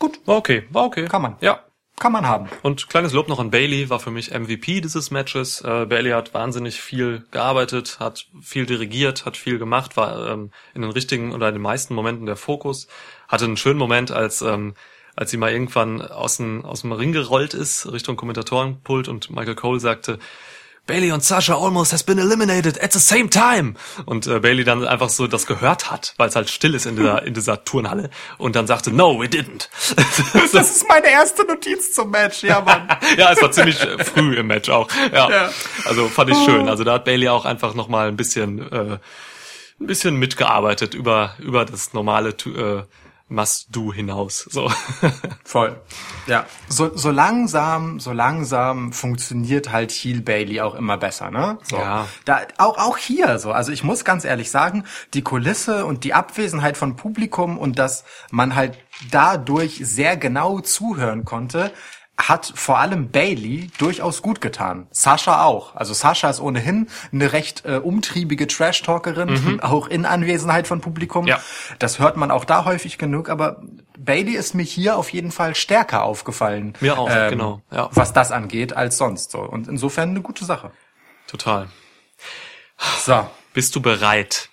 gut. 0.00 0.18
War 0.26 0.36
okay, 0.36 0.64
war 0.70 0.84
okay. 0.84 1.06
Kann 1.06 1.22
man. 1.22 1.36
Ja. 1.40 1.64
Kann 2.00 2.10
man 2.10 2.26
haben. 2.26 2.48
Und 2.62 2.88
kleines 2.88 3.12
Lob 3.12 3.28
noch 3.28 3.38
an 3.38 3.52
Bailey, 3.52 3.88
war 3.88 4.00
für 4.00 4.10
mich 4.10 4.32
MVP 4.36 4.80
dieses 4.80 5.12
Matches. 5.12 5.60
Äh, 5.60 5.86
Bailey 5.86 6.10
hat 6.10 6.34
wahnsinnig 6.34 6.80
viel 6.80 7.24
gearbeitet, 7.30 8.00
hat 8.00 8.26
viel 8.40 8.66
dirigiert, 8.66 9.24
hat 9.24 9.36
viel 9.36 9.58
gemacht, 9.58 9.96
war 9.96 10.32
ähm, 10.32 10.50
in 10.74 10.82
den 10.82 10.90
richtigen 10.90 11.32
oder 11.32 11.46
in 11.48 11.54
den 11.54 11.62
meisten 11.62 11.94
Momenten 11.94 12.26
der 12.26 12.34
Fokus. 12.34 12.88
Hatte 13.28 13.44
einen 13.44 13.56
schönen 13.56 13.78
Moment, 13.78 14.10
als 14.10 14.42
ähm, 14.42 14.74
als 15.16 15.30
sie 15.30 15.36
mal 15.36 15.52
irgendwann 15.52 16.00
aus 16.02 16.38
dem, 16.38 16.64
aus 16.64 16.82
dem 16.82 16.92
Ring 16.92 17.12
gerollt 17.12 17.54
ist, 17.54 17.90
Richtung 17.92 18.16
Kommentatorenpult 18.16 19.08
und 19.08 19.30
Michael 19.30 19.54
Cole 19.54 19.80
sagte, 19.80 20.18
Bailey 20.84 21.12
und 21.12 21.22
Sasha 21.22 21.54
almost 21.56 21.92
has 21.92 22.02
been 22.02 22.18
eliminated 22.18 22.82
at 22.82 22.92
the 22.92 22.98
same 22.98 23.30
time. 23.30 23.74
Und 24.04 24.26
äh, 24.26 24.40
Bailey 24.40 24.64
dann 24.64 24.84
einfach 24.84 25.10
so 25.10 25.28
das 25.28 25.46
gehört 25.46 25.92
hat, 25.92 26.12
weil 26.16 26.28
es 26.28 26.34
halt 26.34 26.50
still 26.50 26.74
ist 26.74 26.86
in 26.86 26.96
dieser, 26.96 27.22
in 27.22 27.34
dieser 27.34 27.62
Turnhalle. 27.62 28.10
Und 28.36 28.56
dann 28.56 28.66
sagte, 28.66 28.90
no, 28.92 29.20
we 29.20 29.26
didn't. 29.26 29.68
Das 30.52 30.70
ist 30.70 30.88
meine 30.88 31.08
erste 31.08 31.44
Notiz 31.46 31.92
zum 31.92 32.10
Match, 32.10 32.42
ja, 32.42 32.60
Mann. 32.62 32.88
ja, 33.16 33.30
es 33.30 33.40
war 33.40 33.52
ziemlich 33.52 33.80
äh, 33.80 34.02
früh 34.02 34.34
im 34.34 34.48
Match 34.48 34.70
auch. 34.70 34.88
Ja. 35.12 35.30
Ja. 35.30 35.50
Also 35.84 36.08
fand 36.08 36.30
ich 36.30 36.38
schön. 36.44 36.68
Also 36.68 36.82
da 36.82 36.94
hat 36.94 37.04
Bailey 37.04 37.28
auch 37.28 37.44
einfach 37.44 37.74
noch 37.74 37.86
mal 37.86 38.08
ein 38.08 38.16
bisschen 38.16 38.58
äh, 38.72 38.98
ein 39.80 39.86
bisschen 39.86 40.16
mitgearbeitet 40.16 40.94
über 40.94 41.36
über 41.38 41.64
das 41.64 41.92
normale 41.92 42.36
Tu- 42.36 42.54
äh, 43.32 43.34
Must-Do 43.34 43.92
hinaus. 43.92 44.46
So. 44.50 44.70
Voll. 45.44 45.80
Ja. 46.26 46.46
So, 46.68 46.96
so 46.96 47.10
langsam, 47.10 48.00
so 48.00 48.12
langsam 48.12 48.92
funktioniert 48.92 49.72
halt 49.72 49.90
Heel 49.90 50.20
Bailey 50.20 50.60
auch 50.60 50.74
immer 50.74 50.98
besser, 50.98 51.30
ne? 51.30 51.58
So. 51.62 51.76
Ja. 51.76 52.06
Da, 52.24 52.40
auch, 52.58 52.78
auch 52.78 52.96
hier 52.96 53.38
so. 53.38 53.52
Also 53.52 53.72
ich 53.72 53.84
muss 53.84 54.04
ganz 54.04 54.24
ehrlich 54.24 54.50
sagen, 54.50 54.84
die 55.14 55.22
Kulisse 55.22 55.84
und 55.86 56.04
die 56.04 56.14
Abwesenheit 56.14 56.76
von 56.76 56.96
Publikum 56.96 57.58
und 57.58 57.78
dass 57.78 58.04
man 58.30 58.54
halt 58.54 58.78
dadurch 59.10 59.80
sehr 59.82 60.16
genau 60.16 60.60
zuhören 60.60 61.24
konnte, 61.24 61.72
hat 62.28 62.52
vor 62.54 62.78
allem 62.78 63.10
Bailey 63.10 63.70
durchaus 63.78 64.22
gut 64.22 64.40
getan. 64.40 64.86
Sascha 64.90 65.44
auch. 65.44 65.74
Also 65.74 65.94
Sascha 65.94 66.30
ist 66.30 66.40
ohnehin 66.40 66.88
eine 67.12 67.32
recht 67.32 67.64
äh, 67.64 67.76
umtriebige 67.76 68.46
Trash-Talkerin, 68.46 69.60
auch 69.62 69.86
in 69.88 70.06
Anwesenheit 70.06 70.66
von 70.66 70.80
Publikum. 70.80 71.26
Ja. 71.26 71.40
Das 71.78 71.98
hört 71.98 72.16
man 72.16 72.30
auch 72.30 72.44
da 72.44 72.64
häufig 72.64 72.98
genug, 72.98 73.28
aber 73.28 73.62
Bailey 73.98 74.32
ist 74.32 74.54
mir 74.54 74.62
hier 74.62 74.96
auf 74.96 75.10
jeden 75.10 75.30
Fall 75.30 75.54
stärker 75.54 76.04
aufgefallen. 76.04 76.74
Mir 76.80 76.98
auch, 76.98 77.08
genau, 77.28 77.62
ja. 77.70 77.88
Was 77.92 78.12
das 78.12 78.32
angeht, 78.32 78.74
als 78.76 78.98
sonst 78.98 79.30
so. 79.30 79.40
Und 79.40 79.68
insofern 79.68 80.10
eine 80.10 80.20
gute 80.20 80.44
Sache. 80.44 80.70
Total. 81.26 81.68
So. 83.00 83.26
Bist 83.52 83.76
du 83.76 83.82
bereit? 83.82 84.48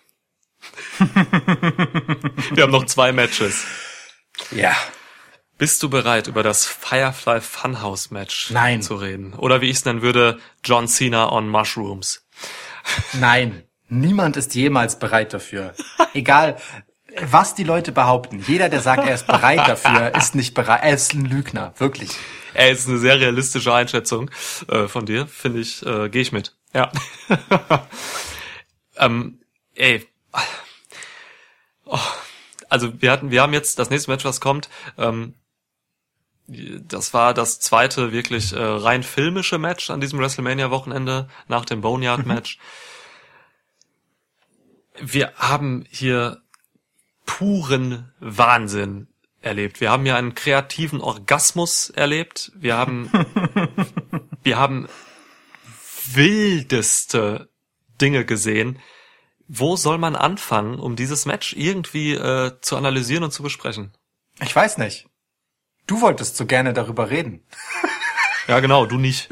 Wir 1.00 2.64
haben 2.64 2.72
noch 2.72 2.86
zwei 2.86 3.14
Matches. 3.14 3.64
Ja. 4.52 4.76
Bist 5.60 5.84
du 5.84 5.90
bereit, 5.90 6.28
über 6.28 6.42
das 6.42 6.66
Firefly 6.66 7.42
Funhouse 7.42 8.12
Match 8.12 8.50
Nein. 8.50 8.82
zu 8.82 8.96
reden? 8.96 9.34
Oder 9.34 9.60
wie 9.60 9.70
ich 9.70 9.76
es 9.76 9.84
nennen 9.84 10.02
würde, 10.02 10.40
John 10.64 10.88
Cena 10.88 11.30
on 11.34 11.50
Mushrooms. 11.50 12.26
Nein. 13.12 13.64
Niemand 13.90 14.38
ist 14.38 14.56
jemals 14.56 14.98
bereit 15.00 15.34
dafür. 15.34 15.74
Egal, 16.14 16.56
was 17.20 17.56
die 17.56 17.66
Leute 17.66 17.92
behaupten. 17.92 18.42
Jeder, 18.48 18.70
der 18.70 18.80
sagt, 18.80 19.06
er 19.06 19.14
ist 19.14 19.28
bereit 19.28 19.68
dafür, 19.68 20.16
ist 20.16 20.34
nicht 20.34 20.54
bereit. 20.54 20.80
Er 20.82 20.94
ist 20.94 21.14
ein 21.14 21.26
Lügner. 21.26 21.74
Wirklich. 21.78 22.12
Ey, 22.54 22.72
ist 22.72 22.88
eine 22.88 22.98
sehr 22.98 23.20
realistische 23.20 23.74
Einschätzung 23.74 24.32
äh, 24.70 24.88
von 24.88 25.06
dir, 25.06 25.28
finde 25.28 25.60
ich, 25.60 25.86
äh, 25.86 26.08
gehe 26.08 26.22
ich 26.22 26.32
mit. 26.32 26.56
Ja. 26.74 26.90
ähm, 28.96 29.42
ey. 29.76 30.08
Oh. 31.84 32.00
Also 32.70 33.02
wir 33.02 33.12
hatten, 33.12 33.32
wir 33.32 33.42
haben 33.42 33.54
jetzt 33.54 33.78
das 33.78 33.90
nächste 33.90 34.10
Match, 34.12 34.24
was 34.24 34.40
kommt. 34.40 34.70
Ähm, 34.98 35.34
das 36.50 37.14
war 37.14 37.34
das 37.34 37.60
zweite 37.60 38.12
wirklich 38.12 38.54
äh, 38.54 38.60
rein 38.60 39.04
filmische 39.04 39.58
Match 39.58 39.90
an 39.90 40.02
diesem 40.02 40.20
WrestleMania-Wochenende 40.20 41.28
nach 41.48 41.66
dem 41.66 41.82
Boneyard-Match. 41.82 42.60
wir 45.02 45.34
haben 45.36 45.86
hier 45.90 46.42
puren 47.26 48.12
Wahnsinn 48.20 49.08
erlebt. 49.42 49.80
Wir 49.80 49.92
haben 49.92 50.04
hier 50.04 50.16
einen 50.16 50.36
kreativen 50.36 51.02
Orgasmus 51.02 51.90
erlebt. 51.90 52.52
Wir 52.56 52.76
haben, 52.76 53.10
wir 54.44 54.58
haben 54.58 54.88
wildeste 56.12 57.50
Dinge 58.02 58.26
gesehen. 58.26 58.80
Wo 59.48 59.76
soll 59.76 59.98
man 59.98 60.16
anfangen, 60.16 60.80
um 60.80 60.96
dieses 60.96 61.26
Match 61.26 61.54
irgendwie 61.54 62.14
äh, 62.14 62.60
zu 62.62 62.78
analysieren 62.78 63.24
und 63.24 63.32
zu 63.32 63.44
besprechen? 63.44 63.94
Ich 64.42 64.56
weiß 64.56 64.78
nicht. 64.78 65.09
Du 65.90 66.02
wolltest 66.02 66.38
so 66.38 66.46
gerne 66.46 66.74
darüber 66.74 67.10
reden. 67.10 67.44
Ja, 68.48 68.60
genau, 68.60 68.86
du 68.86 69.00
nicht. 69.00 69.28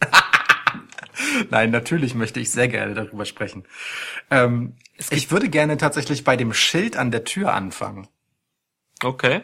Nein, 1.50 1.72
natürlich 1.72 2.14
möchte 2.14 2.38
ich 2.38 2.52
sehr 2.52 2.68
gerne 2.68 2.94
darüber 2.94 3.24
sprechen. 3.24 3.66
Ähm, 4.30 4.76
ich 5.10 5.32
würde 5.32 5.48
gerne 5.48 5.78
tatsächlich 5.78 6.22
bei 6.22 6.36
dem 6.36 6.54
Schild 6.54 6.96
an 6.96 7.10
der 7.10 7.24
Tür 7.24 7.52
anfangen. 7.52 8.06
Okay. 9.02 9.42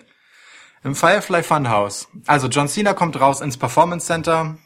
Im 0.84 0.94
Firefly 0.94 1.42
Funhouse. 1.42 2.06
Also 2.28 2.46
John 2.46 2.68
Cena 2.68 2.94
kommt 2.94 3.18
raus 3.18 3.40
ins 3.40 3.56
Performance 3.56 4.06
Center. 4.06 4.58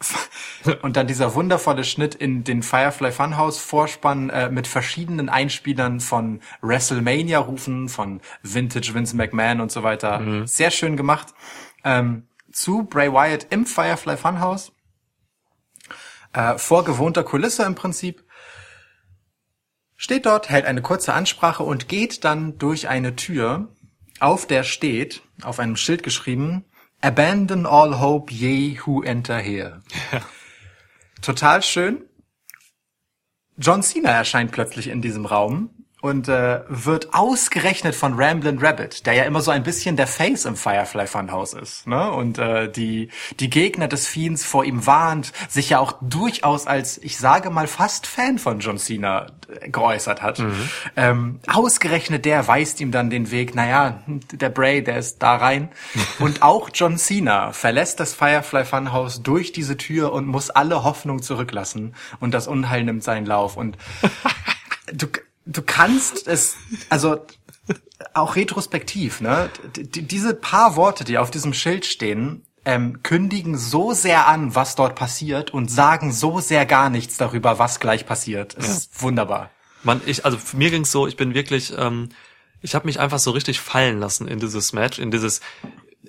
Und 0.82 0.96
dann 0.96 1.06
dieser 1.06 1.34
wundervolle 1.34 1.84
Schnitt 1.84 2.14
in 2.14 2.44
den 2.44 2.62
Firefly 2.62 3.12
Funhouse 3.12 3.58
Vorspann 3.58 4.30
äh, 4.30 4.50
mit 4.50 4.66
verschiedenen 4.66 5.28
Einspielern 5.28 6.00
von 6.00 6.40
WrestleMania 6.62 7.38
Rufen, 7.38 7.88
von 7.88 8.20
Vintage 8.42 8.94
Vince 8.94 9.16
McMahon 9.16 9.60
und 9.60 9.70
so 9.70 9.82
weiter. 9.82 10.20
Sehr 10.46 10.70
schön 10.70 10.96
gemacht. 10.96 11.34
Ähm, 11.84 12.26
zu 12.52 12.84
Bray 12.84 13.12
Wyatt 13.12 13.46
im 13.50 13.66
Firefly 13.66 14.16
Funhouse. 14.16 14.72
Äh, 16.32 16.58
vor 16.58 16.84
gewohnter 16.84 17.24
Kulisse 17.24 17.64
im 17.64 17.74
Prinzip. 17.74 18.24
Steht 19.96 20.26
dort, 20.26 20.48
hält 20.48 20.64
eine 20.64 20.82
kurze 20.82 21.12
Ansprache 21.12 21.62
und 21.62 21.88
geht 21.88 22.24
dann 22.24 22.56
durch 22.58 22.88
eine 22.88 23.16
Tür, 23.16 23.68
auf 24.18 24.46
der 24.46 24.62
steht, 24.62 25.22
auf 25.42 25.58
einem 25.58 25.76
Schild 25.76 26.02
geschrieben, 26.02 26.64
Abandon 27.02 27.64
all 27.66 27.94
hope, 27.94 28.30
ye 28.30 28.74
who 28.74 29.02
enter 29.02 29.40
here. 29.40 29.82
Total 31.22 31.62
schön. 31.62 32.04
John 33.56 33.82
Cena 33.82 34.10
erscheint 34.10 34.52
plötzlich 34.52 34.88
in 34.88 35.02
diesem 35.02 35.26
Raum 35.26 35.79
und 36.00 36.28
äh, 36.28 36.60
wird 36.68 37.14
ausgerechnet 37.14 37.94
von 37.94 38.14
Ramblin' 38.14 38.58
Rabbit, 38.60 39.06
der 39.06 39.14
ja 39.14 39.24
immer 39.24 39.40
so 39.40 39.50
ein 39.50 39.62
bisschen 39.62 39.96
der 39.96 40.06
Face 40.06 40.44
im 40.44 40.56
Firefly 40.56 41.06
Funhouse 41.06 41.54
ist, 41.54 41.86
ne? 41.86 42.10
Und 42.10 42.38
äh, 42.38 42.70
die 42.70 43.08
die 43.38 43.50
Gegner 43.50 43.88
des 43.88 44.06
Fiends 44.06 44.44
vor 44.44 44.64
ihm 44.64 44.86
warnt, 44.86 45.32
sich 45.48 45.70
ja 45.70 45.78
auch 45.78 45.94
durchaus 46.00 46.66
als 46.66 46.98
ich 46.98 47.18
sage 47.18 47.50
mal 47.50 47.66
fast 47.66 48.06
Fan 48.06 48.38
von 48.38 48.60
John 48.60 48.78
Cena 48.78 49.26
äh, 49.48 49.68
geäußert 49.68 50.22
hat. 50.22 50.42
Ähm, 50.96 51.40
ausgerechnet 51.46 52.24
der 52.24 52.46
weist 52.48 52.80
ihm 52.80 52.92
dann 52.92 53.10
den 53.10 53.30
Weg. 53.30 53.54
Naja, 53.54 54.02
der 54.06 54.50
Bray, 54.50 54.82
der 54.82 54.98
ist 54.98 55.22
da 55.22 55.36
rein. 55.36 55.68
und 56.18 56.42
auch 56.42 56.70
John 56.72 56.96
Cena 56.96 57.52
verlässt 57.52 58.00
das 58.00 58.14
Firefly 58.14 58.64
Funhouse 58.64 59.22
durch 59.22 59.52
diese 59.52 59.76
Tür 59.76 60.12
und 60.12 60.26
muss 60.26 60.50
alle 60.50 60.84
Hoffnung 60.84 61.22
zurücklassen 61.22 61.94
und 62.20 62.32
das 62.32 62.46
Unheil 62.46 62.84
nimmt 62.84 63.02
seinen 63.02 63.26
Lauf 63.26 63.56
und 63.56 63.76
du, 64.92 65.06
du 65.50 65.62
kannst 65.62 66.28
es, 66.28 66.56
also 66.88 67.26
auch 68.14 68.36
retrospektiv, 68.36 69.20
ne? 69.20 69.50
D 69.76 70.02
diese 70.02 70.34
paar 70.34 70.76
Worte, 70.76 71.04
die 71.04 71.18
auf 71.18 71.30
diesem 71.30 71.52
Schild 71.52 71.84
stehen, 71.84 72.44
ähm, 72.64 73.02
kündigen 73.02 73.56
so 73.56 73.92
sehr 73.92 74.26
an, 74.26 74.54
was 74.54 74.74
dort 74.74 74.94
passiert 74.94 75.52
und 75.52 75.70
sagen 75.70 76.12
so 76.12 76.40
sehr 76.40 76.66
gar 76.66 76.90
nichts 76.90 77.16
darüber, 77.16 77.58
was 77.58 77.80
gleich 77.80 78.06
passiert. 78.06 78.56
Es 78.58 78.68
ist 78.68 79.02
wunderbar. 79.02 79.50
Man, 79.82 80.00
ich, 80.06 80.24
also 80.24 80.36
für 80.36 80.56
mir 80.56 80.70
ging's 80.70 80.92
so, 80.92 81.06
ich 81.06 81.16
bin 81.16 81.34
wirklich, 81.34 81.72
ähm, 81.76 82.10
ich 82.60 82.74
habe 82.74 82.86
mich 82.86 83.00
einfach 83.00 83.18
so 83.18 83.30
richtig 83.30 83.60
fallen 83.60 83.98
lassen 83.98 84.28
in 84.28 84.38
dieses 84.40 84.72
Match, 84.72 84.98
in 84.98 85.10
dieses 85.10 85.40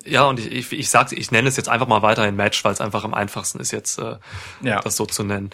ja, 0.04 0.24
und 0.24 0.38
ich, 0.40 0.50
ich, 0.50 0.72
ich 0.72 0.90
sag's, 0.90 1.12
ich 1.12 1.30
nenne 1.30 1.48
es 1.48 1.56
jetzt 1.56 1.68
einfach 1.68 1.86
mal 1.86 2.02
weiterhin 2.02 2.36
Match, 2.36 2.64
weil 2.64 2.72
es 2.72 2.80
einfach 2.80 3.04
am 3.04 3.14
einfachsten 3.14 3.60
ist, 3.60 3.70
jetzt 3.70 3.98
äh, 3.98 4.16
Ja. 4.62 4.80
das 4.80 4.96
so 4.96 5.06
zu 5.06 5.22
nennen. 5.24 5.50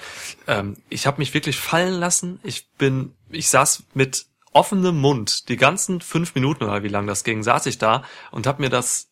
Ähm, 0.47 0.77
ich 0.89 1.07
habe 1.07 1.19
mich 1.19 1.35
wirklich 1.35 1.59
fallen 1.59 1.95
lassen. 1.95 2.41
Ich 2.43 2.71
bin, 2.73 3.15
ich 3.31 3.49
saß 3.49 3.85
mit 3.95 4.27
offenem 4.53 4.99
Mund 5.01 5.49
die 5.49 5.57
ganzen 5.57 6.01
fünf 6.01 6.35
Minuten 6.35 6.65
oder 6.65 6.83
wie 6.83 6.89
lang 6.89 7.07
das 7.07 7.25
ging, 7.25 7.43
saß 7.43 7.67
ich 7.67 7.79
da 7.79 8.03
und 8.31 8.47
habe 8.47 8.63
mir 8.63 8.71
das 8.71 9.09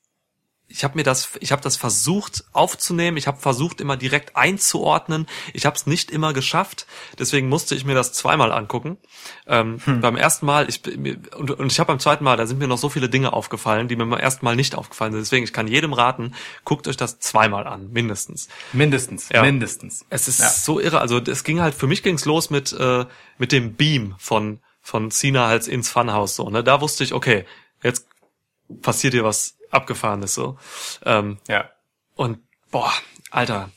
ich 0.68 0.82
habe 0.82 0.96
mir 0.96 1.04
das, 1.04 1.30
ich 1.40 1.52
habe 1.52 1.62
das 1.62 1.76
versucht 1.76 2.44
aufzunehmen. 2.52 3.16
Ich 3.16 3.28
habe 3.28 3.38
versucht 3.38 3.80
immer 3.80 3.96
direkt 3.96 4.34
einzuordnen. 4.34 5.26
Ich 5.54 5.64
habe 5.64 5.76
es 5.76 5.86
nicht 5.86 6.10
immer 6.10 6.32
geschafft. 6.32 6.86
Deswegen 7.18 7.48
musste 7.48 7.76
ich 7.76 7.84
mir 7.84 7.94
das 7.94 8.12
zweimal 8.12 8.50
angucken. 8.50 8.98
Ähm, 9.46 9.80
Beim 9.86 10.16
ersten 10.16 10.44
Mal, 10.44 10.68
ich 10.68 10.82
und, 11.36 11.52
und 11.52 11.70
ich 11.70 11.78
habe 11.78 11.88
beim 11.88 12.00
zweiten 12.00 12.24
Mal, 12.24 12.36
da 12.36 12.46
sind 12.46 12.58
mir 12.58 12.66
noch 12.66 12.78
so 12.78 12.88
viele 12.88 13.08
Dinge 13.08 13.32
aufgefallen, 13.32 13.86
die 13.86 13.94
mir 13.94 14.06
beim 14.06 14.18
ersten 14.18 14.44
Mal 14.44 14.56
nicht 14.56 14.74
aufgefallen 14.74 15.12
sind. 15.12 15.20
Deswegen, 15.20 15.44
ich 15.44 15.52
kann 15.52 15.68
jedem 15.68 15.92
raten, 15.92 16.34
guckt 16.64 16.88
euch 16.88 16.96
das 16.96 17.20
zweimal 17.20 17.66
an, 17.68 17.90
mindestens. 17.92 18.48
Mindestens, 18.72 19.28
Ja. 19.28 19.42
mindestens. 19.42 20.04
Es 20.10 20.26
ist 20.26 20.40
Ja. 20.40 20.48
so 20.50 20.80
irre. 20.80 21.00
Also 21.00 21.18
es 21.18 21.44
ging 21.44 21.60
halt, 21.60 21.74
für 21.76 21.86
mich 21.86 22.02
ging's 22.02 22.24
los 22.24 22.50
mit, 22.50 22.72
äh, 22.72 23.06
mit 23.38 23.52
dem 23.52 23.74
Beam 23.74 24.16
von, 24.18 24.58
von 24.82 25.12
Cena 25.12 25.46
halt 25.46 25.68
ins 25.68 25.88
Funhouse 25.90 26.34
so. 26.34 26.50
Ne? 26.50 26.64
Da 26.64 26.80
wusste 26.80 27.04
ich, 27.04 27.14
okay, 27.14 27.44
jetzt 27.84 28.08
passiert 28.82 29.14
hier 29.14 29.22
was 29.24 29.56
Abgefahrenes 29.76 30.34
so. 30.34 30.58
Ähm, 31.04 31.38
Ja. 31.48 31.70
und 32.14 32.38
boah, 32.70 32.92
Alter, 33.30 33.70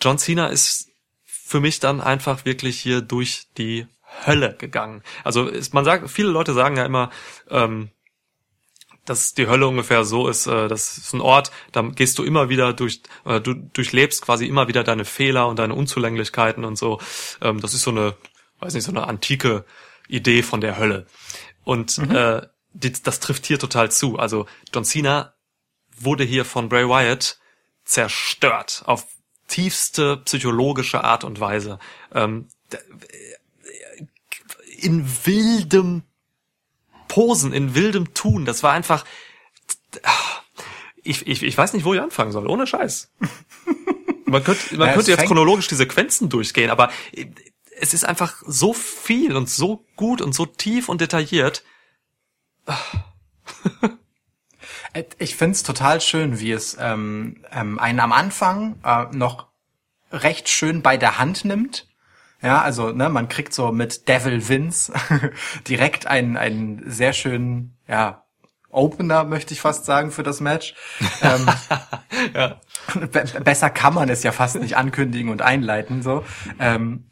John 0.00 0.18
Cena 0.18 0.46
ist 0.48 0.88
für 1.24 1.60
mich 1.60 1.80
dann 1.80 2.00
einfach 2.00 2.44
wirklich 2.44 2.80
hier 2.80 3.00
durch 3.00 3.48
die 3.58 3.86
Hölle 4.26 4.54
gegangen. 4.56 5.02
Also 5.24 5.46
ist, 5.48 5.74
man 5.74 5.84
sagt, 5.84 6.08
viele 6.10 6.28
Leute 6.28 6.54
sagen 6.54 6.76
ja 6.76 6.84
immer, 6.84 7.10
ähm, 7.50 7.90
dass 9.04 9.34
die 9.34 9.46
Hölle 9.48 9.66
ungefähr 9.68 10.04
so 10.04 10.28
ist, 10.28 10.46
äh, 10.46 10.68
das 10.68 10.96
ist 10.96 11.12
ein 11.12 11.20
Ort, 11.20 11.50
da 11.72 11.82
gehst 11.82 12.18
du 12.18 12.24
immer 12.24 12.48
wieder 12.48 12.72
durch, 12.72 13.02
äh, 13.26 13.40
du 13.40 13.54
durchlebst 13.54 14.22
quasi 14.22 14.46
immer 14.46 14.66
wieder 14.68 14.82
deine 14.82 15.04
Fehler 15.04 15.46
und 15.48 15.58
deine 15.58 15.74
Unzulänglichkeiten 15.74 16.64
und 16.64 16.76
so. 16.76 17.00
Ähm, 17.42 17.60
das 17.60 17.74
ist 17.74 17.82
so 17.82 17.90
eine, 17.90 18.16
weiß 18.60 18.72
nicht, 18.74 18.84
so 18.84 18.92
eine 18.92 19.06
antike 19.06 19.64
Idee 20.08 20.42
von 20.42 20.60
der 20.60 20.78
Hölle. 20.78 21.06
Und 21.64 21.98
äh, 21.98 22.42
die, 22.42 22.48
das 22.74 23.20
trifft 23.20 23.46
hier 23.46 23.58
total 23.58 23.90
zu. 23.90 24.18
Also 24.18 24.46
John 24.74 24.84
Cena 24.84 25.34
wurde 25.96 26.24
hier 26.24 26.44
von 26.44 26.68
Bray 26.68 26.88
Wyatt 26.88 27.38
zerstört 27.84 28.82
auf 28.86 29.06
tiefste 29.46 30.16
psychologische 30.18 31.04
Art 31.04 31.22
und 31.24 31.38
Weise. 31.40 31.78
Ähm, 32.12 32.48
d- 32.72 32.78
in 34.78 35.06
wildem 35.24 36.02
Posen, 37.08 37.52
in 37.52 37.74
wildem 37.74 38.12
Tun. 38.14 38.44
Das 38.44 38.62
war 38.62 38.72
einfach. 38.72 39.04
Ich, 41.02 41.26
ich, 41.26 41.42
ich 41.42 41.56
weiß 41.56 41.74
nicht, 41.74 41.84
wo 41.84 41.94
ich 41.94 42.00
anfangen 42.00 42.32
soll. 42.32 42.48
Ohne 42.48 42.66
Scheiß. 42.66 43.10
Man 44.26 44.42
könnte, 44.42 44.76
man 44.76 44.88
Ja, 44.88 44.94
könnte 44.94 45.10
jetzt 45.12 45.26
chronologisch 45.26 45.68
die 45.68 45.74
Sequenzen 45.76 46.28
durchgehen, 46.30 46.70
aber 46.70 46.90
es 47.78 47.92
ist 47.94 48.04
einfach 48.04 48.42
so 48.46 48.72
viel 48.72 49.36
und 49.36 49.48
so 49.50 49.84
gut 49.96 50.22
und 50.22 50.32
so 50.34 50.46
tief 50.46 50.88
und 50.88 51.00
detailliert. 51.02 51.62
Äh, 52.66 53.88
Ich 55.18 55.34
find's 55.34 55.64
total 55.64 56.00
schön, 56.00 56.38
wie 56.38 56.52
es 56.52 56.76
ähm, 56.78 57.42
ähm, 57.50 57.80
einen 57.80 57.98
am 57.98 58.12
Anfang 58.12 58.76
äh, 58.84 59.06
noch 59.10 59.48
recht 60.12 60.48
schön 60.48 60.82
bei 60.82 60.96
der 60.96 61.18
Hand 61.18 61.44
nimmt. 61.44 61.88
Ja, 62.40 62.60
also 62.60 62.92
ne, 62.92 63.08
man 63.08 63.28
kriegt 63.28 63.54
so 63.54 63.72
mit 63.72 64.06
Devil 64.08 64.48
Vince 64.48 64.92
direkt 65.68 66.06
einen, 66.06 66.36
einen 66.36 66.88
sehr 66.88 67.12
schönen, 67.12 67.76
ja, 67.88 68.24
Opener, 68.70 69.24
möchte 69.24 69.54
ich 69.54 69.60
fast 69.60 69.84
sagen, 69.84 70.10
für 70.10 70.22
das 70.22 70.40
Match. 70.40 70.74
ähm, 71.22 71.46
Ja. 72.34 72.60
Be 72.94 73.24
besser 73.42 73.70
kann 73.70 73.94
man 73.94 74.08
es 74.08 74.22
ja 74.22 74.30
fast 74.32 74.56
nicht 74.56 74.76
ankündigen 74.76 75.30
und 75.30 75.42
einleiten, 75.42 76.02
so. 76.02 76.24
Ähm, 76.58 77.10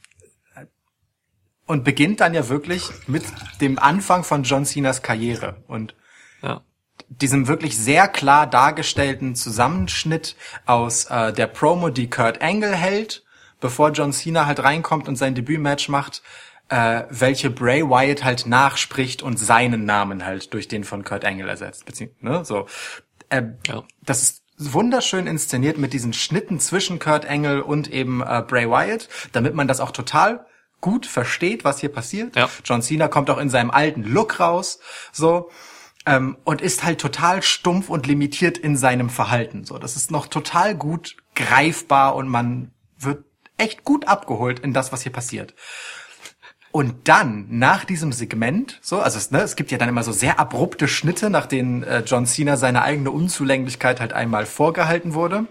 und 1.73 1.85
beginnt 1.85 2.21
dann 2.21 2.35
ja 2.35 2.51
wirklich 2.51 2.91
mit 3.07 3.25
dem 3.63 3.79
Anfang 3.79 4.25
von 4.25 4.43
John 4.43 4.67
Cenas 4.67 5.01
Karriere. 5.01 5.57
Und 5.69 5.95
Ja. 6.43 6.61
diesem 7.09 7.49
wirklich 7.49 7.79
sehr 7.79 8.09
klar 8.09 8.47
dargestellten 8.47 9.35
Zusammenschnitt 9.35 10.37
aus 10.67 11.07
äh, 11.07 11.33
der 11.33 11.47
Promo, 11.47 11.89
die 11.89 12.11
Kurt 12.11 12.43
Angle 12.43 12.77
hält, 12.77 13.25
bevor 13.59 13.91
John 13.93 14.13
Cena 14.13 14.45
halt 14.45 14.63
reinkommt 14.63 15.09
und 15.09 15.17
sein 15.17 15.35
Debütmatch 15.35 15.89
macht, 15.89 16.23
äh, 16.69 17.05
welche 17.09 17.49
Bray 17.49 17.83
Wyatt 17.83 18.23
halt 18.23 18.45
nachspricht 18.47 19.23
und 19.23 19.39
seinen 19.39 19.87
Namen 19.87 20.27
halt 20.27 20.53
durch 20.53 20.69
den 20.69 20.85
von 20.85 21.05
Kurt 21.05 21.25
Angle 21.25 21.49
ersetzt. 21.49 21.87
Bezieh 21.87 22.11
ne? 22.21 22.45
so. 22.45 22.67
Ähm, 23.31 23.57
Ja. 23.67 23.83
Das 24.05 24.21
ist 24.23 24.43
wunderschön 24.59 25.27
inszeniert 25.27 25.79
mit 25.79 25.95
diesen 25.95 26.13
Schnitten 26.13 26.61
zwischen 26.61 26.99
Kurt 26.99 27.25
Angle 27.25 27.65
und 27.65 27.91
eben 27.91 28.21
äh, 28.21 28.45
Bray 28.47 28.69
Wyatt, 28.69 29.09
damit 29.33 29.55
man 29.55 29.69
das 29.69 29.81
auch 29.81 29.91
total 29.93 30.45
gut 30.83 31.07
versteht, 31.07 31.65
was 31.65 31.79
hier 31.79 31.89
passiert. 31.89 32.37
Ja. 32.37 32.51
John 32.63 32.83
Cena 32.83 33.09
kommt 33.09 33.31
auch 33.31 33.39
in 33.39 33.49
seinem 33.49 33.71
alten 33.71 34.03
Look 34.03 34.39
raus, 34.41 34.81
so 35.13 35.51
ähm, 36.05 36.37
und 36.45 36.61
ist 36.61 36.85
halt 36.85 37.01
total 37.01 37.43
stumpf 37.43 37.89
und 37.89 38.07
limitiert 38.07 38.59
in 38.59 38.77
seinem 38.77 39.09
Verhalten. 39.09 39.65
So, 39.65 39.79
das 39.79 39.97
ist 39.97 40.11
noch 40.11 40.27
total 40.27 40.75
gut 40.75 41.17
greifbar 41.35 42.15
und 42.15 42.29
man 42.29 42.73
wird 42.99 43.25
echt 43.57 43.85
gut 43.85 44.07
abgeholt 44.09 44.59
in 44.59 44.75
das, 44.75 44.93
was 44.93 45.03
hier 45.03 45.13
passiert. 45.13 45.55
Und 46.73 47.07
dann, 47.07 47.47
nach 47.51 47.85
diesem 47.85 48.13
Segment, 48.13 48.79
so, 48.81 49.01
also 49.01 49.19
es, 49.19 49.31
ne, 49.31 49.43
es 49.43 49.57
gibt 49.57 49.71
ja 49.71 49.79
dann 49.79 49.91
immer 49.91 50.03
so 50.03 50.11
sehr 50.11 50.41
abrupte 50.41 50.89
Schnitte, 50.89 51.29
nach 51.29 51.47
denen 51.47 51.83
äh, 51.83 52.03
John 52.07 52.27
Cena 52.27 52.57
seine 52.57 52.83
eigene 52.83 53.11
Unzulänglichkeit 53.11 54.01
halt 54.01 54.15
einmal 54.15 54.47
vorgehalten 54.47 55.13
wurde. 55.13 55.47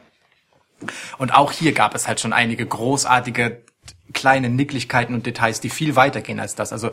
Und 1.20 1.34
auch 1.34 1.52
hier 1.52 1.74
gab 1.74 1.94
es 1.94 2.08
halt 2.08 2.20
schon 2.20 2.34
einige 2.34 2.66
großartige 2.66 3.64
kleine 4.14 4.50
Nicklichkeiten 4.50 5.16
und 5.16 5.26
Details, 5.26 5.60
die 5.62 5.70
viel 5.70 5.96
weitergehen 5.96 6.40
als 6.40 6.56
das. 6.56 6.72
Also 6.72 6.92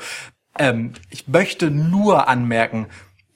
ähm, 0.59 0.93
ich 1.11 1.29
möchte 1.29 1.71
nur 1.71 2.29
anmerken, 2.29 2.87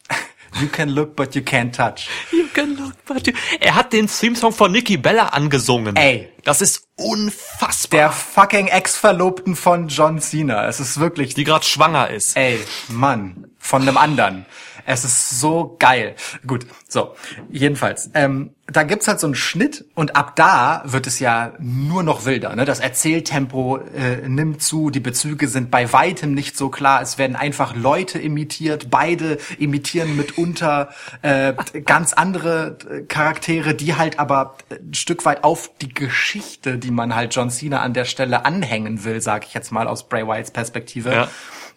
you 0.60 0.68
can 0.68 0.88
look 0.88 1.16
but 1.16 1.34
you 1.34 1.42
can't 1.42 1.72
touch. 1.72 2.08
You 2.32 2.44
can 2.52 2.76
look 2.76 2.92
but 3.06 3.26
you- 3.26 3.32
Er 3.60 3.74
hat 3.74 3.92
den 3.92 4.06
Theme-Song 4.08 4.52
von 4.52 4.72
Nikki 4.72 4.96
Bella 4.96 5.28
angesungen. 5.28 5.96
Ey. 5.96 6.28
Das 6.44 6.60
ist 6.60 6.88
unfassbar. 6.96 7.98
Der 8.00 8.10
fucking 8.10 8.66
Ex-Verlobten 8.66 9.54
von 9.56 9.88
John 9.88 10.20
Cena. 10.20 10.66
Es 10.66 10.80
ist 10.80 10.98
wirklich 10.98 11.34
die 11.34 11.44
gerade 11.44 11.64
schwanger 11.64 12.10
ist. 12.10 12.36
Ey, 12.36 12.58
Mann, 12.88 13.46
von 13.58 13.82
einem 13.82 13.96
anderen. 13.96 14.44
Es 14.86 15.04
ist 15.04 15.40
so 15.40 15.76
geil. 15.78 16.14
Gut, 16.46 16.66
so, 16.88 17.14
jedenfalls. 17.50 18.10
Ähm, 18.14 18.50
da 18.66 18.84
gibt's 18.84 19.06
halt 19.08 19.20
so 19.20 19.26
einen 19.26 19.34
Schnitt 19.34 19.84
und 19.94 20.16
ab 20.16 20.34
da 20.36 20.82
wird 20.86 21.06
es 21.06 21.18
ja 21.18 21.52
nur 21.58 22.02
noch 22.02 22.24
wilder. 22.24 22.54
Ne? 22.56 22.64
Das 22.64 22.80
Erzähltempo 22.80 23.76
äh, 23.78 24.26
nimmt 24.28 24.62
zu, 24.62 24.88
die 24.90 25.00
Bezüge 25.00 25.48
sind 25.48 25.70
bei 25.70 25.92
weitem 25.92 26.32
nicht 26.32 26.56
so 26.56 26.70
klar. 26.70 27.02
Es 27.02 27.18
werden 27.18 27.36
einfach 27.36 27.76
Leute 27.76 28.18
imitiert, 28.18 28.88
beide 28.90 29.38
imitieren 29.58 30.16
mitunter 30.16 30.88
äh, 31.22 31.52
ganz 31.84 32.12
andere 32.14 32.78
äh, 32.88 33.02
Charaktere, 33.02 33.74
die 33.74 33.96
halt 33.96 34.18
aber 34.18 34.56
ein 34.70 34.94
Stück 34.94 35.24
weit 35.26 35.44
auf 35.44 35.70
die 35.82 35.92
Geschichte, 35.92 36.78
die 36.78 36.90
man 36.92 37.14
halt 37.14 37.34
John 37.34 37.50
Cena 37.50 37.80
an 37.80 37.92
der 37.92 38.04
Stelle 38.06 38.44
anhängen 38.46 39.04
will, 39.04 39.20
sag 39.20 39.44
ich 39.46 39.54
jetzt 39.54 39.72
mal 39.72 39.86
aus 39.86 40.08
Bray 40.08 40.26
Wyatts 40.26 40.50
Perspektive, 40.50 41.12
Ja. 41.12 41.28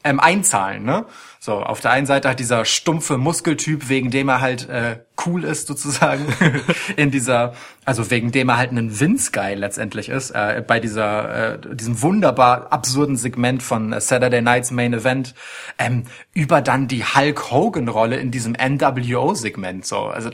ähm, 0.03 0.19
einzahlen, 0.19 0.83
ne? 0.83 1.05
So, 1.45 1.61
auf 1.61 1.79
der 1.79 1.91
einen 1.91 2.07
Seite 2.07 2.27
hat 2.27 2.39
dieser 2.39 2.65
stumpfe 2.65 3.19
Muskeltyp, 3.19 3.87
wegen 3.87 4.09
dem 4.09 4.29
er 4.29 4.41
halt 4.41 4.67
äh, 4.67 5.01
cool 5.27 5.43
ist 5.43 5.67
sozusagen, 5.67 6.25
in 6.97 7.11
dieser, 7.11 7.53
also 7.85 8.09
wegen 8.09 8.31
dem 8.31 8.49
er 8.49 8.57
halt 8.57 8.71
ein 8.71 8.99
Vince-Guy 8.99 9.53
letztendlich 9.53 10.09
ist, 10.09 10.31
äh, 10.31 10.63
bei 10.65 10.79
dieser, 10.79 11.53
äh, 11.53 11.75
diesem 11.75 12.01
wunderbar 12.01 12.73
absurden 12.73 13.15
Segment 13.15 13.61
von 13.61 13.93
äh, 13.93 14.01
Saturday 14.01 14.41
Night's 14.41 14.71
Main 14.71 14.93
Event, 14.93 15.35
ähm, 15.77 16.05
über 16.33 16.63
dann 16.63 16.87
die 16.87 17.03
Hulk 17.03 17.51
Hogan-Rolle 17.51 18.15
in 18.15 18.31
diesem 18.31 18.53
NWO-Segment, 18.53 19.85
so, 19.85 19.99
also, 19.99 20.31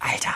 Alter, 0.00 0.34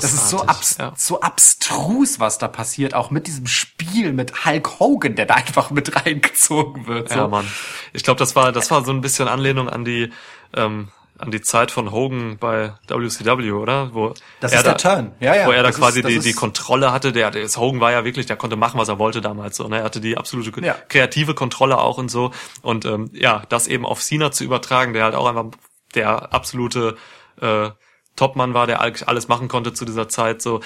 das 0.00 0.12
ist 0.12 0.30
so, 0.30 0.38
Großartig, 0.38 0.48
abs 0.56 0.76
ja. 0.78 0.92
so 0.96 1.20
abstrus, 1.20 2.18
was 2.20 2.38
da 2.38 2.48
passiert, 2.48 2.94
auch 2.94 3.10
mit 3.10 3.26
diesem 3.26 3.46
Spiel 3.46 4.12
mit 4.12 4.44
Hulk 4.44 4.80
Hogan, 4.80 5.14
der 5.14 5.26
da 5.26 5.34
einfach 5.34 5.70
mit 5.70 5.94
reingezogen 6.06 6.86
wird. 6.86 7.10
So. 7.10 7.16
Ja, 7.16 7.28
Mann. 7.28 7.46
Ich 7.92 8.02
glaube, 8.02 8.18
das 8.18 8.34
war, 8.34 8.50
das 8.52 8.70
war 8.70 8.84
so 8.84 8.92
ein 8.92 9.00
bisschen 9.00 9.28
Anlehnung 9.28 9.68
an 9.68 9.84
die, 9.84 10.10
ähm, 10.56 10.88
an 11.18 11.30
die 11.30 11.40
Zeit 11.42 11.70
von 11.70 11.92
Hogan 11.92 12.38
bei 12.38 12.72
WCW, 12.88 13.52
oder? 13.52 13.94
Wo 13.94 14.14
Das 14.40 14.50
er 14.52 14.58
ist 14.58 14.64
der 14.66 14.72
da, 14.74 14.78
Turn. 14.78 15.12
Ja, 15.20 15.36
ja. 15.36 15.46
Wo 15.46 15.52
er 15.52 15.58
da 15.58 15.68
Das 15.68 15.76
ist- 15.76 15.80
quasi 15.80 16.02
das 16.02 16.08
die, 16.10 16.16
ist- 16.16 16.26
die 16.26 16.32
Kontrolle 16.32 16.90
hatte. 16.90 17.12
Der, 17.12 17.30
der 17.30 17.46
Hogan 17.48 17.80
war 17.80 17.92
ja 17.92 18.04
wirklich, 18.04 18.26
der 18.26 18.36
konnte 18.36 18.56
machen, 18.56 18.80
was 18.80 18.88
er 18.88 18.98
wollte 18.98 19.20
damals. 19.20 19.56
So, 19.56 19.68
ne? 19.68 19.78
Er 19.78 19.84
hatte 19.84 20.00
die 20.00 20.16
absolute 20.18 20.50
Ja. 20.64 20.74
kreative 20.88 21.34
Kontrolle 21.34 21.78
auch 21.78 21.98
und 21.98 22.10
so. 22.10 22.32
Und 22.62 22.84
ähm, 22.84 23.10
ja, 23.12 23.42
das 23.48 23.68
eben 23.68 23.86
auf 23.86 24.00
Cena 24.02 24.32
zu 24.32 24.42
übertragen, 24.44 24.92
der 24.92 25.04
halt 25.04 25.14
auch 25.14 25.26
einfach 25.28 25.44
der 25.94 26.32
absolute 26.34 26.96
äh, 27.40 27.70
Topmann 28.16 28.54
war, 28.54 28.66
der 28.66 28.80
eigentlich 28.80 29.08
alles 29.08 29.28
machen 29.28 29.48
konnte 29.48 29.72
zu 29.72 29.84
dieser 29.84 30.08
Zeit. 30.08 30.42
So, 30.42 30.60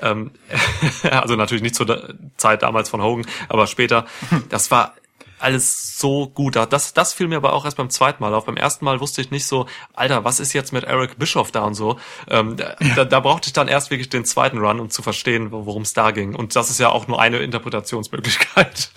ähm, 0.00 0.32
also 1.10 1.36
natürlich 1.36 1.62
nicht 1.62 1.74
zur 1.74 2.14
Zeit 2.36 2.62
damals 2.62 2.88
von 2.88 3.02
Hogan, 3.02 3.26
aber 3.48 3.66
später. 3.66 4.06
Das 4.48 4.70
war 4.70 4.94
alles 5.40 5.98
so 5.98 6.28
gut. 6.28 6.56
Das, 6.56 6.92
das 6.92 7.12
fiel 7.12 7.28
mir 7.28 7.36
aber 7.36 7.52
auch 7.52 7.64
erst 7.64 7.76
beim 7.76 7.90
zweiten 7.90 8.22
Mal 8.22 8.34
auf. 8.34 8.46
Beim 8.46 8.56
ersten 8.56 8.84
Mal 8.84 9.00
wusste 9.00 9.20
ich 9.20 9.30
nicht 9.30 9.46
so, 9.46 9.66
Alter, 9.94 10.24
was 10.24 10.40
ist 10.40 10.52
jetzt 10.52 10.72
mit 10.72 10.84
Eric 10.84 11.18
Bischoff 11.18 11.50
da 11.50 11.62
und 11.64 11.74
so. 11.74 11.98
Ähm, 12.28 12.56
da, 12.56 13.04
da 13.04 13.20
brauchte 13.20 13.48
ich 13.48 13.52
dann 13.52 13.68
erst 13.68 13.90
wirklich 13.90 14.08
den 14.08 14.24
zweiten 14.24 14.58
Run, 14.58 14.80
um 14.80 14.90
zu 14.90 15.02
verstehen, 15.02 15.50
worum 15.50 15.82
es 15.82 15.92
da 15.92 16.10
ging. 16.10 16.34
Und 16.34 16.56
das 16.56 16.70
ist 16.70 16.80
ja 16.80 16.90
auch 16.90 17.08
nur 17.08 17.20
eine 17.20 17.38
Interpretationsmöglichkeit. 17.38 18.90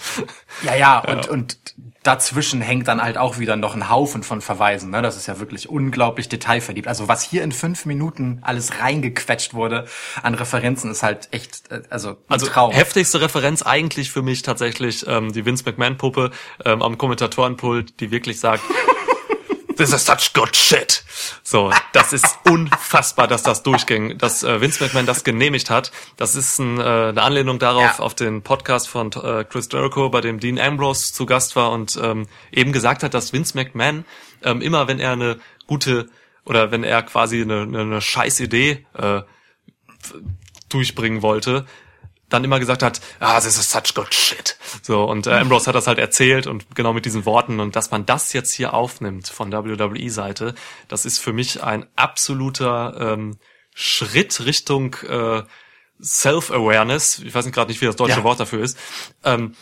Ja, 0.64 0.76
ja, 0.76 0.99
und, 1.07 1.26
ja. 1.26 1.32
und 1.32 1.57
dazwischen 2.03 2.61
hängt 2.61 2.88
dann 2.88 3.02
halt 3.02 3.18
auch 3.18 3.40
wieder 3.40 3.56
noch 3.56 3.76
ein 3.76 3.90
Haufen 3.90 4.24
von 4.24 4.41
Verweisen. 4.41 4.91
Ne? 4.91 5.02
Das 5.02 5.15
ist 5.15 5.28
ja 5.28 5.40
wirklich 5.40 5.70
unglaublich 5.70 6.30
detailverliebt. 6.30 6.88
Also 6.88 7.07
was 7.07 7.24
hier 7.24 7.44
in 7.44 7.52
fünf 7.52 7.86
Minuten 7.86 8.40
alles 8.41 8.80
reingequetscht 8.80 9.53
wurde 9.53 9.86
an 10.22 10.36
Referenzen, 10.36 10.91
ist 10.91 11.02
halt 11.02 11.30
echt, 11.32 11.72
äh, 11.72 11.82
also 11.90 12.10
ein 12.10 12.18
also 12.28 12.45
Traum. 12.45 12.72
heftigste 12.72 13.22
Referenz 13.22 13.64
eigentlich 13.64 14.11
für 14.11 14.22
mich 14.22 14.41
tatsächlich 14.41 15.06
ähm, 15.07 15.32
die 15.32 15.45
Vince 15.45 15.64
McMahon-Puppe 15.65 16.32
ähm, 16.66 16.82
am 16.82 16.98
Kommentatorenpult, 16.98 18.00
die 18.00 18.12
wirklich 18.12 18.40
sagt, 18.40 18.64
This 19.76 19.92
is 19.92 20.06
such 20.06 20.34
good 20.34 20.56
shit. 20.56 21.04
So, 21.42 21.72
das 21.94 22.14
ist 22.14 22.38
unfassbar, 22.48 23.28
dass 23.28 23.42
das 23.42 23.64
durchging, 23.64 24.18
dass 24.20 24.44
äh, 24.44 24.62
Vince 24.62 24.84
McMahon 24.84 25.06
das 25.06 25.24
genehmigt 25.24 25.70
hat. 25.70 25.92
Das 26.16 26.36
ist 26.36 26.60
ein, 26.60 26.80
äh, 26.80 26.84
eine 26.84 27.22
Anlehnung 27.22 27.58
darauf, 27.58 27.98
ja. 27.98 28.00
auf 28.00 28.14
den 28.14 28.44
Podcast 28.44 28.88
von 28.88 29.12
äh, 29.14 29.44
Chris 29.46 29.70
Jericho, 29.72 30.10
bei 30.10 30.22
dem 30.22 30.40
Dean 30.40 30.60
Ambrose 30.60 31.14
zu 31.14 31.26
Gast 31.26 31.56
war 31.56 31.72
und 31.72 32.00
ähm, 32.02 32.28
eben 32.52 32.72
gesagt 32.72 33.02
hat, 33.02 33.14
dass 33.14 33.34
Vince 33.34 33.58
McMahon 33.58 34.06
ähm, 34.44 34.62
immer, 34.62 34.88
wenn 34.88 35.00
er 35.00 35.14
eine 35.14 35.40
gute 35.66 36.08
oder 36.46 36.72
wenn 36.72 36.84
er 36.84 37.02
quasi 37.02 37.42
eine, 37.42 37.62
eine, 37.62 37.82
eine 37.82 38.02
scheiß 38.02 38.42
Idee 38.42 38.86
äh, 38.94 39.22
durchbringen 40.70 41.22
wollte, 41.22 41.66
dann 42.34 42.44
immer 42.44 42.60
gesagt 42.60 42.82
hat, 42.82 43.00
ah, 43.20 43.40
this 43.40 43.58
is 43.58 43.70
such 43.70 43.94
good 43.94 44.14
shit. 44.14 44.58
So, 44.82 45.04
und 45.04 45.28
äh, 45.28 45.32
Ambrose 45.32 45.68
hat 45.68 45.76
das 45.76 45.88
halt 45.88 46.00
erzählt 46.00 46.48
und 46.48 46.76
genau 46.76 46.94
mit 46.94 47.06
diesen 47.06 47.26
Worten 47.26 47.60
und 47.60 47.76
dass 47.76 47.92
man 47.92 48.06
das 48.06 48.34
jetzt 48.34 48.52
hier 48.54 48.74
aufnimmt 48.74 49.28
von 49.28 49.52
WWE-Seite, 49.52 50.56
das 50.88 51.06
ist 51.06 51.20
für 51.20 51.34
mich 51.34 51.64
ein 51.64 51.86
absoluter 51.96 52.96
ähm, 53.00 53.38
Schritt 53.76 54.46
Richtung 54.46 54.96
äh, 55.08 55.44
Self-Awareness. 56.02 57.20
Ich 57.20 57.34
weiß 57.34 57.50
gerade 57.52 57.72
nicht, 57.72 57.82
wie 57.82 57.86
das 57.86 57.96
deutsche 57.96 58.18
ja. 58.18 58.24
Wort 58.24 58.40
dafür 58.40 58.64
ist. 58.64 58.78
Ähm, 59.24 59.56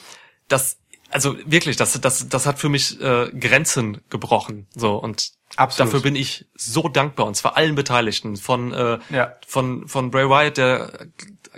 das, 0.48 0.78
also 1.12 1.38
wirklich, 1.46 1.78
das, 1.78 2.00
das, 2.00 2.30
das 2.30 2.46
hat 2.46 2.60
für 2.60 2.70
mich 2.70 3.00
äh, 3.02 3.30
Grenzen 3.32 4.02
gebrochen. 4.10 4.68
So 4.76 4.96
und 4.96 5.32
Absolut. 5.58 5.94
Dafür 5.94 6.04
bin 6.04 6.16
ich 6.16 6.46
so 6.56 6.88
dankbar 6.88 7.26
und 7.26 7.36
zwar 7.36 7.58
allen 7.58 7.76
Beteiligten 7.76 8.38
von 8.38 8.72
äh, 8.72 9.00
ja. 9.10 9.36
von 9.46 9.88
von 9.88 10.10
Bray 10.10 10.30
Wyatt, 10.30 10.56
der 10.56 11.08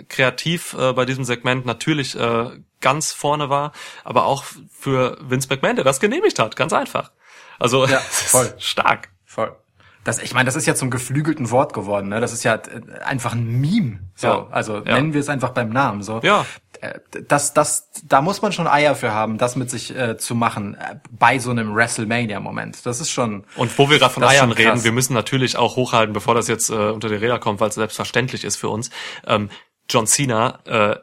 kreativ 0.08 0.74
äh, 0.74 0.92
bei 0.92 1.04
diesem 1.04 1.24
Segment 1.24 1.64
natürlich 1.64 2.18
äh, 2.18 2.50
ganz 2.80 3.12
vorne 3.12 3.50
war, 3.50 3.72
aber 4.02 4.26
auch 4.26 4.44
für 4.70 5.16
Vince 5.20 5.48
McMahon, 5.48 5.76
der 5.76 5.84
das 5.84 6.00
genehmigt 6.00 6.38
hat, 6.38 6.56
ganz 6.56 6.72
einfach. 6.72 7.12
Also 7.58 7.86
ja, 7.86 7.98
voll 8.00 8.52
stark. 8.58 9.10
Voll. 9.24 9.54
Das, 10.04 10.18
ich 10.18 10.34
meine, 10.34 10.44
das 10.44 10.54
ist 10.54 10.66
ja 10.66 10.74
zum 10.74 10.90
geflügelten 10.90 11.50
Wort 11.50 11.72
geworden. 11.72 12.10
Ne? 12.10 12.20
Das 12.20 12.32
ist 12.32 12.44
ja 12.44 12.56
äh, 12.56 13.00
einfach 13.04 13.32
ein 13.32 13.60
Meme. 13.60 14.00
So, 14.14 14.26
ja. 14.26 14.46
also 14.50 14.76
ja. 14.76 14.94
nennen 14.94 15.14
wir 15.14 15.20
es 15.20 15.30
einfach 15.30 15.50
beim 15.50 15.70
Namen. 15.70 16.02
So. 16.02 16.20
Ja. 16.22 16.44
Äh, 16.84 17.22
das, 17.28 17.54
das, 17.54 17.88
da 18.04 18.20
muss 18.20 18.42
man 18.42 18.52
schon 18.52 18.66
Eier 18.66 18.94
für 18.94 19.12
haben, 19.12 19.38
das 19.38 19.56
mit 19.56 19.70
sich 19.70 19.94
äh, 19.96 20.16
zu 20.16 20.34
machen 20.34 20.74
äh, 20.74 20.96
bei 21.10 21.38
so 21.38 21.50
einem 21.50 21.74
WrestleMania-Moment. 21.74 22.84
Das 22.84 23.00
ist 23.00 23.10
schon. 23.10 23.44
Und 23.56 23.76
wo 23.78 23.88
wir 23.90 23.98
gerade 23.98 24.12
von 24.12 24.24
Eiern 24.24 24.52
reden, 24.52 24.84
wir 24.84 24.92
müssen 24.92 25.14
natürlich 25.14 25.56
auch 25.56 25.76
hochhalten, 25.76 26.12
bevor 26.12 26.34
das 26.34 26.48
jetzt 26.48 26.70
äh, 26.70 26.74
unter 26.74 27.08
die 27.08 27.14
Räder 27.14 27.38
kommt, 27.38 27.60
weil 27.60 27.68
es 27.68 27.74
selbstverständlich 27.74 28.44
ist 28.44 28.56
für 28.56 28.68
uns. 28.68 28.90
Ähm, 29.26 29.50
John 29.88 30.06
Cena, 30.06 30.60
äh, 30.66 30.96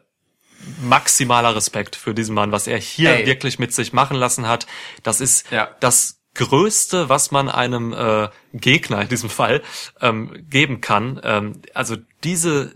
maximaler 0.82 1.56
Respekt 1.56 1.96
für 1.96 2.14
diesen 2.14 2.36
Mann, 2.36 2.52
was 2.52 2.68
er 2.68 2.78
hier 2.78 3.12
Ey. 3.12 3.26
wirklich 3.26 3.60
mit 3.60 3.74
sich 3.74 3.94
machen 3.94 4.18
lassen 4.18 4.48
hat. 4.48 4.68
Das 5.04 5.22
ist 5.22 5.52
ja. 5.52 5.70
das 5.80 6.20
Größte, 6.34 7.10
was 7.10 7.32
man 7.32 7.50
einem 7.50 7.94
äh, 7.94 8.30
Gegner 8.54 9.02
in 9.02 9.10
diesem 9.10 9.30
Fall 9.30 9.62
ähm, 10.00 10.46
geben 10.50 10.80
kann. 10.82 11.20
Ähm, 11.24 11.62
also 11.74 11.98
diese, 12.24 12.76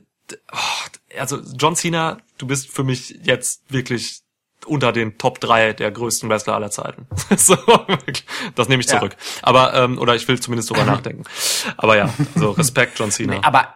oh, 0.52 0.90
also 1.19 1.39
John 1.57 1.75
Cena, 1.75 2.17
du 2.37 2.47
bist 2.47 2.69
für 2.69 2.83
mich 2.83 3.19
jetzt 3.23 3.63
wirklich 3.69 4.21
unter 4.65 4.91
den 4.91 5.17
Top 5.17 5.39
3 5.39 5.73
der 5.73 5.91
größten 5.91 6.29
Wrestler 6.29 6.55
aller 6.55 6.71
Zeiten. 6.71 7.07
so, 7.37 7.57
das 8.55 8.67
nehme 8.67 8.81
ich 8.81 8.87
zurück. 8.87 9.13
Ja. 9.13 9.39
Aber, 9.43 9.73
ähm, 9.75 9.99
oder 9.99 10.15
ich 10.15 10.27
will 10.27 10.39
zumindest 10.39 10.69
drüber 10.69 10.83
nachdenken. 10.85 11.23
Aber 11.77 11.97
ja, 11.97 12.13
also 12.35 12.51
Respekt, 12.51 12.97
John 12.99 13.11
Cena. 13.11 13.35
Nee, 13.35 13.39
aber 13.43 13.75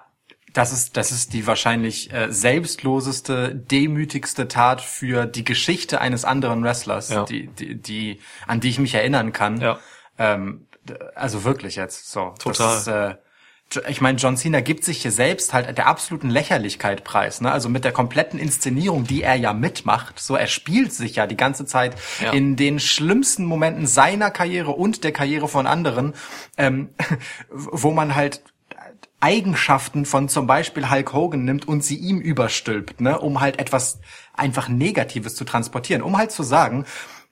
das 0.53 0.73
ist, 0.73 0.97
das 0.97 1.11
ist 1.11 1.33
die 1.33 1.45
wahrscheinlich 1.45 2.11
äh, 2.11 2.31
selbstloseste, 2.31 3.53
demütigste 3.55 4.47
Tat 4.47 4.81
für 4.81 5.25
die 5.25 5.43
Geschichte 5.43 6.01
eines 6.01 6.25
anderen 6.25 6.63
Wrestlers, 6.63 7.09
ja. 7.09 7.23
die, 7.23 7.47
die, 7.47 7.75
die, 7.75 8.19
an 8.47 8.59
die 8.59 8.69
ich 8.69 8.79
mich 8.79 8.95
erinnern 8.95 9.31
kann. 9.31 9.61
Ja. 9.61 9.79
Ähm, 10.17 10.65
also 11.15 11.43
wirklich 11.43 11.75
jetzt 11.75 12.11
so. 12.11 12.33
Total. 12.39 12.77
Ist, 12.77 12.87
äh, 12.87 13.15
ich 13.87 14.01
meine, 14.01 14.17
John 14.17 14.35
Cena 14.35 14.61
gibt 14.61 14.83
sich 14.83 15.01
hier 15.01 15.11
selbst 15.11 15.53
halt 15.53 15.77
der 15.77 15.85
absoluten 15.85 16.29
Lächerlichkeit 16.29 17.03
preis, 17.03 17.39
ne? 17.39 17.51
Also 17.51 17.69
mit 17.69 17.83
der 17.83 17.91
kompletten 17.91 18.39
Inszenierung, 18.39 19.03
die 19.03 19.21
er 19.21 19.35
ja 19.35 19.53
mitmacht. 19.53 20.19
So, 20.19 20.35
er 20.35 20.47
spielt 20.47 20.91
sich 20.91 21.17
ja 21.17 21.27
die 21.27 21.37
ganze 21.37 21.65
Zeit 21.65 21.95
ja. 22.19 22.31
in 22.31 22.55
den 22.55 22.79
schlimmsten 22.79 23.45
Momenten 23.45 23.85
seiner 23.85 24.31
Karriere 24.31 24.71
und 24.71 25.03
der 25.03 25.11
Karriere 25.11 25.47
von 25.47 25.67
anderen, 25.67 26.13
ähm, 26.57 26.89
wo 27.49 27.91
man 27.91 28.15
halt 28.15 28.41
Eigenschaften 29.19 30.05
von 30.05 30.29
zum 30.29 30.47
Beispiel 30.47 30.89
Hulk 30.89 31.13
Hogan 31.13 31.43
nimmt 31.43 31.67
und 31.67 31.83
sie 31.83 31.97
ihm 31.97 32.19
überstülpt, 32.19 33.01
ne, 33.01 33.19
um 33.19 33.41
halt 33.41 33.59
etwas 33.59 33.99
einfach 34.33 34.69
Negatives 34.69 35.35
zu 35.35 35.43
transportieren, 35.43 36.01
um 36.01 36.17
halt 36.17 36.31
zu 36.31 36.41
sagen, 36.41 36.85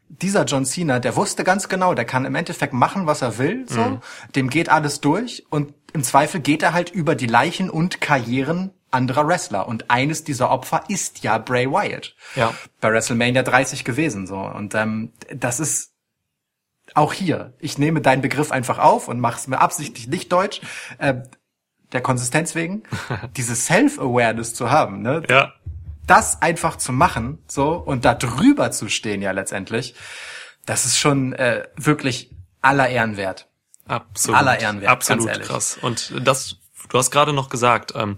dieser 0.09 0.45
John 0.45 0.65
Cena, 0.65 0.99
der 0.99 1.15
wusste 1.15 1.43
ganz 1.43 1.69
genau, 1.69 1.93
der 1.93 2.05
kann 2.05 2.25
im 2.25 2.35
Endeffekt 2.35 2.73
machen, 2.73 3.07
was 3.07 3.21
er 3.21 3.37
will, 3.37 3.65
so, 3.67 3.81
mhm. 3.81 3.99
dem 4.35 4.49
geht 4.49 4.69
alles 4.69 5.01
durch 5.01 5.45
und 5.49 5.73
im 5.93 6.03
Zweifel 6.03 6.41
geht 6.41 6.63
er 6.63 6.73
halt 6.73 6.89
über 6.89 7.15
die 7.15 7.27
Leichen 7.27 7.69
und 7.69 8.01
Karrieren 8.01 8.71
anderer 8.91 9.27
Wrestler 9.27 9.67
und 9.67 9.91
eines 9.91 10.23
dieser 10.23 10.49
Opfer 10.49 10.83
ist 10.87 11.23
ja 11.23 11.37
Bray 11.37 11.69
Wyatt. 11.69 12.15
Ja. 12.35 12.53
Bei 12.79 12.91
WrestleMania 12.91 13.43
30 13.43 13.83
gewesen, 13.83 14.27
so 14.27 14.37
und 14.37 14.75
ähm, 14.75 15.11
das 15.33 15.59
ist 15.59 15.93
auch 16.93 17.13
hier, 17.13 17.53
ich 17.59 17.77
nehme 17.77 18.01
deinen 18.01 18.21
Begriff 18.21 18.51
einfach 18.51 18.79
auf 18.79 19.07
und 19.07 19.19
mache 19.19 19.37
es 19.37 19.47
mir 19.47 19.59
absichtlich 19.59 20.07
nicht 20.07 20.31
deutsch. 20.31 20.61
Äh, 20.99 21.15
der 21.93 22.01
Konsistenz 22.01 22.55
wegen, 22.55 22.83
diese 23.37 23.55
Self-Awareness 23.55 24.53
zu 24.53 24.71
haben, 24.71 25.01
ne? 25.01 25.23
Ja. 25.29 25.53
Das 26.05 26.41
einfach 26.41 26.77
zu 26.77 26.93
machen, 26.93 27.39
so, 27.47 27.73
und 27.73 28.05
da 28.05 28.13
drüber 28.13 28.71
zu 28.71 28.87
stehen, 28.87 29.21
ja, 29.21 29.31
letztendlich, 29.31 29.95
das 30.65 30.85
ist 30.85 30.97
schon 30.97 31.33
äh, 31.33 31.67
wirklich 31.75 32.33
aller 32.61 32.87
Ehren 32.89 33.17
wert. 33.17 33.49
Absolut. 33.87 34.39
Aller 34.39 34.59
Ehren 34.59 34.81
wert, 34.81 34.91
Absolut 34.91 35.41
krass. 35.41 35.77
Und 35.81 36.13
das, 36.21 36.57
du 36.89 36.97
hast 36.97 37.11
gerade 37.11 37.33
noch 37.33 37.49
gesagt, 37.49 37.93
ähm, 37.95 38.17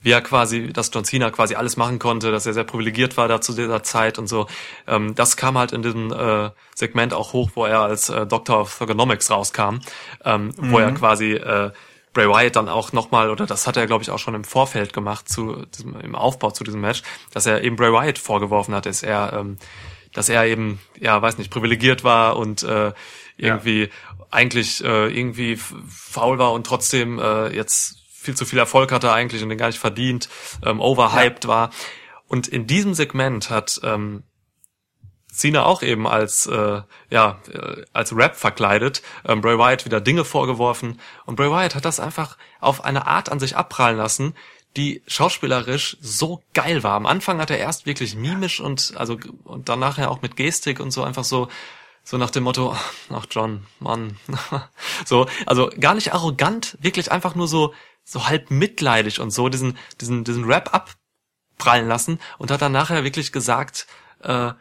wie 0.00 0.12
er 0.12 0.20
quasi, 0.20 0.72
dass 0.72 0.90
John 0.92 1.04
Cena 1.04 1.30
quasi 1.30 1.54
alles 1.56 1.76
machen 1.76 1.98
konnte, 1.98 2.30
dass 2.30 2.46
er 2.46 2.52
sehr 2.52 2.64
privilegiert 2.64 3.16
war 3.16 3.26
da 3.26 3.40
zu 3.40 3.52
dieser 3.52 3.82
Zeit 3.82 4.18
und 4.18 4.28
so. 4.28 4.46
Ähm, 4.86 5.14
das 5.14 5.36
kam 5.36 5.58
halt 5.58 5.72
in 5.72 5.82
diesem 5.82 6.12
äh, 6.12 6.50
Segment 6.74 7.12
auch 7.12 7.32
hoch, 7.32 7.50
wo 7.54 7.64
er 7.64 7.80
als 7.80 8.08
äh, 8.08 8.26
Doctor 8.26 8.60
of 8.60 8.80
Ergonomics 8.80 9.30
rauskam, 9.30 9.80
ähm, 10.24 10.52
mhm. 10.56 10.72
wo 10.72 10.78
er 10.78 10.92
quasi 10.92 11.32
äh, 11.32 11.72
Bray 12.12 12.28
Wyatt 12.28 12.56
dann 12.56 12.68
auch 12.68 12.92
nochmal, 12.92 13.30
oder 13.30 13.46
das 13.46 13.66
hat 13.66 13.76
er, 13.76 13.86
glaube 13.86 14.02
ich, 14.02 14.10
auch 14.10 14.18
schon 14.18 14.34
im 14.34 14.44
Vorfeld 14.44 14.92
gemacht, 14.92 15.28
zu 15.28 15.66
diesem, 15.66 15.98
im 16.00 16.14
Aufbau 16.14 16.52
zu 16.52 16.64
diesem 16.64 16.80
Match, 16.80 17.02
dass 17.32 17.46
er 17.46 17.62
eben 17.62 17.76
Bray 17.76 17.92
Wyatt 17.92 18.18
vorgeworfen 18.18 18.74
hat, 18.74 18.86
dass 18.86 19.02
er, 19.02 19.32
ähm, 19.34 19.56
dass 20.14 20.28
er 20.28 20.46
eben, 20.46 20.80
ja, 20.98 21.20
weiß 21.20 21.38
nicht, 21.38 21.50
privilegiert 21.50 22.04
war 22.04 22.36
und 22.36 22.62
äh, 22.62 22.92
irgendwie 23.36 23.82
ja. 23.82 23.88
Eigentlich 24.30 24.84
äh, 24.84 25.08
irgendwie 25.08 25.56
faul 25.56 26.38
war 26.38 26.52
und 26.52 26.66
trotzdem 26.66 27.18
äh, 27.18 27.48
jetzt 27.54 27.98
viel 28.12 28.34
zu 28.34 28.44
viel 28.44 28.58
Erfolg 28.58 28.92
hatte 28.92 29.12
eigentlich 29.12 29.42
und 29.42 29.48
den 29.48 29.58
gar 29.58 29.68
nicht 29.68 29.78
verdient, 29.78 30.28
ähm, 30.64 30.80
overhyped 30.80 31.44
ja. 31.44 31.50
war. 31.50 31.70
Und 32.26 32.46
in 32.46 32.66
diesem 32.66 32.92
Segment 32.94 33.48
hat 33.48 33.80
ähm, 33.84 34.22
Cena 35.32 35.64
auch 35.64 35.82
eben 35.82 36.06
als 36.06 36.46
äh, 36.46 36.82
ja 37.10 37.40
äh, 37.52 37.84
als 37.92 38.14
Rap 38.14 38.36
verkleidet, 38.36 39.02
ähm, 39.24 39.40
Bray 39.40 39.58
Wyatt 39.58 39.84
wieder 39.84 40.00
Dinge 40.00 40.24
vorgeworfen 40.24 41.00
und 41.26 41.36
Bray 41.36 41.50
Wyatt 41.50 41.74
hat 41.74 41.84
das 41.84 42.00
einfach 42.00 42.36
auf 42.60 42.84
eine 42.84 43.06
Art 43.06 43.30
an 43.30 43.38
sich 43.38 43.56
abprallen 43.56 43.96
lassen, 43.96 44.34
die 44.76 45.02
schauspielerisch 45.06 45.96
so 46.00 46.42
geil 46.54 46.82
war. 46.82 46.94
Am 46.94 47.06
Anfang 47.06 47.40
hat 47.40 47.50
er 47.50 47.58
erst 47.58 47.86
wirklich 47.86 48.16
mimisch 48.16 48.60
und 48.60 48.94
also 48.96 49.18
und 49.44 49.68
dann 49.68 49.78
nachher 49.78 50.10
auch 50.10 50.22
mit 50.22 50.36
Gestik 50.36 50.80
und 50.80 50.90
so 50.90 51.02
einfach 51.02 51.24
so 51.24 51.48
so 52.08 52.16
nach 52.16 52.30
dem 52.30 52.44
Motto, 52.44 52.74
ach 53.10 53.26
John, 53.30 53.66
Mann, 53.80 54.16
so 55.04 55.26
also 55.44 55.70
gar 55.78 55.94
nicht 55.94 56.14
arrogant, 56.14 56.78
wirklich 56.80 57.12
einfach 57.12 57.34
nur 57.34 57.48
so 57.48 57.74
so 58.02 58.26
halb 58.26 58.50
mitleidig 58.50 59.20
und 59.20 59.30
so 59.30 59.50
diesen 59.50 59.76
diesen 60.00 60.24
diesen 60.24 60.44
Rap 60.44 60.72
abprallen 60.72 61.86
lassen 61.86 62.18
und 62.38 62.50
hat 62.50 62.62
dann 62.62 62.72
nachher 62.72 63.04
wirklich 63.04 63.30
gesagt 63.30 63.86
äh, 64.22 64.52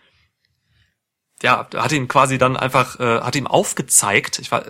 ja, 1.42 1.68
hat 1.74 1.92
ihn 1.92 2.08
quasi 2.08 2.38
dann 2.38 2.58
einfach, 2.58 3.00
äh, 3.00 3.22
hat 3.22 3.36
ihm 3.36 3.48
aufgezeigt, 3.48 4.40
ich 4.40 4.52
war 4.52 4.66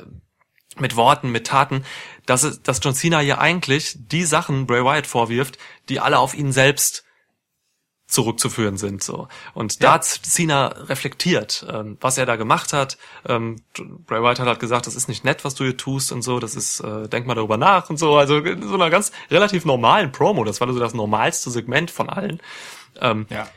mit 0.78 0.95
Worten, 0.95 1.32
mit 1.32 1.48
Taten, 1.48 1.84
dass, 2.26 2.62
dass 2.62 2.80
John 2.84 2.94
Cena 2.94 3.20
hier 3.20 3.40
eigentlich 3.40 3.95
die 3.98 4.26
Sachen 4.26 4.68
Bray 4.68 4.84
Wyatt 4.84 5.08
vorwirft, 5.08 5.58
die 5.90 5.99
alle 5.99 6.20
auf 6.20 6.34
ihn 6.34 6.52
selbst 6.52 7.06
zurückzuführen 8.07 8.77
sind 8.77 9.03
so 9.03 9.27
und 9.53 9.84
da 9.84 9.88
Ja. 9.88 9.93
hat 9.95 10.05
Cena 10.05 10.67
reflektiert 10.67 11.65
ähm, 11.69 11.97
was 12.01 12.17
er 12.17 12.25
da 12.25 12.38
gemacht 12.38 12.71
hat 12.73 12.97
ähm, 13.27 13.57
Bray 14.05 14.21
Wyatt 14.23 14.39
hat 14.39 14.47
halt 14.47 14.59
gesagt 14.59 14.88
das 14.88 14.95
ist 14.95 15.07
nicht 15.09 15.25
nett 15.25 15.43
was 15.43 15.55
du 15.55 15.65
hier 15.65 15.75
tust 15.77 16.11
und 16.13 16.21
so 16.21 16.39
das 16.39 16.55
ist 16.55 16.79
äh, 16.79 17.07
denk 17.09 17.27
mal 17.27 17.35
darüber 17.35 17.57
nach 17.57 17.89
und 17.89 17.97
so 17.97 18.17
also 18.17 18.38
in 18.38 18.61
so 18.65 18.75
einer 18.75 18.89
ganz 18.89 19.11
relativ 19.29 19.65
normalen 19.65 20.11
Promo 20.11 20.43
das 20.45 20.61
war 20.61 20.71
so 20.71 20.79
das 20.79 20.93
normalste 20.93 21.49
Segment 21.51 21.91
von 21.91 22.09
allen 22.09 22.41
ähm, 23.01 23.25
Ja. 23.29 23.47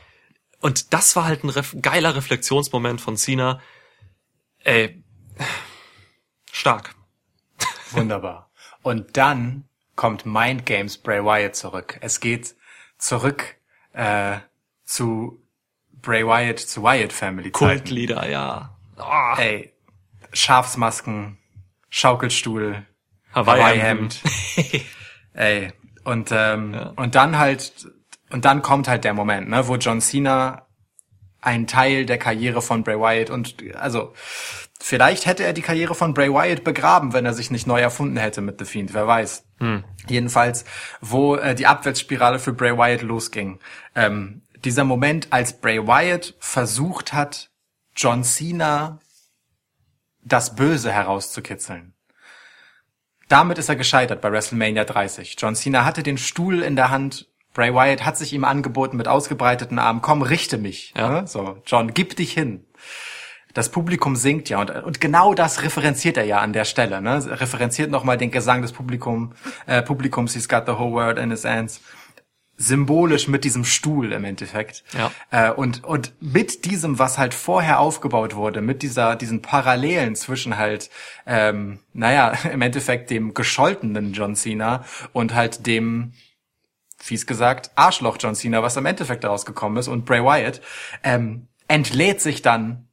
und 0.59 0.93
das 0.93 1.15
war 1.15 1.23
halt 1.25 1.43
ein 1.45 1.49
ref 1.49 1.75
geiler 1.81 2.15
Reflexionsmoment 2.15 2.99
von 2.99 3.15
Cena 3.17 3.61
ey 4.63 5.01
stark 6.51 6.93
Wunderbar. 7.91 8.49
Und 8.83 9.17
dann 9.17 9.65
kommt 9.97 10.25
Mind 10.25 10.65
Games 10.65 10.97
Bray 10.97 11.23
Wyatt 11.25 11.57
zurück. 11.57 11.97
Es 12.01 12.21
geht 12.21 12.55
zurück 12.97 13.57
äh, 13.93 14.37
zu 14.83 15.41
Bray 16.01 16.25
Wyatt, 16.25 16.59
zu 16.59 16.83
Wyatt 16.83 17.13
Family. 17.13 17.51
Kultlieder 17.51 18.27
ja 18.29 18.75
Ah, 18.97 19.35
Ey, 19.37 19.73
Schafsmasken, 20.33 21.37
Schaukelstuhl, 21.89 22.85
Hawaii-Hemd. 23.33 24.21
Ey, 25.33 25.73
und, 26.03 26.29
ähm, 26.31 26.91
und 26.95 27.15
dann 27.15 27.37
halt, 27.37 27.87
und 28.29 28.45
dann 28.45 28.61
kommt 28.61 28.87
halt 28.87 29.03
der 29.03 29.13
Moment, 29.13 29.49
ne, 29.49 29.67
wo 29.67 29.75
John 29.75 30.01
Cena 30.01 30.67
ein 31.41 31.67
Teil 31.67 32.05
der 32.05 32.17
Karriere 32.17 32.61
von 32.61 32.83
Bray 32.83 32.99
Wyatt 32.99 33.29
und, 33.29 33.55
also, 33.75 34.13
vielleicht 34.79 35.25
hätte 35.25 35.43
er 35.43 35.53
die 35.53 35.61
Karriere 35.61 35.95
von 35.95 36.13
Bray 36.13 36.31
Wyatt 36.31 36.63
begraben, 36.63 37.13
wenn 37.13 37.25
er 37.25 37.33
sich 37.33 37.51
nicht 37.51 37.67
neu 37.67 37.81
erfunden 37.81 38.17
hätte 38.17 38.41
mit 38.41 38.59
The 38.59 38.65
Fiend, 38.65 38.93
wer 38.93 39.07
weiß. 39.07 39.43
Jedenfalls, 40.07 40.65
wo 41.01 41.35
äh, 41.35 41.55
die 41.55 41.67
Abwärtsspirale 41.67 42.39
für 42.39 42.53
Bray 42.53 42.77
Wyatt 42.77 43.01
losging. 43.01 43.59
Ähm, 43.95 44.43
dieser 44.63 44.83
Moment, 44.83 45.27
als 45.31 45.59
Bray 45.59 45.85
Wyatt 45.85 46.35
versucht 46.39 47.13
hat, 47.13 47.49
John 47.95 48.23
Cena 48.23 48.99
das 50.23 50.55
Böse 50.55 50.91
herauszukitzeln. 50.91 51.93
Damit 53.27 53.57
ist 53.57 53.69
er 53.69 53.75
gescheitert 53.75 54.21
bei 54.21 54.31
WrestleMania 54.31 54.83
30. 54.83 55.35
John 55.39 55.55
Cena 55.55 55.85
hatte 55.85 56.03
den 56.03 56.17
Stuhl 56.17 56.61
in 56.61 56.75
der 56.75 56.89
Hand. 56.89 57.27
Bray 57.53 57.73
Wyatt 57.73 58.05
hat 58.05 58.17
sich 58.17 58.33
ihm 58.33 58.45
angeboten 58.45 58.97
mit 58.97 59.07
ausgebreiteten 59.07 59.79
Armen. 59.79 60.01
Komm, 60.01 60.21
richte 60.21 60.57
mich. 60.57 60.93
Ja. 60.95 61.21
Ne? 61.21 61.27
So, 61.27 61.57
John, 61.65 61.93
gib 61.93 62.15
dich 62.15 62.33
hin. 62.33 62.65
Das 63.53 63.69
Publikum 63.69 64.15
singt 64.15 64.49
ja 64.49 64.61
und, 64.61 64.69
und 64.69 65.01
genau 65.01 65.33
das 65.33 65.61
referenziert 65.63 66.17
er 66.17 66.23
ja 66.23 66.39
an 66.39 66.53
der 66.53 66.65
Stelle. 66.65 67.01
Ne? 67.01 67.21
Er 67.29 67.41
referenziert 67.41 67.91
nochmal 67.91 68.17
den 68.17 68.31
Gesang 68.31 68.61
des 68.61 68.71
Publikum, 68.71 69.33
äh, 69.65 69.81
Publikums. 69.81 70.33
He's 70.33 70.47
got 70.47 70.63
the 70.65 70.73
whole 70.73 70.93
world 70.93 71.17
in 71.17 71.31
his 71.31 71.43
hands. 71.43 71.81
Symbolisch 72.55 73.27
mit 73.27 73.43
diesem 73.43 73.65
Stuhl 73.65 74.13
im 74.13 74.23
Endeffekt. 74.23 74.83
Ja. 74.93 75.11
Äh, 75.31 75.51
und, 75.51 75.83
und 75.83 76.13
mit 76.21 76.63
diesem, 76.65 76.99
was 76.99 77.17
halt 77.17 77.33
vorher 77.33 77.79
aufgebaut 77.79 78.35
wurde, 78.35 78.61
mit 78.61 78.83
dieser, 78.83 79.15
diesen 79.15 79.41
Parallelen 79.41 80.15
zwischen 80.15 80.57
halt, 80.57 80.89
ähm, 81.25 81.79
naja, 81.91 82.33
im 82.53 82.61
Endeffekt 82.61 83.09
dem 83.09 83.33
gescholtenen 83.33 84.13
John 84.13 84.35
Cena 84.35 84.85
und 85.11 85.33
halt 85.33 85.65
dem, 85.65 86.13
fies 87.01 87.25
gesagt, 87.27 87.71
Arschloch 87.75 88.17
John 88.19 88.35
Cena, 88.35 88.61
was 88.63 88.77
im 88.77 88.85
Endeffekt 88.85 89.23
daraus 89.23 89.45
gekommen 89.45 89.77
ist 89.77 89.87
und 89.87 90.05
Bray 90.05 90.23
Wyatt, 90.23 90.61
ähm, 91.03 91.47
entlädt 91.67 92.21
sich 92.21 92.41
dann 92.41 92.87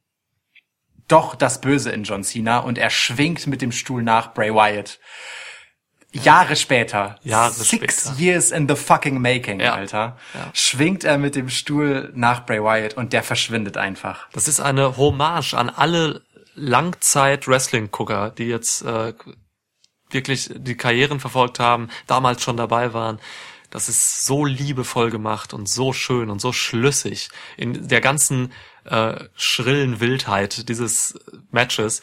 doch 1.07 1.35
das 1.35 1.61
Böse 1.61 1.91
in 1.91 2.03
John 2.03 2.23
Cena 2.23 2.59
und 2.59 2.77
er 2.77 2.89
schwingt 2.89 3.47
mit 3.47 3.61
dem 3.61 3.71
Stuhl 3.71 4.03
nach 4.03 4.33
Bray 4.33 4.53
Wyatt. 4.53 4.99
Jahre 6.11 6.55
später, 6.55 7.19
Jahre 7.21 7.51
six 7.51 8.01
später. 8.09 8.19
years 8.19 8.49
in 8.51 8.67
the 8.67 8.75
fucking 8.75 9.21
making, 9.21 9.59
Ja. 9.59 9.73
Alter, 9.75 10.17
Ja. 10.33 10.49
schwingt 10.53 11.03
er 11.03 11.19
mit 11.19 11.35
dem 11.35 11.49
Stuhl 11.49 12.11
nach 12.15 12.45
Bray 12.47 12.63
Wyatt 12.63 12.95
und 12.95 13.13
der 13.13 13.21
verschwindet 13.21 13.77
einfach. 13.77 14.27
Das 14.33 14.47
ist 14.47 14.59
eine 14.59 14.97
Hommage 14.97 15.53
an 15.53 15.69
alle 15.69 16.23
Langzeit-Wrestling-Gucker, 16.55 18.31
die 18.31 18.45
jetzt 18.45 18.81
äh, 18.83 19.13
wirklich 20.09 20.49
die 20.55 20.75
Karrieren 20.75 21.19
verfolgt 21.19 21.59
haben, 21.59 21.89
damals 22.07 22.41
schon 22.41 22.57
dabei 22.57 22.93
waren. 22.93 23.19
Das 23.69 23.89
ist 23.89 24.25
so 24.25 24.45
liebevoll 24.45 25.11
gemacht 25.11 25.53
und 25.53 25.69
so 25.69 25.93
schön 25.93 26.29
und 26.29 26.41
so 26.41 26.51
schlüssig 26.51 27.29
in 27.57 27.87
der 27.87 28.01
ganzen 28.01 28.51
äh, 28.85 29.15
schrillen 29.35 29.99
Wildheit 29.99 30.69
dieses 30.69 31.19
Matches. 31.51 32.01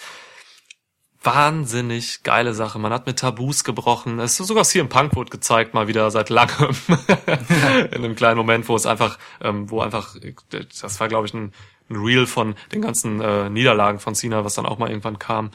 Wahnsinnig 1.23 2.23
geile 2.23 2.55
Sache. 2.55 2.79
Man 2.79 2.93
hat 2.93 3.07
mit 3.07 3.19
Tabus 3.19 3.65
gebrochen. 3.65 4.21
Es 4.21 4.39
ist 4.39 4.47
sogar 4.47 4.63
CM 4.63 4.89
Punk 4.89 5.17
wurde 5.17 5.31
gezeigt, 5.31 5.75
mal 5.75 5.89
wieder 5.89 6.11
seit 6.13 6.31
langem. 6.31 6.77
In 7.27 8.05
einem 8.05 8.15
kleinen 8.15 8.37
Moment, 8.37 8.69
wo 8.69 8.77
es 8.77 8.87
einfach, 8.87 9.19
ähm, 9.41 9.69
wo 9.69 9.81
einfach, 9.81 10.15
das 10.81 11.01
war 11.01 11.09
glaube 11.09 11.27
ich 11.27 11.35
ein, 11.35 11.53
ein 11.91 11.97
Reel 11.97 12.27
von 12.27 12.55
den 12.73 12.81
ganzen 12.81 13.21
äh, 13.21 13.51
Niederlagen 13.51 13.99
von 13.99 14.15
Cena, 14.15 14.45
was 14.45 14.55
dann 14.55 14.67
auch 14.67 14.79
mal 14.79 14.89
irgendwann 14.89 15.19
kam. 15.19 15.51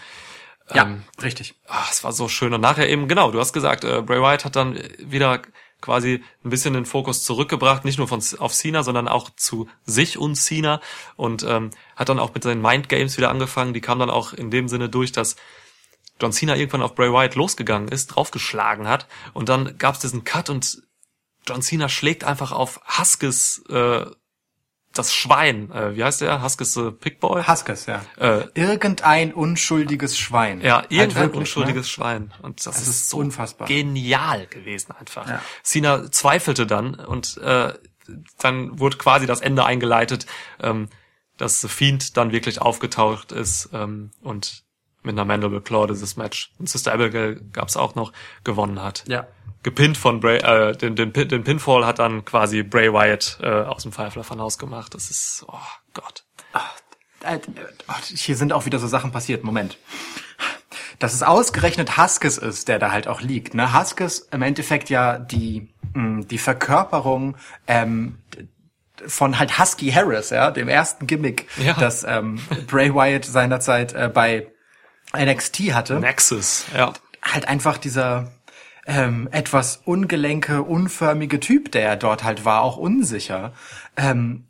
Ja, 0.74 0.84
Ähm, 0.84 1.04
richtig. 1.22 1.56
Ah, 1.68 1.86
es 1.90 2.04
war 2.04 2.12
so 2.12 2.28
schön. 2.28 2.54
Und 2.54 2.62
nachher 2.62 2.90
eben, 2.90 3.08
genau, 3.08 3.32
du 3.32 3.40
hast 3.40 3.54
gesagt, 3.54 3.84
äh, 3.84 4.02
Bray 4.02 4.22
Wyatt 4.22 4.44
hat 4.46 4.56
dann 4.56 4.78
wieder 5.00 5.42
quasi 5.82 6.24
ein 6.44 6.50
bisschen 6.50 6.74
den 6.74 6.86
Fokus 6.86 7.24
zurückgebracht, 7.24 7.84
nicht 7.86 7.98
nur 7.98 8.08
von 8.08 8.24
auf 8.40 8.54
Cena, 8.54 8.84
sondern 8.84 9.08
auch 9.08 9.30
zu 9.36 9.68
sich 9.84 10.18
und 10.18 10.36
Cena 10.36 10.80
und 11.16 11.44
ähm, 11.44 11.72
hat 11.96 12.10
dann 12.10 12.20
auch 12.20 12.34
mit 12.34 12.44
seinen 12.44 12.62
Mind 12.62 12.88
Games 12.88 13.18
wieder 13.18 13.30
angefangen. 13.30 13.74
Die 13.74 13.82
kamen 13.82 14.00
dann 14.00 14.10
auch 14.10 14.34
in 14.34 14.52
dem 14.52 14.68
Sinne 14.68 14.90
durch, 14.90 15.12
dass 15.12 15.36
John 16.22 16.32
Cena 16.32 16.56
irgendwann 16.56 16.84
auf 16.84 16.96
Bray 16.96 17.12
Wyatt 17.12 17.36
losgegangen 17.36 17.90
ist, 17.90 18.08
draufgeschlagen 18.08 18.88
hat 18.88 19.08
und 19.34 19.50
dann 19.50 19.78
gab 19.78 19.96
es 19.96 20.02
diesen 20.02 20.24
Cut 20.24 20.50
und 20.50 20.84
John 21.48 21.62
Cena 21.62 21.90
schlägt 21.90 22.24
einfach 22.24 22.52
auf 22.52 22.80
Huskes 23.00 23.64
äh, 23.70 24.06
das 24.94 25.14
Schwein. 25.14 25.72
Äh, 25.72 25.96
wie 25.96 26.04
heißt 26.04 26.22
der? 26.22 26.44
Huskes 26.44 26.76
äh, 26.78 26.92
Pickboy? 26.92 27.44
Huskers, 27.48 27.86
ja. 27.86 28.02
Äh, 28.18 28.46
Irgendein 28.54 29.34
unschuldiges 29.34 30.18
Schwein. 30.18 30.62
Ja, 30.62 30.78
Halt 30.78 30.92
irgendein 30.92 31.24
wirklich, 31.24 31.40
unschuldiges 31.40 31.86
Ne? 31.88 31.90
Schwein. 31.92 32.34
Und 32.42 32.60
das, 32.60 32.66
Das 32.76 32.82
ist, 32.84 32.88
ist 32.90 33.10
so 33.10 33.18
unfassbar. 33.18 33.68
genial 33.68 34.48
gewesen 34.48 34.94
einfach. 35.00 35.28
Ja. 35.28 35.42
Cena 35.64 36.12
zweifelte 36.12 36.68
dann 36.68 36.96
und 36.96 37.38
äh, 37.38 37.74
dann 38.40 38.80
wurde 38.80 38.98
quasi 38.98 39.26
das 39.26 39.40
Ende 39.42 39.64
eingeleitet, 39.66 40.26
ähm, 40.60 40.90
dass 41.38 41.62
The 41.62 41.70
Fiend 41.70 42.18
dann 42.18 42.32
wirklich 42.32 42.62
aufgetaucht 42.62 43.32
ist 43.32 43.70
ähm, 43.74 44.12
und 44.22 44.64
mit 45.04 45.14
einer 45.14 45.26
Mandible 45.26 45.62
Claw 45.62 45.88
dieses 45.88 46.18
Match. 46.18 46.52
Und 46.60 46.70
Sister 46.70 46.94
Abigail 46.94 47.42
gab's 47.54 47.78
auch 47.78 47.96
noch, 47.96 48.12
gewonnen 48.44 48.82
hat. 48.84 49.04
Ja. 49.08 49.28
Gepinnt 49.64 49.98
von 49.98 50.20
Bray, 50.20 50.38
äh, 50.40 50.76
den, 50.76 50.96
den, 50.96 51.14
den 51.14 51.44
Pinfall 51.44 51.86
hat 51.86 52.00
dann 52.00 52.26
quasi 52.26 52.64
Bray 52.64 52.92
Wyatt 52.92 53.38
äh, 53.42 53.48
aus 53.48 53.84
dem 53.84 53.92
Firefly 53.92 54.24
Funhouse 54.24 54.58
gemacht. 54.58 54.94
Das 54.96 55.10
ist, 55.12 55.46
oh 55.48 55.58
Gott. 55.94 56.24
Äh, 57.24 57.36
äh, 57.36 57.40
oh, 57.88 57.94
Hier 58.08 58.36
sind 58.36 58.54
auch 58.54 58.66
wieder 58.66 58.80
so 58.80 58.88
Sachen 58.88 59.12
passiert. 59.12 59.44
Moment. 59.44 59.78
Dass 61.00 61.14
es 61.14 61.24
ausgerechnet 61.24 61.98
Huskes 61.98 62.38
ist, 62.38 62.68
der 62.68 62.80
da 62.80 62.92
halt 62.92 63.08
auch 63.08 63.22
liegt. 63.22 63.54
Ne? 63.54 63.78
Huskes 63.80 64.28
im 64.32 64.42
Endeffekt 64.42 64.90
ja 64.90 65.20
die, 65.20 65.72
mh, 65.94 66.26
die 66.26 66.38
Verkörperung 66.38 67.38
ähm, 67.68 68.18
von 69.08 69.40
halt 69.40 69.58
Husky 69.60 69.92
Harris, 69.92 70.30
ja, 70.30 70.52
dem 70.52 70.68
ersten 70.70 71.08
Gimmick, 71.08 71.48
Ja. 71.58 71.74
das 71.74 72.04
ähm, 72.04 72.40
Bray 72.68 72.94
Wyatt 72.94 73.26
seinerzeit 73.26 73.94
äh, 73.94 74.10
bei 74.14 74.48
NXT 75.16 75.74
hatte. 75.74 76.00
Nexus, 76.00 76.66
ja. 76.76 76.94
halt 77.24 77.48
einfach 77.48 77.78
dieser 77.80 78.32
ähm, 78.86 79.28
etwas 79.32 79.82
ungelenke, 79.86 80.64
unförmige 80.64 81.40
Typ, 81.40 81.72
der 81.72 81.84
er 81.84 81.98
dort 81.98 82.24
halt 82.24 82.46
war, 82.46 82.62
auch 82.62 82.78
unsicher, 82.78 83.54
ähm, 83.98 84.46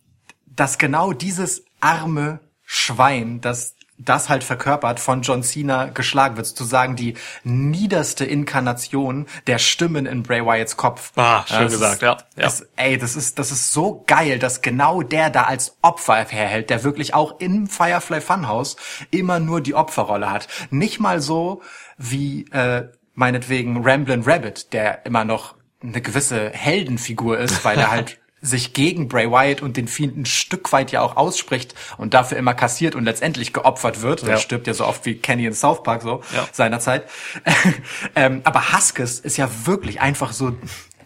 dass 0.45 0.77
genau 0.77 1.13
dieses 1.13 1.65
arme 1.79 2.39
Schwein, 2.65 3.41
das 3.41 3.75
das 4.05 4.29
halt 4.29 4.43
verkörpert, 4.43 4.99
von 4.99 5.21
John 5.21 5.43
Cena 5.43 5.85
geschlagen 5.85 6.37
wird, 6.37 6.47
sozusagen 6.47 6.95
die 6.95 7.15
niederste 7.43 8.25
Inkarnation 8.25 9.27
der 9.47 9.59
Stimmen 9.59 10.05
in 10.05 10.23
Bray 10.23 10.45
Wyatts 10.45 10.77
Kopf. 10.77 11.11
Ah, 11.15 11.45
schön 11.47 11.63
das 11.63 11.71
gesagt, 11.73 11.93
ist, 11.95 12.01
ja, 12.01 12.17
ja. 12.35 12.43
Das, 12.43 12.67
ey, 12.75 12.97
das 12.97 13.15
ist, 13.15 13.39
das 13.39 13.51
ist 13.51 13.71
so 13.71 14.03
geil, 14.07 14.39
dass 14.39 14.61
genau 14.61 15.01
der 15.01 15.29
da 15.29 15.43
als 15.43 15.77
Opfer 15.81 16.15
herhält, 16.15 16.69
der 16.69 16.83
wirklich 16.83 17.13
auch 17.13 17.39
im 17.39 17.67
Firefly 17.67 18.21
Funhouse 18.21 18.75
immer 19.11 19.39
nur 19.39 19.61
die 19.61 19.75
Opferrolle 19.75 20.31
hat. 20.31 20.47
Nicht 20.69 20.99
mal 20.99 21.21
so 21.21 21.61
wie 21.97 22.45
äh, 22.51 22.87
meinetwegen 23.13 23.83
Ramblin' 23.83 24.23
Rabbit, 24.23 24.73
der 24.73 25.05
immer 25.05 25.25
noch 25.25 25.55
eine 25.83 26.01
gewisse 26.01 26.49
Heldenfigur 26.51 27.37
ist, 27.39 27.65
weil 27.65 27.77
er 27.79 27.91
halt 27.91 28.19
sich 28.43 28.73
gegen 28.73 29.07
Bray 29.07 29.29
Wyatt 29.29 29.61
und 29.61 29.77
den 29.77 29.87
Fiend 29.87 30.17
ein 30.17 30.25
Stück 30.25 30.71
weit 30.71 30.91
ja 30.91 31.01
auch 31.01 31.15
ausspricht 31.15 31.75
und 31.97 32.15
dafür 32.15 32.37
immer 32.39 32.55
kassiert 32.55 32.95
und 32.95 33.05
letztendlich 33.05 33.53
geopfert 33.53 34.01
wird. 34.01 34.23
Ja. 34.23 34.29
Er 34.29 34.37
stirbt 34.37 34.65
ja 34.65 34.73
so 34.73 34.85
oft 34.85 35.05
wie 35.05 35.15
Kenny 35.15 35.45
in 35.45 35.53
South 35.53 35.83
Park 35.83 36.01
so 36.01 36.21
Ja. 36.35 36.47
seinerzeit. 36.51 37.07
ähm, 38.15 38.41
aber 38.43 38.73
Huskes 38.73 39.19
ist 39.19 39.37
ja 39.37 39.47
wirklich 39.65 40.01
einfach 40.01 40.33
so 40.33 40.57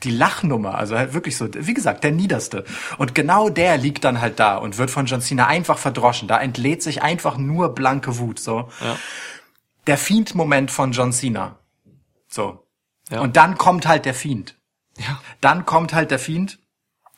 die 0.03 0.11
Lachnummer, 0.11 0.75
also 0.77 0.97
halt 0.97 1.13
wirklich 1.13 1.35
so, 1.35 1.47
wie 1.51 1.73
gesagt, 1.73 2.03
der 2.03 2.11
Niederste. 2.11 2.63
Und 2.97 3.15
genau 3.15 3.49
der 3.49 3.77
liegt 3.77 4.03
dann 4.03 4.21
halt 4.21 4.39
da 4.39 4.57
und 4.57 4.77
wird 4.77 4.91
von 4.91 5.05
John 5.05 5.21
Cena 5.21 5.47
einfach 5.47 5.77
verdroschen. 5.77 6.27
Da 6.27 6.39
entlädt 6.39 6.83
sich 6.83 7.01
einfach 7.01 7.37
nur 7.37 7.73
blanke 7.75 8.17
Wut, 8.17 8.39
so. 8.39 8.69
Ja. 8.81 8.97
Der 9.87 9.97
Fiend-Moment 9.97 10.71
von 10.71 10.91
John 10.91 11.11
Cena. 11.11 11.57
So. 12.35 12.67
Ja. 13.09 13.21
Und 13.21 13.37
dann 13.37 13.57
kommt 13.57 13.87
halt 13.87 14.05
der 14.05 14.13
Fiend. 14.13 14.55
Ja. 14.97 15.21
Dann 15.41 15.65
kommt 15.65 15.93
halt 15.93 16.11
der 16.11 16.19
Fiend 16.19 16.59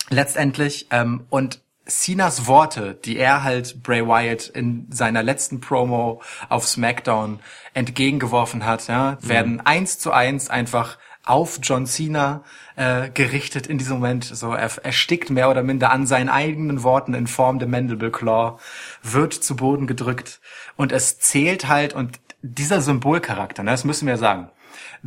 letztendlich 0.10 0.88
ähm, 0.92 1.26
und 1.30 1.62
Cenas 1.90 2.48
Worte, 2.48 2.96
die 2.96 3.18
er 3.18 3.44
halt 3.44 3.82
Bray 3.82 4.06
Wyatt 4.06 4.48
in 4.48 4.88
seiner 4.92 5.24
letzten 5.24 5.62
Promo 5.62 6.22
auf 6.50 6.68
SmackDown 6.68 7.40
entgegengeworfen 7.74 8.66
hat, 8.66 8.88
ja, 8.90 9.18
werden 9.22 9.62
eins 9.62 9.98
zu 9.98 10.12
eins 10.12 10.50
einfach 10.50 10.98
auf 11.24 11.60
John 11.62 11.86
Cena 11.86 12.44
äh, 12.76 13.10
gerichtet 13.10 13.68
in 13.68 13.78
diesem 13.78 13.96
Moment. 13.96 14.26
So, 14.26 14.52
er 14.52 14.70
erstickt 14.84 15.30
mehr 15.30 15.50
oder 15.50 15.64
minder 15.64 15.92
an 15.92 16.06
seinen 16.06 16.30
eigenen 16.30 16.84
Worten 16.84 17.14
in 17.14 17.28
Form 17.28 17.60
der 17.60 17.70
Mandible 17.70 18.12
Claw, 18.12 18.60
wird 19.02 19.34
zu 19.34 19.56
Boden 19.56 19.88
gedrückt 19.88 20.42
und 20.76 20.92
es 20.92 21.20
zählt 21.20 21.70
halt 21.70 21.94
und 21.94 22.20
dieser 22.42 22.82
Symbolcharakter, 22.82 23.64
ne, 23.64 23.72
das 23.72 23.86
müssen 23.86 24.08
wir 24.08 24.18
sagen. 24.18 24.50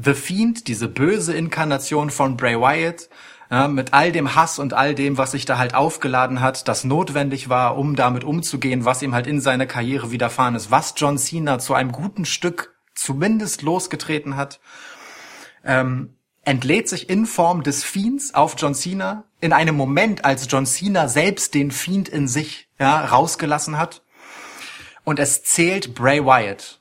The 0.03 0.15
Fiend, 0.15 0.69
diese 0.69 0.89
böse 0.89 1.35
Inkarnation 1.35 2.11
von 2.11 2.37
Bray 2.37 2.57
Wyatt, 2.59 3.09
ja, 3.51 3.67
mit 3.67 3.93
all 3.93 4.13
dem 4.13 4.35
Hass 4.37 4.59
und 4.59 4.73
all 4.73 4.95
dem, 4.95 5.19
was 5.19 5.33
sich 5.33 5.45
da 5.45 5.59
halt 5.59 5.75
aufgeladen 5.75 6.41
hat, 6.41 6.69
das 6.69 6.85
notwendig 6.85 7.49
war, 7.49 7.77
um 7.77 7.97
damit 7.97 8.23
umzugehen, 8.23 8.85
was 8.85 9.03
ihm 9.03 9.15
halt 9.15 9.27
in 9.27 9.41
seiner 9.41 9.67
Karriere 9.67 10.13
widerfahren 10.13 10.55
ist, 10.55 10.71
was 10.71 10.95
John 10.97 11.19
Cena 11.19 11.59
zu 11.59 11.75
einem 11.75 11.91
guten 11.91 12.25
Stück 12.25 12.75
zumindest 12.95 13.63
losgetreten 13.63 14.37
hat, 14.37 14.61
ähm, 15.65 16.15
entlädt 16.45 16.89
sich 16.89 17.11
in 17.11 17.27
Form 17.27 17.63
des 17.63 17.83
Fiends 17.83 18.35
auf 18.35 18.55
John 18.57 18.75
Cena 18.75 19.25
in 19.41 19.53
einem 19.53 19.77
Moment, 19.77 20.25
als 20.25 20.47
John 20.49 20.67
Cena 20.67 21.09
selbst 21.09 21.55
den 21.55 21.71
Fiend 21.71 22.09
in 22.09 22.29
sich 22.29 22.69
ja, 22.79 23.05
rausgelassen 23.05 23.79
hat. 23.79 24.03
Und 25.05 25.19
es 25.19 25.43
zählt 25.43 25.95
Bray 25.95 26.25
Wyatt, 26.25 26.81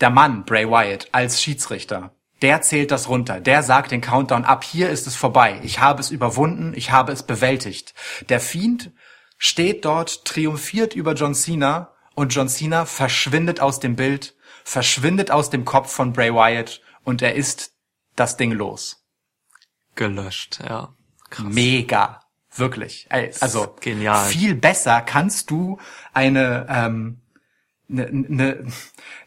der 0.00 0.10
Mann 0.10 0.44
Bray 0.44 0.68
Wyatt, 0.68 1.08
als 1.12 1.42
Schiedsrichter. 1.42 2.12
Der 2.42 2.62
zählt 2.62 2.90
das 2.90 3.08
runter. 3.08 3.40
Der 3.40 3.62
sagt 3.62 3.90
den 3.90 4.00
Countdown 4.00 4.44
ab. 4.44 4.64
Hier 4.64 4.90
ist 4.90 5.06
es 5.06 5.16
vorbei. 5.16 5.60
Ich 5.62 5.80
habe 5.80 6.00
es 6.00 6.10
überwunden. 6.10 6.72
Ich 6.76 6.90
habe 6.90 7.12
es 7.12 7.22
bewältigt. 7.22 7.94
Der 8.28 8.40
Fiend 8.40 8.92
steht 9.38 9.84
dort, 9.84 10.24
triumphiert 10.24 10.94
über 10.94 11.14
John 11.14 11.34
Cena 11.34 11.92
und 12.14 12.34
John 12.34 12.48
Cena 12.48 12.84
verschwindet 12.84 13.60
aus 13.60 13.78
dem 13.78 13.94
Bild, 13.96 14.34
verschwindet 14.64 15.30
aus 15.30 15.50
dem 15.50 15.64
Kopf 15.64 15.92
von 15.92 16.12
Bray 16.12 16.34
Wyatt 16.34 16.80
und 17.04 17.22
er 17.22 17.34
ist 17.34 17.72
das 18.16 18.36
Ding 18.36 18.52
los. 18.52 19.04
Gelöscht, 19.94 20.60
ja. 20.68 20.94
Krass. 21.30 21.46
Mega. 21.52 22.20
Wirklich. 22.54 23.06
Also 23.10 23.76
Genial. 23.80 24.26
viel 24.26 24.54
besser 24.54 25.00
kannst 25.00 25.50
du 25.50 25.78
eine 26.12 26.66
ähm, 26.68 27.20
eine, 27.90 28.06
eine, 28.06 28.66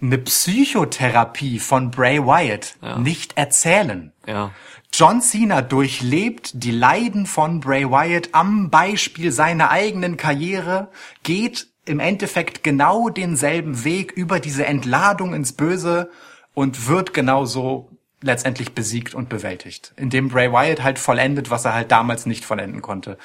eine 0.02 0.18
Psychotherapie 0.18 1.60
von 1.60 1.92
Bray 1.92 2.20
Wyatt 2.20 2.76
Ja. 2.82 2.98
nicht 2.98 3.38
erzählen. 3.38 4.12
Ja. 4.28 4.52
John 4.94 5.22
Cena 5.22 5.62
durchlebt 5.62 6.52
die 6.54 6.72
Leiden 6.72 7.26
von 7.26 7.60
Bray 7.62 7.90
Wyatt 7.90 8.30
am 8.34 8.70
Beispiel 8.70 9.32
seiner 9.32 9.70
eigenen 9.70 10.18
Karriere, 10.18 10.90
geht 11.24 11.68
im 11.86 12.00
Endeffekt 12.00 12.64
genau 12.64 13.10
denselben 13.10 13.84
Weg 13.84 14.12
über 14.12 14.40
diese 14.40 14.66
Entladung 14.66 15.34
ins 15.34 15.54
Böse 15.54 16.12
und 16.54 16.88
wird 16.88 17.14
genauso 17.14 17.90
letztendlich 18.22 18.74
besiegt 18.74 19.16
und 19.16 19.30
bewältigt, 19.30 19.94
indem 19.96 20.28
Bray 20.30 20.52
Wyatt 20.52 20.84
halt 20.84 21.00
vollendet, 21.00 21.50
was 21.50 21.66
er 21.66 21.74
halt 21.74 21.92
damals 21.92 22.26
nicht 22.26 22.46
vollenden 22.46 22.82
konnte. 22.82 23.18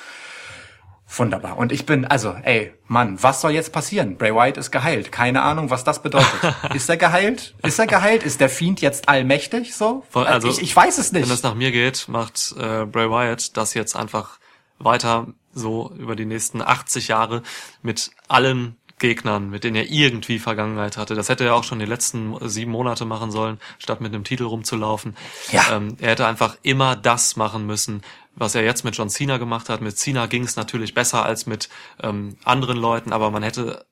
Wunderbar. 1.09 1.57
Und 1.57 1.71
ich 1.71 1.87
bin, 1.87 2.05
also, 2.05 2.35
ey, 2.43 2.73
Mann, 2.89 3.23
was 3.23 3.41
soll 3.41 3.53
jetzt 3.53 3.73
passieren? 3.73 4.17
Bray 4.17 4.35
Wyatt 4.35 4.57
ist 4.57 4.73
geheilt. 4.73 5.13
Keine 5.13 5.43
Ahnung, 5.43 5.71
was 5.71 5.85
das 5.85 6.03
bedeutet. 6.03 6.41
ist 6.75 6.89
er 6.89 6.97
geheilt? 6.97 7.55
Ist 7.63 7.79
er 7.79 7.87
geheilt? 7.87 8.25
Ist 8.25 8.41
der 8.41 8.49
Fiend 8.49 8.81
jetzt 8.81 9.09
allmächtig? 9.09 9.75
So? 9.75 10.05
Voll, 10.11 10.27
also, 10.27 10.49
ich, 10.49 10.61
ich 10.61 10.75
weiß 10.75 10.99
es 10.99 11.13
nicht. 11.13 11.23
Wenn 11.23 11.31
das 11.31 11.45
nach 11.45 11.55
mir 11.55 11.71
geht, 11.71 12.09
macht 12.09 12.55
äh, 12.59 12.85
Bray 12.87 13.09
Wyatt 13.09 13.57
das 13.57 13.75
jetzt 13.75 13.95
einfach 13.95 14.39
weiter 14.79 15.29
so 15.55 15.93
über 15.97 16.17
die 16.17 16.27
nächsten 16.27 16.61
80 16.61 17.09
Jahre 17.09 17.43
mit 17.83 18.11
allen 18.29 18.77
Gegnern, 18.99 19.51
mit 19.51 19.65
denen 19.65 19.77
er 19.77 19.91
irgendwie 19.91 20.39
Vergangenheit 20.39 20.97
hatte. 20.97 21.15
Das 21.15 21.29
hätte 21.29 21.45
er 21.45 21.55
auch 21.55 21.65
schon 21.65 21.79
die 21.79 21.87
letzten 21.87 22.35
sieben 22.49 22.71
Monate 22.73 23.05
machen 23.05 23.31
sollen, 23.31 23.61
statt 23.79 24.01
mit 24.01 24.15
einem 24.15 24.25
Titel 24.25 24.45
rumzulaufen. 24.45 25.17
Ja. 25.53 25.65
Ähm, 25.73 25.97
er 26.01 26.11
hätte 26.11 26.27
einfach 26.27 26.57
immer 26.63 26.97
das 26.97 27.37
machen 27.37 27.67
müssen, 27.67 28.03
was 28.37 28.55
er 28.55 28.63
jetzt 28.63 28.85
mit 28.85 28.97
John 28.97 29.11
Cena 29.11 29.39
gemacht 29.39 29.69
hat. 29.69 29.81
Mit 29.81 29.99
Cena 29.99 30.27
ging 30.27 30.45
es 30.45 30.57
natürlich 30.57 30.95
besser 30.95 31.25
als 31.25 31.47
mit 31.47 31.69
ähm, 32.03 32.37
anderen 32.45 32.77
Leuten, 32.77 33.13
aber 33.13 33.31
man 33.31 33.43
hätte 33.43 33.87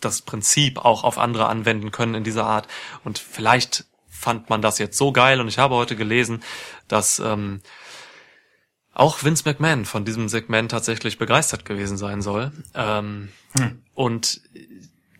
das 0.00 0.22
Prinzip 0.22 0.78
auch 0.78 1.04
auf 1.04 1.18
andere 1.18 1.48
anwenden 1.48 1.90
können 1.90 2.14
in 2.14 2.24
dieser 2.24 2.46
Art. 2.46 2.68
Und 3.04 3.18
vielleicht 3.18 3.84
fand 4.08 4.48
man 4.48 4.62
das 4.62 4.78
jetzt 4.78 4.96
so 4.96 5.12
geil. 5.12 5.40
Und 5.40 5.48
ich 5.48 5.58
habe 5.58 5.74
heute 5.74 5.96
gelesen, 5.96 6.42
dass 6.88 7.18
ähm, 7.18 7.60
auch 8.92 9.22
Vince 9.22 9.42
McMahon 9.46 9.84
von 9.84 10.04
diesem 10.04 10.28
Segment 10.28 10.70
tatsächlich 10.70 11.18
begeistert 11.18 11.64
gewesen 11.64 11.98
sein 11.98 12.22
soll. 12.22 12.52
Ähm, 12.74 13.30
Und 13.94 14.42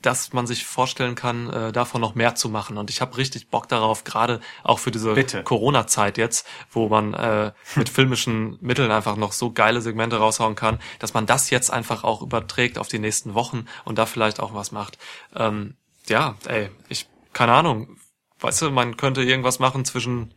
dass 0.07 0.33
man 0.33 0.47
sich 0.47 0.65
vorstellen 0.65 1.16
kann, 1.16 1.51
äh, 1.51 1.73
davon 1.73 2.01
noch 2.01 2.15
mehr 2.15 2.37
zu 2.37 2.49
machen. 2.49 2.78
Und 2.78 2.91
ich 2.91 3.01
habe 3.01 3.16
richtig 3.16 3.49
Bock 3.49 3.69
darauf, 3.69 4.05
gerade 4.05 4.41
auch 4.62 4.78
für 4.78 4.93
diese. 4.93 5.15
Corona-Zeit 5.43 6.16
jetzt, 6.16 6.47
wo 6.70 6.89
man 6.89 7.12
äh, 7.15 7.53
mit 7.74 7.89
filmischen 7.89 8.57
Mitteln 8.61 8.93
einfach 8.93 9.16
noch 9.16 9.33
so 9.33 9.51
geile 9.51 9.81
Segmente 9.81 10.19
raushauen 10.19 10.55
kann, 10.55 10.78
dass 11.01 11.12
man 11.12 11.27
das 11.27 11.51
jetzt 11.51 11.73
einfach 11.73 12.05
auch 12.05 12.23
überträgt 12.23 12.78
auf 12.78 12.87
die 12.87 13.01
nächsten 13.01 13.35
Wochen 13.35 13.66
und 13.85 13.99
da 13.99 14.07
vielleicht 14.07 14.39
auch 14.39 14.55
was 14.55 14.70
macht. 14.70 14.97
Ähm, 15.35 15.74
ja, 16.07 16.37
ey, 16.47 16.70
ich, 16.89 17.09
keine 17.33 17.53
Ahnung, 17.53 17.97
weißt 18.39 18.62
du, 18.62 18.70
man 18.70 18.97
könnte 18.97 19.24
irgendwas 19.24 19.59
machen 19.59 19.85
zwischen 19.85 20.35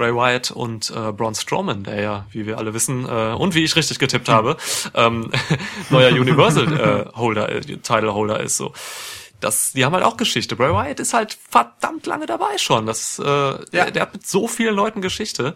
Bray 0.00 0.14
Wyatt 0.14 0.50
und 0.50 0.88
äh, 0.88 1.12
Braun 1.12 1.34
Strowman, 1.34 1.84
der 1.84 2.00
ja, 2.00 2.26
wie 2.30 2.46
wir 2.46 2.56
alle 2.56 2.72
wissen, 2.72 3.06
äh, 3.06 3.34
und 3.34 3.54
wie 3.54 3.64
ich 3.64 3.76
richtig 3.76 3.98
getippt 3.98 4.30
habe, 4.30 4.56
ähm, 4.94 5.30
neuer 5.90 6.10
Universal 6.12 6.72
äh, 7.12 7.18
Holder, 7.18 7.50
äh, 7.50 7.60
Title 7.60 8.14
Holder 8.14 8.40
ist 8.40 8.56
so. 8.56 8.72
Das, 9.40 9.72
die 9.72 9.84
haben 9.84 9.92
halt 9.92 10.04
auch 10.04 10.16
Geschichte. 10.16 10.56
Bray 10.56 10.72
Wyatt 10.72 11.00
ist 11.00 11.12
halt 11.12 11.36
verdammt 11.50 12.06
lange 12.06 12.24
dabei 12.24 12.56
schon. 12.56 12.86
Das, 12.86 13.18
äh, 13.18 13.22
der, 13.72 13.90
der 13.90 14.00
hat 14.00 14.14
mit 14.14 14.26
so 14.26 14.48
vielen 14.48 14.74
Leuten 14.74 15.02
Geschichte. 15.02 15.54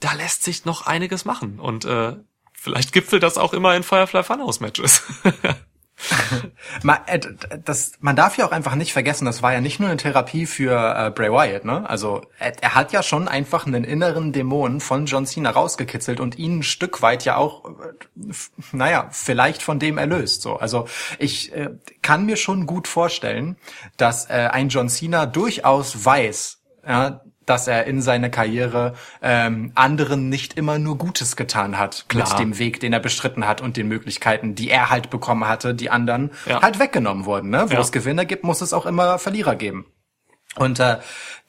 Da 0.00 0.12
lässt 0.12 0.42
sich 0.42 0.66
noch 0.66 0.86
einiges 0.86 1.24
machen. 1.24 1.58
Und 1.58 1.86
äh, 1.86 2.16
vielleicht 2.52 2.92
gipfelt 2.92 3.22
das 3.22 3.38
auch 3.38 3.54
immer 3.54 3.74
in 3.74 3.84
Firefly 3.84 4.22
Funhouse 4.22 4.60
Matches. 4.60 5.02
Man, 6.82 6.98
äh, 7.06 7.20
das, 7.64 7.92
man 8.00 8.16
darf 8.16 8.36
ja 8.36 8.46
auch 8.46 8.52
einfach 8.52 8.74
nicht 8.74 8.92
vergessen, 8.92 9.24
das 9.24 9.42
war 9.42 9.52
ja 9.52 9.60
nicht 9.60 9.80
nur 9.80 9.88
eine 9.88 9.98
Therapie 9.98 10.46
für 10.46 10.72
äh, 10.96 11.10
Bray 11.10 11.30
Wyatt, 11.30 11.64
ne? 11.64 11.88
Also 11.88 12.22
er, 12.38 12.60
er 12.62 12.74
hat 12.74 12.92
ja 12.92 13.02
schon 13.02 13.28
einfach 13.28 13.66
einen 13.66 13.84
inneren 13.84 14.32
Dämon 14.32 14.80
von 14.80 15.06
John 15.06 15.26
Cena 15.26 15.50
rausgekitzelt 15.50 16.20
und 16.20 16.38
ihn 16.38 16.58
ein 16.58 16.62
Stück 16.62 17.02
weit 17.02 17.24
ja 17.24 17.36
auch, 17.36 17.64
äh, 17.64 18.32
naja, 18.72 19.08
vielleicht 19.10 19.62
von 19.62 19.78
dem 19.78 19.98
erlöst. 19.98 20.42
So, 20.42 20.56
also 20.56 20.86
ich 21.18 21.52
äh, 21.52 21.70
kann 22.02 22.26
mir 22.26 22.36
schon 22.36 22.66
gut 22.66 22.88
vorstellen, 22.88 23.56
dass 23.96 24.28
äh, 24.28 24.48
ein 24.50 24.68
John 24.68 24.88
Cena 24.88 25.26
durchaus 25.26 26.04
weiß, 26.04 26.58
ja, 26.86 27.20
dass 27.46 27.66
er 27.68 27.84
in 27.86 28.00
seiner 28.02 28.28
Karriere 28.30 28.94
ähm, 29.20 29.72
anderen 29.74 30.28
nicht 30.28 30.54
immer 30.58 30.78
nur 30.78 30.98
Gutes 30.98 31.36
getan 31.36 31.78
hat 31.78 32.06
Klar. 32.08 32.28
mit 32.30 32.38
dem 32.38 32.58
Weg, 32.58 32.80
den 32.80 32.92
er 32.92 33.00
bestritten 33.00 33.46
hat 33.46 33.60
und 33.60 33.76
den 33.76 33.88
Möglichkeiten, 33.88 34.54
die 34.54 34.70
er 34.70 34.90
halt 34.90 35.10
bekommen 35.10 35.46
hatte, 35.48 35.74
die 35.74 35.90
anderen 35.90 36.30
Ja. 36.46 36.62
halt 36.62 36.78
weggenommen 36.78 37.24
wurden. 37.24 37.50
Ne? 37.50 37.64
Wo 37.68 37.74
Ja. 37.74 37.80
es 37.80 37.92
Gewinner 37.92 38.24
gibt, 38.24 38.44
muss 38.44 38.60
es 38.60 38.72
auch 38.72 38.86
immer 38.86 39.18
Verlierer 39.18 39.56
geben. 39.56 39.86
Und 40.56 40.80
äh, 40.80 40.98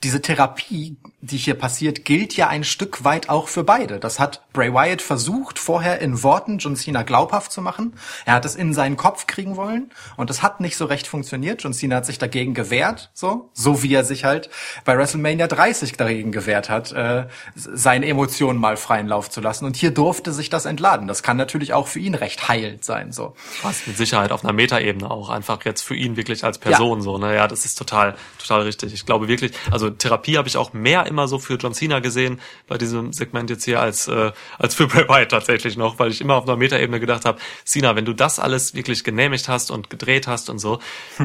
diese 0.04 0.22
Therapie, 0.22 0.98
die 1.22 1.38
hier 1.38 1.54
passiert, 1.54 2.04
gilt 2.04 2.36
ja 2.36 2.50
ein 2.50 2.66
Stück 2.66 3.06
weit 3.06 3.30
auch 3.30 3.48
für 3.48 3.64
beide. 3.64 4.00
Das 4.00 4.20
hat 4.20 4.42
Bray 4.52 4.74
Wyatt 4.74 5.02
versucht, 5.02 5.58
vorher 5.58 6.00
in 6.00 6.22
Worten 6.22 6.58
John 6.58 6.76
Cena 6.76 7.04
glaubhaft 7.04 7.52
zu 7.52 7.62
machen. 7.62 7.94
Er 8.26 8.34
hat 8.34 8.44
es 8.44 8.56
in 8.56 8.74
seinen 8.74 8.98
Kopf 8.98 9.26
kriegen 9.26 9.56
wollen 9.56 9.92
und 10.18 10.30
es 10.30 10.44
hat 10.44 10.60
nicht 10.60 10.76
so 10.76 10.86
recht 10.86 11.08
funktioniert. 11.08 11.64
John 11.64 11.74
Cena 11.74 11.98
hat 11.98 12.06
sich 12.06 12.18
dagegen 12.18 12.54
gewehrt, 12.54 13.10
so 13.14 13.50
so 13.54 13.84
wie 13.84 13.94
er 13.94 14.04
sich 14.04 14.26
halt 14.26 14.50
bei 14.84 14.98
WrestleMania 14.98 15.48
30 15.48 15.94
dagegen 15.94 16.32
gewehrt 16.32 16.70
hat, 16.70 16.92
äh, 16.92 17.28
seine 17.56 18.08
Emotionen 18.08 18.60
mal 18.60 18.76
freien 18.76 19.08
Lauf 19.08 19.30
zu 19.30 19.40
lassen. 19.40 19.66
Und 19.66 19.78
hier 19.78 19.92
durfte 19.92 20.34
sich 20.34 20.50
das 20.50 20.66
entladen. 20.66 21.08
Das 21.08 21.24
kann 21.24 21.38
natürlich 21.38 21.74
auch 21.74 21.88
für 21.88 22.00
ihn 22.00 22.16
recht 22.16 22.50
heilend 22.50 22.84
sein. 22.84 23.14
So 23.14 23.36
Was 23.62 23.88
mit 23.88 23.96
Sicherheit 23.96 24.32
auf 24.34 24.44
einer 24.44 24.54
Metaebene 24.54 25.10
auch 25.10 25.30
einfach 25.30 25.64
jetzt 25.64 25.82
für 25.82 25.96
ihn 25.96 26.18
wirklich 26.18 26.44
als 26.44 26.58
Person 26.58 27.02
so, 27.02 27.18
ne? 27.18 27.36
Ja, 27.36 27.48
das 27.48 27.64
ist 27.64 27.78
total, 27.78 28.16
total 28.40 28.64
richtig. 28.64 28.94
Ich 28.94 29.06
glaube 29.06 29.30
wirklich, 29.30 29.54
also 29.72 29.93
Therapie 29.98 30.38
habe 30.38 30.48
ich 30.48 30.58
auch 30.58 30.74
mehr 30.74 31.06
immer 31.06 31.28
so 31.28 31.40
für 31.40 31.56
John 31.56 31.74
Cena 31.74 32.00
gesehen 32.00 32.40
bei 32.68 32.78
diesem 32.78 33.14
Segment 33.14 33.50
jetzt 33.50 33.66
hier 33.66 33.82
als 33.82 34.08
äh, 34.08 34.32
als 34.58 34.76
für 34.76 34.88
Bray 34.88 35.08
Wyatt 35.08 35.32
tatsächlich 35.32 35.78
noch, 35.78 36.00
weil 36.00 36.12
ich 36.12 36.22
immer 36.22 36.36
auf 36.36 36.48
einer 36.48 36.58
Metaebene 36.58 37.00
gedacht 37.00 37.26
habe, 37.26 37.40
Cena, 37.66 37.96
wenn 37.96 38.06
du 38.06 38.14
das 38.14 38.40
alles 38.40 38.76
wirklich 38.76 39.04
genehmigt 39.04 39.48
hast 39.50 39.72
und 39.72 39.90
gedreht 39.90 40.28
hast 40.28 40.50
und 40.50 40.60
so, 40.60 40.80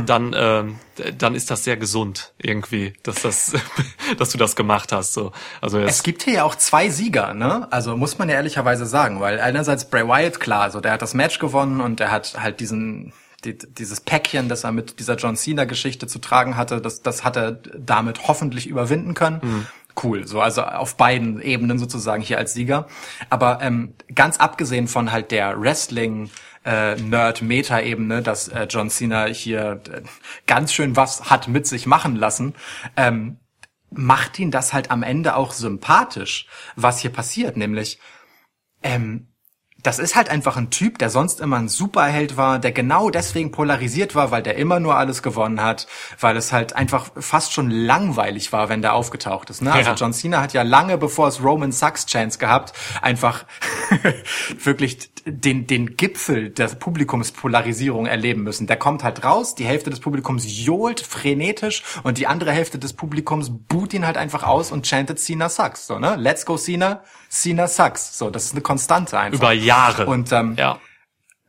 dann 0.06 0.34
ähm, 0.36 0.78
dann 1.16 1.34
ist 1.34 1.50
das 1.50 1.64
sehr 1.64 1.76
gesund 1.76 2.32
irgendwie, 2.38 2.92
dass 3.02 3.22
das 3.22 3.52
dass 4.18 4.30
du 4.30 4.38
das 4.38 4.56
gemacht 4.56 4.92
hast 4.92 5.12
so. 5.12 5.32
Also 5.60 5.78
Es 5.78 6.02
gibt 6.02 6.22
hier 6.22 6.34
ja 6.34 6.44
auch 6.44 6.54
zwei 6.54 6.90
Sieger, 6.90 7.34
ne? 7.34 7.66
Also 7.70 7.96
muss 7.96 8.18
man 8.18 8.28
ja 8.28 8.36
ehrlicherweise 8.36 8.86
sagen, 8.86 9.20
weil 9.20 9.40
einerseits 9.40 9.88
Bray 9.88 10.06
Wyatt, 10.06 10.40
klar, 10.40 10.62
also 10.62 10.80
der 10.80 10.92
hat 10.92 11.02
das 11.02 11.14
Match 11.14 11.38
gewonnen 11.38 11.80
und 11.80 12.00
er 12.00 12.10
hat 12.10 12.40
halt 12.40 12.60
diesen 12.60 13.12
die, 13.44 13.56
dieses 13.56 14.00
Päckchen, 14.00 14.48
das 14.48 14.64
er 14.64 14.72
mit 14.72 14.98
dieser 14.98 15.16
John 15.16 15.36
Cena 15.36 15.64
Geschichte 15.64 16.06
zu 16.06 16.18
tragen 16.18 16.56
hatte, 16.56 16.80
das, 16.80 17.02
das 17.02 17.24
hat 17.24 17.36
er 17.36 17.52
damit 17.52 18.26
hoffentlich 18.28 18.66
überwinden 18.66 19.14
können. 19.14 19.40
cool. 20.02 20.26
So, 20.26 20.40
also 20.40 20.62
auf 20.62 20.96
beiden 20.96 21.40
Ebenen 21.40 21.78
sozusagen 21.78 22.22
hier 22.22 22.38
als 22.38 22.54
Sieger. 22.54 22.86
Aber 23.30 23.60
ähm, 23.62 23.94
ganz 24.14 24.38
abgesehen 24.38 24.88
von 24.88 25.12
halt 25.12 25.30
der 25.30 25.60
Wrestling 25.60 26.30
äh, 26.64 26.96
Nerd-Meta-Ebene, 26.96 28.22
dass 28.22 28.48
äh, 28.48 28.66
John 28.68 28.90
Cena 28.90 29.26
hier 29.26 29.80
äh, 29.90 30.02
ganz 30.46 30.72
schön 30.72 30.96
was 30.96 31.30
hat 31.30 31.48
mit 31.48 31.66
sich 31.66 31.86
machen 31.86 32.16
lassen, 32.16 32.54
ähm, 32.96 33.38
macht 33.90 34.38
ihn 34.38 34.50
das 34.50 34.72
halt 34.72 34.90
am 34.90 35.02
Ende 35.02 35.34
auch 35.36 35.52
sympathisch, 35.52 36.46
was 36.76 36.98
hier 36.98 37.10
passiert, 37.10 37.56
nämlich 37.56 37.98
ähm, 38.82 39.28
das 39.88 39.98
ist 39.98 40.16
halt 40.16 40.28
einfach 40.28 40.58
ein 40.58 40.68
Typ, 40.68 40.98
der 40.98 41.08
sonst 41.08 41.40
immer 41.40 41.56
ein 41.56 41.68
Superheld 41.68 42.36
war, 42.36 42.58
der 42.58 42.72
genau 42.72 43.08
deswegen 43.08 43.52
polarisiert 43.52 44.14
war, 44.14 44.30
weil 44.30 44.42
der 44.42 44.56
immer 44.56 44.80
nur 44.80 44.98
alles 44.98 45.22
gewonnen 45.22 45.62
hat, 45.62 45.86
weil 46.20 46.36
es 46.36 46.52
halt 46.52 46.76
einfach 46.76 47.10
fast 47.16 47.54
schon 47.54 47.70
langweilig 47.70 48.52
war, 48.52 48.68
wenn 48.68 48.82
der 48.82 48.92
aufgetaucht 48.92 49.48
ist. 49.48 49.62
Ne? 49.62 49.72
Also 49.72 49.92
Ja. 49.92 49.96
John 49.96 50.12
Cena 50.12 50.42
hat 50.42 50.52
ja 50.52 50.60
lange 50.60 50.98
bevor 50.98 51.28
es 51.28 51.42
Roman 51.42 51.72
Sucks 51.72 52.04
Chance 52.04 52.38
gehabt, 52.38 52.74
einfach 53.00 53.46
wirklich 54.62 55.10
den, 55.32 55.66
den 55.66 55.96
Gipfel 55.96 56.50
der 56.50 56.68
Publikumspolarisierung 56.68 58.06
erleben 58.06 58.42
müssen. 58.42 58.66
Der 58.66 58.76
kommt 58.76 59.02
halt 59.02 59.24
raus, 59.24 59.54
die 59.54 59.64
Hälfte 59.64 59.90
des 59.90 60.00
Publikums 60.00 60.44
johlt 60.46 61.00
frenetisch 61.00 61.82
und 62.02 62.18
die 62.18 62.26
andere 62.26 62.52
Hälfte 62.52 62.78
des 62.78 62.92
Publikums 62.92 63.50
boot 63.50 63.94
ihn 63.94 64.06
halt 64.06 64.16
einfach 64.16 64.42
aus 64.42 64.72
und 64.72 64.86
chantet 64.86 65.18
Cena 65.18 65.48
sucks. 65.48 65.86
So, 65.86 65.98
ne? 65.98 66.16
Let's 66.16 66.46
go 66.46 66.56
Cena, 66.56 67.02
Cena 67.28 67.68
sucks. 67.68 68.18
So, 68.18 68.30
das 68.30 68.46
ist 68.46 68.52
eine 68.52 68.60
Konstante 68.60 69.18
einfach. 69.18 69.38
Über 69.38 69.52
Jahre. 69.52 70.06
Und 70.06 70.32
ähm, 70.32 70.56
ja. 70.58 70.80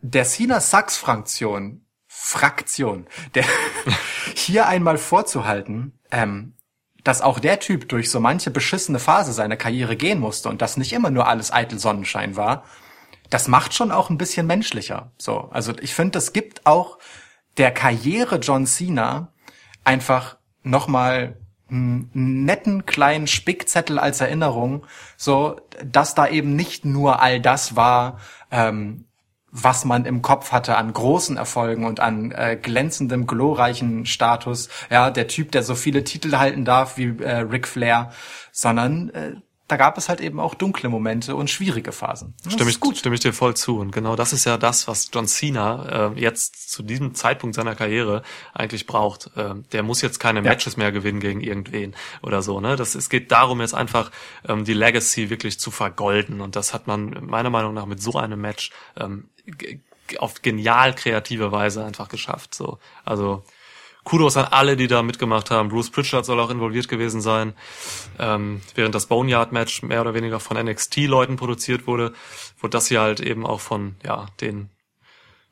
der 0.02 0.26
Cena 0.26 0.60
Sucks 0.60 0.98
Fraktion, 0.98 1.86
Fraktion, 2.08 3.08
der 3.36 3.46
hier 4.36 4.68
einmal 4.68 4.98
vorzuhalten, 4.98 6.00
ähm, 6.12 6.54
dass 7.04 7.22
auch 7.22 7.40
der 7.40 7.60
Typ 7.60 7.88
durch 7.90 8.12
so 8.12 8.20
manche 8.20 8.52
beschissene 8.52 9.00
Phase 9.00 9.34
seiner 9.34 9.58
Karriere 9.58 9.96
gehen 9.96 10.20
musste 10.20 10.50
und 10.50 10.62
dass 10.62 10.78
nicht 10.78 10.94
immer 10.94 11.10
nur 11.10 11.28
alles 11.28 11.52
eitel 11.52 11.80
Sonnenschein 11.80 12.36
war, 12.36 12.64
das 13.30 13.48
macht 13.48 13.74
schon 13.74 13.92
auch 13.92 14.10
ein 14.10 14.18
bisschen 14.18 14.48
menschlicher. 14.48 15.12
So, 15.18 15.50
also 15.52 15.74
ich 15.82 15.94
finde, 15.94 16.12
das 16.12 16.34
gibt 16.34 16.66
auch 16.66 16.98
der 17.58 17.72
Karriere 17.72 18.38
John 18.38 18.66
Cena 18.66 19.34
einfach 19.84 20.38
nochmal 20.64 21.38
einen 21.70 22.10
netten 22.46 22.86
kleinen 22.86 23.28
Spickzettel 23.28 24.00
als 24.00 24.22
Erinnerung, 24.22 24.86
so 25.18 25.62
dass 25.84 26.16
da 26.16 26.28
eben 26.28 26.56
nicht 26.56 26.86
nur 26.86 27.22
all 27.22 27.40
das 27.40 27.76
war, 27.76 28.20
ähm, 28.50 29.06
was 29.52 29.86
man 29.86 30.06
im 30.06 30.22
Kopf 30.22 30.52
hatte 30.52 30.78
an 30.78 30.94
großen 30.94 31.38
Erfolgen 31.38 31.86
und 31.86 32.00
an 32.00 32.32
äh, 32.32 32.56
glänzendem, 32.56 33.26
glorreichen 33.26 34.06
Status. 34.06 34.70
Ja, 34.90 35.10
der 35.10 35.28
Typ, 35.28 35.52
der 35.52 35.64
so 35.64 35.76
viele 35.76 36.04
Titel 36.04 36.38
halten 36.38 36.66
darf 36.66 36.98
wie 36.98 37.18
äh, 37.24 37.38
Ric 37.38 37.68
Flair, 37.68 38.12
sondern 38.52 39.10
äh, 39.10 39.34
da 39.70 39.78
gab 39.78 40.00
es 40.00 40.10
halt 40.10 40.20
eben 40.20 40.40
auch 40.40 40.56
dunkle 40.56 40.90
Momente 40.90 41.36
und 41.36 41.50
schwierige 41.50 41.92
Phasen. 41.92 42.34
Das 42.44 42.54
Stimme 42.54 42.72
ich, 42.72 42.98
stimme 42.98 43.14
ich 43.14 43.22
dir 43.22 43.34
voll 43.34 43.56
zu. 43.56 43.78
Und 43.78 43.92
genau 43.92 44.16
das 44.16 44.34
ist 44.34 44.46
ja 44.46 44.58
das, 44.58 44.88
was 44.88 45.12
John 45.14 45.28
Cena 45.28 46.12
äh, 46.12 46.20
jetzt 46.20 46.72
zu 46.72 46.82
diesem 46.82 47.14
Zeitpunkt 47.14 47.56
seiner 47.56 47.76
Karriere 47.76 48.24
eigentlich 48.54 48.88
braucht. 48.88 49.30
Ähm, 49.38 49.66
der 49.72 49.84
muss 49.84 50.02
jetzt 50.02 50.20
keine 50.20 50.42
Matches 50.42 50.76
mehr 50.76 50.92
gewinnen 50.92 51.20
gegen 51.20 51.42
irgendwen 51.42 51.96
oder 52.24 52.42
so. 52.42 52.60
Ne? 52.60 52.78
Das, 52.78 52.96
es 52.96 53.10
geht 53.10 53.32
darum, 53.32 53.62
jetzt 53.62 53.76
einfach 53.76 54.10
ähm, 54.48 54.66
die 54.66 54.74
Legacy 54.74 55.30
wirklich 55.30 55.60
zu 55.60 55.70
vergolden. 55.70 56.42
Und 56.42 56.56
das 56.56 56.74
hat 56.74 56.88
man 56.88 57.28
meiner 57.28 57.52
Meinung 57.52 57.76
nach 57.76 57.86
mit 57.86 58.02
so 58.02 58.18
einem 58.18 58.42
Match 58.42 58.72
ähm, 58.98 59.30
auf 60.18 60.42
genial 60.42 60.96
kreative 60.96 61.52
Weise 61.52 61.86
einfach 61.86 62.10
geschafft. 62.10 62.56
So, 62.56 62.80
also 63.06 63.44
Kudos 64.10 64.38
an 64.38 64.46
alle, 64.46 64.76
die 64.76 64.88
da 64.88 65.04
mitgemacht 65.04 65.52
haben. 65.52 65.70
Bruce 65.70 65.92
Pritchard 65.92 66.26
soll 66.26 66.40
auch 66.40 66.50
involviert 66.50 66.88
gewesen 66.88 67.22
sein. 67.22 67.54
Ähm, 68.18 68.60
während 68.74 68.96
das 68.96 69.06
Boneyard-Match 69.06 69.84
mehr 69.84 70.02
oder 70.02 70.16
weniger 70.16 70.40
von 70.40 70.58
NXT-Leuten 70.58 71.36
produziert 71.36 71.86
wurde, 71.86 72.14
wurde 72.60 72.72
das 72.72 72.88
hier 72.88 73.02
halt 73.02 73.20
eben 73.20 73.46
auch 73.46 73.60
von 73.60 73.98
ja 74.04 74.26
den 74.42 74.72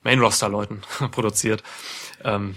Main-Roster-Leuten 0.02 0.82
produziert. 1.12 1.62
Ähm, 2.24 2.56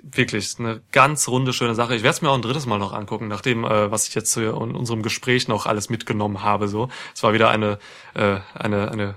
wirklich 0.00 0.60
eine 0.60 0.82
ganz 0.92 1.26
runde, 1.26 1.52
schöne 1.52 1.74
Sache. 1.74 1.96
Ich 1.96 2.04
werde 2.04 2.14
es 2.14 2.22
mir 2.22 2.30
auch 2.30 2.36
ein 2.36 2.42
drittes 2.42 2.66
Mal 2.66 2.78
noch 2.78 2.92
angucken, 2.92 3.26
nachdem, 3.26 3.64
äh, 3.64 3.90
was 3.90 4.06
ich 4.06 4.14
jetzt 4.14 4.36
in 4.36 4.46
unserem 4.52 5.02
Gespräch 5.02 5.48
noch 5.48 5.66
alles 5.66 5.90
mitgenommen 5.90 6.44
habe. 6.44 6.68
So, 6.68 6.88
es 7.16 7.24
war 7.24 7.32
wieder 7.32 7.50
eine 7.50 7.80
äh, 8.14 8.38
eine 8.54 8.92
eine 8.92 9.14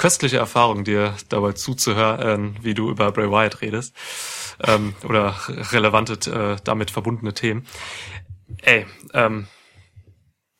köstliche 0.00 0.38
Erfahrung, 0.38 0.82
dir 0.84 1.14
dabei 1.28 1.52
zuzuhören, 1.52 2.56
wie 2.62 2.72
du 2.72 2.90
über 2.90 3.12
Bray 3.12 3.30
Wyatt 3.30 3.60
redest 3.60 3.94
ähm, 4.66 4.94
oder 5.04 5.34
relevante 5.48 6.14
äh, 6.30 6.56
damit 6.64 6.90
verbundene 6.90 7.34
Themen. 7.34 7.66
Ey, 8.62 8.86
ähm, 9.12 9.46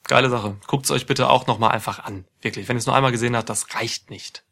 geile 0.06 0.28
Sache. 0.28 0.56
Guckt's 0.66 0.90
euch 0.90 1.06
bitte 1.06 1.30
auch 1.30 1.46
noch 1.46 1.58
mal 1.58 1.68
einfach 1.68 2.00
an. 2.04 2.26
Wirklich, 2.42 2.68
wenn 2.68 2.76
ihr 2.76 2.80
es 2.80 2.86
nur 2.86 2.94
einmal 2.94 3.12
gesehen 3.12 3.34
habt, 3.34 3.48
das 3.48 3.74
reicht 3.74 4.10
nicht. 4.10 4.44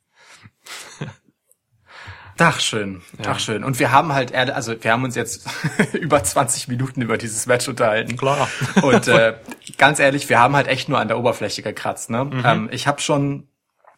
Ach 2.40 2.60
schön, 2.60 3.02
Ja. 3.22 3.32
ach 3.32 3.40
schön. 3.40 3.64
Und 3.64 3.80
wir 3.80 3.90
haben 3.90 4.12
halt, 4.12 4.32
also 4.32 4.72
wir 4.80 4.92
haben 4.92 5.02
uns 5.02 5.16
jetzt 5.16 5.44
über 5.92 6.22
20 6.22 6.68
Minuten 6.68 7.02
über 7.02 7.18
dieses 7.18 7.46
Match 7.46 7.66
unterhalten. 7.66 8.16
Klar. 8.16 8.48
Und 8.80 9.08
äh, 9.08 9.34
ganz 9.76 9.98
ehrlich, 9.98 10.28
wir 10.28 10.38
haben 10.38 10.54
halt 10.54 10.68
echt 10.68 10.88
nur 10.88 11.00
an 11.00 11.08
der 11.08 11.18
Oberfläche 11.18 11.62
gekratzt. 11.62 12.10
Ne? 12.10 12.30
Ähm, 12.44 12.68
ich 12.70 12.86
habe 12.86 13.00
schon, 13.00 13.48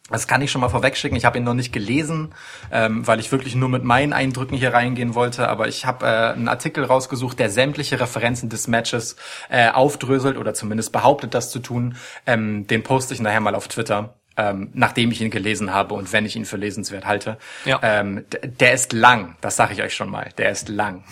das 0.09 0.27
kann 0.27 0.41
ich 0.41 0.51
schon 0.51 0.61
mal 0.61 0.69
vorwegschicken, 0.69 1.17
ich 1.17 1.25
habe 1.25 1.37
ihn 1.37 1.43
noch 1.43 1.53
nicht 1.53 1.71
gelesen, 1.71 2.33
ähm, 2.71 3.07
weil 3.07 3.19
ich 3.19 3.31
wirklich 3.31 3.55
nur 3.55 3.69
mit 3.69 3.83
meinen 3.83 4.13
Eindrücken 4.13 4.57
hier 4.57 4.73
reingehen 4.73 5.15
wollte. 5.15 5.47
Aber 5.47 5.67
ich 5.67 5.85
habe 5.85 6.05
äh, 6.05 6.33
einen 6.33 6.47
Artikel 6.47 6.83
rausgesucht, 6.83 7.39
der 7.39 7.49
sämtliche 7.49 7.99
Referenzen 7.99 8.49
des 8.49 8.67
Matches 8.67 9.15
äh, 9.49 9.69
aufdröselt 9.69 10.37
oder 10.37 10.53
zumindest 10.53 10.91
behauptet, 10.91 11.33
das 11.33 11.49
zu 11.49 11.59
tun. 11.59 11.95
Ähm, 12.25 12.67
den 12.67 12.83
poste 12.83 13.13
ich 13.13 13.21
nachher 13.21 13.39
mal 13.39 13.55
auf 13.55 13.67
Twitter. 13.67 14.15
Ähm, 14.37 14.69
nachdem 14.73 15.11
ich 15.11 15.19
ihn 15.19 15.29
gelesen 15.29 15.73
habe 15.73 15.93
und 15.93 16.13
wenn 16.13 16.25
ich 16.25 16.37
ihn 16.37 16.45
für 16.45 16.55
lesenswert 16.55 17.05
halte. 17.05 17.37
Ja. 17.65 17.79
Ähm, 17.83 18.25
der 18.31 18.73
ist 18.73 18.93
lang, 18.93 19.35
das 19.41 19.57
sage 19.57 19.73
ich 19.73 19.81
euch 19.81 19.93
schon 19.93 20.09
mal. 20.09 20.29
Der 20.37 20.51
ist 20.51 20.69
lang. 20.69 21.03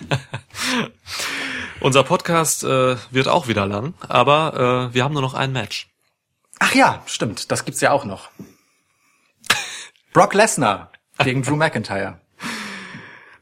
Unser 1.80 2.02
Podcast 2.02 2.64
äh, 2.64 2.96
wird 3.10 3.28
auch 3.28 3.46
wieder 3.46 3.64
lang, 3.64 3.94
aber 4.08 4.88
äh, 4.90 4.94
wir 4.94 5.04
haben 5.04 5.12
nur 5.12 5.22
noch 5.22 5.34
ein 5.34 5.52
Match. 5.52 5.89
Ach 6.60 6.74
ja, 6.74 7.02
stimmt, 7.06 7.50
das 7.50 7.64
gibt's 7.64 7.80
ja 7.80 7.90
auch 7.90 8.04
noch. 8.04 8.30
Brock 10.12 10.34
Lesnar 10.34 10.92
gegen 11.18 11.42
Drew 11.42 11.56
McIntyre. 11.56 12.20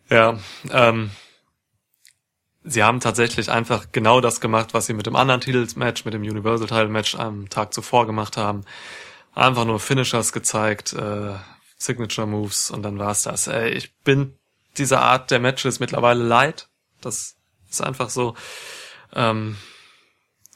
Ja, 0.08 0.38
ähm, 0.70 1.10
sie 2.62 2.82
haben 2.82 3.00
tatsächlich 3.00 3.50
einfach 3.50 3.88
genau 3.92 4.20
das 4.20 4.40
gemacht, 4.40 4.72
was 4.72 4.86
sie 4.86 4.94
mit 4.94 5.06
dem 5.06 5.16
anderen 5.16 5.40
Titelsmatch, 5.40 6.04
mit 6.04 6.14
dem 6.14 6.22
Universal 6.22 6.68
Title 6.68 6.88
Match 6.88 7.16
am 7.16 7.50
Tag 7.50 7.74
zuvor 7.74 8.06
gemacht 8.06 8.36
haben. 8.36 8.64
Einfach 9.34 9.64
nur 9.64 9.80
Finishers 9.80 10.32
gezeigt, 10.32 10.92
äh, 10.92 11.34
Signature 11.76 12.26
Moves 12.26 12.70
und 12.70 12.82
dann 12.82 12.98
war's 12.98 13.24
das. 13.24 13.48
Ey, 13.48 13.70
ich 13.70 13.94
bin 13.98 14.38
dieser 14.76 15.02
Art 15.02 15.30
der 15.30 15.40
Matches 15.40 15.80
mittlerweile 15.80 16.22
leid. 16.22 16.68
Das 17.00 17.36
ist 17.68 17.82
einfach 17.82 18.10
so. 18.10 18.34
Ähm, 19.12 19.56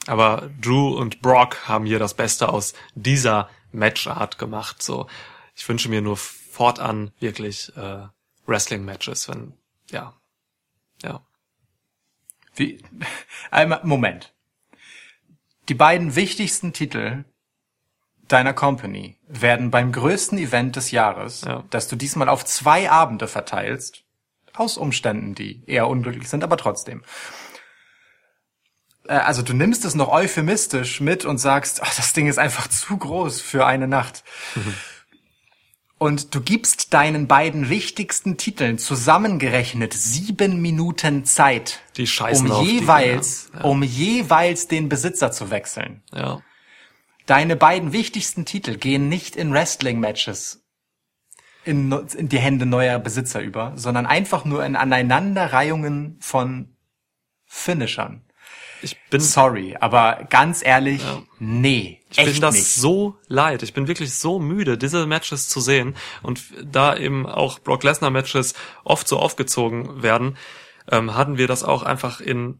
aber 0.07 0.49
Drew 0.61 0.89
und 0.97 1.21
Brock 1.21 1.67
haben 1.67 1.85
hier 1.85 1.99
das 1.99 2.13
Beste 2.13 2.49
aus 2.49 2.73
dieser 2.95 3.49
Matchart 3.71 4.37
gemacht. 4.37 4.81
So, 4.83 5.07
ich 5.55 5.67
wünsche 5.67 5.89
mir 5.89 6.01
nur 6.01 6.17
fortan 6.17 7.11
wirklich 7.19 7.75
äh, 7.75 8.07
Wrestling-Matches, 8.45 9.29
wenn 9.29 9.53
ja, 9.89 10.13
ja. 11.01 11.21
Wie, 12.55 12.83
einmal, 13.51 13.81
Moment. 13.83 14.33
Die 15.69 15.73
beiden 15.73 16.15
wichtigsten 16.15 16.73
Titel 16.73 17.23
deiner 18.27 18.53
Company 18.53 19.17
werden 19.27 19.71
beim 19.71 19.91
größten 19.91 20.37
Event 20.37 20.75
des 20.75 20.91
Jahres, 20.91 21.41
Ja. 21.41 21.63
das 21.69 21.87
du 21.87 21.95
diesmal 21.95 22.29
auf 22.29 22.45
zwei 22.45 22.89
Abende 22.89 23.27
verteilst, 23.27 24.03
aus 24.53 24.77
Umständen, 24.77 25.35
die 25.35 25.63
eher 25.65 25.87
unglücklich 25.87 26.29
sind, 26.29 26.43
aber 26.43 26.57
trotzdem. 26.57 27.03
Äh, 29.07 29.13
Also 29.15 29.41
du 29.41 29.53
nimmst 29.53 29.85
es 29.85 29.95
noch 29.95 30.09
euphemistisch 30.09 30.99
mit 31.01 31.25
und 31.25 31.37
sagst, 31.37 31.81
ach, 31.83 31.95
das 31.95 32.13
Ding 32.13 32.27
ist 32.27 32.39
einfach 32.39 32.67
zu 32.67 32.97
groß 32.97 33.41
für 33.41 33.65
eine 33.65 33.87
Nacht. 33.87 34.23
Und 35.97 36.35
du 36.35 36.41
gibst 36.41 36.93
deinen 36.93 37.27
beiden 37.27 37.69
wichtigsten 37.69 38.35
Titeln 38.35 38.77
zusammengerechnet 38.77 39.93
sieben 39.93 40.61
Minuten 40.61 41.23
Zeit, 41.23 41.79
Die 41.95 42.07
scheißen 42.07 42.47
um 42.47 42.51
auf 42.51 42.63
die 42.65 42.79
jeweils, 42.79 43.47
Dinger. 43.51 43.63
Ja. 43.63 43.69
um 43.69 43.83
jeweils 43.83 44.67
den 44.67 44.89
Besitzer 44.89 45.31
zu 45.31 45.49
wechseln. 45.49 46.03
Ja, 46.13 46.41
Deine 47.25 47.55
beiden 47.55 47.93
wichtigsten 47.93 48.43
Titel 48.43 48.75
gehen 48.75 49.07
nicht 49.07 49.37
in 49.37 49.53
Wrestling-Matches 49.53 50.65
in, 51.63 51.89
in 52.17 52.27
die 52.27 52.39
Hände 52.39 52.65
neuer 52.65 52.99
Besitzer 52.99 53.39
über, 53.39 53.71
sondern 53.77 54.05
einfach 54.05 54.43
nur 54.43 54.65
in 54.65 54.75
Aneinanderreihungen 54.75 56.17
von 56.19 56.75
Finishern. 57.45 58.22
Ich 58.83 58.97
bin 59.09 59.21
Sorry, 59.21 59.75
aber 59.79 60.27
ganz 60.29 60.63
ehrlich, 60.65 61.01
nee, 61.39 62.01
Ich 62.11 62.17
echt 62.17 62.33
bin 62.33 62.41
das 62.41 62.55
nicht. 62.55 62.67
so 62.67 63.17
leid. 63.27 63.63
Ich 63.63 63.73
bin 63.73 63.87
wirklich 63.87 64.13
so 64.13 64.39
müde, 64.39 64.77
diese 64.77 65.05
Matches 65.05 65.49
zu 65.49 65.59
sehen. 65.61 65.95
Und 66.21 66.41
da 66.63 66.95
eben 66.95 67.25
auch 67.25 67.59
Brock 67.59 67.83
Lesnar 67.83 68.11
Matches 68.11 68.53
oft 68.83 69.07
so 69.07 69.17
aufgezogen 69.19 70.03
werden, 70.03 70.37
ähm, 70.91 71.15
hatten 71.15 71.37
wir 71.37 71.47
das 71.47 71.63
auch 71.63 71.83
einfach 71.83 72.19
in 72.19 72.59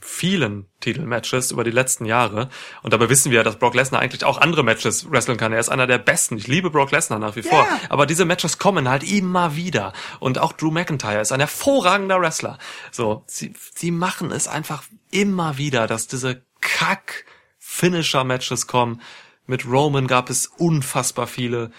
vielen 0.00 0.66
Titelmatches 0.80 1.50
über 1.50 1.64
die 1.64 1.70
letzten 1.70 2.04
Jahre. 2.04 2.48
Und 2.82 2.92
dabei 2.92 3.08
wissen 3.08 3.32
wir, 3.32 3.42
dass 3.42 3.58
Brock 3.58 3.74
Lesnar 3.74 4.00
eigentlich 4.00 4.24
auch 4.24 4.38
andere 4.38 4.62
Matches 4.62 5.10
wresteln 5.10 5.38
kann. 5.38 5.52
Er 5.52 5.60
ist 5.60 5.68
einer 5.68 5.86
der 5.86 5.98
besten. 5.98 6.36
Ich 6.36 6.46
liebe 6.46 6.70
Brock 6.70 6.90
Lesnar 6.90 7.18
nach 7.18 7.36
wie 7.36 7.42
vor. 7.42 7.66
Aber 7.88 8.06
diese 8.06 8.24
Matches 8.24 8.58
kommen 8.58 8.88
halt 8.88 9.02
immer 9.02 9.56
wieder. 9.56 9.92
Und 10.20 10.38
auch 10.38 10.52
Drew 10.52 10.70
McIntyre 10.70 11.20
ist 11.20 11.32
ein 11.32 11.40
hervorragender 11.40 12.20
Wrestler. 12.20 12.58
So, 12.90 13.24
sie, 13.26 13.52
sie 13.74 13.90
machen 13.90 14.30
es 14.30 14.48
einfach 14.48 14.84
immer 15.10 15.58
wieder, 15.58 15.86
dass 15.86 16.06
diese 16.06 16.42
Kack 16.60 17.24
Finisher-Matches 17.58 18.66
kommen. 18.66 19.00
Mit 19.46 19.66
Roman 19.66 20.06
gab 20.06 20.30
es 20.30 20.46
unfassbar 20.46 21.26
viele. 21.26 21.70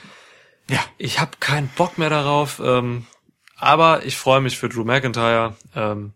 Ja. 0.69 0.79
Ich 0.97 1.19
habe 1.19 1.31
keinen 1.39 1.69
Bock 1.69 1.97
mehr 1.97 2.09
darauf. 2.09 2.59
Ähm, 2.59 3.05
aber 3.59 4.05
ich 4.05 4.17
freue 4.17 4.41
mich 4.41 4.57
für 4.57 4.69
Drew 4.69 4.83
McIntyre. 4.83 5.55
Ähm, 5.75 6.13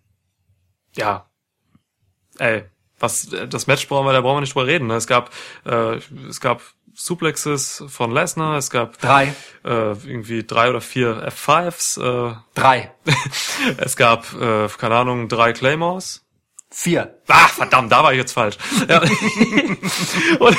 ja, 0.95 1.25
ey, 2.43 2.63
was 2.99 3.27
das 3.49 3.67
Match 3.67 3.87
brauchen 3.87 4.05
wir, 4.05 4.13
da 4.13 4.21
brauchen 4.21 4.37
wir 4.37 4.41
nicht 4.41 4.55
drüber 4.55 4.67
reden. 4.67 4.87
Ne? 4.87 4.95
Es 4.95 5.07
gab 5.07 5.31
äh, 5.65 5.99
es 6.29 6.39
gab 6.39 6.61
Suplexes 6.95 7.83
von 7.87 8.11
Lesnar, 8.11 8.57
es 8.57 8.69
gab 8.69 8.99
Drei. 8.99 9.33
äh, 9.65 9.91
irgendwie 10.05 10.43
drei 10.43 10.69
oder 10.69 10.79
vier 10.81 11.27
F5s, 11.27 11.99
äh, 11.99 12.35
Drei. 12.53 12.91
es 13.77 13.95
gab 13.95 14.31
äh, 14.39 14.67
keine 14.77 14.95
Ahnung 14.95 15.27
drei 15.27 15.53
Claymores. 15.53 16.23
Vier. 16.69 17.19
Ah, 17.27 17.47
verdammt, 17.47 17.91
da 17.91 18.03
war 18.03 18.13
ich 18.13 18.17
jetzt 18.19 18.33
falsch. 18.33 18.57
Ja. 18.87 18.99
Und 20.39 20.57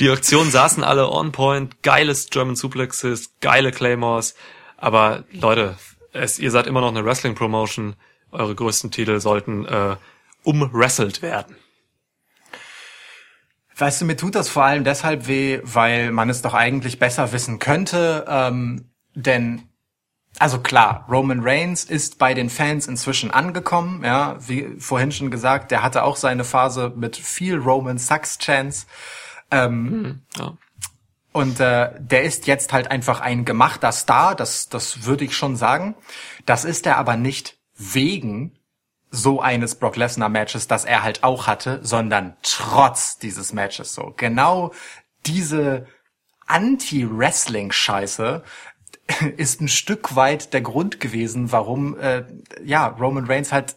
die 0.00 0.08
Aktionen 0.10 0.50
saßen 0.50 0.82
alle 0.82 1.10
on 1.10 1.32
point, 1.32 1.82
geiles 1.82 2.28
German 2.30 2.56
Suplexes, 2.56 3.34
geile 3.40 3.70
Claymores, 3.70 4.34
aber 4.78 5.24
Leute, 5.32 5.76
es, 6.12 6.38
ihr 6.38 6.50
seid 6.50 6.66
immer 6.66 6.80
noch 6.80 6.88
eine 6.88 7.04
Wrestling 7.04 7.34
Promotion, 7.34 7.94
eure 8.32 8.54
größten 8.54 8.90
Titel 8.90 9.20
sollten 9.20 9.64
äh, 9.66 9.96
umwrestelt 10.42 11.22
werden. 11.22 11.56
Weißt 13.76 14.00
du, 14.00 14.04
mir 14.04 14.16
tut 14.16 14.34
das 14.34 14.48
vor 14.48 14.64
allem 14.64 14.84
deshalb 14.84 15.26
weh, 15.26 15.60
weil 15.62 16.12
man 16.12 16.28
es 16.28 16.42
doch 16.42 16.54
eigentlich 16.54 16.98
besser 16.98 17.32
wissen 17.32 17.58
könnte. 17.58 18.24
Ähm, 18.28 18.90
denn, 19.14 19.62
also 20.38 20.60
klar, 20.60 21.06
Roman 21.10 21.40
Reigns 21.42 21.84
ist 21.84 22.18
bei 22.18 22.34
den 22.34 22.50
Fans 22.50 22.86
inzwischen 22.86 23.30
angekommen. 23.30 24.04
Ja, 24.04 24.36
wie 24.46 24.76
vorhin 24.78 25.12
schon 25.12 25.30
gesagt, 25.30 25.70
der 25.70 25.82
hatte 25.82 26.02
auch 26.04 26.16
seine 26.16 26.44
Phase 26.44 26.92
mit 26.94 27.16
viel 27.16 27.58
Roman 27.58 27.98
Sucks 27.98 28.38
Chance. 28.38 28.86
Ähm, 29.50 30.22
Ja. 30.36 30.56
Und 31.32 31.60
äh, 31.60 31.90
der 31.98 32.24
ist 32.24 32.46
jetzt 32.46 32.74
halt 32.74 32.90
einfach 32.90 33.20
ein 33.20 33.46
gemachter 33.46 33.90
Star, 33.90 34.34
das, 34.34 34.68
das 34.68 35.06
würde 35.06 35.24
ich 35.24 35.34
schon 35.34 35.56
sagen. 35.56 35.94
Das 36.44 36.66
ist 36.66 36.86
er 36.86 36.98
aber 36.98 37.16
nicht 37.16 37.56
wegen 37.92 38.58
so 39.10 39.40
eines 39.40 39.74
Brock 39.74 39.96
Lesnar 39.96 40.28
Matches, 40.30 40.68
das 40.68 40.84
er 40.84 41.02
halt 41.02 41.22
auch 41.22 41.46
hatte, 41.46 41.80
sondern 41.82 42.36
trotz 42.42 43.18
dieses 43.18 43.52
Matches 43.52 43.94
so. 43.94 44.14
Genau 44.16 44.72
diese 45.26 45.86
Anti-Wrestling-Scheiße 46.46 48.42
ist 49.36 49.60
ein 49.60 49.68
Stück 49.68 50.16
weit 50.16 50.54
der 50.54 50.62
Grund 50.62 51.00
gewesen, 51.00 51.52
warum 51.52 51.98
äh, 51.98 52.24
ja 52.64 52.86
Roman 52.86 53.26
Reigns 53.26 53.52
halt 53.52 53.76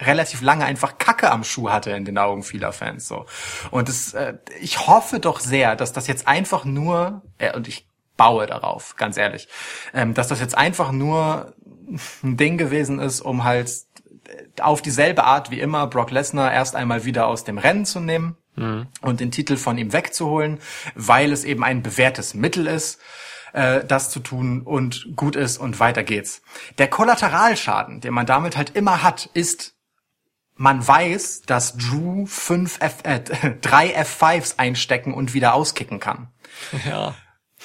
relativ 0.00 0.42
lange 0.42 0.64
einfach 0.64 0.98
Kacke 0.98 1.30
am 1.30 1.42
Schuh 1.42 1.70
hatte 1.70 1.90
in 1.90 2.04
den 2.04 2.18
Augen 2.18 2.42
vieler 2.42 2.72
Fans 2.72 3.08
so. 3.08 3.26
Und 3.70 3.88
es, 3.88 4.14
äh, 4.14 4.34
ich 4.60 4.86
hoffe 4.86 5.20
doch 5.20 5.40
sehr, 5.40 5.74
dass 5.74 5.92
das 5.92 6.06
jetzt 6.06 6.28
einfach 6.28 6.64
nur 6.64 7.22
äh, 7.38 7.54
und 7.56 7.66
ich 7.66 7.88
baue 8.16 8.46
darauf, 8.46 8.96
ganz 8.96 9.16
ehrlich, 9.16 9.48
ähm, 9.94 10.14
dass 10.14 10.28
das 10.28 10.40
jetzt 10.40 10.56
einfach 10.56 10.92
nur 10.92 11.54
ein 12.22 12.36
Ding 12.36 12.58
gewesen 12.58 12.98
ist, 12.98 13.20
um 13.20 13.44
halt 13.44 13.70
auf 14.60 14.82
dieselbe 14.82 15.24
Art 15.24 15.50
wie 15.50 15.60
immer 15.60 15.86
Brock 15.86 16.10
Lesnar 16.10 16.52
erst 16.52 16.74
einmal 16.74 17.04
wieder 17.04 17.26
aus 17.26 17.44
dem 17.44 17.58
Rennen 17.58 17.84
zu 17.84 18.00
nehmen 18.00 18.36
und 19.02 19.20
den 19.20 19.30
Titel 19.30 19.56
von 19.56 19.76
ihm 19.76 19.92
wegzuholen, 19.92 20.60
weil 20.94 21.30
es 21.30 21.44
eben 21.44 21.62
ein 21.62 21.82
bewährtes 21.82 22.32
Mittel 22.34 22.66
ist, 22.66 23.00
äh, 23.52 23.84
das 23.84 24.10
zu 24.10 24.20
tun 24.20 24.62
und 24.62 25.14
gut 25.14 25.36
ist 25.36 25.58
und 25.58 25.78
weiter 25.78 26.02
geht's. 26.02 26.40
Der 26.78 26.88
Kollateralschaden, 26.88 28.00
den 28.00 28.14
man 28.14 28.26
damit 28.26 28.56
halt 28.56 28.74
immer 28.74 29.02
hat, 29.02 29.28
ist 29.34 29.74
man 30.54 30.86
weiß, 30.86 31.42
dass 31.42 31.76
Drew 31.76 32.24
fünf 32.26 32.78
F 32.80 33.00
äh, 33.02 33.20
drei 33.60 33.94
F5s 33.94 34.58
einstecken 34.58 35.12
und 35.12 35.34
wieder 35.34 35.54
auskicken 35.54 36.00
kann. 36.00 36.28
Ja. 36.88 37.14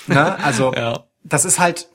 Ne? 0.08 0.38
Also 0.44 0.74
Ja. 0.76 1.06
das 1.24 1.46
ist 1.46 1.60
halt 1.60 1.88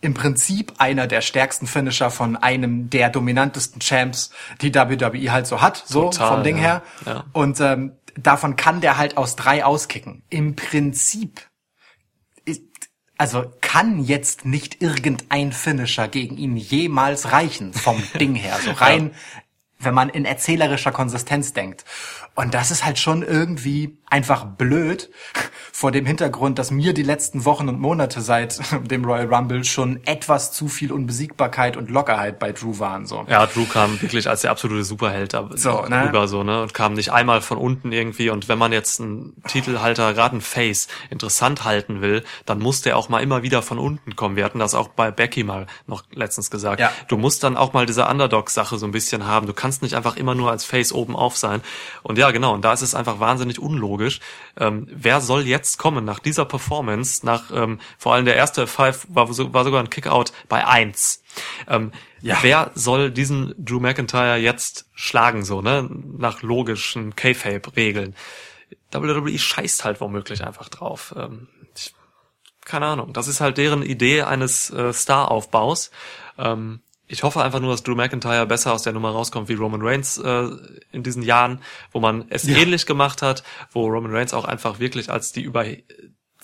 im 0.00 0.14
Prinzip 0.14 0.74
einer 0.78 1.06
der 1.06 1.20
stärksten 1.20 1.66
Finisher 1.66 2.10
von 2.10 2.36
einem 2.36 2.88
der 2.90 3.10
dominantesten 3.10 3.80
Champs, 3.80 4.30
die 4.62 4.74
WWE 4.74 5.32
halt 5.32 5.46
so 5.46 5.60
hat, 5.60 5.82
so 5.86 6.04
Total, 6.04 6.28
vom 6.28 6.42
Ding 6.42 6.56
ja. 6.56 6.62
her. 6.62 6.82
Ja. 7.06 7.24
Und 7.32 7.60
ähm, 7.60 7.92
davon 8.16 8.56
kann 8.56 8.80
der 8.80 8.96
halt 8.96 9.16
aus 9.16 9.36
drei 9.36 9.64
auskicken. 9.64 10.22
Im 10.30 10.56
Prinzip 10.56 11.42
ist, 12.44 12.62
also 13.18 13.52
kann 13.60 14.02
jetzt 14.02 14.46
nicht 14.46 14.80
irgendein 14.80 15.52
Finisher 15.52 16.08
gegen 16.08 16.38
ihn 16.38 16.56
jemals 16.56 17.32
reichen 17.32 17.74
vom 17.74 18.02
Ding 18.18 18.34
her, 18.34 18.58
so 18.64 18.70
rein, 18.72 19.14
wenn 19.78 19.94
man 19.94 20.08
in 20.08 20.24
erzählerischer 20.24 20.92
Konsistenz 20.92 21.52
denkt. 21.52 21.84
Und 22.40 22.54
das 22.54 22.70
ist 22.70 22.86
halt 22.86 22.98
schon 22.98 23.22
irgendwie 23.22 23.98
einfach 24.06 24.44
blöd 24.44 25.10
vor 25.72 25.92
dem 25.92 26.06
Hintergrund, 26.06 26.58
dass 26.58 26.70
mir 26.70 26.94
die 26.94 27.02
letzten 27.02 27.44
Wochen 27.44 27.68
und 27.68 27.78
Monate 27.78 28.22
seit 28.22 28.58
dem 28.90 29.04
Royal 29.04 29.32
Rumble 29.32 29.62
schon 29.64 30.00
etwas 30.06 30.50
zu 30.50 30.68
viel 30.68 30.90
Unbesiegbarkeit 30.90 31.76
und 31.76 31.90
Lockerheit 31.90 32.38
bei 32.38 32.52
Drew 32.52 32.78
waren, 32.78 33.04
so. 33.04 33.26
Ja, 33.28 33.46
Drew 33.46 33.66
kam 33.66 34.00
wirklich 34.00 34.26
als 34.26 34.40
der 34.40 34.52
absolute 34.52 34.84
Superheld 34.84 35.36
So, 35.54 35.82
ne? 35.82 36.06
rüber 36.08 36.28
so, 36.28 36.42
ne? 36.42 36.62
Und 36.62 36.72
kam 36.72 36.94
nicht 36.94 37.12
einmal 37.12 37.42
von 37.42 37.58
unten 37.58 37.92
irgendwie. 37.92 38.30
Und 38.30 38.48
wenn 38.48 38.58
man 38.58 38.72
jetzt 38.72 39.00
einen 39.00 39.34
Titelhalter, 39.46 40.14
gerade 40.14 40.32
einen 40.32 40.40
Face, 40.40 40.88
interessant 41.10 41.64
halten 41.64 42.00
will, 42.00 42.24
dann 42.46 42.58
muss 42.58 42.80
der 42.80 42.96
auch 42.96 43.10
mal 43.10 43.20
immer 43.20 43.42
wieder 43.42 43.60
von 43.60 43.78
unten 43.78 44.16
kommen. 44.16 44.36
Wir 44.36 44.44
hatten 44.46 44.58
das 44.58 44.74
auch 44.74 44.88
bei 44.88 45.10
Becky 45.10 45.44
mal 45.44 45.66
noch 45.86 46.04
letztens 46.10 46.50
gesagt. 46.50 46.80
Ja. 46.80 46.90
Du 47.08 47.18
musst 47.18 47.44
dann 47.44 47.58
auch 47.58 47.74
mal 47.74 47.84
diese 47.84 48.06
Underdog-Sache 48.06 48.78
so 48.78 48.86
ein 48.86 48.92
bisschen 48.92 49.26
haben. 49.26 49.46
Du 49.46 49.52
kannst 49.52 49.82
nicht 49.82 49.94
einfach 49.94 50.16
immer 50.16 50.34
nur 50.34 50.50
als 50.50 50.64
Face 50.64 50.92
oben 50.92 51.14
auf 51.14 51.36
sein. 51.36 51.60
Und 52.02 52.18
ja, 52.18 52.29
genau. 52.32 52.54
Und 52.54 52.64
da 52.64 52.72
ist 52.72 52.82
es 52.82 52.94
einfach 52.94 53.20
wahnsinnig 53.20 53.58
unlogisch. 53.58 54.20
Ähm, 54.58 54.86
wer 54.90 55.20
soll 55.20 55.46
jetzt 55.46 55.78
kommen 55.78 56.04
nach 56.04 56.18
dieser 56.18 56.44
Performance, 56.44 57.24
nach 57.24 57.50
ähm, 57.52 57.80
vor 57.98 58.14
allem 58.14 58.24
der 58.24 58.36
erste 58.36 58.66
Five 58.66 59.06
war, 59.08 59.32
so, 59.32 59.52
war 59.52 59.64
sogar 59.64 59.80
ein 59.80 59.90
Kickout 59.90 60.32
bei 60.48 60.66
eins. 60.66 61.22
Ähm, 61.68 61.92
Ja. 62.22 62.38
Wer 62.42 62.70
soll 62.74 63.10
diesen 63.10 63.54
Drew 63.56 63.80
McIntyre 63.80 64.36
jetzt 64.36 64.86
schlagen, 64.94 65.44
so, 65.44 65.62
ne? 65.62 65.88
Nach 66.18 66.42
logischen 66.42 67.16
K-Fape-Regeln. 67.16 68.14
WWE 68.92 69.38
scheißt 69.38 69.84
halt 69.84 70.00
womöglich 70.00 70.44
einfach 70.44 70.68
drauf. 70.68 71.14
Ähm, 71.16 71.48
ich, 71.74 71.94
keine 72.64 72.86
Ahnung. 72.86 73.12
Das 73.12 73.26
ist 73.28 73.40
halt 73.40 73.56
deren 73.56 73.82
Idee 73.82 74.22
eines 74.22 74.70
äh, 74.70 74.92
Star-Aufbaus. 74.92 75.90
Ähm, 76.36 76.80
ich 77.10 77.24
hoffe 77.24 77.42
einfach 77.42 77.58
nur, 77.58 77.72
dass 77.72 77.82
Drew 77.82 77.96
McIntyre 77.96 78.46
besser 78.46 78.72
aus 78.72 78.82
der 78.82 78.92
Nummer 78.92 79.10
rauskommt 79.10 79.48
wie 79.48 79.54
Roman 79.54 79.82
Reigns 79.82 80.16
äh, 80.18 80.48
in 80.92 81.02
diesen 81.02 81.22
Jahren, 81.22 81.60
wo 81.90 81.98
man 81.98 82.26
es 82.30 82.46
ähnlich 82.46 82.86
gemacht 82.86 83.20
hat, 83.20 83.42
wo 83.72 83.86
Roman 83.88 84.14
Reigns 84.14 84.32
auch 84.32 84.44
einfach 84.44 84.78
wirklich 84.78 85.10
als 85.10 85.32
die 85.32 85.42
über 85.42 85.66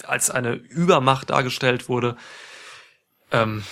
als 0.03 0.31
eine 0.31 0.55
Übermacht 0.55 1.31
dargestellt 1.31 1.89
wurde. 1.89 2.17
Ähm, 3.31 3.63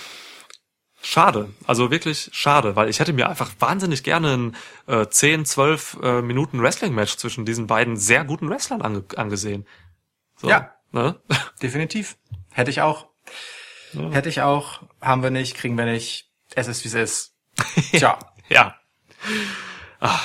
schade, 1.01 1.49
also 1.67 1.91
wirklich 1.91 2.29
schade, 2.31 2.75
weil 2.75 2.89
ich 2.89 2.99
hätte 2.99 3.13
mir 3.13 3.29
einfach 3.29 3.51
wahnsinnig 3.59 4.03
gerne 4.03 4.33
ein 4.33 4.55
äh, 4.87 5.07
10, 5.07 5.45
12 5.45 5.97
äh, 6.01 6.21
Minuten 6.21 6.61
Wrestling-Match 6.61 7.17
zwischen 7.17 7.45
diesen 7.45 7.67
beiden 7.67 7.97
sehr 7.97 8.23
guten 8.23 8.49
Wrestlern 8.49 8.81
ange 8.81 9.03
angesehen. 9.17 9.67
So, 10.37 10.47
Ja. 10.47 10.71
Ne? 10.91 11.19
Definitiv. 11.61 12.17
Hätte 12.53 12.71
ich 12.71 12.81
auch. 12.81 13.09
Hätte 14.11 14.29
ich 14.29 14.41
auch. 14.41 14.83
Haben 15.01 15.23
wir 15.23 15.29
nicht, 15.29 15.55
kriegen 15.55 15.77
wir 15.77 15.85
nicht. 15.85 16.24
Es 16.55 16.67
ist, 16.67 16.83
wie 16.83 16.87
es 16.89 16.93
ist. 16.95 17.35
Tja. 17.91 18.17
Ja. 18.49 18.75
Ah. 19.99 20.19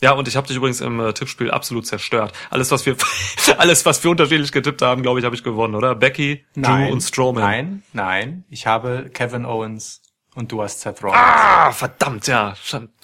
Ja, 0.00 0.12
und 0.12 0.26
ich 0.26 0.34
habe 0.36 0.46
dich 0.48 0.56
übrigens 0.56 0.80
im 0.80 0.98
äh, 0.98 1.12
Tippspiel 1.12 1.50
absolut 1.52 1.86
zerstört. 1.86 2.32
Alles, 2.50 2.70
was 2.72 2.84
wir, 2.86 2.96
alles, 3.58 3.86
was 3.86 4.02
wir 4.02 4.10
unterschiedlich 4.10 4.50
getippt 4.50 4.82
haben, 4.82 5.02
glaube 5.02 5.20
ich, 5.20 5.24
habe 5.24 5.36
ich 5.36 5.44
gewonnen, 5.44 5.76
oder? 5.76 5.94
Becky, 5.94 6.44
Drew 6.56 6.88
und 6.90 7.00
Strowman. 7.02 7.42
Nein, 7.42 7.82
nein. 7.92 8.44
Ich 8.50 8.66
habe 8.66 9.10
Kevin 9.14 9.44
Owens 9.46 10.02
und 10.34 10.50
du 10.50 10.60
hast 10.62 10.80
Seth 10.80 11.02
Rollins. 11.04 11.20
Ah, 11.22 11.70
verdammt, 11.70 12.26
ja. 12.26 12.54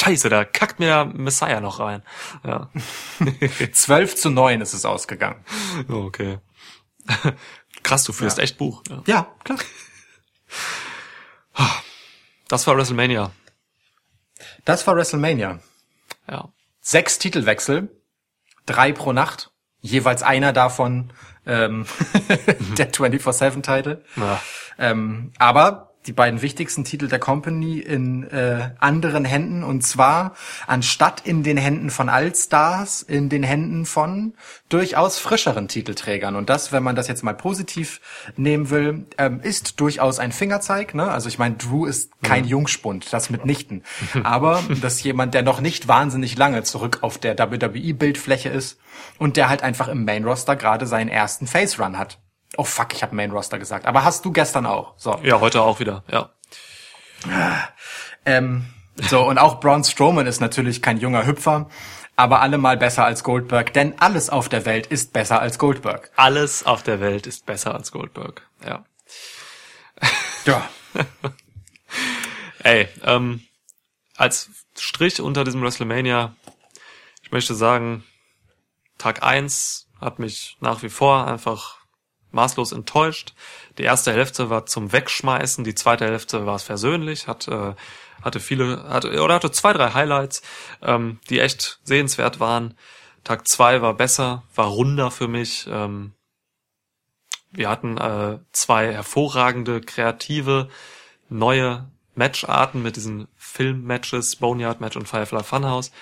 Scheiße, 0.00 0.28
da 0.28 0.44
kackt 0.44 0.80
mir 0.80 0.86
der 0.86 1.04
Messiah 1.04 1.60
noch 1.60 1.78
rein. 1.78 2.02
Ja. 2.44 2.68
12 3.72 4.16
zu 4.16 4.30
9 4.30 4.60
ist 4.60 4.72
es 4.72 4.84
ausgegangen. 4.84 5.44
Oh, 5.88 6.04
okay. 6.06 6.38
Krass, 7.84 8.02
du 8.04 8.12
führst 8.12 8.38
Ja. 8.38 8.44
echt 8.44 8.58
Buch. 8.58 8.82
Ja. 8.88 9.02
Ja, 9.06 9.26
klar. 9.44 9.58
Das 12.48 12.66
war 12.66 12.76
WrestleMania. 12.76 13.30
Das 14.64 14.86
war 14.86 14.96
WrestleMania. 14.96 15.60
Ja. 16.28 16.48
Sechs 16.80 17.18
Titelwechsel, 17.18 17.90
drei 18.64 18.92
pro 18.92 19.12
Nacht, 19.12 19.50
jeweils 19.80 20.22
einer 20.22 20.52
davon 20.52 21.12
ähm, 21.46 21.86
der 22.78 22.90
24-7-Titel. 22.90 24.02
Ja. 24.16 24.42
Ähm, 24.78 25.32
aber 25.38 25.87
die 26.08 26.12
beiden 26.12 26.40
wichtigsten 26.40 26.84
Titel 26.84 27.06
der 27.06 27.18
Company 27.18 27.78
in 27.78 28.24
äh, 28.30 28.70
anderen 28.78 29.26
Händen 29.26 29.62
und 29.62 29.82
zwar 29.82 30.34
anstatt 30.66 31.20
in 31.26 31.42
den 31.42 31.58
Händen 31.58 31.90
von 31.90 32.08
Allstars, 32.08 33.02
in 33.02 33.28
den 33.28 33.42
Händen 33.42 33.84
von 33.84 34.32
durchaus 34.70 35.18
frischeren 35.18 35.68
Titelträgern. 35.68 36.34
Und 36.34 36.48
das, 36.48 36.72
wenn 36.72 36.82
man 36.82 36.96
das 36.96 37.08
jetzt 37.08 37.22
mal 37.22 37.34
positiv 37.34 38.00
nehmen 38.36 38.70
will, 38.70 39.06
ähm, 39.18 39.40
ist 39.42 39.80
durchaus 39.80 40.18
ein 40.18 40.32
Fingerzeig. 40.32 40.94
Ne? 40.94 41.10
Also 41.10 41.28
ich 41.28 41.38
meine, 41.38 41.56
Drew 41.56 41.84
ist 41.84 42.10
kein 42.22 42.44
Mhm. 42.44 42.48
Jungspund, 42.48 43.12
das 43.12 43.28
mitnichten. 43.28 43.82
Aber 44.24 44.62
das 44.80 44.94
ist 44.94 45.04
jemand, 45.04 45.34
der 45.34 45.42
noch 45.42 45.60
nicht 45.60 45.88
wahnsinnig 45.88 46.38
lange 46.38 46.62
zurück 46.62 46.98
auf 47.02 47.18
der 47.18 47.38
WWE-Bildfläche 47.38 48.48
ist 48.48 48.78
und 49.18 49.36
der 49.36 49.50
halt 49.50 49.62
einfach 49.62 49.88
im 49.88 50.06
Main-Roster 50.06 50.56
gerade 50.56 50.86
seinen 50.86 51.08
ersten 51.08 51.46
Face-Run 51.46 51.98
hat. 51.98 52.18
Oh 52.56 52.64
fuck, 52.64 52.94
ich 52.94 53.02
habe 53.02 53.14
Main-Roster 53.14 53.58
gesagt. 53.58 53.86
Aber 53.86 54.04
hast 54.04 54.24
du 54.24 54.32
gestern 54.32 54.66
auch. 54.66 54.94
So. 54.96 55.18
Ja, 55.22 55.40
heute 55.40 55.62
auch 55.62 55.80
wieder, 55.80 56.02
ja. 56.10 56.30
Ähm, 58.24 58.66
so, 58.96 59.22
und 59.22 59.38
auch 59.38 59.60
Braun 59.60 59.84
Strowman 59.84 60.26
ist 60.26 60.40
natürlich 60.40 60.82
kein 60.82 60.98
junger 60.98 61.26
Hüpfer, 61.26 61.68
aber 62.16 62.40
allemal 62.40 62.76
besser 62.76 63.04
als 63.04 63.22
Goldberg, 63.22 63.72
denn 63.72 63.98
alles 63.98 64.30
auf 64.30 64.48
der 64.48 64.64
Welt 64.66 64.86
ist 64.86 65.12
besser 65.12 65.40
als 65.40 65.58
Goldberg. 65.58 66.10
Alles 66.16 66.64
auf 66.66 66.82
der 66.82 67.00
Welt 67.00 67.26
ist 67.26 67.46
besser 67.46 67.74
als 67.74 67.92
Goldberg, 67.92 68.42
ja. 68.64 68.84
Ja. 70.44 70.68
Ey, 72.62 72.88
ähm, 73.04 73.42
als 74.16 74.50
Strich 74.76 75.20
unter 75.20 75.44
diesem 75.44 75.62
WrestleMania, 75.62 76.34
ich 77.22 77.30
möchte 77.30 77.54
sagen, 77.54 78.04
Tag 78.98 79.22
eins 79.22 79.88
hat 80.00 80.18
mich 80.18 80.56
nach 80.60 80.82
wie 80.82 80.88
vor 80.88 81.26
einfach 81.26 81.77
maßlos 82.30 82.72
enttäuscht. 82.72 83.34
Die 83.78 83.84
erste 83.84 84.12
Hälfte 84.12 84.50
war 84.50 84.66
zum 84.66 84.92
Wegschmeißen, 84.92 85.64
die 85.64 85.74
zweite 85.74 86.04
Hälfte 86.04 86.46
war 86.46 86.56
es 86.56 86.62
versöhnlich, 86.62 87.26
hat, 87.26 87.48
äh, 87.48 87.74
hatte 88.22 88.40
viele, 88.40 88.84
hatte, 88.88 89.22
oder 89.22 89.34
hatte 89.34 89.50
zwei, 89.50 89.72
drei 89.72 89.92
Highlights, 89.92 90.42
ähm, 90.82 91.20
die 91.30 91.40
echt 91.40 91.80
sehenswert 91.84 92.40
waren. 92.40 92.74
Tag 93.24 93.46
zwei 93.48 93.82
war 93.82 93.94
besser, 93.94 94.44
war 94.54 94.66
runder 94.66 95.10
für 95.10 95.28
mich. 95.28 95.66
Ähm, 95.70 96.14
wir 97.50 97.68
hatten 97.68 97.96
äh, 97.96 98.38
zwei 98.52 98.92
hervorragende, 98.92 99.80
kreative, 99.80 100.68
neue 101.28 101.88
Matcharten 102.14 102.82
mit 102.82 102.96
diesen 102.96 103.28
Filmmatches, 103.36 104.36
Boneyard 104.36 104.80
Match 104.80 104.96
und 104.96 105.08
Firefly 105.08 105.42
Funhouse. 105.42 105.92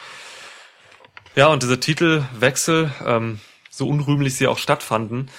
Ja, 1.35 1.49
und 1.49 1.63
diese 1.63 1.79
Titelwechsel, 1.79 2.91
ähm, 3.05 3.41
so 3.71 3.87
unrühmlich 3.87 4.37
sie 4.37 4.47
auch 4.47 4.59
stattfanden, 4.59 5.31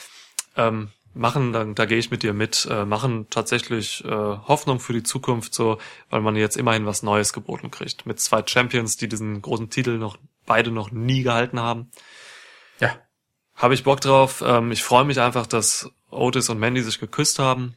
ähm, 0.58 0.90
machen, 1.14 1.54
da, 1.54 1.64
da 1.64 1.86
gehe 1.86 1.98
ich 1.98 2.12
mit 2.12 2.24
dir 2.24 2.34
mit, 2.34 2.68
äh, 2.70 2.86
machen 2.86 3.28
tatsächlich 3.30 4.04
äh, 4.06 4.10
Hoffnung 4.10 4.80
für 4.80 4.94
die 4.94 5.04
Zukunft 5.04 5.54
so, 5.54 5.78
weil 6.10 6.22
man 6.22 6.36
jetzt 6.36 6.58
immerhin 6.58 6.86
was 6.86 7.04
Neues 7.04 7.34
geboten 7.34 7.72
kriegt. 7.72 8.06
Mit 8.06 8.20
zwei 8.20 8.44
Champions, 8.46 8.98
die 8.98 9.08
diesen 9.08 9.42
großen 9.42 9.70
Titel 9.70 9.98
noch 9.98 10.18
beide 10.46 10.72
noch 10.72 10.92
nie 10.92 11.24
gehalten 11.24 11.60
haben. 11.60 11.92
Ja. 12.80 12.98
Habe 13.56 13.74
ich 13.74 13.84
Bock 13.84 14.02
drauf. 14.02 14.44
Ähm, 14.46 14.72
ich 14.72 14.84
freue 14.84 15.06
mich 15.06 15.20
einfach, 15.20 15.48
dass 15.48 15.90
Otis 16.10 16.50
und 16.50 16.60
Mandy 16.60 16.82
sich 16.82 17.00
geküsst 17.00 17.40
haben. 17.40 17.76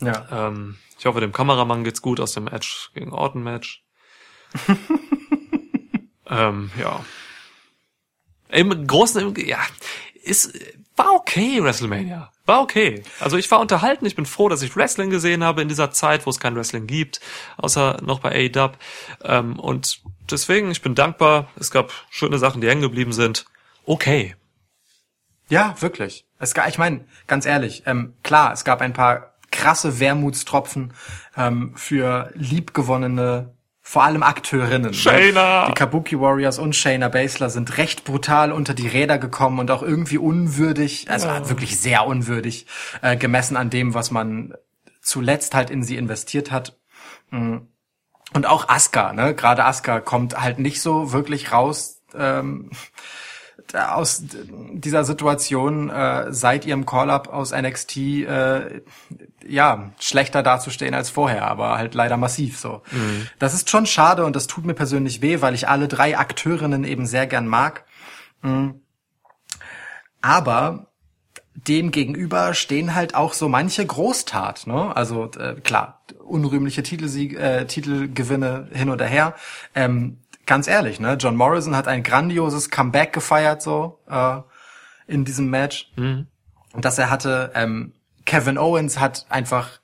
Ja. 0.00 0.48
Ähm, 0.48 0.76
ich 0.98 1.06
hoffe, 1.06 1.20
dem 1.20 1.32
Kameramann 1.32 1.84
geht's 1.84 2.02
gut 2.02 2.20
aus 2.20 2.32
dem 2.32 2.48
Edge 2.48 2.88
gegen 2.94 3.12
Orton 3.12 3.42
Match. 3.42 3.84
ähm, 6.26 6.70
ja. 6.78 7.04
Im 8.48 8.86
Großen, 8.86 9.20
im, 9.20 9.46
ja, 9.46 9.58
ist, 10.22 10.58
war 10.96 11.12
okay, 11.14 11.62
WrestleMania. 11.62 12.30
War 12.46 12.60
okay. 12.62 13.02
Also 13.20 13.36
ich 13.36 13.50
war 13.50 13.60
unterhalten. 13.60 14.06
Ich 14.06 14.14
bin 14.16 14.24
froh, 14.26 14.48
dass 14.48 14.62
ich 14.62 14.76
Wrestling 14.76 15.10
gesehen 15.10 15.42
habe 15.44 15.62
in 15.62 15.68
dieser 15.68 15.90
Zeit, 15.90 16.26
wo 16.26 16.30
es 16.30 16.38
kein 16.40 16.54
Wrestling 16.54 16.86
gibt, 16.86 17.20
außer 17.56 17.98
noch 18.02 18.20
bei 18.20 18.30
AEW. 18.54 18.72
Ähm, 19.24 19.58
und 19.58 20.00
deswegen, 20.30 20.70
ich 20.70 20.80
bin 20.82 20.94
dankbar. 20.94 21.48
Es 21.58 21.70
gab 21.70 21.92
schöne 22.10 22.38
Sachen, 22.38 22.60
die 22.60 22.68
hängen 22.68 22.82
geblieben 22.82 23.12
sind. 23.12 23.46
Okay. 23.84 24.36
Ja, 25.48 25.74
wirklich. 25.80 26.24
Es, 26.38 26.54
ga- 26.54 26.68
ich 26.68 26.78
meine, 26.78 27.04
ganz 27.26 27.46
ehrlich, 27.46 27.82
ähm, 27.86 28.14
klar, 28.22 28.52
es 28.52 28.64
gab 28.64 28.80
ein 28.80 28.92
paar 28.92 29.34
krasse 29.50 30.00
Wermutstropfen 30.00 30.92
ähm, 31.36 31.74
für 31.76 32.30
liebgewonnene, 32.34 33.54
vor 33.88 34.02
allem 34.02 34.24
Akteurinnen. 34.24 34.92
Shayna! 34.92 35.62
Ne? 35.62 35.66
Die 35.68 35.74
Kabuki 35.74 36.20
Warriors 36.20 36.58
und 36.58 36.74
Shayna 36.74 37.06
Baszler 37.06 37.50
sind 37.50 37.78
recht 37.78 38.02
brutal 38.02 38.50
unter 38.50 38.74
die 38.74 38.88
Räder 38.88 39.16
gekommen 39.16 39.60
und 39.60 39.70
auch 39.70 39.84
irgendwie 39.84 40.18
unwürdig, 40.18 41.08
also 41.08 41.28
wirklich 41.48 41.78
sehr 41.78 42.04
unwürdig, 42.04 42.66
äh, 43.00 43.16
gemessen 43.16 43.56
an 43.56 43.70
dem, 43.70 43.94
was 43.94 44.10
man 44.10 44.54
zuletzt 45.02 45.54
halt 45.54 45.70
in 45.70 45.84
sie 45.84 45.96
investiert 45.96 46.50
hat. 46.50 46.76
Mm. 47.30 47.58
Und 48.32 48.46
auch 48.46 48.68
Asuka, 48.68 49.12
ne? 49.12 49.36
Gerade 49.36 49.64
Asuka 49.64 50.00
kommt 50.00 50.36
halt 50.36 50.58
nicht 50.58 50.82
so 50.82 51.12
wirklich 51.12 51.52
raus. 51.52 52.02
Ähm, 52.12 52.70
aus 53.72 54.24
dieser 54.24 55.04
Situation 55.04 55.90
äh, 55.90 56.32
seit 56.32 56.66
ihrem 56.66 56.86
Call-up 56.86 57.28
aus 57.28 57.52
NXT 57.52 57.96
äh, 57.96 58.80
ja 59.48 59.90
schlechter 60.00 60.42
dazustehen 60.42 60.94
als 60.94 61.10
vorher, 61.10 61.46
aber 61.46 61.76
halt 61.76 61.94
leider 61.94 62.16
massiv 62.16 62.58
so. 62.58 62.82
Das 63.38 63.54
ist 63.54 63.70
schon 63.70 63.86
schade 63.86 64.24
und 64.24 64.36
das 64.36 64.46
tut 64.46 64.64
mir 64.64 64.74
persönlich 64.74 65.22
weh, 65.22 65.40
weil 65.40 65.54
ich 65.54 65.68
alle 65.68 65.88
drei 65.88 66.18
Akteurinnen 66.18 66.84
eben 66.84 67.06
sehr 67.06 67.26
gern 67.26 67.46
mag. 67.46 67.84
Mm. 68.42 68.70
Aber 70.20 70.86
dem 71.54 71.90
gegenüber 71.90 72.54
stehen 72.54 72.94
halt 72.94 73.14
auch 73.14 73.32
so 73.32 73.48
manche 73.48 73.84
Großtat, 73.84 74.66
ne? 74.66 74.94
Also 74.94 75.30
äh, 75.38 75.54
klar, 75.60 76.02
unrühmliche 76.24 76.82
Titelsieg, 76.82 77.34
äh, 77.34 77.66
Titelgewinne 77.66 78.68
hin 78.72 78.90
oder 78.90 79.06
her. 79.06 79.34
Ähm, 79.74 80.18
ganz 80.44 80.68
ehrlich, 80.68 81.00
ne? 81.00 81.14
John 81.18 81.36
Morrison 81.36 81.74
hat 81.74 81.88
ein 81.88 82.02
grandioses 82.02 82.70
Comeback 82.70 83.12
gefeiert 83.12 83.62
so 83.62 84.00
äh, 84.08 84.40
in 85.06 85.24
diesem 85.24 85.48
Match, 85.48 85.90
und 86.72 86.84
das 86.84 86.98
er 86.98 87.10
hatte. 87.10 87.52
Ähm, 87.54 87.94
Kevin 88.26 88.58
Owens 88.58 89.00
hat 89.00 89.26
einfach 89.30 89.80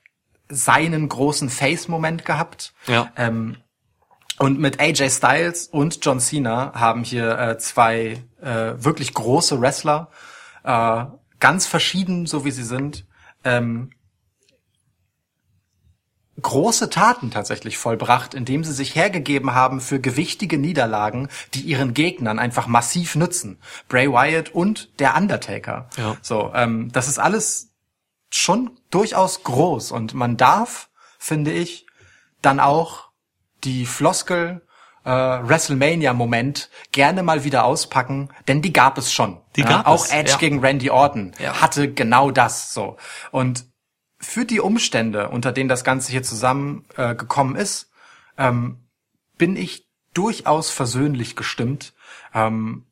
seinen 0.49 1.09
großen 1.09 1.49
Face-Moment 1.49 2.25
gehabt. 2.25 2.73
Ja. 2.85 3.11
Ähm, 3.17 3.57
und 4.39 4.59
mit 4.59 4.79
AJ 4.79 5.09
Styles 5.09 5.67
und 5.67 6.03
John 6.05 6.19
Cena 6.19 6.73
haben 6.75 7.03
hier 7.03 7.37
äh, 7.39 7.57
zwei 7.57 8.23
äh, 8.41 8.73
wirklich 8.77 9.13
große 9.13 9.59
Wrestler, 9.61 10.09
äh, 10.63 11.05
ganz 11.39 11.65
verschieden, 11.65 12.25
so 12.25 12.45
wie 12.45 12.51
sie 12.51 12.63
sind, 12.63 13.05
ähm, 13.43 13.91
große 16.41 16.89
Taten 16.89 17.31
tatsächlich 17.31 17.77
vollbracht, 17.77 18.33
indem 18.33 18.63
sie 18.63 18.73
sich 18.73 18.95
hergegeben 18.95 19.53
haben 19.53 19.79
für 19.79 19.99
gewichtige 19.99 20.57
Niederlagen, 20.57 21.29
die 21.53 21.61
ihren 21.61 21.93
Gegnern 21.93 22.39
einfach 22.39 22.67
massiv 22.67 23.15
nützen. 23.15 23.59
Bray 23.87 24.11
Wyatt 24.11 24.49
und 24.49 24.99
der 24.99 25.15
Undertaker. 25.15 25.89
Ja. 25.95 26.17
So, 26.21 26.51
ähm, 26.53 26.91
das 26.91 27.07
ist 27.07 27.19
alles 27.19 27.72
schon 28.33 28.79
durchaus 28.89 29.43
groß 29.43 29.91
und 29.91 30.13
man 30.13 30.37
darf, 30.37 30.89
finde 31.19 31.51
ich, 31.51 31.85
dann 32.41 32.59
auch 32.59 33.09
die 33.63 33.85
Floskel 33.85 34.65
äh, 35.05 35.09
WrestleMania-Moment 35.09 36.69
gerne 36.91 37.23
mal 37.23 37.43
wieder 37.43 37.65
auspacken, 37.65 38.29
denn 38.47 38.61
die 38.61 38.73
gab 38.73 38.97
es 38.97 39.13
schon. 39.13 39.39
Die 39.55 39.61
ja, 39.61 39.67
gab 39.67 39.87
auch 39.87 40.05
es, 40.05 40.11
Edge 40.11 40.31
ja. 40.31 40.37
gegen 40.37 40.59
Randy 40.59 40.89
Orton 40.89 41.33
Ja. 41.39 41.61
hatte 41.61 41.91
genau 41.91 42.31
das 42.31 42.73
so. 42.73 42.97
Und 43.31 43.65
für 44.19 44.45
die 44.45 44.59
Umstände, 44.59 45.29
unter 45.29 45.51
denen 45.51 45.69
das 45.69 45.83
Ganze 45.83 46.11
hier 46.11 46.23
zusammen 46.23 46.85
äh, 46.95 47.15
ist, 47.57 47.91
ähm, 48.37 48.87
bin 49.37 49.55
ich 49.57 49.87
durchaus 50.13 50.69
versöhnlich 50.69 51.35
gestimmt, 51.35 51.93
ähm, 52.33 52.85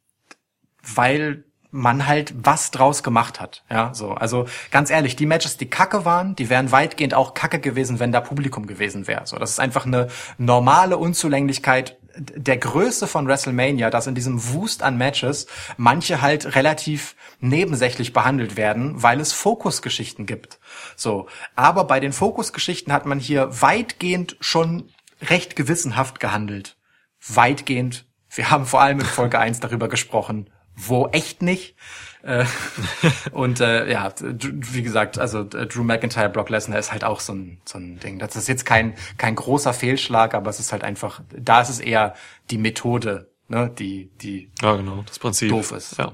weil 0.82 1.46
man 1.72 2.06
halt 2.06 2.34
was 2.36 2.72
draus 2.72 3.02
gemacht 3.02 3.40
hat. 3.40 3.64
Ja, 3.70 3.94
so. 3.94 4.12
Also 4.12 4.46
ganz 4.72 4.90
ehrlich, 4.90 5.16
die 5.16 5.26
Matches, 5.26 5.58
die 5.58 5.70
kacke 5.70 6.06
waren, 6.06 6.36
die 6.36 6.50
wären 6.50 6.72
weitgehend 6.72 7.14
auch 7.14 7.34
kacke 7.34 7.60
gewesen, 7.60 8.00
wenn 8.00 8.12
da 8.12 8.20
Publikum 8.22 8.68
gewesen 8.68 9.08
wäre. 9.08 9.26
So, 9.26 9.38
das 9.38 9.52
ist 9.52 9.60
einfach 9.60 9.86
eine 9.86 10.10
normale 10.38 10.98
Unzulänglichkeit 10.98 11.98
der 12.18 12.58
Größe 12.58 13.08
von 13.08 13.28
WrestleMania, 13.28 13.90
dass 13.90 14.08
in 14.08 14.16
diesem 14.16 14.54
Wust 14.54 14.84
an 14.84 14.98
Matches 14.98 15.48
manche 15.78 16.22
halt 16.22 16.56
relativ 16.56 17.16
nebensächlich 17.40 18.14
behandelt 18.14 18.58
werden, 18.58 19.02
weil 19.02 19.20
es 19.20 19.34
Fokusgeschichten 19.34 20.26
gibt. 20.26 20.60
So. 20.96 21.28
Aber 21.56 21.86
bei 21.86 22.00
den 22.00 22.14
Fokusgeschichten 22.14 22.92
hat 22.92 23.06
man 23.06 23.20
hier 23.20 23.62
weitgehend 23.62 24.36
schon 24.40 24.90
recht 25.22 25.56
gewissenhaft 25.56 26.20
gehandelt. 26.20 26.78
Weitgehend. 27.26 28.06
Wir 28.30 28.50
haben 28.50 28.66
vor 28.66 28.82
allem 28.82 29.00
in 29.00 29.06
Folge 29.06 29.40
1 29.40 29.60
darüber 29.60 29.88
gesprochen, 29.88 30.50
wo 30.76 31.08
echt 31.08 31.42
nicht. 31.42 31.76
Äh, 32.24 32.46
und 33.32 33.60
äh, 33.62 33.92
ja, 33.92 34.14
wie 34.20 34.82
gesagt, 34.84 35.18
also 35.18 35.42
äh, 35.42 35.66
Drew 35.68 35.84
McIntyre, 35.84 36.30
Brock 36.30 36.50
Lesnar 36.50 36.80
ist 36.80 36.92
halt 36.92 37.04
auch 37.04 37.20
so 37.20 37.34
ein, 37.34 37.60
so 37.66 37.78
ein 37.80 38.00
Ding. 38.00 38.20
Das 38.20 38.36
ist 38.36 38.48
jetzt 38.48 38.66
kein, 38.66 38.96
kein 39.18 39.36
großer 39.36 39.74
Fehlschlag, 39.74 40.34
aber 40.34 40.50
es 40.50 40.60
ist 40.60 40.72
halt 40.72 40.84
einfach, 40.84 41.22
da 41.36 41.62
ist 41.62 41.70
es 41.70 41.80
eher 41.80 42.14
die 42.50 42.58
Methode, 42.58 43.32
ne, 43.48 43.70
die, 43.78 44.12
die 44.22 44.52
Ja, 44.62 44.76
genau, 44.76 45.04
das 45.08 45.20
Prinzip. 45.20 45.50
doof 45.50 45.72
ist. 45.72 45.98
Ja. 45.98 46.12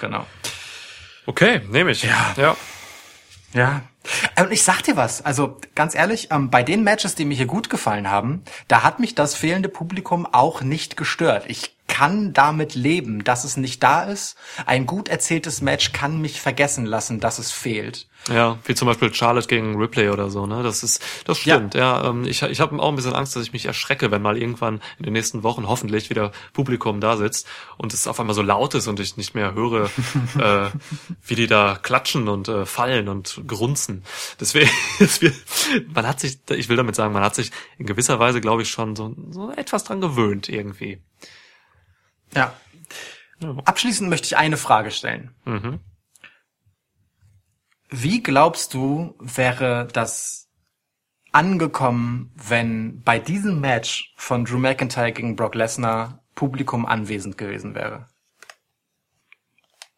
Genau. 0.00 0.26
Okay, 1.26 1.60
nehme 1.70 1.90
ich. 1.90 2.02
Ja. 2.02 2.34
ja. 2.36 2.56
Ja, 3.52 3.82
Äh, 4.34 4.42
Und 4.44 4.52
ich 4.52 4.62
sag 4.62 4.82
dir 4.82 4.96
was, 4.96 5.24
also 5.24 5.58
ganz 5.74 5.94
ehrlich, 5.94 6.28
ähm, 6.30 6.50
bei 6.50 6.62
den 6.62 6.84
Matches, 6.84 7.14
die 7.14 7.24
mir 7.24 7.36
hier 7.36 7.46
gut 7.46 7.70
gefallen 7.70 8.10
haben, 8.10 8.42
da 8.68 8.82
hat 8.82 9.00
mich 9.00 9.14
das 9.14 9.34
fehlende 9.34 9.68
Publikum 9.68 10.26
auch 10.26 10.60
nicht 10.60 10.96
gestört. 10.96 11.44
Ich 11.48 11.75
kann 11.86 12.32
damit 12.32 12.74
leben, 12.74 13.24
dass 13.24 13.44
es 13.44 13.56
nicht 13.56 13.82
da 13.82 14.02
ist. 14.04 14.36
Ein 14.66 14.86
gut 14.86 15.08
erzähltes 15.08 15.60
Match 15.60 15.92
kann 15.92 16.20
mich 16.20 16.40
vergessen 16.40 16.84
lassen, 16.86 17.20
dass 17.20 17.38
es 17.38 17.52
fehlt. 17.52 18.06
Ja, 18.28 18.58
wie 18.64 18.74
zum 18.74 18.86
Beispiel 18.86 19.14
Charlotte 19.14 19.46
gegen 19.46 19.76
Ripley 19.76 20.08
oder 20.08 20.30
so, 20.30 20.46
ne? 20.46 20.62
Das 20.64 20.82
ist, 20.82 21.00
das 21.26 21.38
stimmt, 21.38 21.74
ja. 21.74 22.08
ähm, 22.08 22.24
ich 22.24 22.42
ich 22.42 22.60
habe 22.60 22.76
auch 22.80 22.88
ein 22.88 22.96
bisschen 22.96 23.12
Angst, 23.12 23.36
dass 23.36 23.44
ich 23.44 23.52
mich 23.52 23.66
erschrecke, 23.66 24.10
wenn 24.10 24.20
mal 24.20 24.36
irgendwann 24.36 24.80
in 24.98 25.04
den 25.04 25.12
nächsten 25.12 25.44
Wochen 25.44 25.68
hoffentlich 25.68 26.10
wieder 26.10 26.32
Publikum 26.52 27.00
da 27.00 27.16
sitzt 27.16 27.46
und 27.76 27.94
es 27.94 28.08
auf 28.08 28.18
einmal 28.18 28.34
so 28.34 28.42
laut 28.42 28.74
ist 28.74 28.88
und 28.88 28.98
ich 28.98 29.16
nicht 29.16 29.34
mehr 29.36 29.54
höre, 29.54 29.84
äh, 30.38 30.70
wie 31.24 31.36
die 31.36 31.46
da 31.46 31.78
klatschen 31.80 32.28
und 32.28 32.48
äh, 32.48 32.66
fallen 32.66 33.08
und 33.08 33.42
grunzen. 33.46 34.02
Deswegen, 34.40 34.70
deswegen, 34.98 35.36
man 35.94 36.06
hat 36.06 36.18
sich, 36.18 36.38
ich 36.50 36.68
will 36.68 36.76
damit 36.76 36.96
sagen, 36.96 37.12
man 37.12 37.22
hat 37.22 37.36
sich 37.36 37.52
in 37.78 37.86
gewisser 37.86 38.18
Weise, 38.18 38.40
glaube 38.40 38.62
ich, 38.62 38.70
schon 38.70 38.96
so, 38.96 39.14
so 39.30 39.52
etwas 39.52 39.84
dran 39.84 40.00
gewöhnt 40.00 40.48
irgendwie. 40.48 40.98
Ja. 42.36 42.54
Abschließend 43.64 44.08
möchte 44.08 44.26
ich 44.26 44.36
eine 44.36 44.56
Frage 44.56 44.90
stellen. 44.90 45.34
Mhm. 45.44 45.80
Wie 47.90 48.22
glaubst 48.22 48.74
du, 48.74 49.14
wäre 49.18 49.88
das 49.92 50.48
angekommen, 51.32 52.32
wenn 52.34 53.02
bei 53.02 53.18
diesem 53.18 53.60
Match 53.60 54.12
von 54.16 54.44
Drew 54.44 54.58
McIntyre 54.58 55.12
gegen 55.12 55.36
Brock 55.36 55.54
Lesnar 55.54 56.24
Publikum 56.34 56.86
anwesend 56.86 57.36
gewesen 57.38 57.74
wäre? 57.74 58.08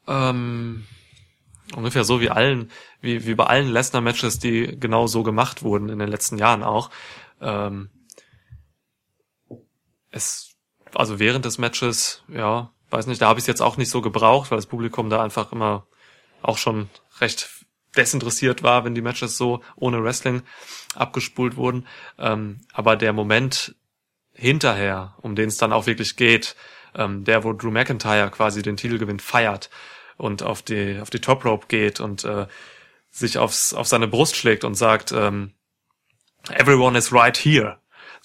Ähm, 0.07 0.87
ungefähr 1.75 2.05
so 2.05 2.21
wie 2.21 2.31
allen, 2.31 2.71
wie, 3.01 3.27
wie 3.27 3.35
bei 3.35 3.45
allen 3.45 3.69
Lesnar-Matches, 3.69 4.39
die 4.39 4.79
genau 4.79 5.07
so 5.07 5.23
gemacht 5.23 5.63
wurden 5.63 5.89
in 5.89 5.99
den 5.99 6.09
letzten 6.09 6.39
Jahren 6.39 6.63
auch. 6.63 6.91
Ähm, 7.41 7.91
es, 10.11 10.48
also 10.95 11.19
während 11.19 11.45
des 11.45 11.59
Matches, 11.59 12.23
ja, 12.29 12.73
weiß 12.91 13.07
nicht, 13.07 13.21
da 13.21 13.29
habe 13.29 13.39
ich 13.39 13.45
es 13.45 13.49
jetzt 13.49 13.63
auch 13.63 13.77
nicht 13.77 13.91
so 13.91 14.01
gebraucht, 14.01 14.51
weil 14.51 14.59
das 14.59 14.67
Publikum 14.67 15.11
da 15.11 15.23
einfach 15.23 15.53
immer 15.53 15.87
auch 16.43 16.59
schon 16.59 16.89
recht 17.21 17.49
desinteressiert 17.97 18.63
war, 18.63 18.85
wenn 18.85 18.95
die 18.95 19.03
Matches 19.03 19.37
so 19.37 19.63
ohne 19.77 20.03
Wrestling 20.03 20.43
abgespult 20.95 21.57
wurden. 21.57 21.87
Ähm, 22.19 22.61
aber 22.73 22.97
der 22.97 23.13
Moment 23.13 23.75
hinterher, 24.33 25.17
um 25.21 25.35
den 25.35 25.49
es 25.49 25.57
dann 25.57 25.73
auch 25.73 25.87
wirklich 25.87 26.17
geht, 26.17 26.55
ähm, 26.95 27.25
der, 27.25 27.45
wo 27.45 27.53
Drew 27.53 27.71
McIntyre 27.71 28.31
quasi 28.31 28.63
den 28.63 28.77
Titelgewinn 28.77 29.21
feiert 29.21 29.71
und 30.17 30.43
auf 30.43 30.63
die, 30.63 30.99
auf 31.01 31.11
die 31.11 31.21
Top 31.21 31.45
Rope 31.45 31.67
geht 31.69 32.01
und 32.01 32.25
äh, 32.25 32.47
sich 33.11 33.39
aufs, 33.39 33.75
auf 33.75 33.87
seine 33.87 34.07
Brust 34.09 34.37
schlägt 34.37 34.65
und 34.65 34.75
sagt, 34.75 35.13
ähm, 35.13 35.55
everyone 36.51 36.97
is 36.97 37.13
right 37.13 37.37
here. 37.37 37.79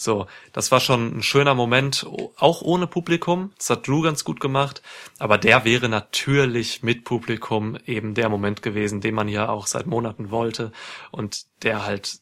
So, 0.04 0.28
das 0.52 0.70
war 0.72 0.82
schon 0.82 1.18
ein 1.18 1.24
schöner 1.24 1.56
Moment, 1.56 2.06
auch 2.38 2.62
ohne 2.62 2.88
Publikum. 2.88 3.54
Das 3.58 3.70
hat 3.70 3.88
Drew 3.88 4.02
ganz 4.02 4.26
gut 4.26 4.42
gemacht. 4.42 4.82
Aber 5.18 5.38
der 5.38 5.64
wäre 5.64 5.88
natürlich 5.88 6.84
mit 6.84 7.06
Publikum 7.06 7.78
eben 7.86 8.14
der 8.14 8.28
Moment 8.28 8.62
gewesen, 8.62 9.00
den 9.00 9.16
man 9.16 9.30
ja 9.30 9.48
auch 9.48 9.66
seit 9.66 9.88
Monaten 9.88 10.30
wollte. 10.30 10.74
Und 11.12 11.46
der 11.64 11.86
halt 11.86 12.20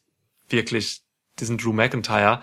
wirklich 0.48 1.02
diesen 1.40 1.58
Drew 1.58 1.72
McIntyre 1.72 2.42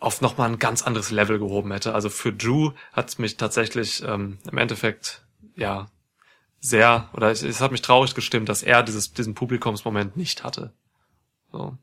auf 0.00 0.20
nochmal 0.20 0.48
ein 0.50 0.58
ganz 0.58 0.82
anderes 0.82 1.12
Level 1.12 1.38
gehoben 1.38 1.70
hätte. 1.70 1.94
Also 1.94 2.08
für 2.08 2.32
Drew 2.32 2.72
hat 2.92 3.18
mich 3.18 3.36
tatsächlich 3.36 4.02
ähm, 4.02 4.38
im 4.50 4.58
Endeffekt, 4.58 5.24
ja, 5.54 5.88
sehr, 6.58 7.08
oder 7.12 7.30
es, 7.30 7.42
es 7.42 7.60
hat 7.60 7.70
mich 7.70 7.82
traurig 7.82 8.14
gestimmt, 8.14 8.48
dass 8.48 8.62
er 8.62 8.82
dieses, 8.82 9.12
diesen 9.12 9.34
Publikumsmoment 9.34 10.16
nicht 10.16 10.42
hatte. 10.42 10.72
So. 11.52 11.78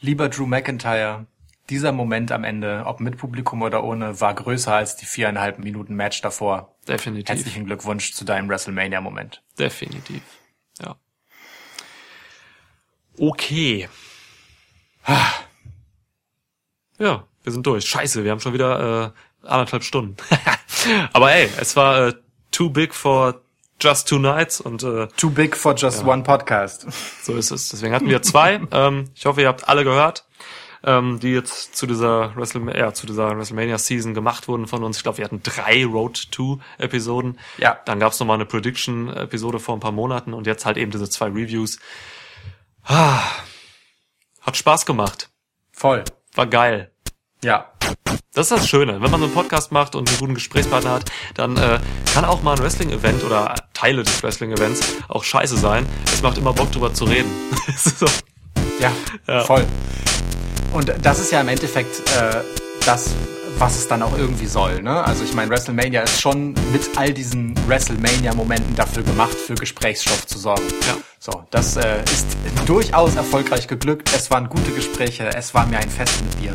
Lieber 0.00 0.28
Drew 0.28 0.46
McIntyre, 0.46 1.26
dieser 1.68 1.92
Moment 1.92 2.32
am 2.32 2.42
Ende, 2.44 2.84
ob 2.86 3.00
mit 3.00 3.18
Publikum 3.18 3.62
oder 3.62 3.84
ohne, 3.84 4.20
war 4.20 4.34
größer 4.34 4.74
als 4.74 4.96
die 4.96 5.04
viereinhalb 5.04 5.58
Minuten 5.58 5.94
Match 5.94 6.20
davor. 6.22 6.74
Definitiv. 6.88 7.28
Herzlichen 7.28 7.66
Glückwunsch 7.66 8.14
zu 8.14 8.24
deinem 8.24 8.48
WrestleMania-Moment. 8.48 9.42
Definitiv. 9.58 10.22
Ja. 10.80 10.96
Okay. 13.18 13.88
Ja, 16.98 17.24
wir 17.42 17.52
sind 17.52 17.66
durch. 17.66 17.84
Scheiße, 17.86 18.24
wir 18.24 18.30
haben 18.30 18.40
schon 18.40 18.52
wieder 18.52 19.14
äh, 19.42 19.46
anderthalb 19.46 19.84
Stunden. 19.84 20.16
Aber 21.12 21.32
ey, 21.32 21.48
es 21.58 21.76
war 21.76 22.08
äh, 22.08 22.14
too 22.50 22.70
big 22.70 22.94
for 22.94 23.42
just 23.80 24.08
two 24.08 24.18
nights 24.18 24.60
und 24.60 24.82
äh, 24.82 25.08
Too 25.16 25.30
big 25.30 25.56
for 25.56 25.74
just 25.74 26.04
one 26.04 26.22
podcast. 26.22 26.86
so 27.22 27.34
ist 27.34 27.50
es. 27.50 27.68
Deswegen 27.70 27.94
hatten 27.94 28.08
wir 28.08 28.22
zwei. 28.22 28.60
ähm, 28.72 29.10
ich 29.14 29.26
hoffe, 29.26 29.42
ihr 29.42 29.48
habt 29.48 29.68
alle 29.68 29.84
gehört, 29.84 30.26
ähm, 30.84 31.20
die 31.20 31.32
jetzt 31.32 31.76
zu 31.76 31.86
dieser 31.86 32.34
WrestleMania, 32.36 32.78
ja, 32.78 32.94
zu 32.94 33.06
dieser 33.06 33.36
WrestleMania 33.36 33.78
Season 33.78 34.14
gemacht 34.14 34.48
wurden 34.48 34.66
von 34.66 34.84
uns. 34.84 34.98
Ich 34.98 35.02
glaube, 35.02 35.18
wir 35.18 35.24
hatten 35.24 35.42
drei 35.42 35.84
Road 35.84 36.30
to 36.30 36.60
Episoden. 36.78 37.38
Ja. 37.58 37.78
Dann 37.84 38.00
gab's 38.00 38.20
noch 38.20 38.26
mal 38.26 38.34
eine 38.34 38.46
Prediction 38.46 39.08
Episode 39.14 39.58
vor 39.58 39.76
ein 39.76 39.80
paar 39.80 39.92
Monaten 39.92 40.34
und 40.34 40.46
jetzt 40.46 40.66
halt 40.66 40.76
eben 40.76 40.90
diese 40.90 41.08
zwei 41.08 41.26
Reviews. 41.26 41.78
Ah, 42.84 43.22
hat 44.40 44.56
Spaß 44.56 44.86
gemacht. 44.86 45.30
Voll. 45.72 46.04
War 46.34 46.46
geil. 46.46 46.90
Ja. 47.42 47.72
Das 48.34 48.50
ist 48.50 48.58
das 48.58 48.68
Schöne. 48.68 49.00
Wenn 49.00 49.10
man 49.10 49.20
so 49.20 49.26
einen 49.26 49.34
Podcast 49.34 49.72
macht 49.72 49.94
und 49.94 50.08
einen 50.08 50.18
guten 50.18 50.34
Gesprächspartner 50.34 50.90
hat, 50.92 51.04
dann 51.34 51.56
äh, 51.56 51.78
kann 52.14 52.24
auch 52.24 52.42
mal 52.42 52.52
ein 52.56 52.62
Wrestling-Event 52.62 53.24
oder 53.24 53.54
Teile 53.74 54.02
des 54.02 54.22
Wrestling-Events 54.22 54.80
auch 55.08 55.24
scheiße 55.24 55.56
sein. 55.56 55.86
Es 56.12 56.22
macht 56.22 56.38
immer 56.38 56.52
Bock 56.52 56.70
drüber 56.72 56.92
zu 56.94 57.04
reden. 57.04 57.30
so. 57.76 58.06
Ja, 58.80 58.92
Ja. 59.26 59.40
voll. 59.44 59.64
Und 60.72 60.92
das 61.02 61.18
ist 61.18 61.32
ja 61.32 61.40
im 61.40 61.48
Endeffekt 61.48 61.98
äh, 62.16 62.36
das, 62.86 63.10
was 63.58 63.76
es 63.76 63.88
dann 63.88 64.02
auch 64.02 64.16
irgendwie 64.16 64.46
soll. 64.46 64.80
Ne? 64.82 65.04
Also 65.04 65.24
ich 65.24 65.34
meine, 65.34 65.50
WrestleMania 65.50 66.02
ist 66.02 66.20
schon 66.20 66.52
mit 66.72 66.88
all 66.96 67.12
diesen 67.12 67.54
WrestleMania-Momenten 67.68 68.76
dafür 68.76 69.02
gemacht, 69.02 69.34
für 69.36 69.54
Gesprächsstoff 69.56 70.26
zu 70.26 70.38
sorgen. 70.38 70.62
Ja. 70.86 70.96
So, 71.18 71.44
das 71.50 71.76
äh, 71.76 72.02
ist 72.04 72.26
durchaus 72.66 73.16
erfolgreich 73.16 73.66
geglückt. 73.66 74.10
Es 74.16 74.30
waren 74.30 74.48
gute 74.48 74.70
Gespräche. 74.70 75.28
Es 75.34 75.52
war 75.52 75.66
mir 75.66 75.78
ein 75.78 75.90
Fest 75.90 76.22
mit 76.22 76.40
dir. 76.40 76.54